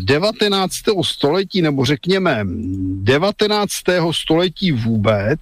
[0.00, 0.72] 19.
[1.02, 3.70] století, nebo řekněme 19.
[4.12, 5.40] století vůbec,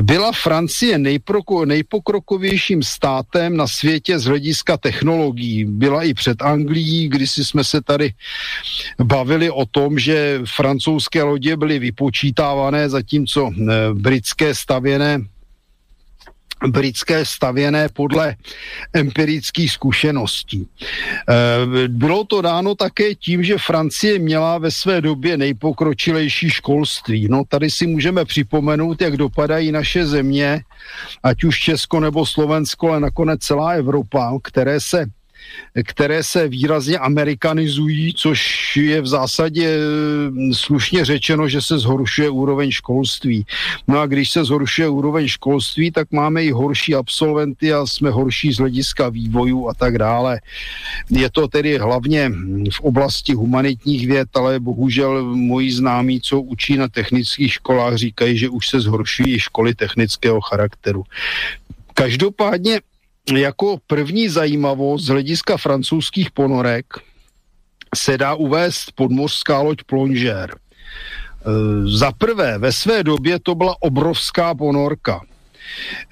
[0.00, 5.64] byla Francie nejproko, nejpokrokovějším státem na světě z hlediska technologií.
[5.64, 8.12] Byla i před Anglií, kdy si jsme se tady
[9.02, 15.18] bavili o tom, že francouzské lodě byly vypočítávané, zatímco eh, britské stavěné
[16.66, 18.36] britské stavěné podle
[18.92, 20.68] empirických zkušeností.
[21.28, 27.28] Eh, bylo to dáno také tím, že Francie měla ve své době nejpokročilejší školství.
[27.30, 30.62] No tady si můžeme připomenout, jak dopadají naše země,
[31.22, 35.06] ať už Česko nebo Slovensko, ale nakonec celá Evropa, které se
[35.84, 39.78] které se výrazně amerikanizují, což je v zásadě
[40.30, 43.46] mm, slušně řečeno, že se zhoršuje úroveň školství.
[43.88, 48.52] No a když se zhoršuje úroveň školství, tak máme i horší absolventy a jsme horší
[48.52, 50.40] z hlediska vývojů a tak dále.
[51.10, 52.32] Je to tedy hlavně
[52.72, 58.48] v oblasti humanitních věd, ale bohužel moji známí, co učí na technických školách, říkají, že
[58.48, 61.04] už se zhoršují školy technického charakteru.
[61.94, 62.80] Každopádně
[63.36, 66.86] jako první zajímavost z hlediska francouzských ponorek
[67.94, 70.54] se dá uvést podmořská loď Plonger.
[70.54, 70.56] E,
[71.98, 75.20] za prvé, ve své době to byla obrovská ponorka.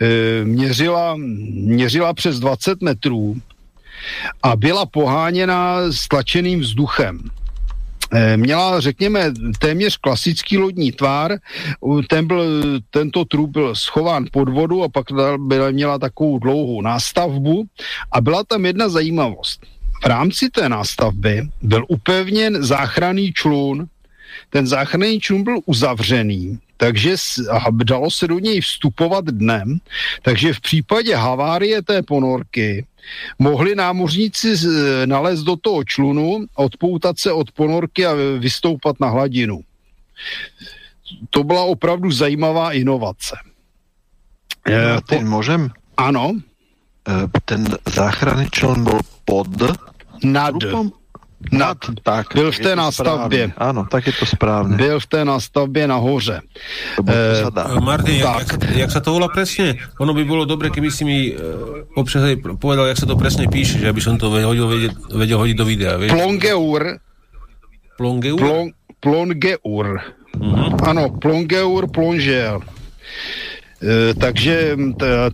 [0.01, 3.37] E, měřila, měřila přes 20 metrů
[4.43, 7.31] a byla poháněna stlačeným vzduchem.
[8.13, 11.39] Eh, měla, řekněme, téměř klasický lodní tvar.
[12.09, 12.45] Ten byl,
[12.91, 15.07] tento trup byl schován pod vodu a pak
[15.39, 17.65] byla, měla takovou dlouhou nástavbu
[18.13, 19.67] a byla tam jedna zajímavost.
[20.03, 23.87] V rámci té nástavby byl upevněn záchranný člun.
[24.51, 27.17] Ten záchranný člun byl uzavřený takže
[27.85, 29.79] dalo se do něj vstupovat dnem,
[30.23, 32.87] takže v případě havárie té ponorky
[33.39, 34.55] mohli námořníci
[35.05, 39.61] nalézt do toho člunu, odpoutat se od ponorky a vystoupat na hladinu.
[41.31, 43.37] To byla opravdu zajímavá inovace.
[44.69, 45.71] No, ten můžem?
[45.97, 46.33] Ano.
[47.09, 49.47] E, ten záchranný člun byl pod
[50.25, 50.55] nad.
[51.53, 53.53] Nad, tak, byl v té nástavbě.
[53.57, 54.77] Ano, tak je to správně.
[54.77, 56.41] Byl v té nástavbě nahoře.
[57.09, 59.79] E, Martin, jak, jak, jak sa to volá presne?
[60.03, 63.47] Ono by bolo dobre, keby si mi uh, občas aj povedal, jak sa to presne
[63.47, 65.95] píše, že aby som to vedel, vedel, vedel hodiť do videa.
[65.97, 66.13] Vieš?
[66.13, 66.83] Plongeur.
[67.97, 68.39] Plongeur?
[68.39, 68.67] Plon,
[69.01, 69.87] plongeur.
[70.37, 70.77] Uh-huh.
[70.85, 72.61] Ano, plongeur, plonger.
[73.83, 74.77] Eh, takže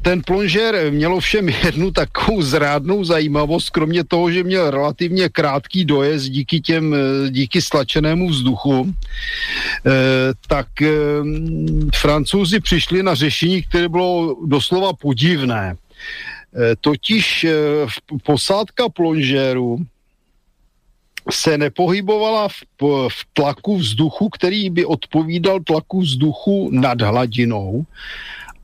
[0.02, 6.28] ten plonžer měl všem jednu takovou zrádnou zajímavost, kromě toho, že měl relativně krátký dojezd
[6.28, 8.94] díky těm, eh, díky stlačenému vzduchu,
[9.86, 9.90] eh,
[10.46, 10.66] tak
[11.94, 15.76] francouzi přišli na řešení, které bylo doslova podivné.
[16.80, 17.46] Totiž
[18.22, 19.78] posádka plonžéru
[21.30, 22.54] se nepohybovala v,
[23.08, 27.86] v tlaku vzduchu, který by odpovídal tlaku vzduchu nad hladinou,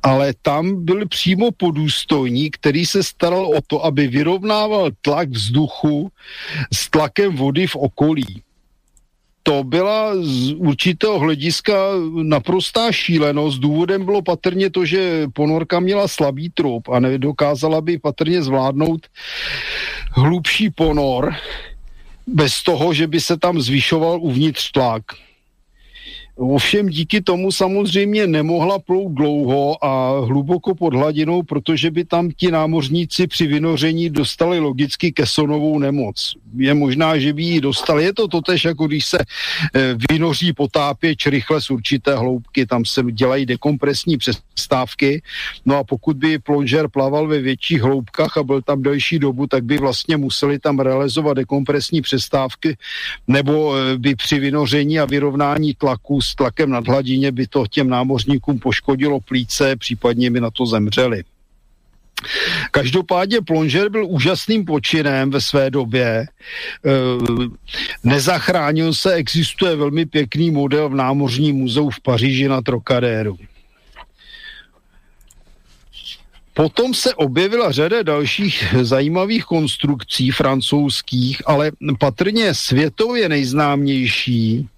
[0.03, 6.11] ale tam byl přímo podůstojník, který se staral o to, aby vyrovnával tlak vzduchu
[6.73, 8.43] s tlakem vody v okolí.
[9.43, 11.75] To byla z určitého hlediska
[12.23, 13.59] naprostá šílenost.
[13.59, 19.07] Důvodem bylo patrně to, že ponorka měla slabý trup a nedokázala by patrně zvládnout
[20.13, 21.35] hlubší ponor,
[22.35, 25.03] bez toho, že by se tam zvyšoval uvnitř tlak.
[26.41, 32.51] Ovšem díky tomu samozřejmě nemohla plout dlouho a hluboko pod hladinou, protože by tam ti
[32.51, 36.35] námořníci při vynoření dostali logicky kesonovou nemoc.
[36.57, 38.05] Je možná, že by ji dostali.
[38.05, 43.03] Je to totež, jako když se eh, vynoří potápěč rychle z určité hloubky, tam se
[43.13, 45.23] dělají dekompresní přestávky.
[45.67, 49.65] No a pokud by plonžer plaval ve větších hloubkách a byl tam delší dobu, tak
[49.65, 52.77] by vlastně museli tam realizovat dekompresní přestávky
[53.29, 57.89] nebo eh, by při vynoření a vyrovnání tlaku s tlakem nad hladině by to těm
[57.89, 61.25] námořníkům poškodilo plíce, případně by na to zemřeli.
[62.71, 66.07] Každopádně Plonžer byl úžasným počinem ve své době.
[66.07, 66.27] E,
[68.05, 73.39] nezachránil se, existuje velmi pěkný model v Námořním muzeu v Paříži na Trocadéru.
[76.55, 84.69] Potom se objevila řada dalších zajímavých konstrukcí francouzských, ale patrně světově nejznámější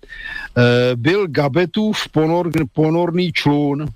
[0.95, 3.89] byl Gabetův ponor, ponorný člun.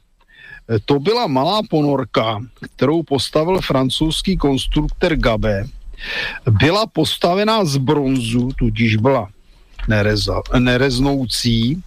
[0.71, 2.41] Eh, to byla malá ponorka,
[2.75, 5.65] kterou postavil francouzský konstruktor Gabe.
[6.51, 9.29] Byla postavená z bronzu, tudíž byla
[9.89, 11.83] nereza, nereznoucí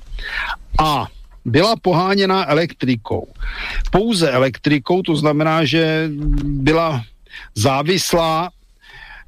[0.80, 1.08] a
[1.46, 3.28] byla poháněná elektrikou.
[3.92, 6.10] Pouze elektrikou, to znamená, že
[6.44, 7.04] byla
[7.56, 8.50] závislá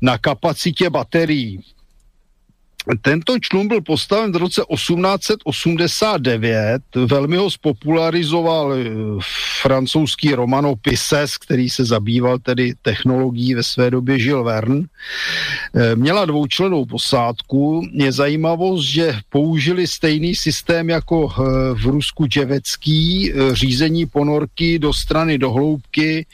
[0.01, 1.63] na kapacitě baterií.
[3.01, 8.85] Tento člun byl postaven v roce 1889, velmi ho spopularizoval eh,
[9.61, 14.81] francouzský Romano Pisces, který se zabýval tedy technologií ve své době Žil Verne.
[15.75, 17.87] Eh, měla dvoučlenou posádku.
[17.91, 21.33] Je zajímavost, že použili stejný systém jako eh,
[21.73, 26.25] v Rusku Dževecký, řízení ponorky do strany do hloubky,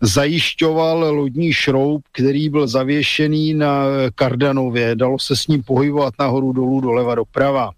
[0.00, 4.96] zajišťoval lodní šroub, který byl zavěšený na Kardanově.
[4.96, 7.70] Dalo se s ním pohybovat pohybovat nahoru, dolů, doleva, doprava.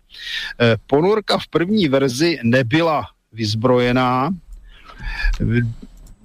[0.61, 4.31] Eh, ponorka v první verzi nebyla vyzbrojená.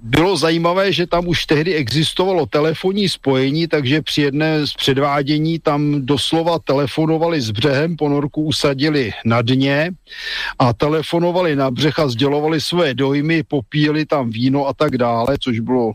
[0.02, 6.06] Bylo zajímavé, že tam už tehdy existovalo telefonní spojení, takže při jedné z předvádění tam
[6.06, 9.90] doslova telefonovali s břehem, ponorku usadili na dně
[10.58, 15.60] a telefonovali na břeh a sdělovali své dojmy, popíjeli tam víno a tak dále, což
[15.60, 15.92] bylo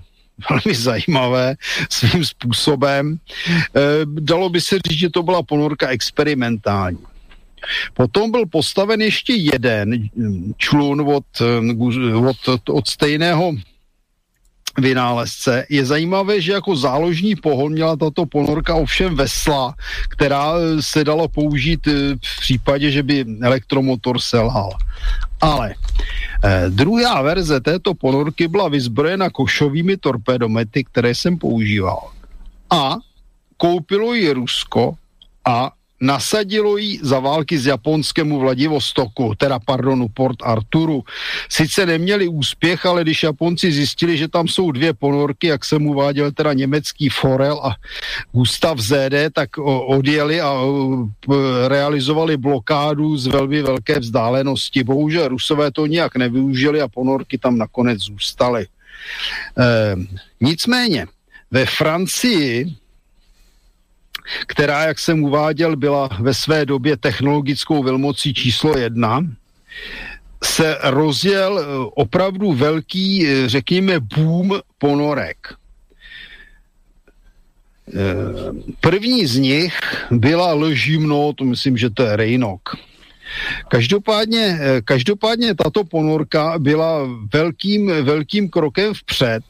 [0.49, 1.55] velmi zajímavé
[1.89, 3.17] svým způsobem.
[3.17, 6.99] E, dalo by se říct, že to byla ponorka experimentální.
[7.93, 10.09] Potom byl postaven ještě jeden
[10.57, 11.25] člun od,
[12.45, 13.53] od, od stejného
[14.77, 15.65] vynálezce.
[15.69, 19.75] Je zajímavé, že jako záložní pohon měla tato ponorka ovšem vesla,
[20.09, 21.87] která se dala použít
[22.25, 24.69] v případě, že by elektromotor selhal.
[25.41, 25.75] Ale
[26.43, 32.11] eh, druhá verze této ponorky byla vyzbrojena košovými torpedomety, které jsem používal.
[32.69, 32.97] A
[33.57, 34.95] koupilo ji Rusko
[35.45, 41.03] a nasadilo ji za války s japonskému Vladivostoku, teda pardonu, Port Arturu.
[41.49, 46.31] Sice neměli úspěch, ale když Japonci zjistili, že tam jsou dvě ponorky, jak jsem uváděl,
[46.31, 47.75] teda německý Forel a
[48.31, 49.57] Gustav ZD, tak
[49.87, 50.61] odjeli a
[51.67, 54.83] realizovali blokádu z velmi velké vzdálenosti.
[54.83, 58.67] Bohužel Rusové to nijak nevyužili a ponorky tam nakonec zůstaly.
[59.57, 59.95] E,
[60.41, 61.05] nicméně,
[61.51, 62.75] ve Francii
[64.47, 69.21] která, jak jsem uváděl, byla ve své době technologickou velmocí číslo jedna,
[70.43, 75.53] se rozjel eh, opravdu velký, eh, řekněme, boom ponorek.
[77.87, 77.93] Eh,
[78.79, 79.79] první z nich
[80.11, 82.61] byla Ležimno, to myslím, že to je Rejnok.
[83.67, 89.43] Každopádně, každopádně tato ponorka byla velkým, velkým krokem vpřed.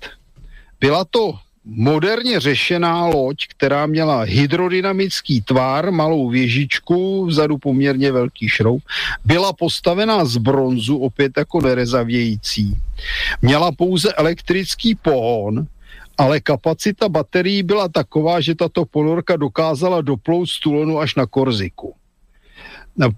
[0.80, 1.36] Byla to
[1.66, 8.84] moderně řešená loď, která měla hydrodynamický tvar, malou věžičku, vzadu poměrně velký šroub,
[9.26, 12.78] byla postavená z bronzu, opět jako nerezavějící.
[13.42, 15.68] Měla pouze elektrický pohon,
[16.18, 21.94] ale kapacita baterií byla taková, že tato ponorka dokázala doplout z Tulonu až na Korziku.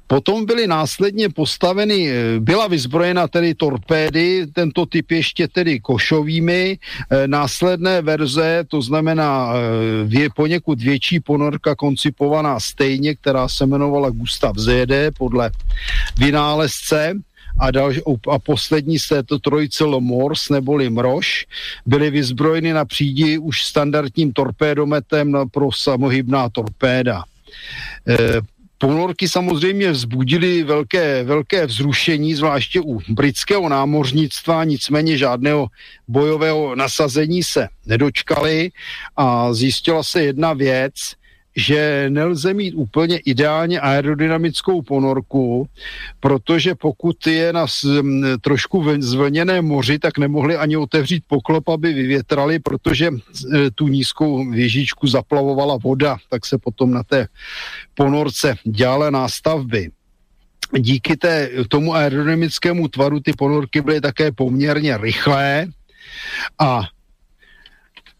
[0.07, 7.27] Potom byly následně postaveny, eh, byla vyzbrojena tedy torpédy, tento typ ještě tedy košovými, eh,
[7.27, 9.59] následné verze, to znamená eh,
[10.05, 15.51] vě, poněkud větší ponorka koncipovaná stejně, která se jmenovala Gustav ZD podle
[16.17, 17.13] vynálezce,
[17.59, 17.93] a, dal,
[18.31, 21.45] a poslední z této trojice Lomors neboli Mroš
[21.85, 27.23] byly vyzbrojeny na přídi už standardním torpédometem pro samohybná torpéda.
[28.07, 28.41] E,
[28.77, 35.67] Ponorky samozřejmě vzbudily velké, velké vzrušení, zvláště u britského námořnictva, nicméně žádného
[36.07, 38.71] bojového nasazení se nedočkali.
[39.15, 40.93] A zjistila se jedna věc,
[41.57, 45.69] že nelze mít úplně ideálně aerodynamickou ponorku,
[46.19, 47.65] protože pokud je na
[48.41, 53.11] trošku zvlněné moři, tak nemohli ani otevřít poklop, aby vyvětrali, protože e,
[53.71, 57.27] tu nízkou věžičku zaplavovala voda, tak se potom na té
[57.95, 59.89] ponorce dělala nástavby.
[60.79, 65.67] Díky té, tomu aerodynamickému tvaru ty ponorky byly také poměrně rychlé
[66.59, 66.81] a,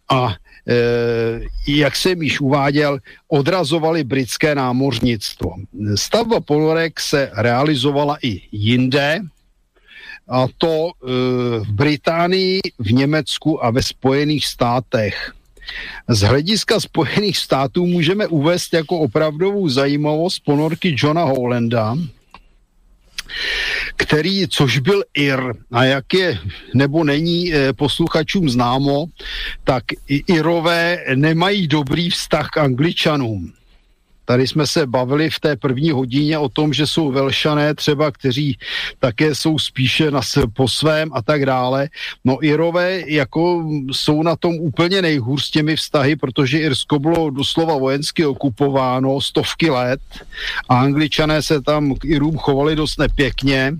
[0.09, 0.35] a
[1.67, 5.53] jak jsem již uváděl, odrazovali britské námořnictvo.
[5.95, 9.21] Stavba ponorek se realizovala i jinde,
[10.29, 11.07] a to eh,
[11.59, 15.33] v Británii, v Německu a ve Spojených státech.
[16.07, 21.95] Z hlediska Spojených států můžeme uvést jako opravdovou zajímavost ponorky Johna Holanda,
[23.95, 25.39] který, což byl Ir,
[25.71, 26.39] a jak je
[26.73, 29.05] nebo není e, posluchačům známo,
[29.63, 33.53] tak Irové nemají dobrý vztah k Angličanům.
[34.29, 38.57] Tady jsme se bavili v té první hodině o tom, že jsou velšané třeba, kteří
[38.99, 40.21] také jsou spíše na,
[40.53, 41.89] po svém a tak dále.
[42.25, 47.77] No Irové jako jsou na tom úplně nejhůř s těmi vztahy, protože Irsko bylo doslova
[47.77, 50.01] vojensky okupováno stovky let
[50.69, 53.73] a angličané se tam k Irům chovali dost nepěkně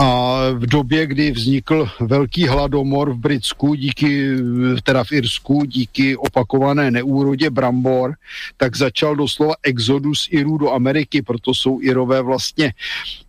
[0.00, 4.36] A v době, kdy vznikl velký hladomor v Britsku, díky,
[4.82, 8.14] teda v Irsku, díky opakované neúrodě brambor,
[8.56, 12.74] tak začal doslova exodus Irů do Ameriky, proto jsou Irové vlastně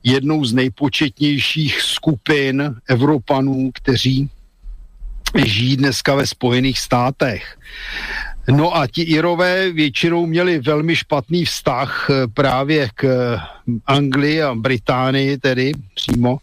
[0.04, 4.30] jednou z nejpočetnějších skupin Evropanů, kteří
[5.46, 7.58] žijí dneska ve Spojených státech.
[8.50, 13.40] No a ti Irové většinou měli velmi špatný vztah eh, právě k eh,
[13.86, 16.38] Anglii a Británii tedy přímo.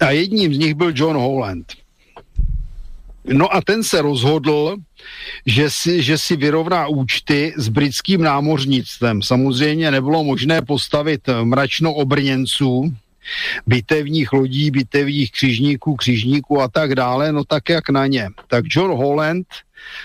[0.00, 1.72] A jedním z nich byl John Holland.
[3.24, 4.76] No a ten se rozhodl,
[5.46, 9.22] že si, že si vyrovná účty s britským námořnictvem.
[9.22, 12.94] Samozřejmě nebylo možné postavit mračno obrněnců,
[13.66, 18.28] bitevních lodí, bitevních křižníků, křižníků a tak dále, no tak jak na ně.
[18.46, 19.46] Tak John Holland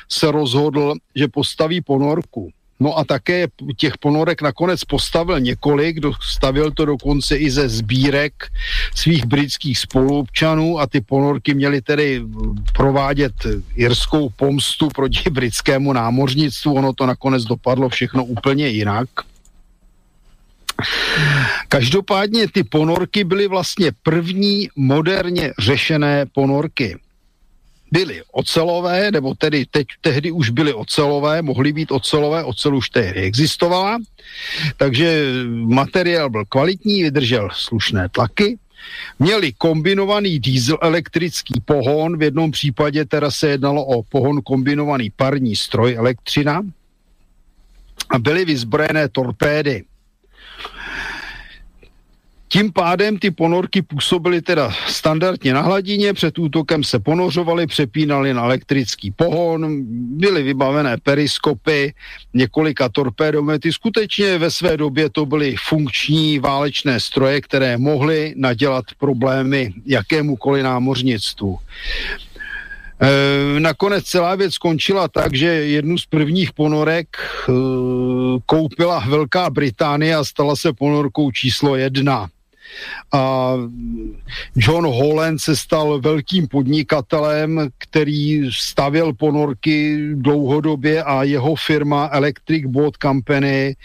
[0.10, 2.52] se rozhodl, že postaví ponorku.
[2.80, 3.48] No a také
[3.78, 8.34] těch ponorek nakonec postavil několik, stavil to dokonce i ze sbírek
[8.96, 12.24] svých britských spoluobčanů a ty ponorky měly tedy
[12.74, 13.34] provádět
[13.76, 16.74] irskou pomstu proti britskému námořnictvu.
[16.74, 19.10] Ono to nakonec dopadlo všechno úplně jinak.
[21.68, 26.98] Každopádně ty ponorky byly vlastně první moderně řešené ponorky.
[27.92, 33.22] Byly ocelové, nebo tedy teď, tehdy už byly ocelové, mohly být ocelové, ocel už tehdy
[33.22, 33.98] existovala,
[34.78, 38.58] takže materiál byl kvalitní, vydržel slušné tlaky,
[39.20, 45.56] měli kombinovaný diesel elektrický pohon, v jednom případě teda se jednalo o pohon kombinovaný parní
[45.56, 46.62] stroj elektřina.
[48.10, 49.84] A byly vyzbrojené torpédy.
[52.50, 58.44] Tím pádem ty ponorky působily teda standardně na hladině, před útokem se ponořovaly, přepínaly na
[58.44, 59.78] elektrický pohon,
[60.18, 61.94] byly vybavené periskopy,
[62.34, 63.74] několika torpédomety.
[63.74, 71.58] Skutečně ve své době to byly funkční válečné stroje, které mohly nadělat problémy jakémukoliv námořnictvu.
[73.02, 77.52] E, nakonec celá věc skončila tak, že jednu z prvních ponorek e,
[78.46, 82.28] koupila Velká Británie a stala se ponorkou číslo jedna
[83.14, 83.54] a
[84.56, 92.94] John Holland se stal velkým podnikatelem, který stavěl ponorky dlouhodobě a jeho firma Electric Boat
[93.02, 93.76] Company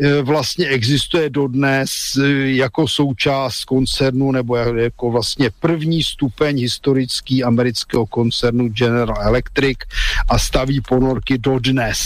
[0.00, 8.06] eh, vlastně existuje dodnes eh, jako součást koncernu nebo jako vlastně první stupeň historický amerického
[8.06, 9.78] koncernu General Electric
[10.28, 11.98] a staví ponorky dodnes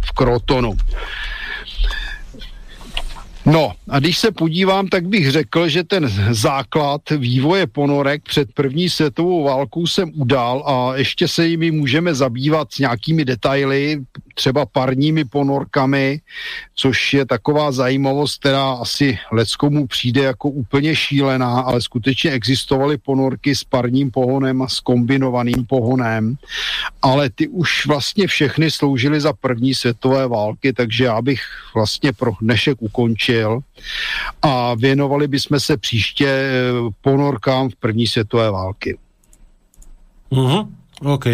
[0.00, 0.76] v Krotonu.
[3.46, 8.88] No a když se podívám, tak bych řekl, že ten základ vývoje ponorek před první
[8.88, 14.02] světovou válkou jsem udál a ještě se jimi můžeme zabývat s nějakými detaily,
[14.34, 16.20] třeba parními ponorkami,
[16.74, 23.54] což je taková zajímavost, která asi leckomu přijde jako úplně šílená, ale skutečně existovaly ponorky
[23.54, 26.36] s parním pohonem a s kombinovaným pohonem,
[27.02, 31.40] ale ty už vlastně všechny sloužily za první světové války, takže já bych
[31.74, 33.60] vlastně pro dnešek ukončil
[34.42, 38.98] a věnovali bychom se příště eh, ponorkám v první světové války.
[40.30, 40.68] Uh-huh.
[41.04, 41.26] OK.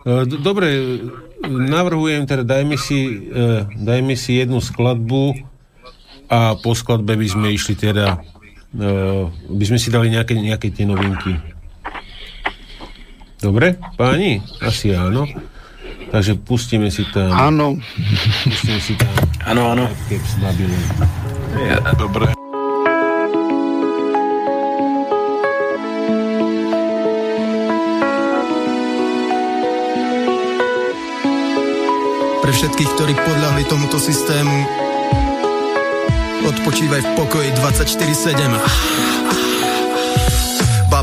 [0.00, 0.96] Eh, dobre,
[1.44, 5.36] navrhujem teda, dajme si, uh, dajme si jednu skladbu
[6.32, 8.16] a po skladbe by sme išli teda,
[8.80, 11.36] uh, by sme si dali nejaké, nejaké tie novinky.
[13.44, 14.40] Dobre, páni?
[14.64, 15.28] Asi áno.
[16.08, 17.32] Takže pustíme si tam...
[17.32, 17.76] Áno.
[18.44, 19.08] Pustíme si tam...
[19.48, 19.84] Áno, áno.
[21.96, 22.49] Dobre.
[32.50, 34.66] Pre všetkých, ktorí podľahli tomuto systému,
[36.50, 39.19] odpočívaj v pokoji 24-7.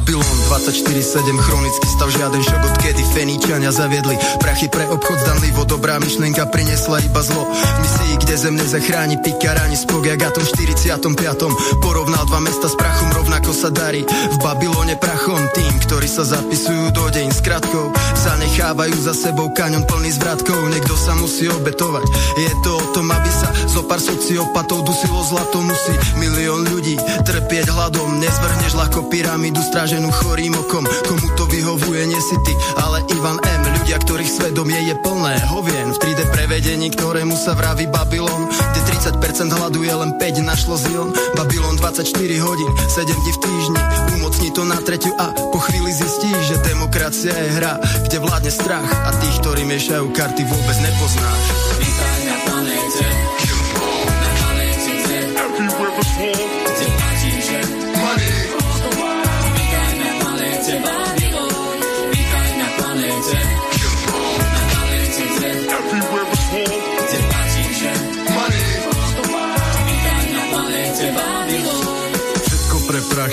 [0.08, 6.48] Babylon 24-7 chronický stav, žiaden šok odkedy Feníčania zaviedli Prachy pre obchod zdanlivo, dobrá myšlienka
[6.48, 7.44] prinesla iba zlo.
[7.84, 11.84] Misii, kde zem nezachráni pikarani spok jak atom 45.
[11.84, 14.08] Porovnal dva mesta s prachom, rovnako sa darí.
[14.08, 19.84] V Babylone prachom tým, ktorí sa zapisujú do deň s kratkou Zanechávajú za sebou kaňon
[19.84, 22.08] plný zvratkov Niekto sa musí obetovať
[22.40, 25.60] Je to o tom, aby sa zo pár sociopatov dusilo zlato.
[25.60, 26.95] Musí milión ľudí
[27.27, 29.60] trpieť hladom Nezvrhneš ľahko pyramídu
[29.98, 30.85] stráženú chorým okom.
[31.09, 33.61] Komu to vyhovuje, nie si ty, ale Ivan M.
[33.82, 35.90] Ľudia, ktorých svedomie je plné hovien.
[35.90, 38.45] V 3D prevedení, ktorému sa vraví Babylon.
[38.45, 42.14] Kde 30% hladu je len 5 našlo Zion Babylon 24
[42.45, 43.82] hodín, 7 dní v týždni.
[44.22, 48.85] Umocni to na tretiu a po chvíli zistí, že demokracia je hra Kde vládne strach
[48.85, 51.42] a tých, ktorí miešajú karty vôbec nepoznáš.
[51.82, 52.17] Vítaj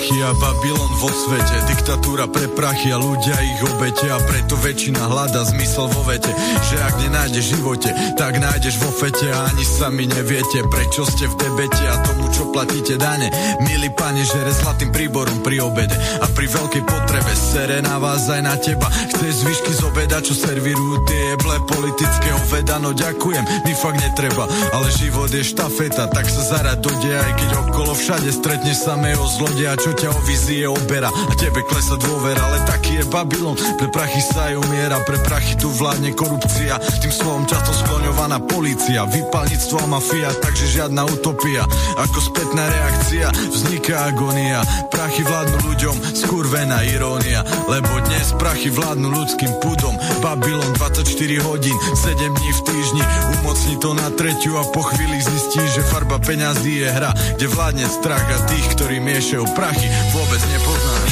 [0.05, 1.65] prachy a Babylon vo svete.
[1.65, 4.05] Diktatúra pre prachy a ľudia ich obete.
[4.13, 6.29] A preto väčšina hľada zmysel vo vete.
[6.69, 9.25] Že ak nenájdeš v živote, tak nájdeš vo fete.
[9.33, 13.33] A ani sami neviete, prečo ste v debete A tomu, čo platíte dane.
[13.65, 17.31] Milí pane, žere zlatým príborom pri obede A pri veľkej potrebe.
[17.33, 18.85] Sere na vás aj na teba.
[19.09, 22.77] Chceš zvyšky z obeda, čo servírujú tie jeble politického veda.
[22.77, 24.45] No ďakujem, mi fakt netreba.
[24.69, 29.73] Ale život je štafeta, tak sa zarad do Aj keď okolo všade stretneš samého zlodeja
[29.79, 34.19] Čo ťa o vizie obera a tebe klesa dôvera Ale taký je Babylon, pre prachy
[34.19, 36.75] sa aj umiera Pre prachy tu vládne korupcia.
[36.99, 41.63] Tým slovom často skloňovaná policia Vypalníctvo a mafia, takže žiadna utopia.
[41.95, 44.59] Ako spätná reakcia vzniká agonia.
[44.91, 47.45] Prachy vládnu ľuďom, skurvená irónia.
[47.71, 49.95] Lebo dnes prachy vládnu ľudským pudom.
[50.19, 51.07] Babylon 24
[51.47, 53.03] hodín, 7 dní v týždni.
[53.39, 57.85] Umocni to na treťu a po chvíli zistí, že farba peňazí je hra Kde vládne
[57.87, 61.11] strach a tých, ktorí miešajú prachy Vôbec nepoznáš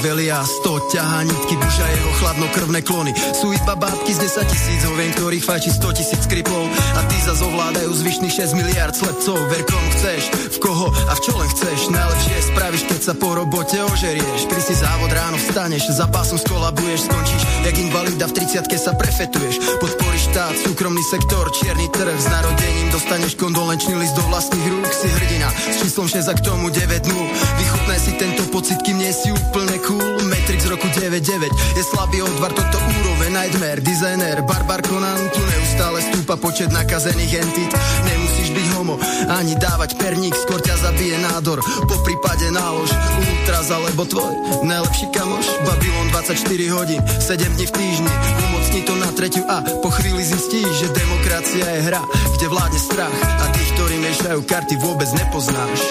[0.00, 3.12] velia sto ťahá nitky duša jeho chladnokrvné klony.
[3.36, 6.64] Sú iba bábky z 10 tisíc hovien, ktorých fajči 100 tisíc skripov.
[6.96, 9.36] A ty za zovládajú zvyšných 6 miliard slepcov.
[9.52, 11.78] Ver kom chceš, v koho a v čo len chceš.
[11.92, 14.40] Najlepšie spravíš, keď sa po robote ožerieš.
[14.48, 17.42] Pri si závod ráno vstaneš, za pásom skolabuješ Skončíš.
[17.68, 19.60] Jak invalida v 30 sa prefetuješ.
[19.84, 22.16] Podporíš štát, súkromný sektor, čierny trh.
[22.16, 26.40] S narodením dostaneš kondolenčný list do vlastných rúk Si hrdina, s číslom 6 a k
[26.40, 27.59] tomu 9 0
[27.90, 30.22] Vychutnaj si tento pocit, kým nie si úplne cool.
[30.30, 36.38] Matrix roku 99 Je slabý odvar, toto úroveň Nightmare, designer, Barbar Conan Tu neustále stúpa
[36.38, 37.66] počet nakazených entit.
[38.06, 38.94] Nemusíš byť homo,
[39.34, 42.94] ani dávať perník Skôr ťa zabije nádor, po prípade nálož
[43.26, 45.50] Ultras alebo tvoj najlepší kamoš.
[45.66, 48.12] Babylon 24 hodín, 7 dní v týždni.
[48.46, 52.06] Umocni to na tretiu a po chvíli zistíš Že demokracia je hra,
[52.38, 53.18] kde vládne strach.
[53.18, 55.82] A tých, ktorí miešajú karty vôbec nepoznáš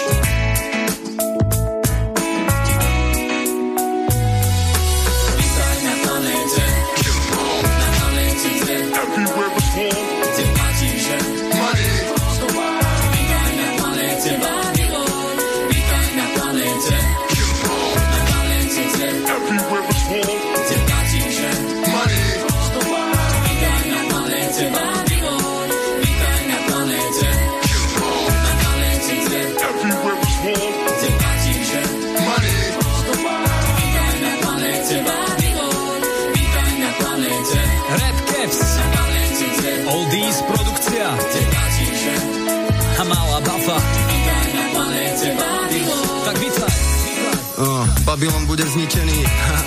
[48.10, 49.24] Babylon bude zničený.
[49.24, 49.64] Ha,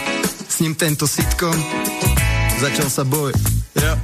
[0.50, 1.56] s ním tento sitcom.
[2.60, 3.32] Začal sa boj.
[3.80, 3.96] Yeah.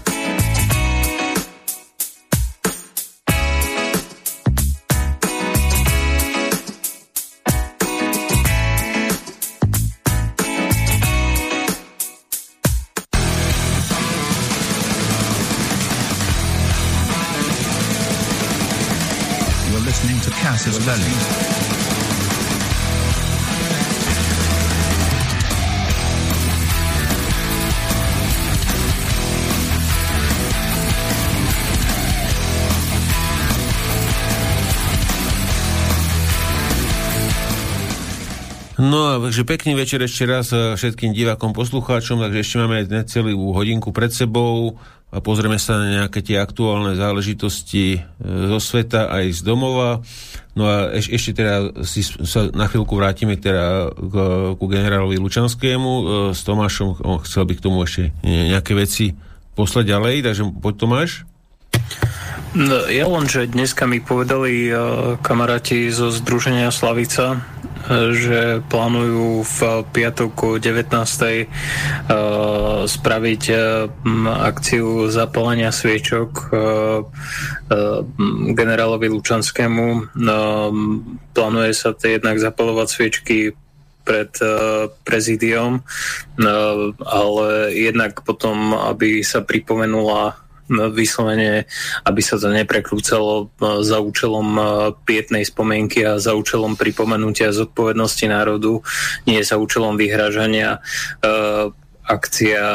[19.83, 21.58] Listening to Cassius Belli.
[38.89, 43.93] No takže pekný večer ešte raz e, všetkým divákom, poslucháčom, takže ešte máme celú hodinku
[43.93, 44.81] pred sebou
[45.13, 50.01] a pozrieme sa na nejaké tie aktuálne záležitosti e, zo sveta aj z domova.
[50.57, 54.15] No a eš, ešte teda si sa na chvíľku vrátime teda k,
[54.57, 56.03] ku generálovi Lučanskému e,
[56.33, 59.13] s Tomášom, on chcel by k tomu ešte nejaké veci
[59.53, 61.29] poslať ďalej, takže poď Tomáš.
[62.57, 67.45] No, ja len, že dneska mi povedali uh, kamaráti zo Združenia Slavica,
[67.89, 69.59] že plánujú v
[69.89, 70.93] piatok 19.
[70.99, 71.45] Eh,
[72.85, 73.61] spraviť eh,
[74.29, 77.01] akciu zapálenia sviečok eh,
[78.53, 80.17] generálovi Lučanskému.
[81.33, 83.37] Plánuje sa to jednak zapalovať sviečky
[84.01, 84.33] pred
[85.05, 85.85] prezidiom,
[87.05, 91.65] ale jednak potom, aby sa pripomenula vyslovene,
[92.05, 94.63] aby sa to neprekrúcalo e, za účelom e,
[95.03, 98.85] pietnej spomienky a za účelom pripomenutia zodpovednosti národu,
[99.25, 100.79] nie za účelom vyhražania e,
[102.09, 102.65] akcia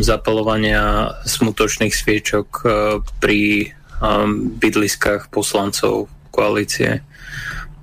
[0.00, 2.48] zapalovania smutočných sviečok
[3.20, 3.76] pri
[4.56, 7.04] bydliskách poslancov koalície.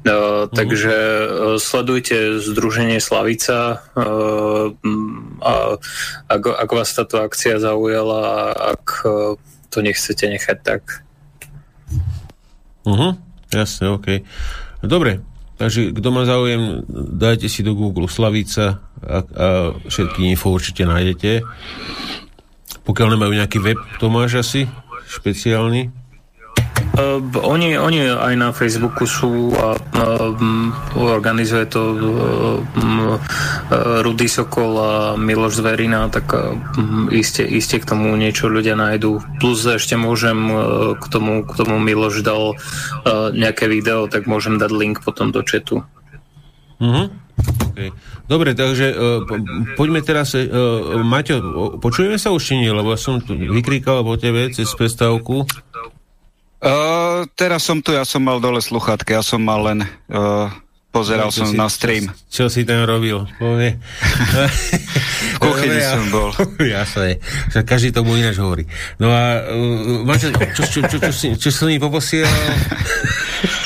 [0.04, 4.76] Uh, takže uh, sledujte Združenie Slavica uh,
[5.40, 5.80] a
[6.28, 9.40] ak, ak vás táto akcia zaujala, ak uh,
[9.72, 11.08] to nechcete nechať tak.
[12.84, 13.16] Uh-huh,
[13.48, 14.28] jasne, OK.
[14.84, 15.24] Dobre,
[15.56, 16.84] takže kto má záujem,
[17.16, 19.48] dajte si do Google Slavica a, a
[19.88, 21.48] všetky info určite nájdete.
[22.84, 24.62] Pokiaľ nemajú nejaký web, to máš asi
[25.08, 26.03] špeciálny?
[26.94, 30.30] Uh, oni, oni aj na Facebooku sú a uh,
[30.94, 33.18] organizuje to uh,
[34.06, 36.54] Rudy Sokol a Miloš Zverina, tak uh,
[37.10, 39.26] iste, iste k tomu niečo ľudia nájdú.
[39.42, 44.62] Plus ešte môžem uh, k tomu, k tomu Miloš dal uh, nejaké video, tak môžem
[44.62, 45.82] dať link potom do chatu.
[46.78, 47.10] Uh-huh.
[47.74, 47.90] Okay.
[48.30, 49.42] Dobre, takže uh, po,
[49.82, 50.46] poďme teraz, uh,
[51.02, 51.42] Maťo,
[51.82, 55.50] počujeme sa už či nie, lebo ja som tu vykríkal po tebe cez prestávku.
[56.64, 59.84] Uh, teraz som tu, ja som mal dole sluchatky, ja som mal len...
[60.08, 60.48] Uh,
[60.94, 62.06] pozeral no, som si, na stream.
[62.30, 63.26] Čo, čo si tam robil?
[63.42, 63.82] Povie.
[65.36, 66.30] v kuchyni ja, som bol.
[66.62, 67.18] Jasné,
[67.66, 68.70] každý tomu ináč hovorí.
[69.02, 72.30] No a uh, čo, čo, čo, čo, čo, čo, čo som mi poposiel?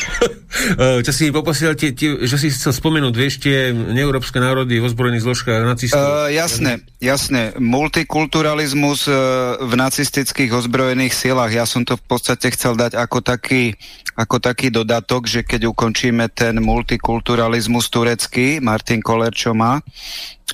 [0.57, 4.89] Eh, čo si poposiel, tie, tie, že si chcel spomenúť, vieš, tie neeurópske národy v
[4.89, 6.01] ozbrojených zložkách nacistov.
[6.01, 7.53] Uh, jasné, jasné.
[7.61, 11.53] Multikulturalizmus uh, v nacistických ozbrojených silách.
[11.53, 13.77] Ja som to v podstate chcel dať ako taký,
[14.17, 19.79] ako taký dodatok, že keď ukončíme ten multikulturalizmus turecký, Martin Koller čo má,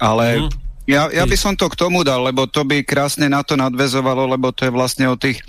[0.03, 0.43] ale...
[0.43, 0.61] Mm.
[0.83, 4.27] Ja, ja by som to k tomu dal, lebo to by krásne na to nadvezovalo,
[4.27, 5.39] lebo to je vlastne o tých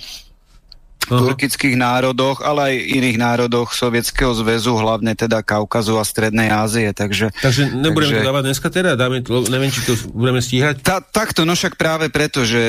[1.06, 6.90] turkických národoch, ale aj iných národoch Sovietskeho zväzu, hlavne teda Kaukazu a Strednej Ázie.
[6.90, 8.24] Takže, takže nebudeme takže...
[8.24, 8.90] to dávať dneska teda?
[8.96, 9.20] Dáme,
[9.52, 10.80] neviem, či to budeme stíhať?
[10.80, 12.60] Ta, takto, no však práve preto, že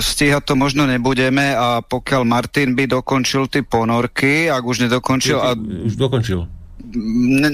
[0.00, 5.38] stíhať to možno nebudeme a pokiaľ Martin by dokončil tie ponorky, ak už nedokončil...
[5.38, 5.54] A...
[5.58, 6.46] Už dokončil.
[6.90, 7.50] Ne,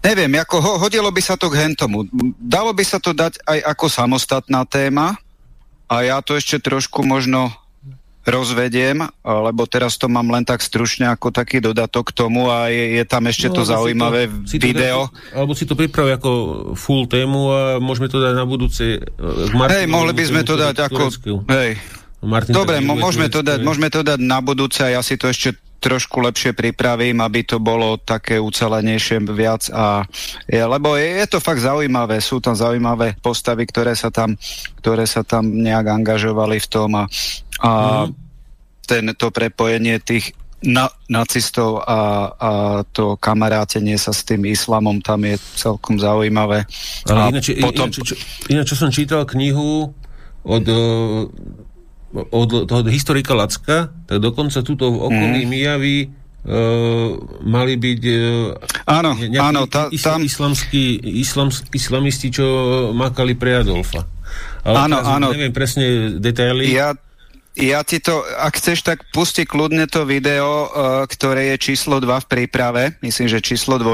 [0.00, 2.08] neviem, ako ho, hodilo by sa to k hentomu.
[2.38, 5.20] Dalo by sa to dať aj ako samostatná téma
[5.88, 7.52] a ja to ešte trošku možno
[8.28, 13.00] rozvediem, lebo teraz to mám len tak stručne ako taký dodatok k tomu a je,
[13.00, 15.08] je tam ešte no, to zaujímavé si to, video.
[15.08, 16.30] Si to, alebo si to pripravi ako
[16.76, 19.00] full tému a môžeme to dať na budúce.
[19.00, 21.02] E, hej, mohli by sme to dať ako...
[21.48, 21.80] Hej.
[22.18, 25.54] Martin Dobre, môžeme to, dať, môžeme to dať na budúce a ja si to ešte
[25.78, 30.02] trošku lepšie pripravím, aby to bolo také ucelenejšie viac a
[30.50, 34.34] je, lebo je, je to fakt zaujímavé, sú tam zaujímavé postavy, ktoré sa tam,
[34.82, 37.06] ktoré sa tam nejak angažovali v tom a,
[37.62, 37.70] a
[38.06, 38.10] mm.
[38.86, 42.50] ten, to prepojenie tých na, nacistov a, a
[42.90, 46.66] to kamarátenie sa s tým islamom tam je celkom zaujímavé.
[47.06, 47.86] Ale ináč, potom...
[47.86, 48.14] ináč, čo,
[48.50, 49.94] ináč, čo som čítal knihu
[50.42, 50.64] od
[52.08, 55.50] od toho historika Lacka, tak dokonca túto v okolí mm.
[55.50, 55.98] Mijavy
[56.48, 58.56] Uh, mali byť uh,
[58.88, 60.22] áno, áno, tá, tam...
[60.22, 62.46] islamský, islams, islamisti, čo
[62.96, 64.06] makali pre Adolfa.
[64.64, 65.28] Ale áno, áno.
[65.34, 66.72] Neviem presne detaily.
[66.72, 66.96] Ja,
[67.58, 72.06] ja ti to, ak chceš, tak pusti kľudne to video, uh, ktoré je číslo 2
[72.06, 73.90] v príprave, myslím, že číslo 2,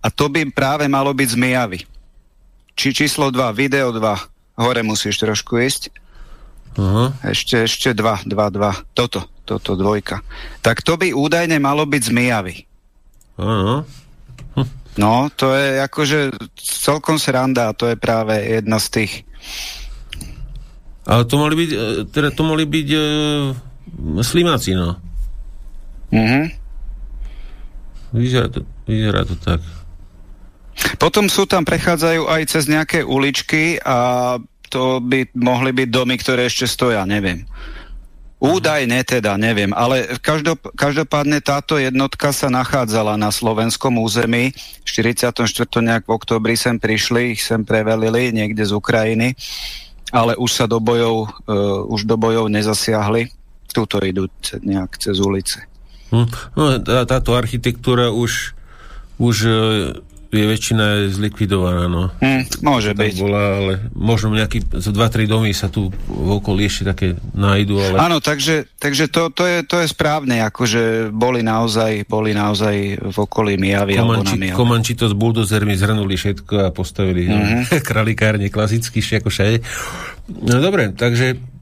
[0.00, 1.80] a to by práve malo byť z Mijavy.
[2.74, 4.00] Či číslo 2, video 2,
[4.58, 5.92] hore musíš trošku ísť.
[6.74, 7.14] Uh-huh.
[7.22, 8.74] Ešte, ešte dva, dva, dva.
[8.98, 10.26] Toto, toto dvojka.
[10.58, 12.56] Tak to by údajne malo byť z Mijavy.
[13.38, 13.86] Uh-huh.
[14.58, 14.68] Hm.
[14.98, 19.12] No, to je akože celkom sranda to je práve jedna z tých.
[21.04, 23.00] Ale to mohli byť, e, teda to mohli byť e,
[24.24, 24.96] slimáci, no.
[26.08, 26.44] Uh-huh.
[28.14, 29.60] Vyzerá to, vyzerá to tak.
[30.96, 34.38] Potom sú tam, prechádzajú aj cez nejaké uličky a
[34.72, 37.46] to by mohli byť domy, ktoré ešte stoja, neviem.
[38.42, 44.52] Údajne teda, neviem, ale každop, každopádne táto jednotka sa nachádzala na slovenskom území.
[44.84, 45.48] V 44.
[45.80, 49.32] nejak v oktobri sem prišli, ich sem prevelili niekde z Ukrajiny,
[50.14, 53.34] ale už sa do bojov, uh, už do bojov nezasiahli.
[53.74, 54.30] Tuto idú
[54.62, 55.66] nejak cez ulice.
[56.14, 56.30] Hm.
[56.54, 58.54] No, tá, táto architektúra už,
[59.18, 59.36] už
[60.34, 62.10] je väčšina zlikvidovaná, no.
[62.18, 63.14] Hmm, môže byť.
[63.22, 67.78] Bola, ale možno nejaký, z dva, tri domy sa tu v okolí ešte také nájdu,
[67.78, 67.96] ale...
[68.02, 73.16] Áno, takže, takže to, to, je, to je správne, akože boli naozaj, boli naozaj v
[73.16, 77.80] okolí Mijavy Komanči, alebo na Komanči to s buldozermi zhrnuli všetko a postavili mm-hmm.
[77.80, 79.62] kralikárne klasicky, ako všade.
[80.28, 81.54] No dobre, takže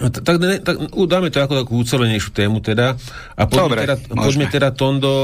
[0.00, 2.96] tak, tak dáme to ako takú ucelenejšiu tému teda.
[3.36, 5.14] A poďme, Dobre, teda, poďme teda Tondo,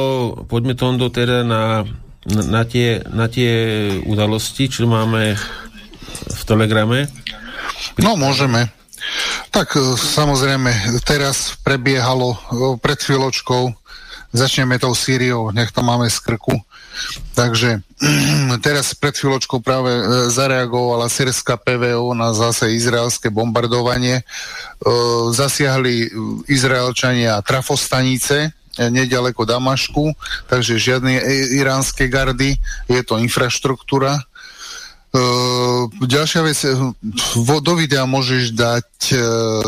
[0.44, 1.88] poďme Tondo teda na
[2.28, 3.52] na tie, na tie
[4.04, 5.36] udalosti, čo máme
[6.28, 7.08] v Telegrame?
[7.96, 8.68] No, môžeme.
[9.50, 12.38] Tak e, samozrejme, teraz prebiehalo e,
[12.78, 13.72] pred chvíľočkou,
[14.34, 16.60] začneme tou Sýriou, nech to máme z krku.
[17.32, 17.80] Takže
[18.66, 24.22] teraz pred chvíľočkou práve e, zareagovala sírska PVO na zase izraelské bombardovanie.
[25.34, 26.06] Zasiahli
[26.46, 30.14] Izraelčania trafostanice, nedaleko Damašku,
[30.46, 31.18] takže žiadne
[31.58, 32.54] iránske gardy,
[32.86, 34.22] je to infraštruktúra,
[35.08, 36.60] Uh, ďalšia vec,
[37.32, 39.64] vo, do videa môžeš dať uh,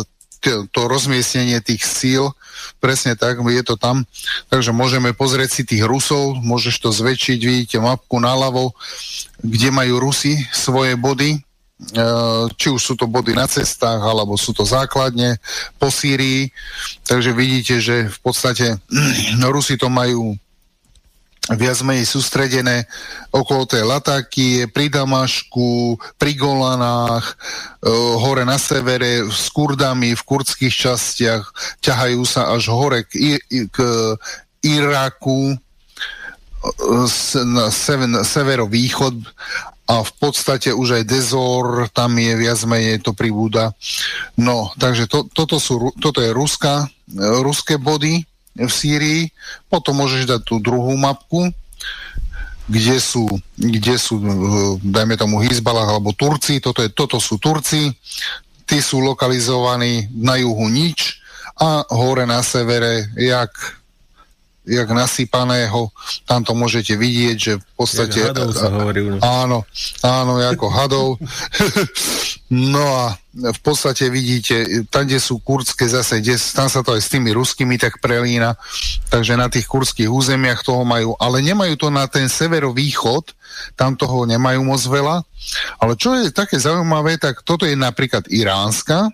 [0.68, 2.36] to rozmiestnenie tých síl,
[2.76, 4.04] presne tak, je to tam,
[4.52, 8.76] takže môžeme pozrieť si tých Rusov, môžeš to zväčšiť, vidíte mapku naľavo,
[9.40, 11.40] kde majú Rusi svoje body,
[12.60, 15.40] či už sú to body na cestách, alebo sú to základne
[15.80, 16.52] po Sýrii,
[17.08, 18.76] takže vidíte, že v podstate
[19.54, 20.36] Rusi to majú
[21.56, 22.86] viac menej sústredené.
[23.34, 27.34] Okolo tej Lataky, pri Damašku, pri Golanách, e,
[28.20, 31.44] hore na severe, s Kurdami v kurdských častiach,
[31.82, 33.40] ťahajú sa až hore k,
[33.72, 33.78] k
[34.62, 35.56] Iraku, e,
[37.72, 39.16] sever, severovýchod
[39.90, 43.74] a v podstate už aj Dezor, tam je viac menej to pribúda.
[44.38, 46.86] No, takže to, toto, sú, toto je Ruska,
[47.42, 48.22] ruské body,
[48.54, 49.22] v Sýrii,
[49.70, 51.48] potom môžeš dať tú druhú mapku,
[52.70, 54.26] kde sú, kde sú e,
[54.84, 57.90] dajme tomu Hizbalah alebo Turci, toto, je, toto sú Turci,
[58.66, 61.18] tí sú lokalizovaní na juhu nič
[61.58, 63.50] a hore na severe, jak
[64.68, 65.88] jak nasypaného,
[66.28, 68.18] tam to môžete vidieť, že v podstate...
[68.28, 69.16] hadov sa hovorí, no.
[69.24, 69.64] Áno,
[70.04, 71.08] áno, ako hadov.
[72.76, 77.00] no a v podstate vidíte, tam, kde sú kurdské zase, kde, tam sa to aj
[77.00, 78.60] s tými ruskými tak prelína,
[79.08, 83.32] takže na tých kurdských územiach toho majú, ale nemajú to na ten severovýchod,
[83.80, 85.24] tam toho nemajú moc veľa,
[85.80, 89.08] ale čo je také zaujímavé, tak toto je napríklad iránska,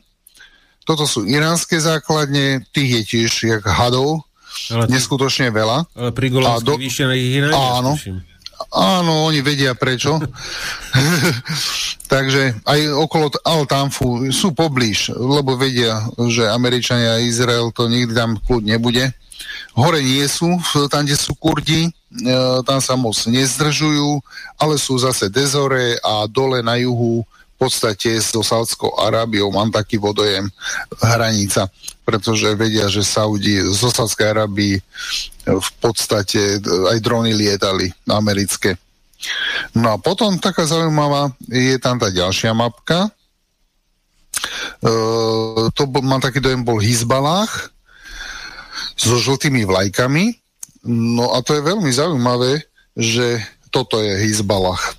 [0.83, 4.26] toto sú iránske základne, tých je tiež jak hadov,
[4.73, 5.87] ale neskutočne veľa.
[5.95, 6.75] Ale pri do...
[6.77, 7.97] výšine ich iné Áno.
[8.73, 10.17] Áno, oni vedia prečo.
[12.13, 16.01] Takže aj okolo Altamfu sú poblíž, lebo vedia,
[16.33, 19.13] že Američania a Izrael to nikdy tam kľud nebude.
[19.77, 20.57] Hore nie sú,
[20.89, 21.91] tam, kde sú Kurdi, e,
[22.65, 24.25] tam sa moc nezdržujú,
[24.57, 30.49] ale sú zase Dezore a dole na juhu podstate so Saudskou Arábiou mám taký vodojem
[31.01, 31.69] hranica
[32.07, 34.79] pretože vedia, že Saudi zo Sádskej Arabii
[35.43, 38.79] v podstate aj drony lietali americké.
[39.75, 43.11] No a potom taká zaujímavá je tam tá ďalšia mapka.
[43.11, 43.11] E,
[45.75, 47.75] to bol, mám taký dojem, bol Hizbalách
[48.95, 50.39] so žltými vlajkami.
[50.87, 52.63] No a to je veľmi zaujímavé,
[52.95, 53.43] že
[53.75, 54.95] toto je Hizbalách.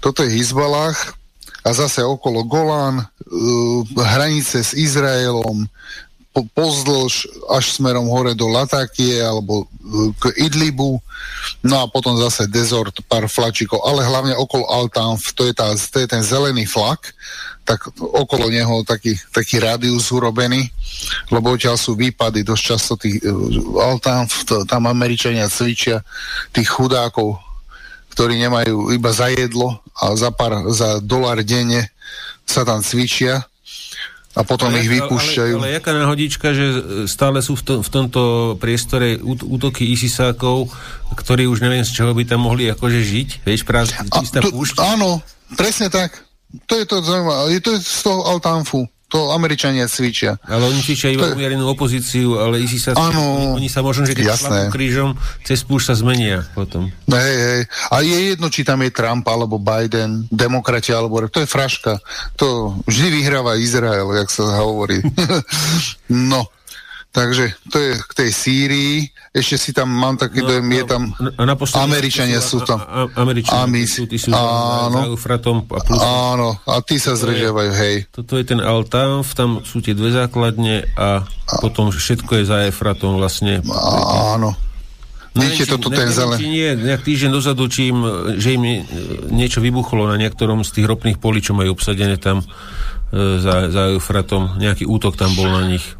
[0.00, 1.12] Toto je Hizbalách
[1.64, 5.66] a zase okolo Golán, uh, hranice s Izraelom,
[6.32, 9.66] po, pozdĺž až smerom hore do Latakie alebo e,
[10.20, 11.00] k Idlibu,
[11.64, 15.96] no a potom zase Desort, pár flačikov, ale hlavne okolo Altanf, to je, tá, to
[15.98, 17.10] je ten zelený flak,
[17.64, 20.68] tak okolo neho taký, taký rádius urobený,
[21.28, 26.00] lebo odtiaľ sú výpady dosť často tých uh, Altanf, to, tam Američania cvičia
[26.52, 27.47] tých chudákov,
[28.18, 31.86] ktorí nemajú iba za jedlo a za, pár, za dolar denne
[32.42, 33.46] sa tam cvičia
[34.34, 35.54] a potom ale, ich vypúšťajú.
[35.54, 36.66] Ale, ale jaká náhodička, že
[37.06, 38.22] stále sú v, to, v tomto
[38.58, 40.66] priestore útoky ISISákov,
[41.14, 44.82] ktorí už neviem z čoho by tam mohli akože žiť, vieš, práve čistá púšť.
[44.82, 45.22] Áno,
[45.54, 46.18] presne tak.
[46.66, 47.54] To je to zaujímavé.
[47.54, 50.36] Je to z toho Altanfu to Američania cvičia.
[50.44, 54.36] Ale oni cvičia iba umiernú opozíciu, ale ISIS sa, ano, oni, sa možno, že keď
[54.36, 55.16] šlapú krížom,
[55.48, 56.92] cez púšť sa zmenia potom.
[57.08, 57.62] Hej, hej.
[57.88, 61.24] A je jedno, či tam je Trump, alebo Biden, demokrati, alebo...
[61.24, 61.96] To je fraška.
[62.36, 65.00] To vždy vyhráva Izrael, jak sa hovorí.
[66.12, 66.44] no,
[67.08, 68.96] takže to je k tej Sýrii
[69.38, 71.42] ešte si tam, mám taký no, dojem, je tam a
[71.86, 72.82] Američania sú tam.
[73.14, 75.62] Američania sú, tí sú áno, Eufratom.
[75.70, 77.96] A plus, áno, a tí sa zrežiavajú, hej.
[78.10, 82.66] Toto je ten Altanf, tam sú tie dve základne a, a potom všetko je za
[82.66, 83.62] Eufratom vlastne.
[84.34, 84.58] Áno.
[85.38, 86.38] Vidíte toto ten zelen.
[86.42, 88.02] Nie, nejak týždeň dozadu, čím,
[88.38, 88.82] že im
[89.30, 92.46] niečo vybuchlo na niektorom z tých ropných polí, čo majú obsadené tam e,
[93.38, 95.97] za, za Eufratom, nejaký útok tam bol na nich.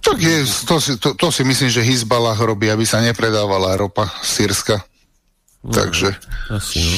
[0.00, 4.08] Tak je, to, si, to, to si myslím, že Hizbalah robí, aby sa nepredávala ropa
[4.24, 4.80] sírska.
[5.60, 6.16] No, Takže...
[6.48, 6.96] Asi, no.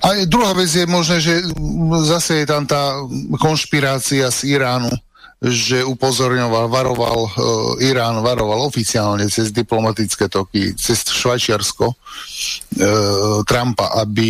[0.00, 1.44] A druhá vec je možné, že
[2.08, 3.04] zase je tam tá
[3.36, 4.88] konšpirácia z Iránu,
[5.40, 7.32] že upozorňoval, varoval uh,
[7.80, 11.96] Irán, varoval oficiálne cez diplomatické toky, cez Švajčiarsko uh,
[13.48, 14.28] Trumpa, aby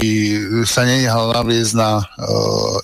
[0.63, 2.07] sa nenehal naviesť na uh,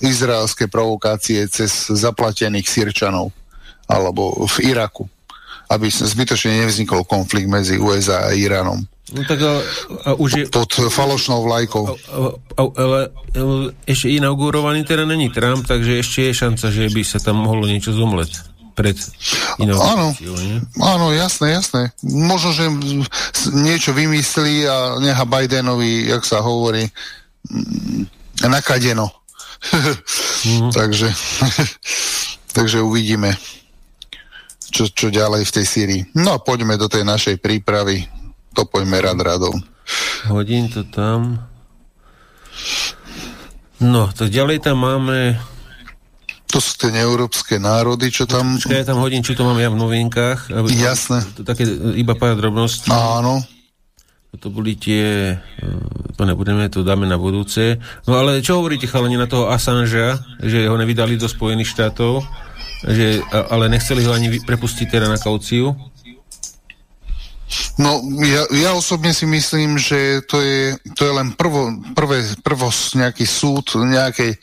[0.03, 3.31] izraelské provokácie cez zaplatených Sirčanov
[3.87, 5.07] alebo v Iraku,
[5.71, 8.83] aby zbytočne nevznikol konflikt medzi USA a Iránom.
[9.07, 9.63] No tak a,
[10.03, 10.45] a už je...
[10.51, 11.95] Pod falošnou vlajkou.
[12.59, 13.15] Ale,
[13.87, 17.95] ešte inaugurovaný teda není Trump, takže ešte je šanca, že by sa tam mohlo niečo
[17.95, 18.99] zomleť pred
[19.57, 20.13] Áno,
[20.85, 21.97] áno, jasné, jasné.
[22.05, 22.69] Možno, že
[23.57, 26.85] niečo vymyslí a neha Bidenovi, jak sa hovorí,
[28.45, 29.09] nakadeno.
[30.45, 30.71] mm.
[30.77, 31.09] takže,
[32.57, 33.33] takže uvidíme,
[34.77, 36.03] čo, čo ďalej v tej Syrii.
[36.13, 38.05] No a poďme do tej našej prípravy
[38.53, 39.57] to poďme rád radou.
[40.29, 41.41] Hodím to tam.
[43.81, 45.41] No, tak ďalej tam máme...
[46.53, 48.57] To sú tie neeurópske národy, čo tam...
[48.57, 50.53] Počkaj, ja tam hodím, čo to mám ja v novinkách.
[50.73, 51.25] Jasné.
[51.37, 52.89] To, také iba pár drobností.
[52.93, 53.45] Áno.
[54.37, 55.37] To boli tie...
[56.17, 57.77] To nebudeme, to dáme na budúce.
[58.09, 62.25] No ale čo hovoríte, chalani, na toho Assangea, že ho nevydali do Spojených štátov,
[62.87, 65.75] že, ale nechceli ho ani prepustiť teda na kauciu?
[67.79, 72.73] No, ja, ja osobne si myslím, že to je, to je len prvo, prvé, prvo
[72.73, 74.35] nejaký súd, nejakej...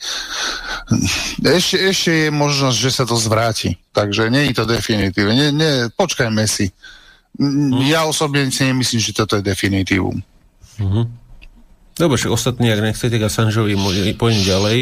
[1.44, 3.76] Ešte, ešte je možnosť, že sa to zvráti.
[3.92, 5.36] Takže nie je to definitívne.
[5.36, 6.72] Nie, nie, počkajme si.
[7.84, 10.24] Ja osobne si nemyslím, že toto je definitívum.
[10.80, 11.04] Uh-huh.
[11.94, 13.78] Dobre, však ostatní, ak nechcete Assangeovi,
[14.18, 14.78] poďme ďalej.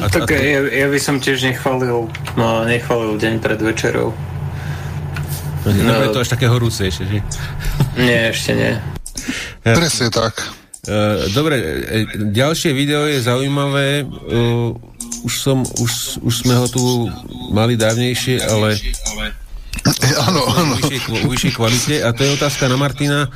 [0.00, 0.40] A, tak a to...
[0.40, 2.08] ja, ja by som tiež nechválil,
[2.40, 4.16] no, nechválil deň pred večerou.
[5.68, 7.18] No, je to až také horúce ešte, že?
[8.00, 8.72] Nie, ešte nie.
[9.66, 10.38] Presne tak.
[10.86, 11.64] E, dobre, e,
[12.32, 14.06] ďalšie video je zaujímavé.
[14.06, 14.78] Uh,
[15.26, 17.10] už, som, už, už sme ho tu
[17.50, 18.78] mali dávnejšie, ale
[20.26, 20.74] Áno, áno.
[21.30, 21.94] Vyššej kvalite.
[22.02, 23.30] A to je otázka na Martina.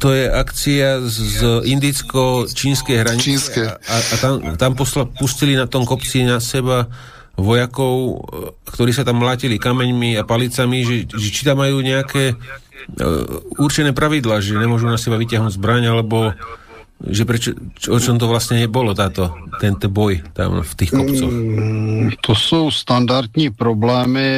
[0.00, 3.22] To je akcia z indicko-čínskej hranice.
[3.22, 3.62] Čínske.
[3.62, 6.90] A, a tam, tam posla, pustili na tom kopci na seba
[7.38, 8.14] vojakov, e,
[8.74, 13.94] ktorí sa tam mlátili kameňmi a palicami, že, že či tam majú nejaké uh, určené
[13.94, 16.34] pravidla, že nemôžu na seba vyťahnuť zbraň, alebo
[17.10, 17.52] že prečo,
[17.90, 21.32] o čom to vlastně nebolo, táto, tento boj tam v těch kopcoch?
[21.32, 24.28] Mm, to jsou standardní problémy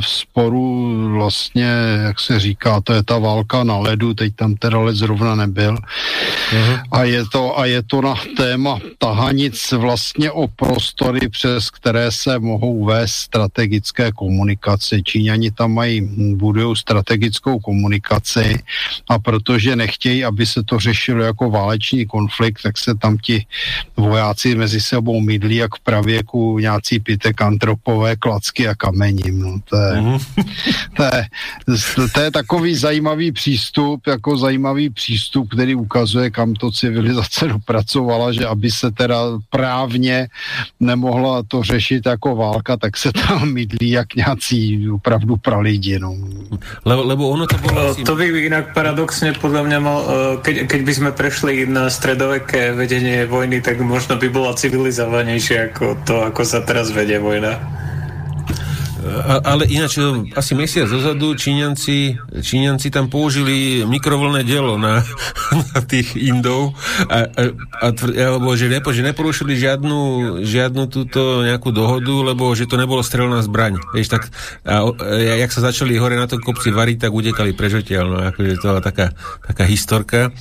[0.00, 0.66] v sporu
[1.12, 1.70] vlastně,
[2.02, 5.76] jak se říká, to je ta válka na ledu, teď tam teda led zrovna nebyl.
[5.76, 6.80] Uh-huh.
[6.90, 12.38] A, je to, a je to na téma tahanic vlastně o prostory, přes které se
[12.38, 15.02] mohou vést strategické komunikace.
[15.02, 16.00] Číňani tam mají,
[16.34, 18.62] budují strategickou komunikaci
[19.08, 23.46] a protože nechtějí, aby se to řešilo jako váleční konflikt, tak se tam ti
[23.96, 27.02] vojáci mezi sebou mydlí jak v pravěku nějací
[27.40, 29.30] antropové klacky a kamení.
[29.30, 30.18] No, to, je, mm.
[30.96, 31.22] to, je,
[32.14, 38.46] to je takový zajímavý přístup, jako zajímavý přístup, který ukazuje, kam to civilizace dopracovala, že
[38.46, 40.28] aby se teda právně
[40.80, 45.98] nemohla to řešit jako válka, tak se tam mydlí jak nějací opravdu pralidi.
[45.98, 46.16] No.
[46.84, 47.94] Lebo, lebo ono to bolo...
[47.94, 52.76] To by inak paradoxne podľa mňa mal, eh, keď, keď by sme prešli na stredoveké
[52.76, 57.56] vedenie vojny, tak možno by bola civilizovanejšie ako to, ako sa teraz vedie vojna.
[59.06, 60.02] A, ale ináč,
[60.34, 65.06] asi mesiac dozadu Číňanci, Číňanci tam použili mikrovlné dielo na,
[65.72, 66.74] na tých Indov
[67.06, 67.42] a, a,
[67.86, 67.88] a
[68.26, 70.00] alebo že, nepo, že neporušili žiadnu,
[70.42, 73.78] žiadnu túto nejakú dohodu, lebo že to nebolo strelná zbraň.
[73.94, 74.22] Vieš, tak,
[74.66, 78.56] a, a jak sa začali hore na tom kopci variť, tak utekali preč No, akože
[78.58, 79.12] to taká,
[79.44, 80.32] taká historka.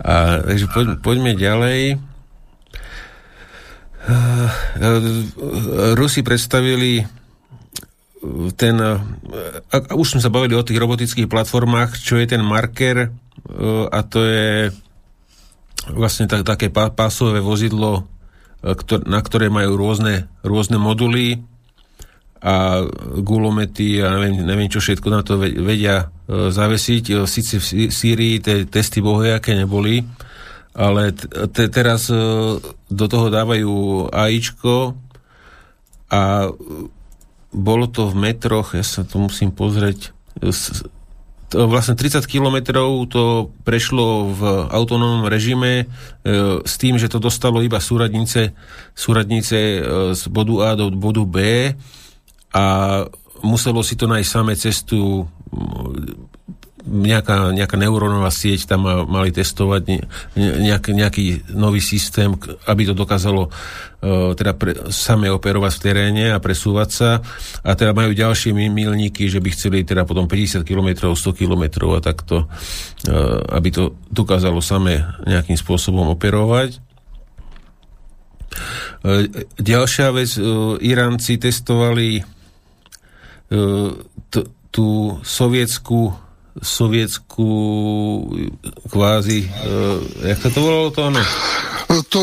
[0.00, 2.00] A, takže poď, poďme ďalej.
[5.94, 7.04] Rusi predstavili
[8.56, 13.12] ten, a už sme sa bavili o tých robotických platformách, čo je ten marker
[13.92, 14.72] a to je
[15.92, 18.08] vlastne tak, také pásové vozidlo,
[19.08, 21.40] na ktoré majú rôzne, rôzne moduly
[22.40, 22.88] a
[23.20, 27.04] gulomety a neviem, neviem čo všetko na to vedia e, zavesiť.
[27.12, 30.00] E, Sice v Sýrii tie testy bohojaké neboli,
[30.72, 31.12] ale
[31.52, 32.16] te, teraz e,
[32.88, 34.96] do toho dávajú AIčko
[36.10, 36.48] a
[37.52, 40.16] bolo to v metroch, ja sa to musím pozrieť,
[41.50, 45.90] to vlastne 30 kilometrov to prešlo v autonómnom režime
[46.62, 48.54] s tým, že to dostalo iba súradnice,
[48.94, 49.82] súradnice
[50.14, 51.38] z bodu A do bodu B
[52.54, 52.64] a
[53.42, 55.26] muselo si to nájsť samé cestu
[56.86, 59.82] nejaká, nejaká neurónová sieť tam mali testovať
[60.36, 62.32] nejaký, nejaký nový systém,
[62.64, 67.10] aby to dokázalo uh, teda pre, same operovať v teréne a presúvať sa
[67.60, 72.00] a teda majú ďalšie milníky, že by chceli teda potom 50 km, 100 km a
[72.00, 76.80] takto, uh, aby to dokázalo same nejakým spôsobom operovať.
[79.04, 79.28] Uh,
[79.60, 80.32] ďalšia vec,
[80.80, 82.39] Iránci testovali
[84.70, 86.14] tú sovietskú
[86.60, 87.50] sovietskú
[88.90, 91.22] kvázi, uh, jak sa to volalo to ono?
[92.10, 92.22] To,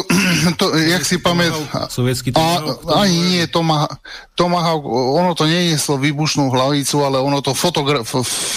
[0.56, 1.91] to jak si pamätám...
[1.91, 2.88] Sovietský Tomahawk?
[2.91, 3.99] Ani nie, Tomahawk,
[4.35, 8.03] Tomahawk, ono to nenieslo výbušnú hlavicu, ale ono to fotogra-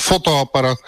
[0.07, 0.79] fotoaparát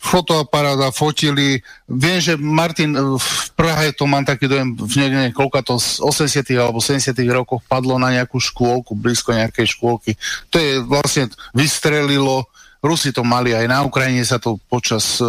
[0.00, 1.60] fotoaparát a fotili.
[1.84, 6.48] Viem, že Martin v Prahe, to mám taký dojem, v niekde, koľka to z 80
[6.56, 10.16] alebo 70 rokoch padlo na nejakú škôlku, blízko nejakej škôlky.
[10.48, 12.48] To je vlastne, vystrelilo
[12.78, 15.26] Rusi to mali aj na Ukrajine, sa to počas uh,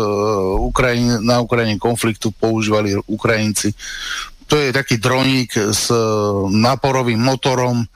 [0.61, 3.73] Ukrajine, na Ukrajine konfliktu používali Ukrajinci.
[4.45, 7.89] To je taký droník s uh, náporovým motorom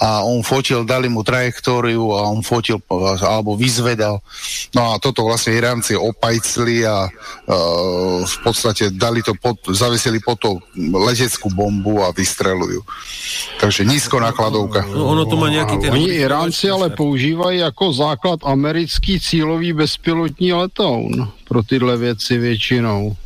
[0.00, 2.80] a on fotil, dali mu trajektóriu a on fotil
[3.20, 4.24] alebo vyzvedal.
[4.72, 10.40] No a toto vlastne Iránci opajcli a uh, v podstate dali to pod, zavesili pod
[10.40, 12.80] to leteckú bombu a vystrelujú.
[13.60, 14.88] Takže nízko nakladovka.
[14.88, 15.92] No, ono to má nejaký ten...
[15.92, 23.16] Oni Iránci ale používají jako základ americký cílový bezpilotní letoun pro tyhle věci většinou.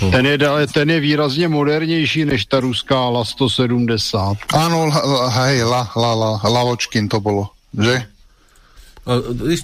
[0.00, 0.10] Hm.
[0.10, 0.38] Ten je,
[0.72, 4.36] ten je výrazně modernější než ta ruská La 170.
[4.52, 4.90] Áno,
[5.30, 8.06] hej, La, La, La, Lavočkin to bolo, že?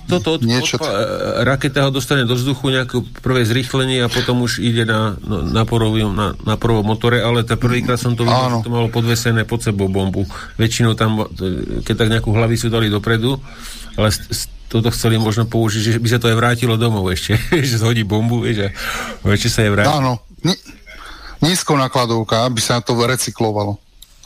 [0.04, 4.44] Toto od, Niečo odpa- e, raketa ho dostane do vzduchu nejaké prvé zrýchlenie a potom
[4.44, 8.28] už ide na, no, na, porovým, na, na prvom motore, ale tá prvýkrát som to
[8.28, 10.28] videl, to malo podvesené pod sebou bombu.
[10.60, 11.24] Väčšinou tam,
[11.88, 13.40] keď tak nejakú hlavicu dali dopredu,
[13.96, 14.12] ale
[14.70, 17.34] toto chceli možno použiť, že by sa to aj vrátilo domov ešte,
[17.68, 19.90] že zhodí bombu, vieš, a ešte sa je vráti.
[19.90, 20.22] Áno,
[21.42, 23.76] nízko nakladovka, aby sa to recyklovalo,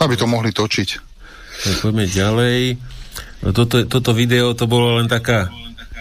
[0.05, 0.89] aby to mohli točiť.
[1.65, 2.61] Tak poďme ďalej.
[3.41, 5.49] No toto, toto video to bolo len taká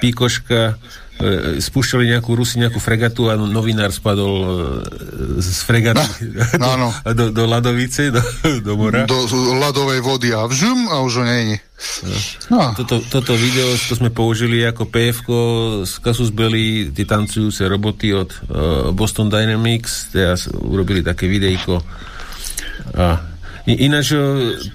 [0.04, 0.76] píkoška,
[1.24, 4.48] e, spúšťali nejakú Rusi, nejakú fregatu a novinár spadol e,
[5.40, 6.04] z fregaty
[6.62, 6.90] no, no.
[6.92, 8.22] do, do, do ladovice, do,
[8.60, 9.08] do mora.
[9.08, 11.56] Do ľadovej vody a vžum a už ho není.
[12.48, 12.72] No.
[12.80, 15.28] Toto, toto video to sme použili ako pf
[15.84, 18.40] z Casus Belli, tie tancujúce roboty od uh,
[18.96, 21.84] Boston Dynamics, teraz urobili také videjko
[22.96, 24.20] a Ináč e,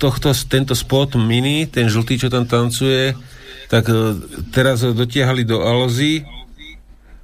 [0.01, 3.13] tohto, tento spot mini, ten žltý, čo tam tancuje,
[3.69, 3.85] tak
[4.49, 6.25] teraz ho dotiahli do Alzy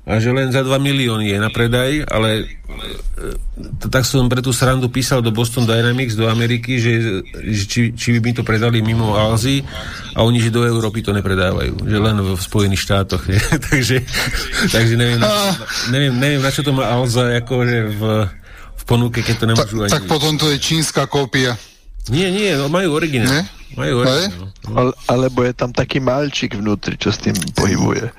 [0.04, 4.52] a že len za 2 milióny je na predaj, ale e, tak som pre tú
[4.52, 8.84] srandu písal do Boston Dynamics, do Ameriky, že, že či, či by mi to predali
[8.84, 9.64] mimo Alzy
[10.12, 13.24] a oni, že do Európy to nepredávajú, že len v Spojených štátoch.
[13.32, 13.40] Je.
[13.40, 14.04] takže,
[14.68, 15.28] takže neviem, na,
[15.88, 18.02] neviem, neviem, na čo to má Alza, akože v
[18.84, 19.92] v ponuke, keď to nemôžu tak, ani...
[19.96, 21.56] Tak potom to je čínska kópia.
[22.12, 23.32] Nie, nie, no, majú originál.
[23.32, 23.42] Nie?
[23.80, 24.52] Majú originál.
[24.68, 24.76] No.
[24.76, 28.12] Ale, alebo je tam taký malčík vnútri, čo s tým pohybuje.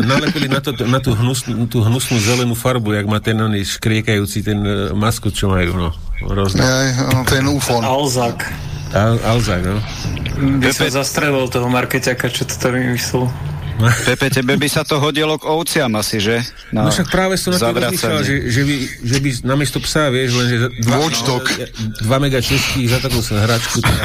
[0.00, 4.44] nalepili na, to, na tú, hnusnú, tú hnusnú zelenú farbu, jak má ten oný škriekajúci
[4.44, 5.90] ten uh, maskot, čo majú, no.
[6.24, 6.60] Rôzne.
[6.64, 7.84] Aj, no, ten ufon.
[7.84, 8.48] Alzak.
[8.94, 9.80] Al, Alzak, no.
[10.60, 13.28] By som zastrelil toho markeťaka, čo to vymyslel.
[13.74, 16.38] Pepe, tebe by sa to hodilo k ovciam asi, že?
[16.70, 20.14] Na no však práve som na to rozmýšľal, že, že, by, že by namiesto psa,
[20.14, 21.36] vieš, len že dva, no,
[22.06, 23.82] dva mega českých za takú sa hračku.
[23.82, 24.04] Teda,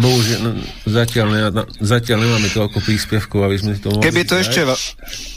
[0.00, 0.50] bohužiaľ, no,
[0.88, 4.60] zatiaľ, ne, na, zatiaľ nemáme toľko príspevkov, aby sme to mohli keby to, ešte,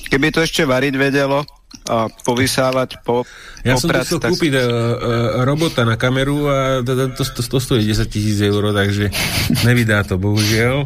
[0.08, 1.44] keby to ešte variť vedelo,
[1.90, 3.26] a povysávať, po,
[3.66, 4.30] Ja som to chcel tak...
[4.34, 4.70] kúpiť uh, uh,
[5.42, 9.10] robota na kameru a to, to, to, to stojí 10 tisíc eur, takže
[9.66, 10.86] nevydá to, bohužiaľ.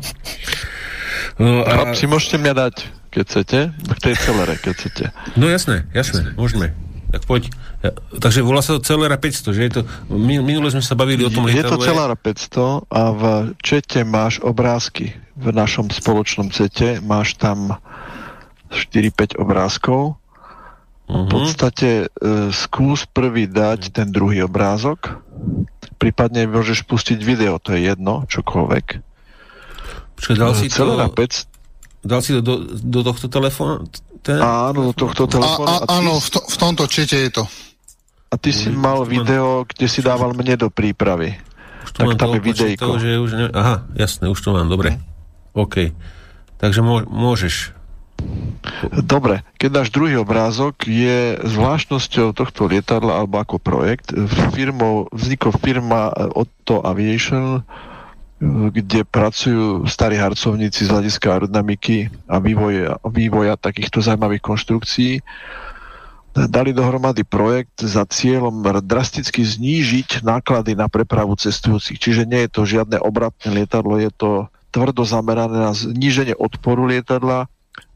[1.41, 1.69] No, a...
[1.69, 2.75] Chlapci, môžete mňa dať,
[3.09, 5.05] keď chcete, k tej celere, keď chcete.
[5.33, 6.73] No jasné, jasné, môžeme.
[7.13, 7.53] Tak poď.
[7.85, 9.81] Ja, takže volá sa to Celera 500, že je to...
[10.09, 13.23] Minule sme sa bavili o tom Je to Celera 500 a v
[13.61, 15.13] čete máš obrázky.
[15.37, 17.77] V našom spoločnom cete máš tam
[18.73, 20.17] 4-5 obrázkov.
[21.05, 21.21] Uh-huh.
[21.21, 25.21] V podstate e, skús prvý dať ten druhý obrázok.
[26.01, 29.12] Prípadne môžeš pustiť video, to je jedno, čokoľvek.
[30.23, 30.83] Počkaj, dal si to...
[32.03, 33.83] Dal si to do, do tohto telefónu?
[34.23, 34.39] Ten...
[34.39, 35.67] Áno, do tohto telefónu.
[35.67, 37.43] A, a, áno, v, to, v tomto čete je to.
[38.31, 41.35] A ty si mal video, kde si dával mne do prípravy.
[41.83, 43.03] Už tak tam je videjko.
[43.03, 43.45] že už ne...
[43.51, 44.95] Aha, jasné, už to mám, dobre.
[45.51, 45.91] OK.
[46.55, 47.75] Takže môžeš.
[49.03, 54.15] Dobre, keď dáš druhý obrázok, je zvláštnosťou tohto lietadla alebo ako projekt.
[54.55, 57.67] Firmou, vznikla firma Otto Aviation,
[58.73, 65.13] kde pracujú starí harcovníci z hľadiska aerodynamiky a vývoja, vývoja takýchto zaujímavých konštrukcií
[66.33, 72.01] dali dohromady projekt za cieľom drasticky znížiť náklady na prepravu cestujúcich.
[72.01, 74.29] Čiže nie je to žiadne obratné lietadlo, je to
[74.73, 77.45] tvrdo zamerané na zníženie odporu lietadla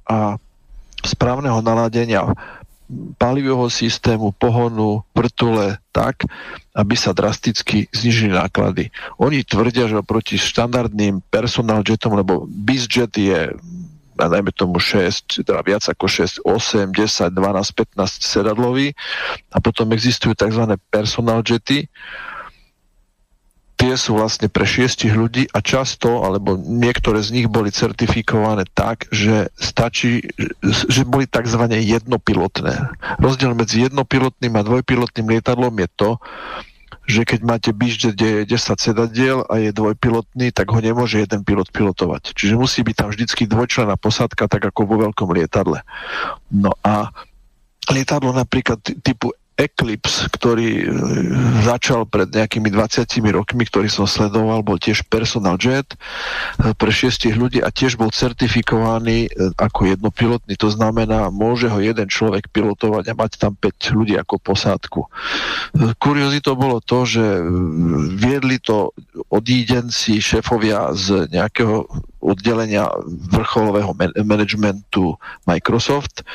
[0.05, 0.37] a
[1.01, 2.29] správneho naladenia
[3.19, 6.23] palivového systému, pohonu, vrtule tak,
[6.71, 8.87] aby sa drasticky znižili náklady.
[9.19, 13.51] Oni tvrdia, že proti štandardným personal jetom, lebo BizJet je
[14.17, 18.97] najmä tomu 6, teda viac ako 6, 8, 10, 12, 15 sedadlový
[19.53, 20.73] a potom existujú tzv.
[20.89, 21.85] personal jety,
[23.77, 29.05] tie sú vlastne pre šiestich ľudí a často, alebo niektoré z nich boli certifikované tak,
[29.13, 30.25] že stačí,
[30.65, 31.61] že boli tzv.
[31.69, 32.73] jednopilotné.
[33.21, 36.11] Rozdiel medzi jednopilotným a dvojpilotným lietadlom je to,
[37.07, 41.47] že keď máte bič, kde je 10 sedadiel a je dvojpilotný, tak ho nemôže jeden
[41.47, 42.35] pilot pilotovať.
[42.35, 45.87] Čiže musí byť tam vždycky dvojčlená posádka, tak ako vo veľkom lietadle.
[46.51, 47.15] No a
[47.87, 50.87] lietadlo napríklad typu Eclipse, ktorý e,
[51.65, 55.97] začal pred nejakými 20 rokmi, ktorý som sledoval, bol tiež personal jet
[56.61, 60.53] e, pre šiestich ľudí a tiež bol certifikovaný e, ako jednopilotný.
[60.61, 65.09] To znamená, môže ho jeden človek pilotovať a mať tam 5 ľudí ako posádku.
[65.97, 67.25] Kuriozitou bolo to, že
[68.13, 68.93] viedli to
[69.33, 71.89] odídenci šéfovia z nejakého
[72.21, 72.89] oddelenia
[73.31, 73.93] vrcholového
[74.25, 75.15] managementu
[75.45, 76.25] Microsoft,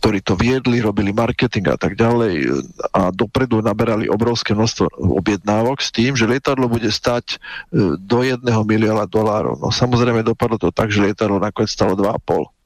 [0.00, 2.64] ktorí to viedli, robili marketing a tak ďalej
[2.96, 8.64] a dopredu naberali obrovské množstvo objednávok s tým, že lietadlo bude stať e, do jedného
[8.64, 9.60] milióna dolárov.
[9.60, 12.58] No samozrejme dopadlo to tak, že lietadlo nakoniec stalo 2,5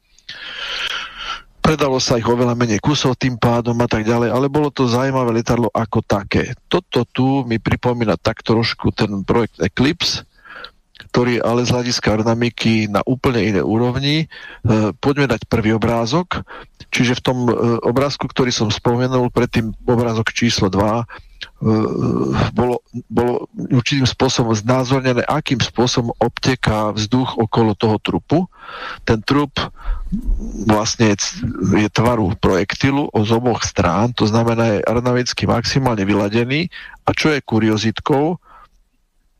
[1.62, 5.40] predalo sa ich oveľa menej kusov tým pádom a tak ďalej, ale bolo to zaujímavé
[5.40, 6.58] lietadlo ako také.
[6.66, 10.26] Toto tu mi pripomína tak trošku ten projekt Eclipse,
[11.12, 14.24] ktorý je ale z hľadiska aerodynamiky na úplne iné úrovni.
[14.24, 14.26] E,
[14.96, 16.40] poďme dať prvý obrázok.
[16.88, 17.52] Čiže v tom e,
[17.84, 21.04] obrázku, ktorý som spomenul, predtým obrázok číslo 2, e,
[22.56, 22.80] bolo,
[23.12, 28.48] bolo určitým spôsobom znázornené, akým spôsobom obteká vzduch okolo toho trupu.
[29.04, 29.60] Ten trup
[30.64, 31.12] vlastne
[31.76, 36.72] je tvaru projektilu z oboch strán, to znamená je aerodynamicky maximálne vyladený
[37.04, 38.40] a čo je kuriozitkou,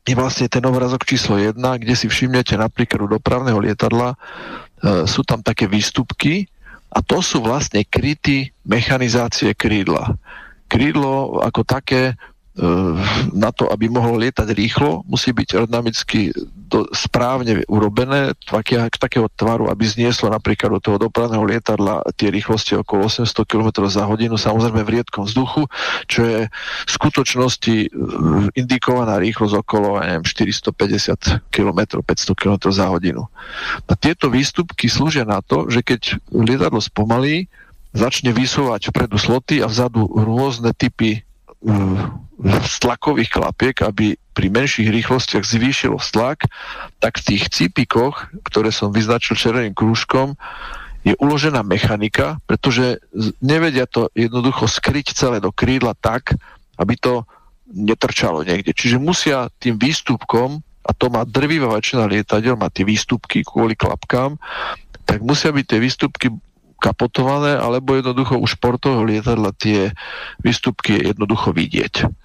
[0.03, 4.17] je vlastne ten obrazok číslo 1, kde si všimnete napríklad u dopravného lietadla, e,
[5.07, 6.43] sú tam také výstupky
[6.91, 10.19] a to sú vlastne kryty mechanizácie krídla.
[10.67, 12.19] Krídlo ako také
[13.33, 16.29] na to, aby mohlo lietať rýchlo, musí byť aerodynamicky
[16.69, 22.77] do, správne urobené, také, takého tvaru, aby znieslo napríklad do toho dopravného lietadla tie rýchlosti
[22.77, 25.65] okolo 800 km za hodinu, samozrejme v riedkom vzduchu,
[26.05, 26.39] čo je
[26.85, 27.87] v skutočnosti e,
[28.53, 33.25] indikovaná rýchlosť okolo neviem, 450 km, 500 km za hodinu.
[33.89, 37.49] A tieto výstupky slúžia na to, že keď lietadlo spomalí,
[37.97, 41.25] začne vysúvať vpredu sloty a vzadu rôzne typy
[42.81, 46.49] tlakových klapiek, aby pri menších rýchlostiach zvýšilo stlak,
[46.97, 50.33] tak v tých cípikoch, ktoré som vyznačil červeným krúžkom,
[51.03, 53.03] je uložená mechanika, pretože
[53.43, 56.33] nevedia to jednoducho skryť celé do krídla tak,
[56.79, 57.27] aby to
[57.69, 58.71] netrčalo niekde.
[58.71, 64.39] Čiže musia tým výstupkom, a to má drvivá väčšina lietadiel, má tie výstupky kvôli klapkám,
[65.03, 66.27] tak musia byť tie výstupky
[66.79, 69.95] kapotované, alebo jednoducho u športového lietadla tie
[70.43, 72.22] výstupky jednoducho vidieť.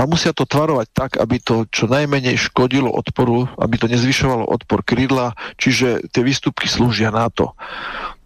[0.00, 4.80] No musia to tvarovať tak, aby to čo najmenej škodilo odporu, aby to nezvyšovalo odpor
[4.80, 7.52] krídla, čiže tie výstupky slúžia na to.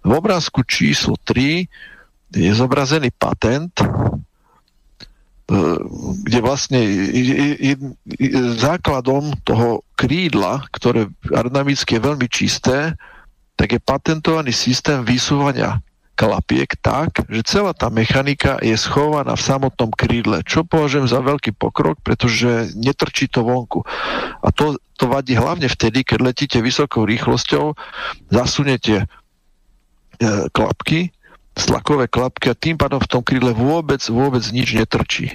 [0.06, 1.66] V obrázku číslo 3
[2.30, 3.86] je zobrazený patent, e,
[6.22, 6.78] kde vlastne
[8.54, 12.94] základom toho krídla, ktoré aerodynamicky je veľmi čisté,
[13.58, 15.82] tak je patentovaný systém vysúvania
[16.14, 21.58] klapiek tak, že celá tá mechanika je schovaná v samotnom krídle, čo považujem za veľký
[21.58, 23.82] pokrok, pretože netrčí to vonku.
[24.40, 27.74] A to, to vadí hlavne vtedy, keď letíte vysokou rýchlosťou,
[28.30, 29.06] zasunete e,
[30.54, 31.10] klapky,
[31.54, 35.34] slakové klapky a tým pádom v tom krídle vôbec, vôbec nič netrčí.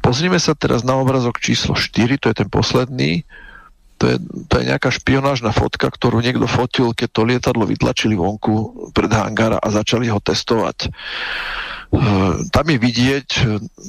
[0.00, 3.24] Pozrime sa teraz na obrazok číslo 4, to je ten posledný,
[3.96, 4.16] to je,
[4.48, 9.56] to je nejaká špionážna fotka, ktorú niekto fotil, keď to lietadlo vytlačili vonku pred hangára
[9.56, 10.78] a začali ho testovať.
[10.84, 10.88] E,
[12.52, 13.28] tam je vidieť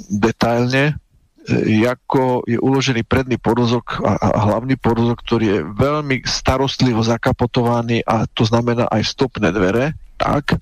[0.08, 0.96] detailne,
[1.44, 8.00] e, ako je uložený predný podozok a, a hlavný podozok, ktorý je veľmi starostlivo zakapotovaný
[8.08, 10.56] a to znamená aj stopné dvere, tak,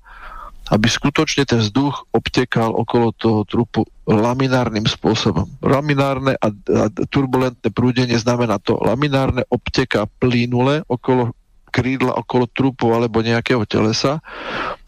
[0.66, 5.46] aby skutočne ten vzduch obtekal okolo toho trupu laminárnym spôsobom.
[5.62, 11.34] Laminárne a, a turbulentné prúdenie znamená to, laminárne obteká plínule okolo
[11.70, 14.24] krídla, okolo trupu alebo nejakého telesa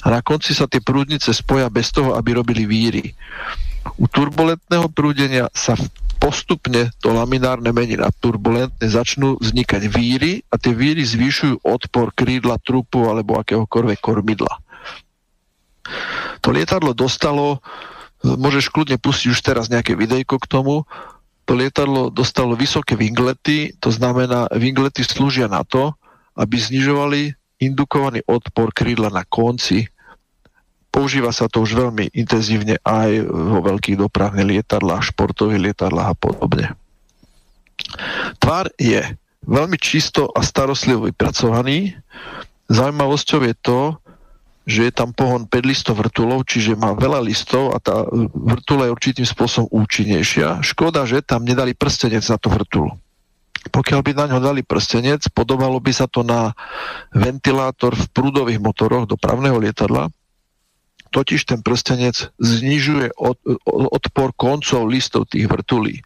[0.00, 3.04] a na konci sa tie prúdnice spoja bez toho, aby robili víry.
[4.00, 5.76] U turbulentného prúdenia sa
[6.18, 12.58] postupne to laminárne mení na turbulentne, začnú vznikať víry a tie víry zvyšujú odpor krídla,
[12.58, 14.67] trupu alebo akéhokoľvek kormidla.
[16.42, 17.62] To lietadlo dostalo,
[18.22, 20.86] môžeš kľudne pustiť už teraz nejaké videjko k tomu,
[21.48, 25.96] to lietadlo dostalo vysoké winglety, to znamená, winglety slúžia na to,
[26.36, 29.88] aby znižovali indukovaný odpor krídla na konci.
[30.92, 36.66] Používa sa to už veľmi intenzívne aj vo veľkých dopravných lietadlách, športových lietadlách a podobne.
[38.38, 39.00] Tvar je
[39.48, 41.96] veľmi čisto a starostlivo vypracovaný.
[42.68, 43.80] Zaujímavosťou je to,
[44.68, 48.04] že je tam pohon 5 listov vrtulov, čiže má veľa listov a tá
[48.36, 50.60] vrtula je určitým spôsobom účinnejšia.
[50.60, 52.92] Škoda, že tam nedali prstenec na tú vrtulu.
[53.72, 56.52] Pokiaľ by na ňo dali prstenec, podobalo by sa to na
[57.16, 60.12] ventilátor v prúdových motoroch dopravného lietadla,
[61.16, 63.40] totiž ten prstenec znižuje od,
[63.96, 66.04] odpor koncov listov tých vrtulí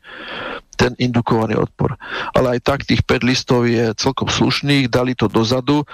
[0.76, 1.94] ten indukovaný odpor.
[2.32, 5.84] Ale aj tak tých 5 listov je celkom slušných, dali to dozadu,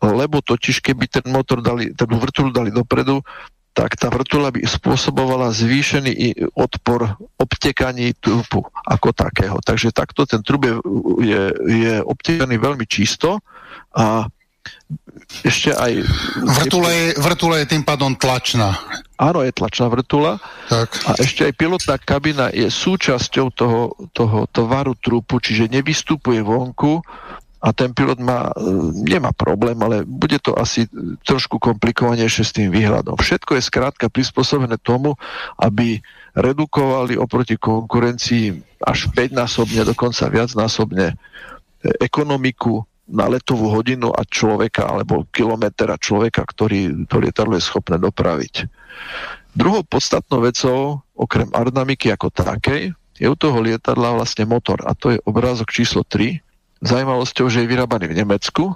[0.00, 3.24] lebo totiž keby ten motor dali, ten vrtul dali dopredu,
[3.70, 9.56] tak tá vrtula by spôsobovala zvýšený odpor obtekaní trupu ako takého.
[9.62, 10.74] Takže takto ten trub je,
[11.22, 13.38] je, je obtekaný veľmi čisto
[13.94, 14.26] a
[15.46, 16.04] ešte aj...
[16.64, 18.76] Vrtule je, vrtule je tým pádom tlačná.
[19.16, 20.40] Áno, je tlačná vrtula.
[20.68, 20.88] Tak.
[21.06, 27.00] A ešte aj pilotná kabina je súčasťou toho, toho tovaru trupu, čiže nevystupuje vonku
[27.60, 28.48] a ten pilot má,
[29.04, 30.88] nemá problém, ale bude to asi
[31.28, 33.20] trošku komplikovanejšie s tým výhľadom.
[33.20, 35.12] Všetko je skrátka prispôsobené tomu,
[35.60, 36.00] aby
[36.32, 41.20] redukovali oproti konkurencii až 5-násobne, dokonca viacnásobne
[42.00, 48.70] ekonomiku na letovú hodinu a človeka alebo kilometra človeka, ktorý to lietadlo je schopné dopraviť.
[49.50, 55.12] Druhou podstatnou vecou, okrem aerodynamiky ako takej, je u toho lietadla vlastne motor a to
[55.12, 56.38] je obrázok číslo 3.
[56.80, 58.72] Zajímavosťou, že je vyrábaný v Nemecku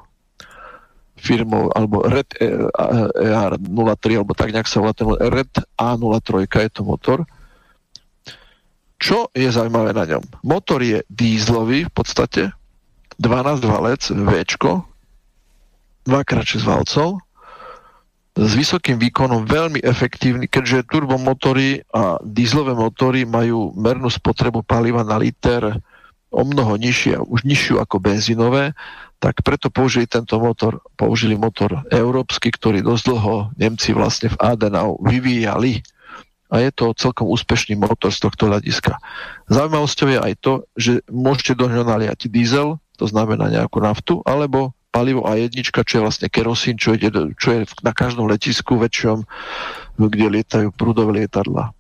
[1.15, 5.49] firmou, alebo Red ER03, alebo tak nejak sa volá ten Red
[5.79, 7.25] A03 je to motor.
[9.01, 10.25] Čo je zaujímavé na ňom?
[10.45, 12.43] Motor je dízlový v podstate,
[13.19, 14.31] 12 valec V,
[16.05, 17.25] 2x6 valcov,
[18.35, 25.23] s vysokým výkonom, veľmi efektívny, keďže turbomotory a dízlové motory majú mernú spotrebu paliva na
[25.23, 25.79] liter
[26.35, 28.75] o mnoho nižšie, už nižšiu ako benzínové,
[29.23, 34.99] tak preto použili tento motor, použili motor európsky, ktorý dosť dlho Nemci vlastne v Adenau
[34.99, 35.87] vyvíjali.
[36.51, 38.99] A je to celkom úspešný motor z tohto hľadiska.
[39.47, 44.73] Zaujímavosťou je aj to, že môžete do ňoho naliať diesel, to znamená nejakú naftu, alebo
[44.95, 49.27] palivo A1, čo je vlastne kerosín, čo, je, čo je na každom letisku väčšom,
[49.99, 51.75] kde lietajú prúdové lietadla.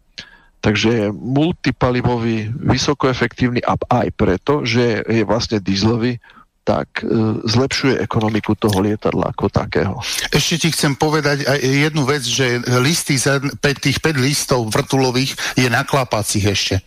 [0.59, 6.19] Takže je multipalivový, vysokoefektívny a aj preto, že je vlastne dieselový,
[6.65, 10.01] tak e, zlepšuje ekonomiku toho lietadla ako takého.
[10.33, 15.69] Ešte ti chcem povedať aj jednu vec, že listy za tých 5 listov vrtulových je
[15.69, 16.77] na klapacích ešte.
[16.81, 16.85] E,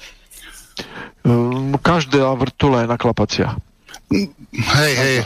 [1.78, 3.54] každá vrtula je na klapacia.
[4.12, 5.18] Hej, hej.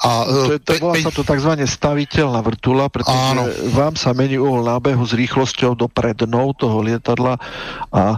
[0.00, 1.52] A, to je, to, volá sa to tzv.
[1.60, 3.44] staviteľná vrtula, pretože áno.
[3.76, 7.36] vám sa mení uhol nábehu s rýchlosťou do prednou toho lietadla
[7.92, 8.16] a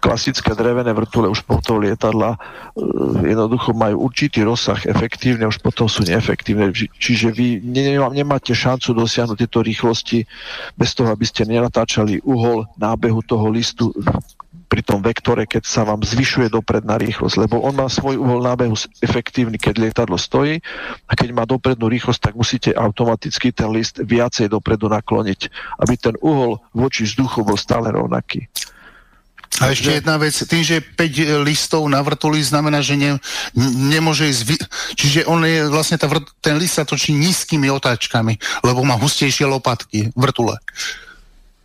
[0.00, 2.38] klasické drevené vrtule už potom lietadla e,
[3.30, 6.72] jednoducho majú určitý rozsah efektívne, už potom sú neefektívne.
[6.74, 7.62] Čiže vy
[8.10, 10.24] nemáte šancu dosiahnuť tieto rýchlosti
[10.74, 13.92] bez toho, aby ste nenatáčali uhol nábehu toho listu
[14.72, 18.72] pri tom vektore, keď sa vám zvyšuje dopredná rýchlosť, lebo on má svoj uhol nábehu
[19.04, 20.64] efektívny, keď lietadlo stojí
[21.04, 25.40] a keď má doprednú rýchlosť, tak musíte automaticky ten list viacej dopredu nakloniť,
[25.76, 28.48] aby ten uhol voči vzduchu bol stále rovnaký.
[29.60, 33.20] A ešte jedna vec, tým, že 5 listov na vrtuli znamená, že ne,
[33.92, 34.42] nemôže ísť...
[34.48, 34.56] Vy...
[34.96, 36.32] Čiže on je vlastne tá vrt...
[36.40, 40.56] ten list sa točí nízkymi otáčkami, lebo má hustejšie lopatky vrtule.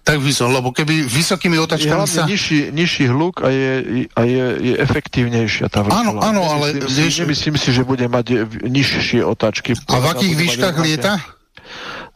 [0.08, 2.24] Tak by som, lebo keby vysokými otačkami sa...
[2.24, 3.74] nižší, nižší hluk a je,
[4.16, 6.00] a je, je efektívnejšia tá vrtula.
[6.00, 6.80] Áno, áno, ale...
[6.80, 9.76] Nemyslím, si, nemyslím si, že bude mať nižšie otáčky.
[9.92, 11.20] A v akých výškach lieta?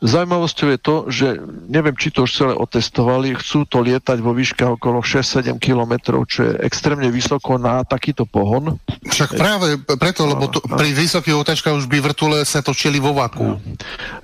[0.02, 1.28] Zaujímavosťou je to, že
[1.70, 6.50] neviem, či to už celé otestovali, chcú to lietať vo výške okolo 6-7 kilometrov, čo
[6.50, 8.82] je extrémne vysoko na takýto pohon.
[9.06, 13.62] Však práve preto, lebo to, pri vysokých otáčkach už by vrtule sa točili vo vaku.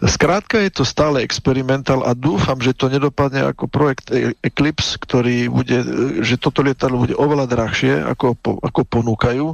[0.01, 5.45] Skrátka je to stále experimentál a dúfam, že to nedopadne ako projekt E- Eclipse, ktorý
[5.53, 5.77] bude,
[6.25, 8.33] že toto lietadlo bude oveľa drahšie, ako,
[8.65, 9.53] ako ponúkajú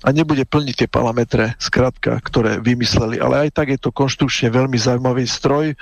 [0.00, 3.20] a nebude plniť tie parametre, skrátka, ktoré vymysleli.
[3.20, 5.76] Ale aj tak je to konštrukčne veľmi zaujímavý stroj,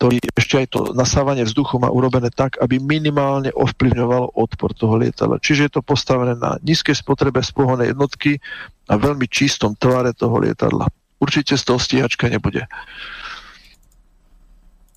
[0.00, 5.36] ktorý ešte aj to nasávanie vzduchu má urobené tak, aby minimálne ovplyvňovalo odpor toho lietadla.
[5.44, 8.40] Čiže je to postavené na nízkej spotrebe spohonej jednotky
[8.88, 10.88] a veľmi čistom tvare toho lietadla.
[11.20, 12.64] Určite z toho stíhačka nebude.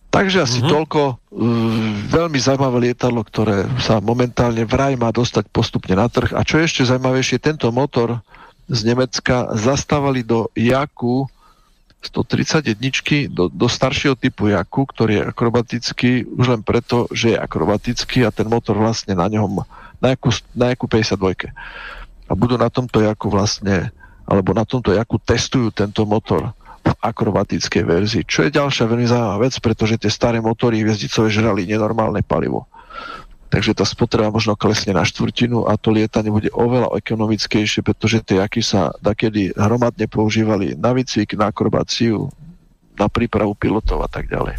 [0.08, 0.72] Takže asi mm-hmm.
[0.72, 1.02] toľko.
[1.34, 6.32] Uh, veľmi zaujímavé lietadlo, ktoré sa momentálne vraj má dostať postupne na trh.
[6.32, 8.24] A čo je ešte zaujímavejšie, tento motor
[8.68, 11.28] z Nemecka zastávali do Jaku
[12.04, 18.28] 131 do, do staršieho typu Jaku, ktorý je akrobatický už len preto, že je akrobatický
[18.28, 19.64] a ten motor vlastne na ňom
[20.04, 21.56] na Jaku, na Jaku 52.
[22.28, 23.96] A budú na tomto Jaku vlastne
[24.28, 26.52] alebo na tomto Jaku testujú tento motor
[26.84, 28.24] v akrobatickej verzii.
[28.28, 32.68] Čo je ďalšia veľmi zaujímavá vec, pretože tie staré motory hviezdicové žrali nenormálne palivo.
[33.54, 38.42] Takže tá spotreba možno klesne na štvrtinu a to lietanie bude oveľa ekonomickejšie, pretože tie
[38.42, 42.34] jaky sa takedy hromadne používali na výcvik, na akrobáciu,
[42.98, 44.58] na prípravu pilotov a tak ďalej.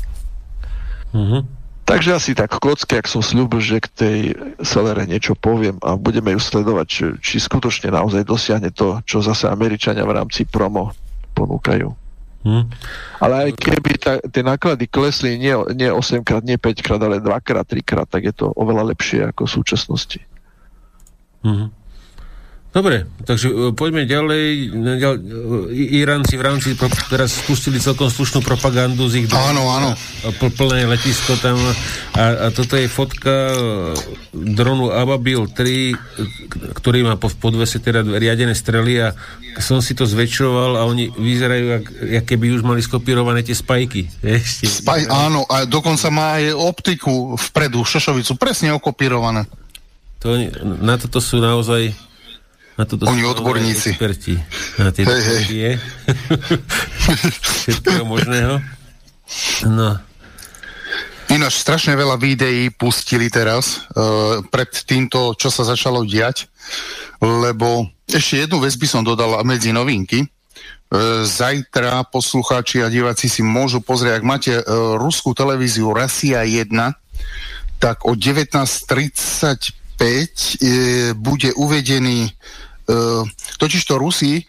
[1.10, 1.42] Mm-hmm.
[1.84, 4.18] Takže asi tak kocky, ak som slúbil, že k tej
[4.62, 9.50] Celere niečo poviem a budeme ju sledovať, či, či skutočne naozaj dosiahne to, čo zase
[9.50, 10.94] Američania v rámci promo
[11.34, 12.03] ponúkajú.
[12.44, 12.68] Hmm.
[13.24, 17.16] Ale aj keby ta, tie náklady klesli nie, nie 8 krát, nie 5 krát, ale
[17.16, 20.20] 2 krát, 3 krát, tak je to oveľa lepšie ako v súčasnosti.
[21.40, 21.72] Hmm.
[22.74, 24.74] Dobre, takže e, poďme ďalej.
[24.98, 25.18] ďalej.
[25.94, 26.74] Iránci v rámci
[27.06, 29.94] teraz spustili celkom slušnú propagandu z ich áno, áno.
[30.42, 31.54] Pl, plné letisko tam
[32.18, 33.58] a, a toto je fotka e,
[34.34, 39.14] dronu Ababil 3, ktorý má v podvese teda riadené strely a
[39.62, 44.10] som si to zväčšoval a oni vyzerajú, jak, jak keby už mali skopírované tie spajky.
[44.42, 44.82] Ešte.
[44.82, 49.46] Spaj, áno, a dokonca má aj optiku vpredu, šošovicu, presne okopírované.
[50.26, 50.34] To,
[50.82, 51.94] na toto sú naozaj
[52.74, 53.94] na toto Oni odborníci.
[53.94, 54.34] Experti
[54.82, 55.76] na tie hej, hej.
[57.62, 58.58] Všetkého možného.
[59.70, 59.98] No.
[61.32, 66.50] Ináč strašne veľa videí pustili teraz uh, pred týmto, čo sa začalo diať,
[67.22, 70.26] lebo ešte jednu vec by som dodal medzi novinky.
[70.92, 76.70] Uh, zajtra poslucháči a diváci si môžu pozrieť, ak máte uh, ruskú televíziu Rasia 1,
[77.80, 79.83] tak o 19.35
[80.58, 80.66] e,
[81.14, 82.32] bude uvedený, e,
[83.56, 84.42] totižto Rusi e,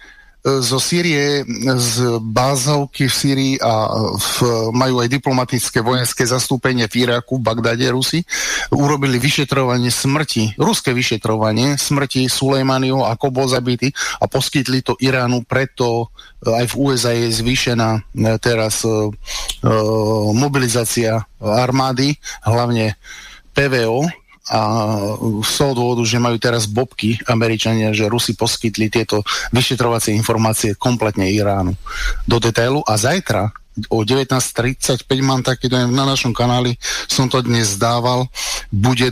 [0.43, 1.45] zo Sýrie,
[1.77, 3.73] z bázovky v Sýrii a
[4.17, 4.35] v,
[4.73, 8.25] majú aj diplomatické vojenské zastúpenie v Iraku, v Bagdade Rusi,
[8.73, 16.09] urobili vyšetrovanie smrti, ruské vyšetrovanie smrti Sulejmaniho, ako bol zabitý a poskytli to Iránu, preto
[16.45, 18.05] aj v USA je zvýšená
[18.37, 19.09] teraz uh,
[20.29, 22.13] mobilizácia armády,
[22.45, 22.93] hlavne
[23.55, 24.05] PVO,
[24.45, 24.61] a
[25.41, 31.25] z toho dôvodu, že majú teraz bobky Američania, že Rusi poskytli tieto vyšetrovacie informácie kompletne
[31.33, 31.73] Iránu
[32.29, 32.85] do detailu.
[32.85, 33.49] A zajtra
[33.89, 36.77] o 19.35 mám taký dojem na našom kanáli,
[37.09, 38.29] som to dnes dával,
[38.69, 39.11] bude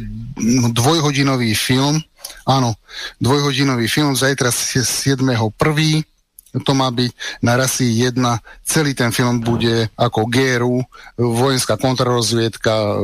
[0.71, 1.99] dvojhodinový film,
[2.47, 2.77] áno,
[3.19, 6.12] dvojhodinový film, zajtra 7.1
[6.61, 8.13] to má byť na rasy 1.
[8.61, 10.85] Celý ten film bude ako GRU,
[11.17, 13.01] vojenská kontrarozviedka,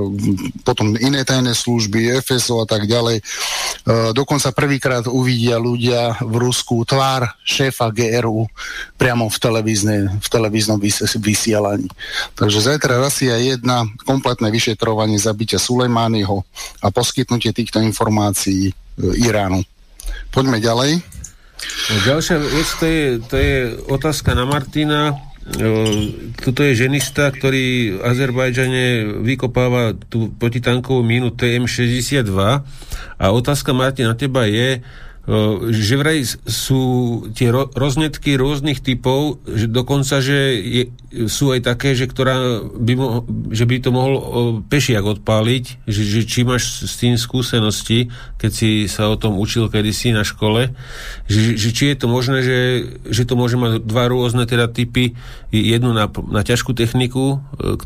[0.61, 3.17] potom iné tajné služby, FSO a tak ďalej.
[3.17, 3.23] E,
[4.13, 8.45] dokonca prvýkrát uvidia ľudia v Rusku tvár šéfa GRU
[9.01, 9.37] priamo v,
[10.21, 10.77] v televíznom
[11.17, 11.89] vysielaní.
[12.37, 13.65] Takže zajtra Rasia 1,
[14.05, 16.45] kompletné vyšetrovanie zabitia Sulejmányho
[16.85, 18.73] a poskytnutie týchto informácií e,
[19.25, 19.65] Iránu.
[20.29, 21.18] Poďme ďalej.
[21.89, 23.55] No, ďalšia vec, to je, to je
[23.89, 25.17] otázka na Martina.
[26.38, 32.29] Tuto je ženista, ktorý v Azerbajdžane vykopáva tú protitankovú mínu TM62
[33.17, 34.85] a otázka Martina na teba je,
[35.69, 36.82] že vraj sú
[37.38, 40.83] tie ro- roznetky rôznych typov, že dokonca, že je,
[41.30, 43.22] sú aj také, že, ktorá by mo-
[43.53, 44.14] že by to mohol
[44.66, 48.09] pešiak odpáliť, že, že či máš s tým skúsenosti,
[48.41, 50.74] keď si sa o tom učil kedysi na škole,
[51.30, 52.59] že, že či je to možné, že,
[53.06, 55.14] že to môže mať dva rôzne teda typy,
[55.53, 57.77] jednu na, na ťažkú techniku, e,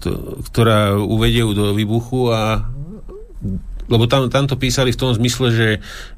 [0.48, 2.72] ktorá uvedie do výbuchu a
[3.90, 5.70] lebo tam, tam to písali v tom zmysle, že,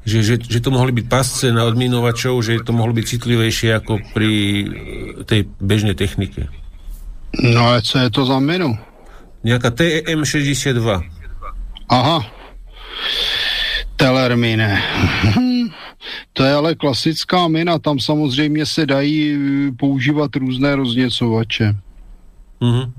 [0.06, 4.00] že, že, že to mohli byť pasce na odminovačov, že to mohlo byť citlivejšie ako
[4.14, 4.32] pri
[5.26, 6.46] tej bežnej technike.
[7.42, 8.78] No a co je to za minu?
[9.44, 10.82] Nejaká TM62.
[11.88, 12.18] Aha.
[13.96, 14.82] Telermine.
[16.36, 21.76] to je ale klasická mina, tam samozřejmě se dají eh, používat různé rozněcovače.
[22.60, 22.92] Mhm.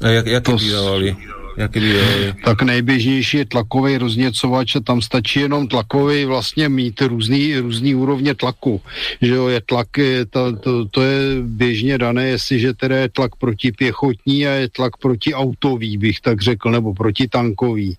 [0.00, 0.56] A jak, jaké to...
[0.56, 1.16] vydávali?
[1.56, 2.34] Jaké vydávali?
[2.44, 8.34] Tak nejběžnější je tlakový rozněcovač a tam stačí jenom tlakový vlastně mít různý, různý úrovně
[8.34, 8.80] tlaku.
[9.22, 13.36] Že jo, je tlak, je to, to, to, je běžně dané, jestliže teda je tlak
[13.36, 17.96] protipěchotní a je tlak protiautový, bych tak řekl, nebo protitankový.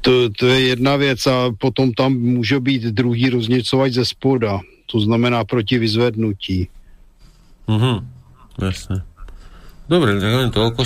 [0.00, 4.60] To, to je jedna věc a potom tam může být druhý rozněcovač ze spoda.
[4.86, 6.68] To znamená proti vyzvednutí.
[7.68, 8.08] Mhm,
[8.62, 8.96] jasně.
[9.88, 10.84] Dobre, tak len toľko.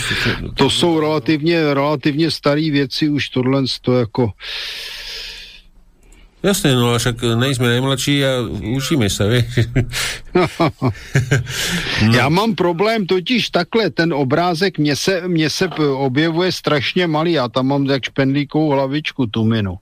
[0.54, 4.30] To jsou relativně, relativně staré věci, už tohle to jako
[6.42, 8.30] Jasné, no však nejsme najmladší a
[8.74, 9.70] učíme sa, vieš.
[10.34, 10.90] no.
[12.10, 17.48] Já mám problém totiž takhle, ten obrázek mě se, mě se objevuje strašně malý, já
[17.48, 19.78] tam mám jak špendlíkovou hlavičku tu minu,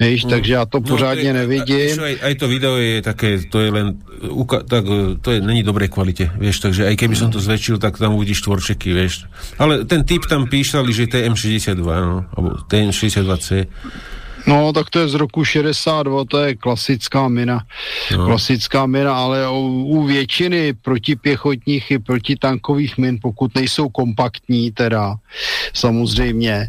[0.00, 0.30] víš, no.
[0.30, 2.02] takže já to no, pořádně je, nevidím.
[2.02, 3.96] Aj, aj to video je také, to je len,
[4.68, 4.84] tak,
[5.20, 8.44] to je, není dobrej kvalite, vieš, takže aj keby som to zväčšil, tak tam uvidíš
[8.44, 9.24] tvorčeky, vieš.
[9.56, 13.48] Ale ten typ tam píšali, že to je M62, no, alebo TM62C.
[14.46, 17.64] No, tak to je z roku 62, to je klasická mina.
[18.16, 18.26] No.
[18.26, 25.14] Klasická mina, ale u, u většiny protipěchotních i protitankových min, pokud nejsou kompaktní teda,
[25.72, 26.68] samozřejmě,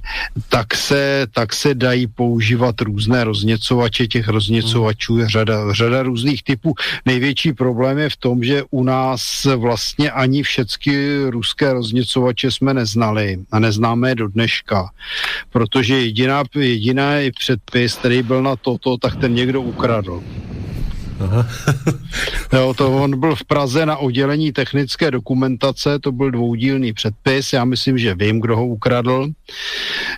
[0.50, 6.74] tak se, tak se dají používat různé rozněcovače, těch rozněcovačů je řada, řada různých typů.
[7.06, 9.22] Největší problém je v tom, že u nás
[9.56, 14.90] vlastně ani všechny ruské rozněcovače jsme neznali a neznáme je do dneška,
[15.50, 20.24] protože jediná, jediná je před předpis, který byl na toto, tak ten někdo ukradl.
[21.20, 21.48] Aha.
[22.54, 27.66] jo, to on byl v Praze na oddělení technické dokumentace, to byl dvoudílný předpis, já
[27.66, 29.28] myslím, že vím, kdo ho ukradl.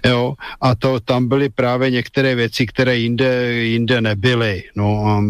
[0.06, 4.64] Jo, a to tam byly právě některé věci, které jinde, jinde nebyly.
[4.76, 5.24] No a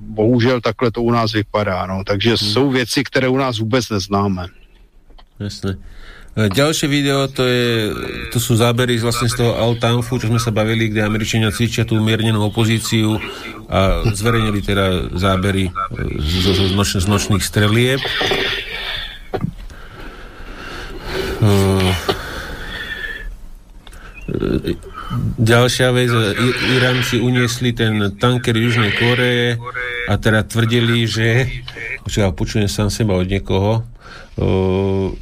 [0.00, 2.36] bohužel takhle to u nás vypadá, no, takže hmm.
[2.36, 4.46] jsou věci, které u nás vůbec neznáme.
[5.40, 5.76] Jasne.
[6.34, 7.94] E, ďalšie video, to, je,
[8.34, 11.94] to sú zábery vlastne z toho Altanfu, čo sme sa bavili, kde Američania cvičia tú
[12.02, 13.22] umiernenú opozíciu
[13.70, 15.70] a zverejnili teda zábery
[16.18, 18.02] z, z, z, noč, z nočných strelieb.
[21.38, 21.94] Uh,
[25.38, 26.10] ďalšia vec,
[26.74, 29.62] Iránci uniesli ten tanker Južnej Koreje
[30.10, 31.46] a teda tvrdili, že
[32.34, 33.86] počujem sám seba od niekoho
[34.42, 35.14] uh,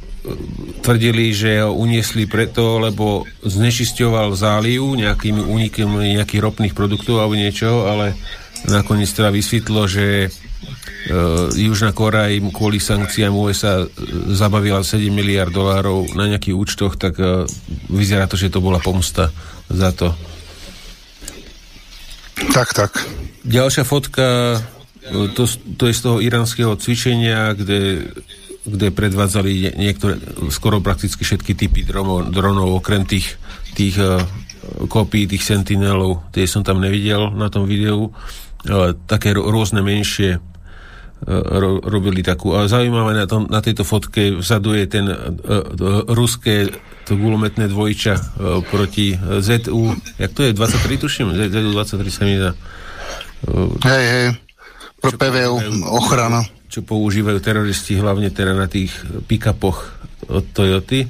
[0.83, 7.87] tvrdili, že ho uniesli preto, lebo znečisťoval záliv nejakými únikom nejakých ropných produktov alebo niečo,
[7.87, 8.15] ale
[8.67, 10.31] nakoniec teda vysvetlo, že
[11.03, 13.83] Uh, Južná Korea im kvôli sankciám USA
[14.31, 17.43] zabavila 7 miliard dolárov na nejakých účtoch, tak uh,
[17.91, 19.27] vyzerá to, že to bola pomsta
[19.67, 20.15] za to.
[22.55, 22.91] Tak, tak.
[23.43, 24.63] Ďalšia fotka,
[25.35, 25.43] to,
[25.75, 28.07] to je z toho iránskeho cvičenia, kde
[28.63, 30.15] kde predvádzali niektoré,
[30.47, 33.35] skoro prakticky všetky typy dronov, dronov okrem tých,
[33.75, 34.23] tých uh,
[34.87, 38.15] kopí, tých sentinelov, tie som tam nevidel na tom videu,
[39.11, 40.41] také rôzne menšie uh,
[41.59, 42.55] ro, robili takú.
[42.55, 46.71] A zaujímavé na, tom, na tejto fotke vzadu je ten uh, ruské
[47.03, 48.15] to gulometné dvojča
[48.71, 49.11] proti
[49.43, 51.35] ZU, jak to je, 23 tuším?
[51.35, 52.55] ZU 23 sa mi dá.
[53.83, 54.27] Hej, hej,
[55.03, 58.89] pro PVU, ochrana čo používajú teroristi hlavne teda na tých
[59.29, 59.93] pick-upoch
[60.25, 61.05] od Toyoty.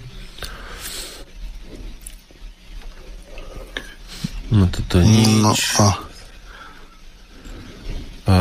[4.52, 5.40] No toto je nič.
[5.40, 5.88] No a...
[8.28, 8.36] a...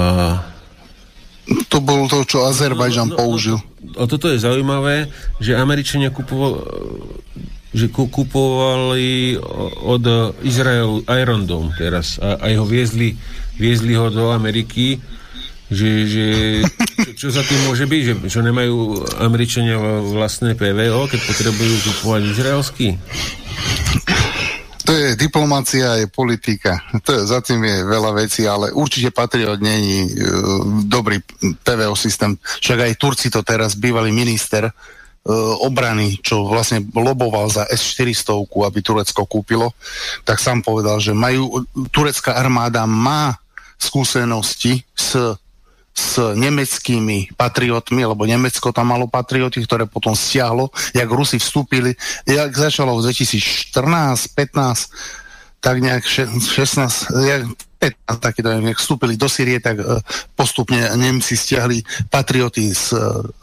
[1.71, 3.57] To bolo to, čo Azerbajžan no, no, použil.
[3.79, 5.07] No, a toto je zaujímavé,
[5.39, 6.59] že Američania kupovali
[7.73, 9.41] že kupovali
[9.81, 10.05] od
[10.45, 13.17] Izraelu Iron Dome teraz a, a ho viezli,
[13.57, 15.01] viezli ho do Ameriky
[15.73, 16.27] že, že
[17.03, 19.77] čo, čo za tým môže byť, že, že nemajú Američania
[20.13, 22.89] vlastné PVO, keď potrebujú kupovať izraelský?
[24.83, 26.83] To je diplomácia, je politika.
[27.07, 31.23] To je, za tým je veľa vecí, ale určite Patriot není uh, dobrý
[31.63, 32.35] PVO systém.
[32.37, 34.73] Však aj Turci to teraz, bývalý minister uh,
[35.63, 39.71] obrany, čo vlastne loboval za S-400, aby Turecko kúpilo,
[40.27, 41.63] tak sám povedal, že majú,
[41.95, 43.39] turecká armáda má
[43.79, 45.15] skúsenosti s
[45.93, 51.93] s nemeckými patriotmi, lebo Nemecko tam malo patrioty, ktoré potom stiahlo, jak Rusi vstúpili,
[52.25, 57.43] jak začalo v 2014, 15, tak nejak 16, jak
[57.83, 59.99] 15 takýto, neviem, vstúpili do Syrie, tak e,
[60.39, 62.99] postupne Nemci stiahli patrioty z e,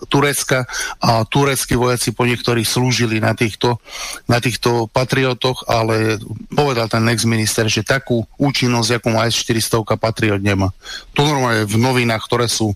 [0.08, 0.64] Turecka
[1.04, 3.84] a tureckí vojaci po niektorých slúžili na týchto,
[4.32, 6.16] na týchto patriotoch, ale
[6.56, 10.72] povedal ten ex-minister, že takú účinnosť, ako má S-400 patriot nemá.
[11.20, 12.72] To normálne v novinách, ktoré sú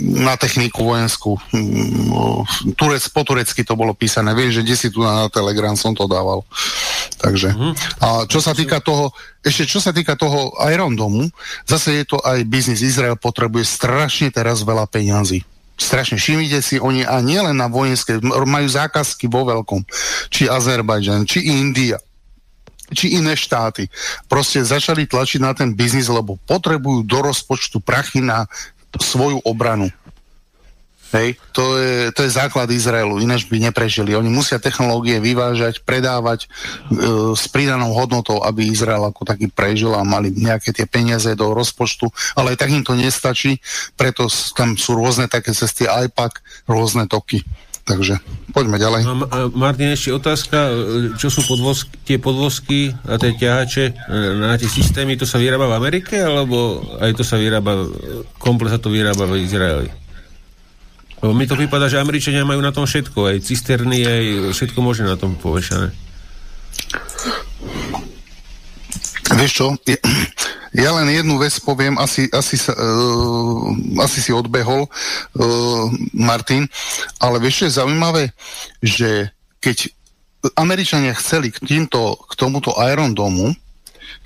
[0.00, 1.36] na techniku vojenskú.
[1.52, 4.32] Mm, Turec, po turecky to bolo písané.
[4.32, 6.48] Viem, že si tu na, Telegram som to dával.
[7.20, 7.52] Takže.
[7.52, 7.74] Mm.
[8.00, 9.12] A čo sa týka toho,
[9.44, 11.28] ešte čo sa týka toho Iron Domu,
[11.68, 12.80] zase je to aj biznis.
[12.80, 15.44] Izrael potrebuje strašne teraz veľa peňazí.
[15.76, 16.16] Strašne.
[16.16, 19.84] Všimnite si, oni a nielen na vojenské, majú zákazky vo veľkom.
[20.32, 22.00] Či Azerbajdžan, či India,
[22.92, 23.88] či iné štáty.
[24.28, 28.46] Proste začali tlačiť na ten biznis, lebo potrebujú do rozpočtu prachy na
[29.00, 29.88] svoju obranu.
[31.12, 34.16] Hej, to je, to je základ Izraelu, ináč by neprežili.
[34.16, 40.08] Oni musia technológie vyvážať, predávať e, s pridanou hodnotou, aby Izrael ako taký prežil a
[40.08, 43.60] mali nejaké tie peniaze do rozpočtu, ale aj tak im to nestačí,
[43.92, 44.24] preto
[44.56, 47.44] tam sú rôzne také cesty IPAC, rôzne toky.
[47.82, 48.14] Takže
[48.54, 49.00] poďme ďalej.
[49.02, 50.70] A, a Martin, ešte otázka,
[51.18, 53.92] čo sú podvozky, tie podvozky a tie ťahače e,
[54.38, 57.90] na tie systémy, to sa vyrába v Amerike, alebo aj to sa vyrába,
[58.38, 59.90] komplet sa to vyrába v Izraeli?
[61.22, 65.02] Lebo mi to vypadá, že Američania majú na tom všetko, aj cisterny, aj všetko môže
[65.02, 65.90] na tom povešané.
[69.32, 69.66] Vieš čo,
[70.84, 73.72] ja len jednu vec poviem, asi, asi, sa, uh,
[74.04, 76.68] asi si odbehol, uh, Martin,
[77.20, 78.22] ale vieš čo je zaujímavé,
[78.84, 79.88] že keď
[80.58, 83.54] Američania chceli k, týmto, k tomuto Iron Domu,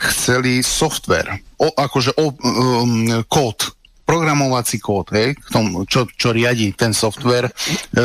[0.01, 3.77] chceli software, o, akože o, um, kód,
[4.07, 7.53] programovací kód, hej, k tomu, čo, čo riadi ten software e,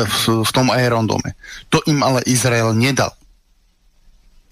[0.02, 1.38] v, v tom aerondome.
[1.70, 3.14] To im ale Izrael nedal.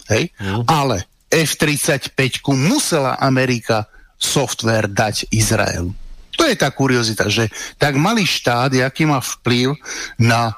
[0.07, 0.31] Hej?
[0.39, 0.63] Mm.
[0.63, 3.87] Ale F-35 musela Amerika
[4.19, 5.95] software dať Izraelu.
[6.37, 9.75] To je tá kuriozita, že tak malý štát, aký má vplyv
[10.19, 10.53] na e,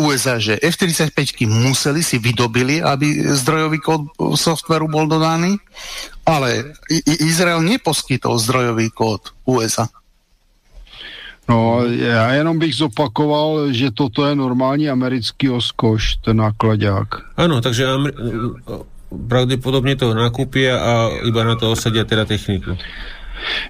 [0.00, 4.02] USA, že F-35 museli si vydobili, aby zdrojový kód
[4.36, 5.58] softveru bol dodaný,
[6.24, 6.76] ale
[7.20, 9.88] Izrael neposkytol zdrojový kód USA.
[11.48, 17.36] No, já jenom bych zopakoval, že toto je normální americký oskoš, ten nákladák.
[17.36, 18.16] Ano, takže Amer-
[19.28, 22.76] pravděpodobně to nakupí a iba na to osadí teda techniku.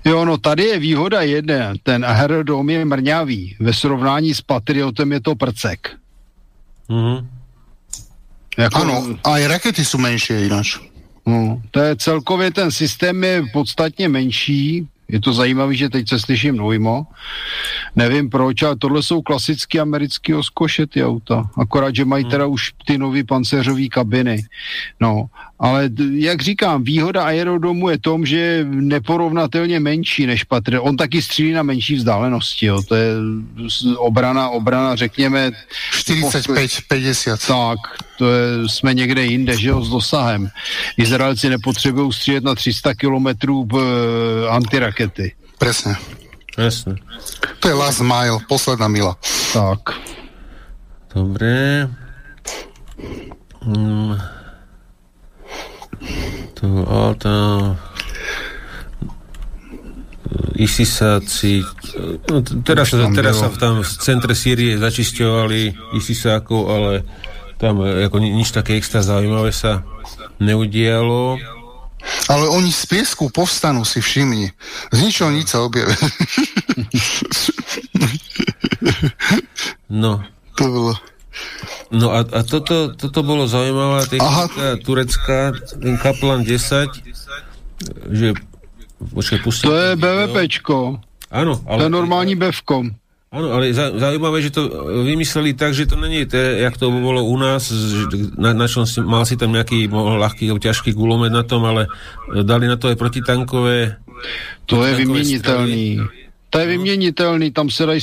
[0.04, 1.72] Jo, no tady je výhoda jedna.
[1.82, 3.56] Ten aerodrom je mrňavý.
[3.60, 5.90] Ve srovnání s Patriotem je to prcek.
[6.88, 7.26] Mm-hmm.
[8.58, 8.76] Jako...
[8.76, 10.66] Ano, a i rakety jsou menší jinak.
[11.26, 16.18] No, to je celkově ten systém je podstatně menší, je to zajímavé, že teď se
[16.18, 17.06] slyším dvojmo.
[17.94, 21.50] Nevím proč, ale tohle jsou klasické americké oskoše ty auta.
[21.54, 22.30] Akorát, že mají hmm.
[22.30, 24.42] teda už ty nové pancéřové kabiny.
[25.00, 25.26] No,
[25.64, 30.84] ale jak říkám, výhoda aerodomu je tom, že je neporovnatelně menší než Patriot.
[30.84, 32.82] On taky střílí na menší vzdálenosti, jo.
[32.82, 33.12] To je
[33.96, 35.50] obrana, obrana, řekněme...
[35.92, 37.46] 45-50.
[37.46, 37.78] Tak,
[38.18, 40.48] to je, jsme někde jinde, že jo, s dosahem.
[40.98, 43.80] Izraelci nepotřebují střílet na 300 kilometrů uh,
[44.50, 45.34] antirakety.
[45.58, 45.96] Presne.
[46.58, 46.94] Jasne.
[47.60, 49.16] To je last mile, posledná mila.
[49.52, 49.78] Tak.
[51.14, 51.88] Dobre.
[53.62, 54.33] Hmm.
[56.60, 57.32] To auto
[60.54, 61.66] ISISáci
[62.30, 66.92] no, teraz, sa, teraz sa tam v centre Sýrie začisťovali ISISákov, ale
[67.58, 69.82] tam e, ako nič také extra zaujímavé sa
[70.38, 71.38] neudialo.
[72.28, 74.52] Ale oni z piesku povstanú, si všimni.
[74.92, 75.96] Z ničoho nič sa objavia.
[79.88, 80.20] no.
[80.54, 80.92] To bolo...
[81.94, 84.78] No a, a toto, toto bolo zaujímavá technika Aha.
[84.82, 86.88] turecká, ten Kaplan 10,
[88.10, 88.34] že
[89.14, 89.70] počkej, pustím.
[89.70, 90.76] To je BVPčko.
[91.30, 91.78] Áno, ale...
[91.78, 92.94] To je normální bevkom.
[93.34, 94.70] Áno, ale zaujímavé, že to
[95.02, 97.66] vymysleli tak, že to není to, jak to bolo u nás,
[98.38, 101.90] na, na čom si, mal si tam nejaký ľahký, ťažký gulomet na tom, ale
[102.30, 103.98] dali na to aj protitankové...
[104.70, 105.98] To je vyměnitelný.
[106.54, 108.00] To je vyměnitelný, tam se dají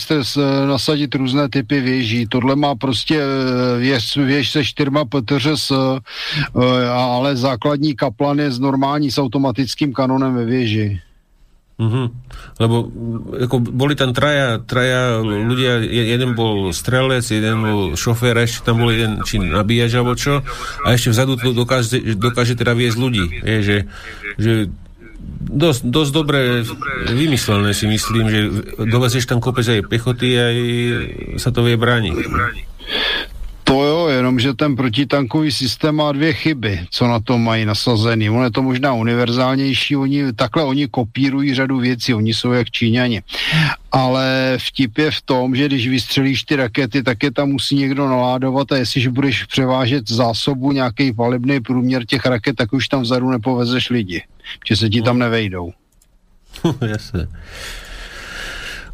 [0.67, 2.27] nasadit různé typy věží.
[2.27, 8.59] Tohle má prostě eh, věž, věž se čtyřma PTRS, eh, ale základní kaplan je s
[8.59, 10.99] normální s automatickým kanonem ve věži.
[11.81, 12.07] Mm-hmm.
[12.61, 12.75] Lebo
[13.41, 18.93] ako, boli tam traja, traja ľudia, jeden bol strelec, jeden bol šofér, ešte tam bol
[18.93, 20.45] jeden či nabíjač alebo čo,
[20.85, 23.25] a ešte vzadu to dokáže, dokáže teda viesť ľudí.
[23.41, 23.77] Je, že,
[24.37, 24.51] že
[25.51, 26.39] dosť, dosť dobre
[27.11, 28.39] vymyslené si myslím, že
[28.79, 30.55] dovezieš tam kopec aj pechoty, aj
[31.41, 32.15] sa to vie brániť.
[33.71, 38.29] To jo, jenomže ten protitankový systém má dvě chyby, co na to mají nasazený.
[38.29, 43.21] Ono je to možná univerzálnější, oni, takhle oni kopírují řadu věcí, oni jsou jak Číňani.
[43.91, 48.07] Ale vtip je v tom, že když vystřelíš ty rakety, tak je tam musí někdo
[48.09, 53.29] naládovat a jestliže budeš převážet zásobu, nějaký palebný průměr těch raket, tak už tam vzadu
[53.29, 54.23] nepovezeš lidi,
[54.67, 55.71] že se ti tam nevejdou.
[56.87, 57.27] Jasne.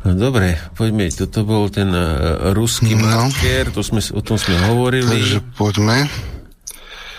[0.08, 3.28] No, Dobre, poďme, toto bol ten uh, ruský No.
[3.28, 5.04] marker, to sme, o tom sme hovorili.
[5.04, 6.08] Takže poďme.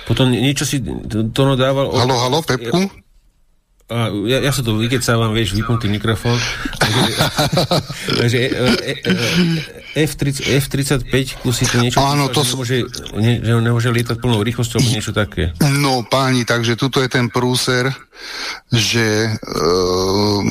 [0.08, 0.80] Potom niečo si
[1.36, 1.92] Tono dával...
[1.92, 2.88] Halo, halo, Pepku?
[3.92, 6.36] A, ja, ja sa to vykecávam, vieš, vypnutý mikrofón.
[6.80, 7.00] Takže,
[8.24, 9.12] takže e, e, e,
[10.08, 12.00] F30, F-35 si to niečo...
[12.00, 12.76] Áno, to že, nemôže,
[13.20, 15.52] ne, že nemôže lietať plnou rýchlosťou, niečo také.
[15.60, 17.88] No páni, takže tuto je ten prúser,
[18.68, 19.30] že e,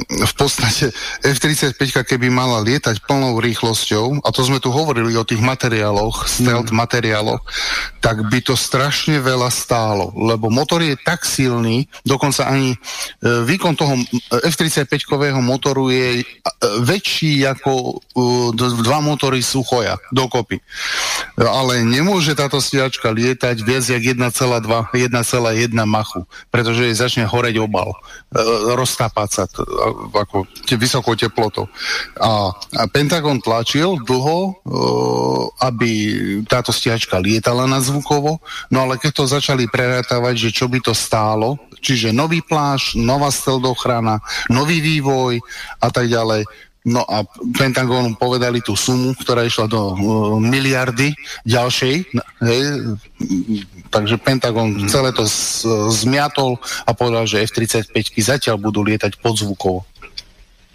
[0.08, 0.90] v podstate
[1.22, 6.74] F-35 keby mala lietať plnou rýchlosťou, a to sme tu hovorili o tých materiáloch, stealth
[6.74, 7.42] materiáloch,
[8.02, 12.78] tak by to strašne veľa stálo, lebo motor je tak silný, dokonca ani e,
[13.44, 14.00] výkon toho
[14.32, 16.24] F-35-kového motoru je e,
[16.82, 17.94] väčší ako e,
[18.58, 20.64] dva motory Suchoja dokopy.
[21.38, 25.14] Ale nemôže táto stiačka lietať viac jak 1,2, 1,1
[25.86, 27.98] machu, pretože jej začne horeť obal, e,
[28.74, 29.62] roztápať sa t-
[30.14, 31.66] ako te, vysokou teplotou.
[32.18, 34.52] A, a Pentagon tlačil dlho, e,
[35.66, 35.92] aby
[36.46, 40.94] táto stiačka lietala na zvukovo, no ale keď to začali prerátavať, že čo by to
[40.94, 45.42] stálo, čiže nový pláž, nová steldochrana, nový vývoj
[45.82, 46.46] a tak ďalej,
[46.88, 49.96] No a Pentagonu povedali tú sumu, ktorá išla do uh,
[50.40, 51.12] miliardy
[51.44, 51.96] ďalšej.
[52.40, 52.62] Hej,
[53.92, 54.88] takže Pentagon Mhm.
[54.88, 56.56] celé to z, zmiatol
[56.88, 57.92] a povedal, že F-35
[58.24, 59.84] zatiaľ budú lietať podzvukovo.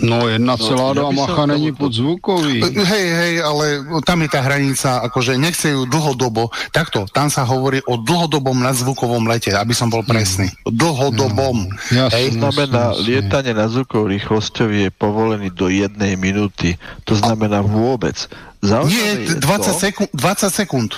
[0.00, 2.64] No 1,2 No, macha není podzvukový.
[2.64, 6.48] Hej, hej, ale tam je tá hranica, akože nechce ju dlhodobo.
[6.72, 10.48] Takto, tam sa hovorí o dlhodobom nadzvukovom lete, aby som bol presný.
[10.64, 11.68] Dlhodobom.
[11.92, 12.34] Hej.
[12.34, 16.80] To znamená, lietanie na zvukovou rýchlosťou je povolený do jednej minúty.
[17.04, 18.16] To znamená vôbec.
[18.64, 20.08] Zaujímavé Nie, je 20 to, sekúnd.
[20.14, 20.90] 20 sekúnd.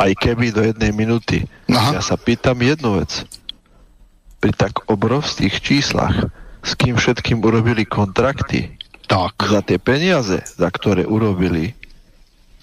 [0.00, 1.44] Aj keby do jednej minúty.
[1.68, 2.00] Aha.
[2.00, 3.24] Ja sa pýtam jednu vec.
[4.40, 8.76] Pri tak obrovských číslach, s kým všetkým urobili kontrakty,
[9.08, 9.34] tak.
[9.40, 11.74] za tie peniaze, za ktoré urobili,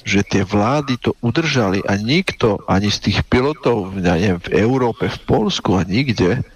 [0.08, 5.11] že tie vlády to udržali a nikto, ani z tých pilotov ja neviem, v Európe,
[5.11, 6.48] v Polsku a nikde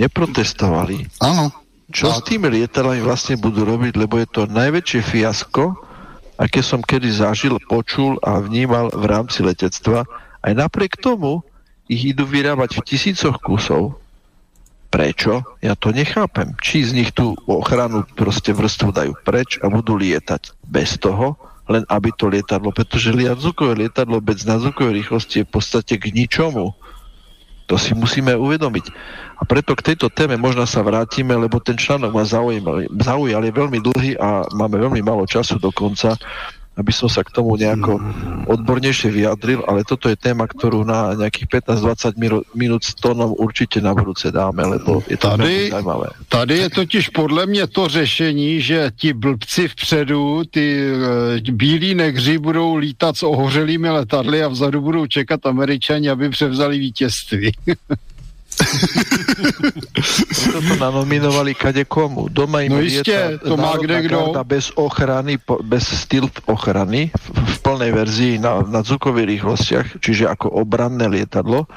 [0.00, 1.06] neprotestovali.
[1.22, 1.54] Áno.
[1.86, 5.78] Čo s tými lietadlami vlastne budú robiť, lebo je to najväčšie fiasko,
[6.34, 10.02] aké som kedy zažil, počul a vnímal v rámci letectva.
[10.42, 11.46] Aj napriek tomu
[11.86, 14.02] ich idú vyrábať v tisícoch kusov.
[14.86, 15.42] Prečo?
[15.60, 16.54] Ja to nechápem.
[16.62, 21.34] Či z nich tú ochranu proste vrstvu dajú preč a budú lietať bez toho,
[21.66, 26.72] len aby to lietadlo, pretože liadzukové lietadlo bez nadzvukovej rýchlosti je v podstate k ničomu.
[27.66, 28.86] To si musíme uvedomiť.
[29.36, 33.52] A preto k tejto téme možno sa vrátime, lebo ten článok ma zaujímal, zaujal, je
[33.52, 36.14] veľmi dlhý a máme veľmi málo času do konca,
[36.76, 37.96] aby som sa k tomu nejako
[38.46, 43.94] odbornejšie vyjadril, ale toto je téma, ktorú na nejakých 15-20 minút, s tónom určitě na
[43.94, 46.06] budúce dáme, lebo je to Tady, zajímavé.
[46.28, 50.84] tady je totiž podle mě to řešení, že ti blbci vpředu, ty
[51.48, 56.78] e, bílí negři budou lítat s ohořelými letadly a vzadu budou čekat američani, aby převzali
[56.78, 57.52] vítězství.
[60.52, 62.28] To nanominovali kade komu.
[62.32, 64.32] Doma im No iste, to má kde kdo.
[64.44, 70.28] bez ochrany, po- bez stealth ochrany v, v plnej verzii na, na zvukových rýchlostiach, čiže
[70.30, 71.68] ako obranné lietadlo.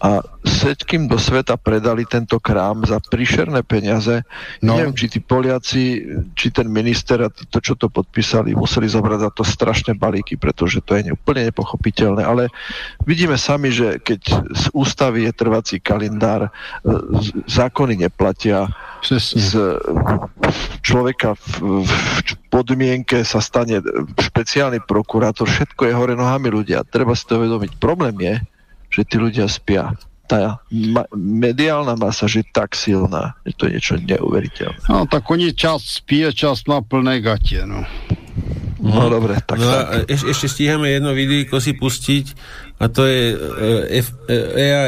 [0.00, 4.24] A všetkým do sveta predali tento krám za príšerné peniaze.
[4.64, 4.80] No.
[4.80, 5.84] Neviem, či tí Poliaci,
[6.32, 10.80] či ten minister a to, čo to podpísali, museli zobrať za to strašné balíky, pretože
[10.80, 12.24] to je úplne nepochopiteľné.
[12.24, 12.48] Ale
[13.04, 14.20] vidíme sami, že keď
[14.56, 16.50] z ústavy je trvací kalendár, e,
[17.44, 19.80] zákony neplatia, z
[20.84, 21.92] človeka v, v
[22.52, 23.80] podmienke sa stane
[24.20, 26.84] špeciálny prokurátor, všetko je hore nohami ľudia.
[26.84, 27.80] Treba si to uvedomiť.
[27.80, 28.34] Problém je,
[28.90, 29.94] že tí ľudia spia.
[30.30, 34.86] Tá ma- mediálna masa, že je tak silná, že to je niečo neuveriteľné.
[34.86, 37.82] No tak oni čas spí a čas má plné gatě, no.
[38.80, 42.32] No dobre, tak no a eš, ešte stíhame jedno videjko si pustiť
[42.80, 44.32] a to je e, F, e,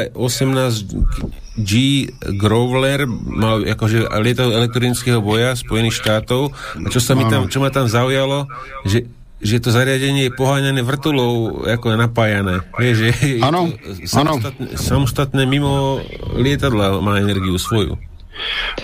[0.09, 1.71] EA-18G
[2.33, 7.69] Growler mal akože lietadlo elektronického boja Spojených štátov a čo, sa mi tam, čo ma
[7.69, 8.49] tam zaujalo,
[8.81, 9.05] že
[9.43, 12.55] že to zariadenie je poháňané vrtulou, ako je napájané.
[12.79, 13.09] Vieš, že
[13.43, 13.69] Áno,
[14.07, 15.99] samostatné, samostatné mimo
[16.39, 17.99] lietadla má energiu svoju.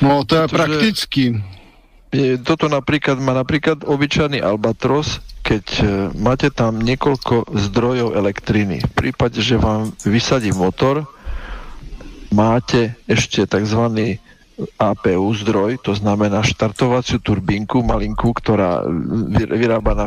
[0.03, 1.57] No to je Pretože-.
[2.09, 5.83] Je, toto napríklad má napríklad obyčajný Albatros, keď e,
[6.17, 11.05] máte tam niekoľko zdrojov elektriny, v prípade, že vám vysadí motor,
[12.33, 14.17] máte ešte tzv.
[14.75, 18.83] APU zdroj, to znamená štartovaciu turbínku malinkú, ktorá
[19.31, 20.05] vyrába na,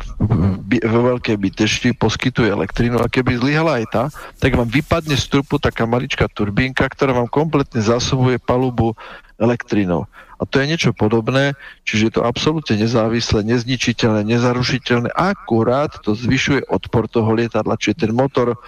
[0.84, 4.04] vo veľkej bytešti, poskytuje elektrínu a keby zlyhala aj tá,
[4.36, 8.92] tak vám vypadne z trupu taká maličká turbínka, ktorá vám kompletne zásobuje palubu
[9.40, 10.04] elektrínou.
[10.36, 11.54] A to je niečo podobné,
[11.86, 18.12] čiže je to absolútne nezávislé, nezničiteľné, nezarušiteľné, akurát to zvyšuje odpor toho lietadla, čiže ten
[18.12, 18.58] motor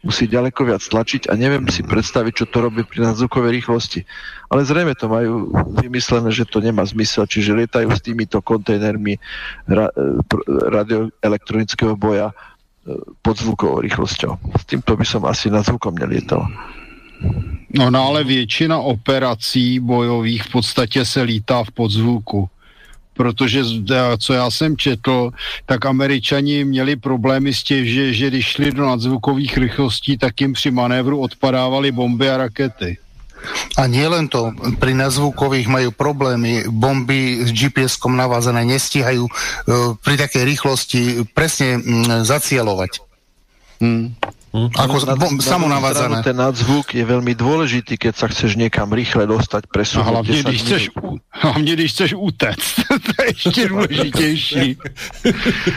[0.00, 4.00] musí ďaleko viac tlačiť a neviem si predstaviť, čo to robí pri nadzvukovej rýchlosti.
[4.48, 9.20] Ale zrejme to majú vymyslené, že to nemá zmysel, čiže lietajú s týmito kontajnermi
[9.68, 10.16] ra, e,
[10.72, 12.34] radioelektronického boja e,
[13.20, 14.40] pod zvukovou rýchlosťou.
[14.56, 16.48] S týmto by som asi nad zvukom nelietal.
[17.76, 22.48] No, no ale většina operací bojových v podstatě se lítá v podzvuku
[23.20, 23.84] protože
[24.16, 25.30] co já jsem četl,
[25.66, 30.52] tak američani měli problémy s tím, že, že když šli do nadzvukových rychlostí, tak jim
[30.56, 32.96] při manévru odpadávaly bomby a rakety.
[33.76, 40.44] A nie to, pri nazvukových majú problémy, bomby s GPS-kom navázané nestíhajú uh, pri takej
[40.44, 41.00] rýchlosti
[41.32, 43.09] presne um, zacielovať.
[43.80, 44.12] Hmm.
[44.50, 44.66] Hm?
[44.74, 46.26] Ako na, bom, samonavádzané.
[46.26, 50.02] Ten nadzvuk je veľmi dôležitý, keď sa chceš niekam rýchle dostať, presunúť.
[50.02, 50.82] A hlavne, když chceš,
[51.30, 52.58] hlavne, když chceš utec.
[52.90, 54.66] to je ešte dôležitejší.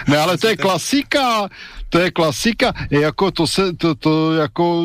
[0.09, 1.53] ne, ale to je klasika
[1.93, 4.81] to je klasika, jako to se, to, to jako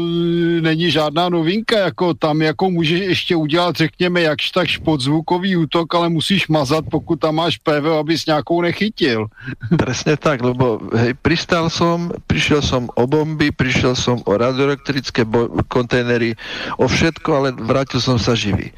[0.60, 6.08] není žádná novinka, jako tam jako můžeš ještě udělat, řekněme, jakž takž podzvukový útok, ale
[6.08, 9.26] musíš mazat, pokud tam máš PV, abys nějakou nechytil.
[9.78, 15.24] Presne tak, lebo hej, pristal som, prišiel som o bomby, prišiel som o radioelektrické
[15.72, 16.36] kontajnery,
[16.76, 18.68] o všetko, ale vrátil som sa živý.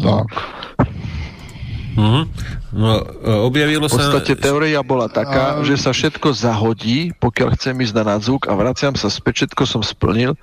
[0.00, 0.32] Tak.
[1.96, 2.28] Uh-huh.
[2.76, 3.96] No, e, objavilo sa...
[3.96, 5.64] V podstate teória bola taká, a...
[5.64, 9.80] že sa všetko zahodí, pokiaľ chcem ísť na nadzvuk a vraciam sa späť, všetko som
[9.80, 10.36] splnil,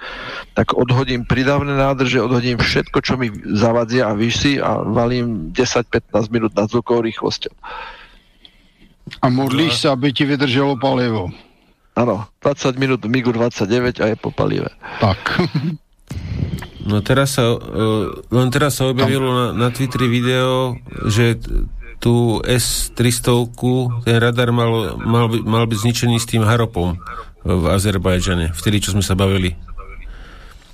[0.57, 6.51] tak odhodím pridávne nádrže, odhodím všetko, čo mi zavadzia a vysí a valím 10-15 minút
[6.57, 7.53] nadzvukovou rýchlosťou.
[9.21, 11.29] A modlíš sa, aby ti vydržalo palivo.
[11.93, 14.73] Áno, 20 minút MIGu 29 a je po palive.
[14.97, 15.21] Tak.
[16.83, 20.75] No teraz sa, uh, len teraz sa objavilo na, na Twitteri video,
[21.07, 21.39] že
[22.03, 26.99] tú S-300, ten radar mal, mal, by, mal byť zničený s tým Haropom
[27.47, 29.55] v Azerbajdžane, vtedy, čo sme sa bavili.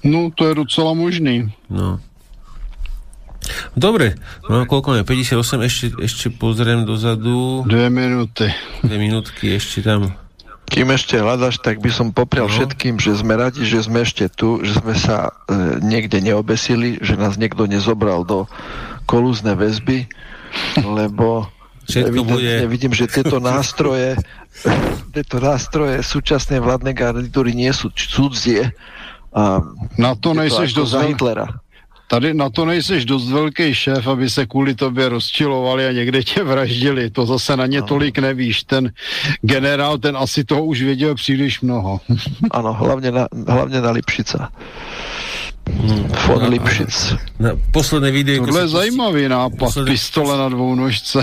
[0.01, 1.53] No, to je docela možný.
[1.69, 2.01] No.
[3.77, 4.17] Dobre,
[4.49, 5.03] no koľko je?
[5.05, 7.61] 58, ešte, ešte pozriem dozadu.
[7.69, 8.49] Dve minúty.
[8.81, 10.13] Dve minútky, ešte tam
[10.69, 12.53] kým ešte hľadaš, tak by som poprial no.
[12.53, 17.17] všetkým, že sme radi, že sme ešte tu, že sme sa e, niekde neobesili, že
[17.17, 18.45] nás niekto nezobral do
[19.09, 20.06] kolúzne väzby,
[20.80, 21.49] lebo
[21.89, 22.69] Všetko bude...
[22.69, 24.22] vidím, že tieto nástroje
[25.15, 28.75] tieto nástroje súčasnej vládnej garnitúry nie sú cudzie.
[29.30, 29.61] A
[29.95, 31.61] na to nejseš do za Hitlera.
[32.09, 36.43] Tady na to nejseš dost velký šéf, aby se kvůli tobě rozčilovali a někde tě
[36.43, 37.09] vraždili.
[37.09, 37.88] To zase na ně no.
[37.88, 38.63] tolik nevíš.
[38.63, 38.91] Ten
[39.41, 42.01] generál, ten asi toho už věděl příliš mnoho.
[42.51, 44.51] ano, hlavně na, hlavně na Lipšica.
[45.69, 46.09] Hmm.
[46.27, 46.93] Von Lipšic.
[47.39, 48.45] Na posledné video...
[48.45, 49.91] Tohle je zajímavý nápad, posledné...
[49.91, 51.22] pistole na dvou nožce.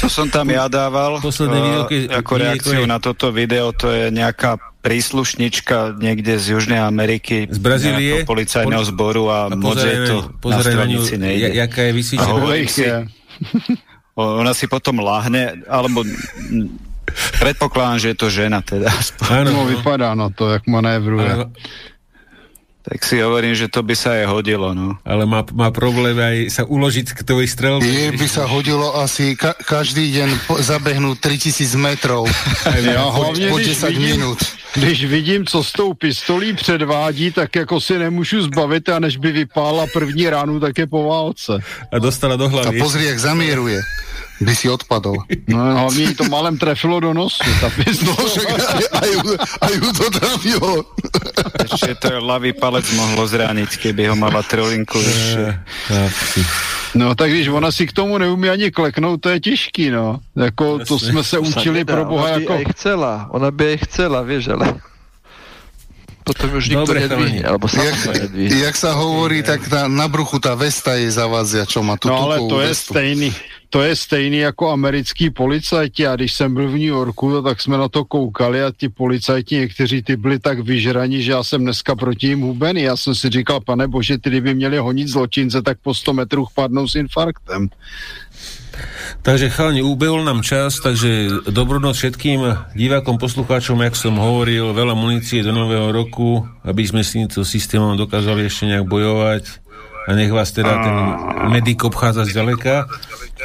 [0.00, 2.88] To som tam ja dával posledné video, keď, ako reakciu je...
[2.88, 9.28] na toto video, to je nejaká príslušnička niekde z Južnej Ameriky, z Brazílie, policajného zboru
[9.28, 10.16] a moc je to
[10.48, 11.52] na stranici nejde.
[11.52, 12.40] Jaká je vysvíčená?
[12.64, 12.88] Si,
[14.40, 16.00] ona si potom lahne, alebo
[17.40, 18.88] predpokladám, že je to žena teda.
[19.28, 21.52] Áno, no, vypadá na to, jak manévruje.
[22.80, 24.96] Tak si hovorím, že to by sa aj hodilo, no.
[25.04, 27.84] Ale má, má problém aj sa uložiť k tvojej strelbe.
[27.84, 32.24] Je by sa hodilo asi ka- každý deň po- zabehnúť 3000 metrov.
[32.80, 34.40] ja, hlavne, po 10 vidím, minút.
[34.80, 39.32] Když vidím, co s tou pistolí předvádí, tak jako si nemůžu zbavit a než by
[39.32, 41.60] vypála první ránu, tak je po válce.
[41.92, 42.80] A dostala do hlavy.
[42.80, 43.80] A pozri, jak zamieruje
[44.40, 45.20] by si odpadol.
[45.44, 47.44] No hlavne to malem trefilo do nosu.
[47.60, 49.12] Tá no, však aj, aj,
[49.60, 50.72] aj ju to trafilo.
[51.60, 55.60] Ešte to ľavý palec mohlo zraniť, keby ho mala trolinku ešte.
[56.96, 60.20] No tak když ona si k tomu neumí ani kleknout, to je těžký, no.
[60.36, 62.52] Jako, to jsme se učili pro Boha ona jako...
[62.52, 64.66] By aj chcela, ona by aj chcela, vieš, ale
[66.30, 67.98] potom už nikto Dobre, nedvihne, alebo sa jak,
[68.38, 72.30] jak sa hovorí, tak tá, na bruchu tá vesta je zavazia, čo má tú No
[72.30, 73.34] ale to je stejný,
[73.66, 76.06] to je stejný jako americký policajti.
[76.06, 79.56] A když jsem byl v New Yorku, tak jsme na to koukali a ti policajti
[79.56, 82.82] někteří ty byli tak vyžraní, že já jsem dneska proti jim hubený.
[82.82, 86.46] Já jsem si říkal, pane bože, ty kdyby měli honit zločince, tak po 100 metrů
[86.54, 87.68] padnou s infarktem.
[89.20, 94.96] Takže chalani, ubehol nám čas, takže dobrú noc všetkým divákom, poslucháčom, jak som hovoril, veľa
[94.96, 99.44] munície do nového roku, aby sme s týmto systémom dokázali ešte nejak bojovať
[100.08, 100.96] a nech vás teda ten
[101.52, 102.88] medic obchádza zďaleka.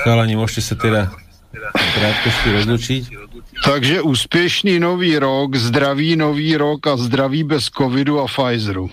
[0.08, 1.12] Chalani, môžete sa teda
[1.76, 3.04] krátkosti rozlučiť.
[3.68, 8.88] Takže úspěšný nový rok, zdravý nový rok a zdraví bez covidu a Pfizeru.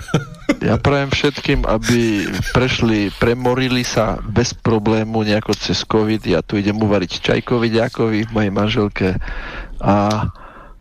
[0.60, 6.20] Ja prajem všetkým, aby prešli, premorili sa bez problému nejako cez COVID.
[6.28, 9.08] Ja tu idem uvariť čajkovi ďakovi, mojej manželke
[9.80, 10.28] a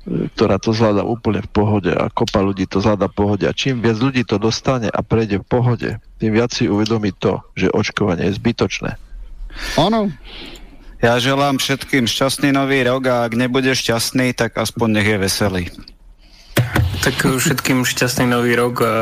[0.10, 3.46] ktorá to zvláda úplne v pohode a kopa ľudí to zvláda v pohode.
[3.48, 7.40] A čím viac ľudí to dostane a prejde v pohode, tým viac si uvedomí to,
[7.56, 9.00] že očkovanie je zbytočné.
[9.80, 10.12] Áno.
[11.00, 15.64] Ja želám všetkým šťastný nový rok a ak nebude šťastný, tak aspoň nech je veselý.
[17.00, 18.98] Tak všetkým šťastný nový rok a, a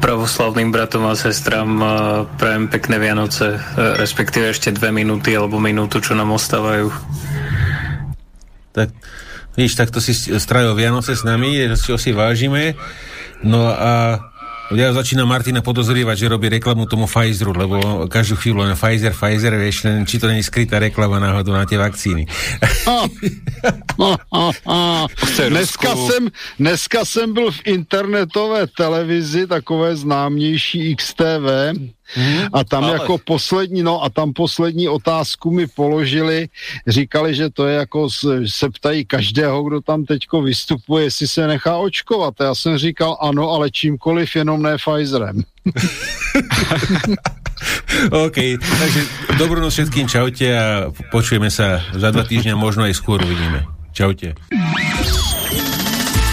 [0.00, 1.80] pravoslavným bratom a sestram
[2.40, 6.88] prajem pekné Vianoce, respektíve ešte dve minúty alebo minútu, čo nám ostávajú.
[8.72, 8.94] Tak,
[9.60, 12.78] víš, takto si strajil Vianoce s nami, čo si vážime.
[13.44, 14.29] No a
[14.74, 19.54] ja začínam Martina podozrievať, že robí reklamu tomu Pfizeru, lebo každú chvíľu len Pfizer, Pfizer,
[19.58, 22.26] vieš, len, či to není skrytá reklama náhodou na tie vakcíny.
[25.48, 31.46] dneska, jsem, dneska jsem byl v internetové televizi, takové známější XTV,
[32.14, 32.92] Hmm, a tam ale...
[32.92, 36.48] jako poslední, no a tam poslední otázku mi položili,
[36.86, 38.08] říkali, že to je jako,
[38.46, 42.40] se ptají každého, kdo tam teďko vystupuje, jestli se nechá očkovat.
[42.40, 45.42] A já jsem říkal ano, ale čímkoliv, jenom ne Pfizerem.
[48.10, 49.00] OK, takže
[49.36, 53.68] dobrú noc všetkým, čaute a počujeme sa za dva týždňa, možno aj skôr uvidíme.
[53.92, 54.32] Čaute.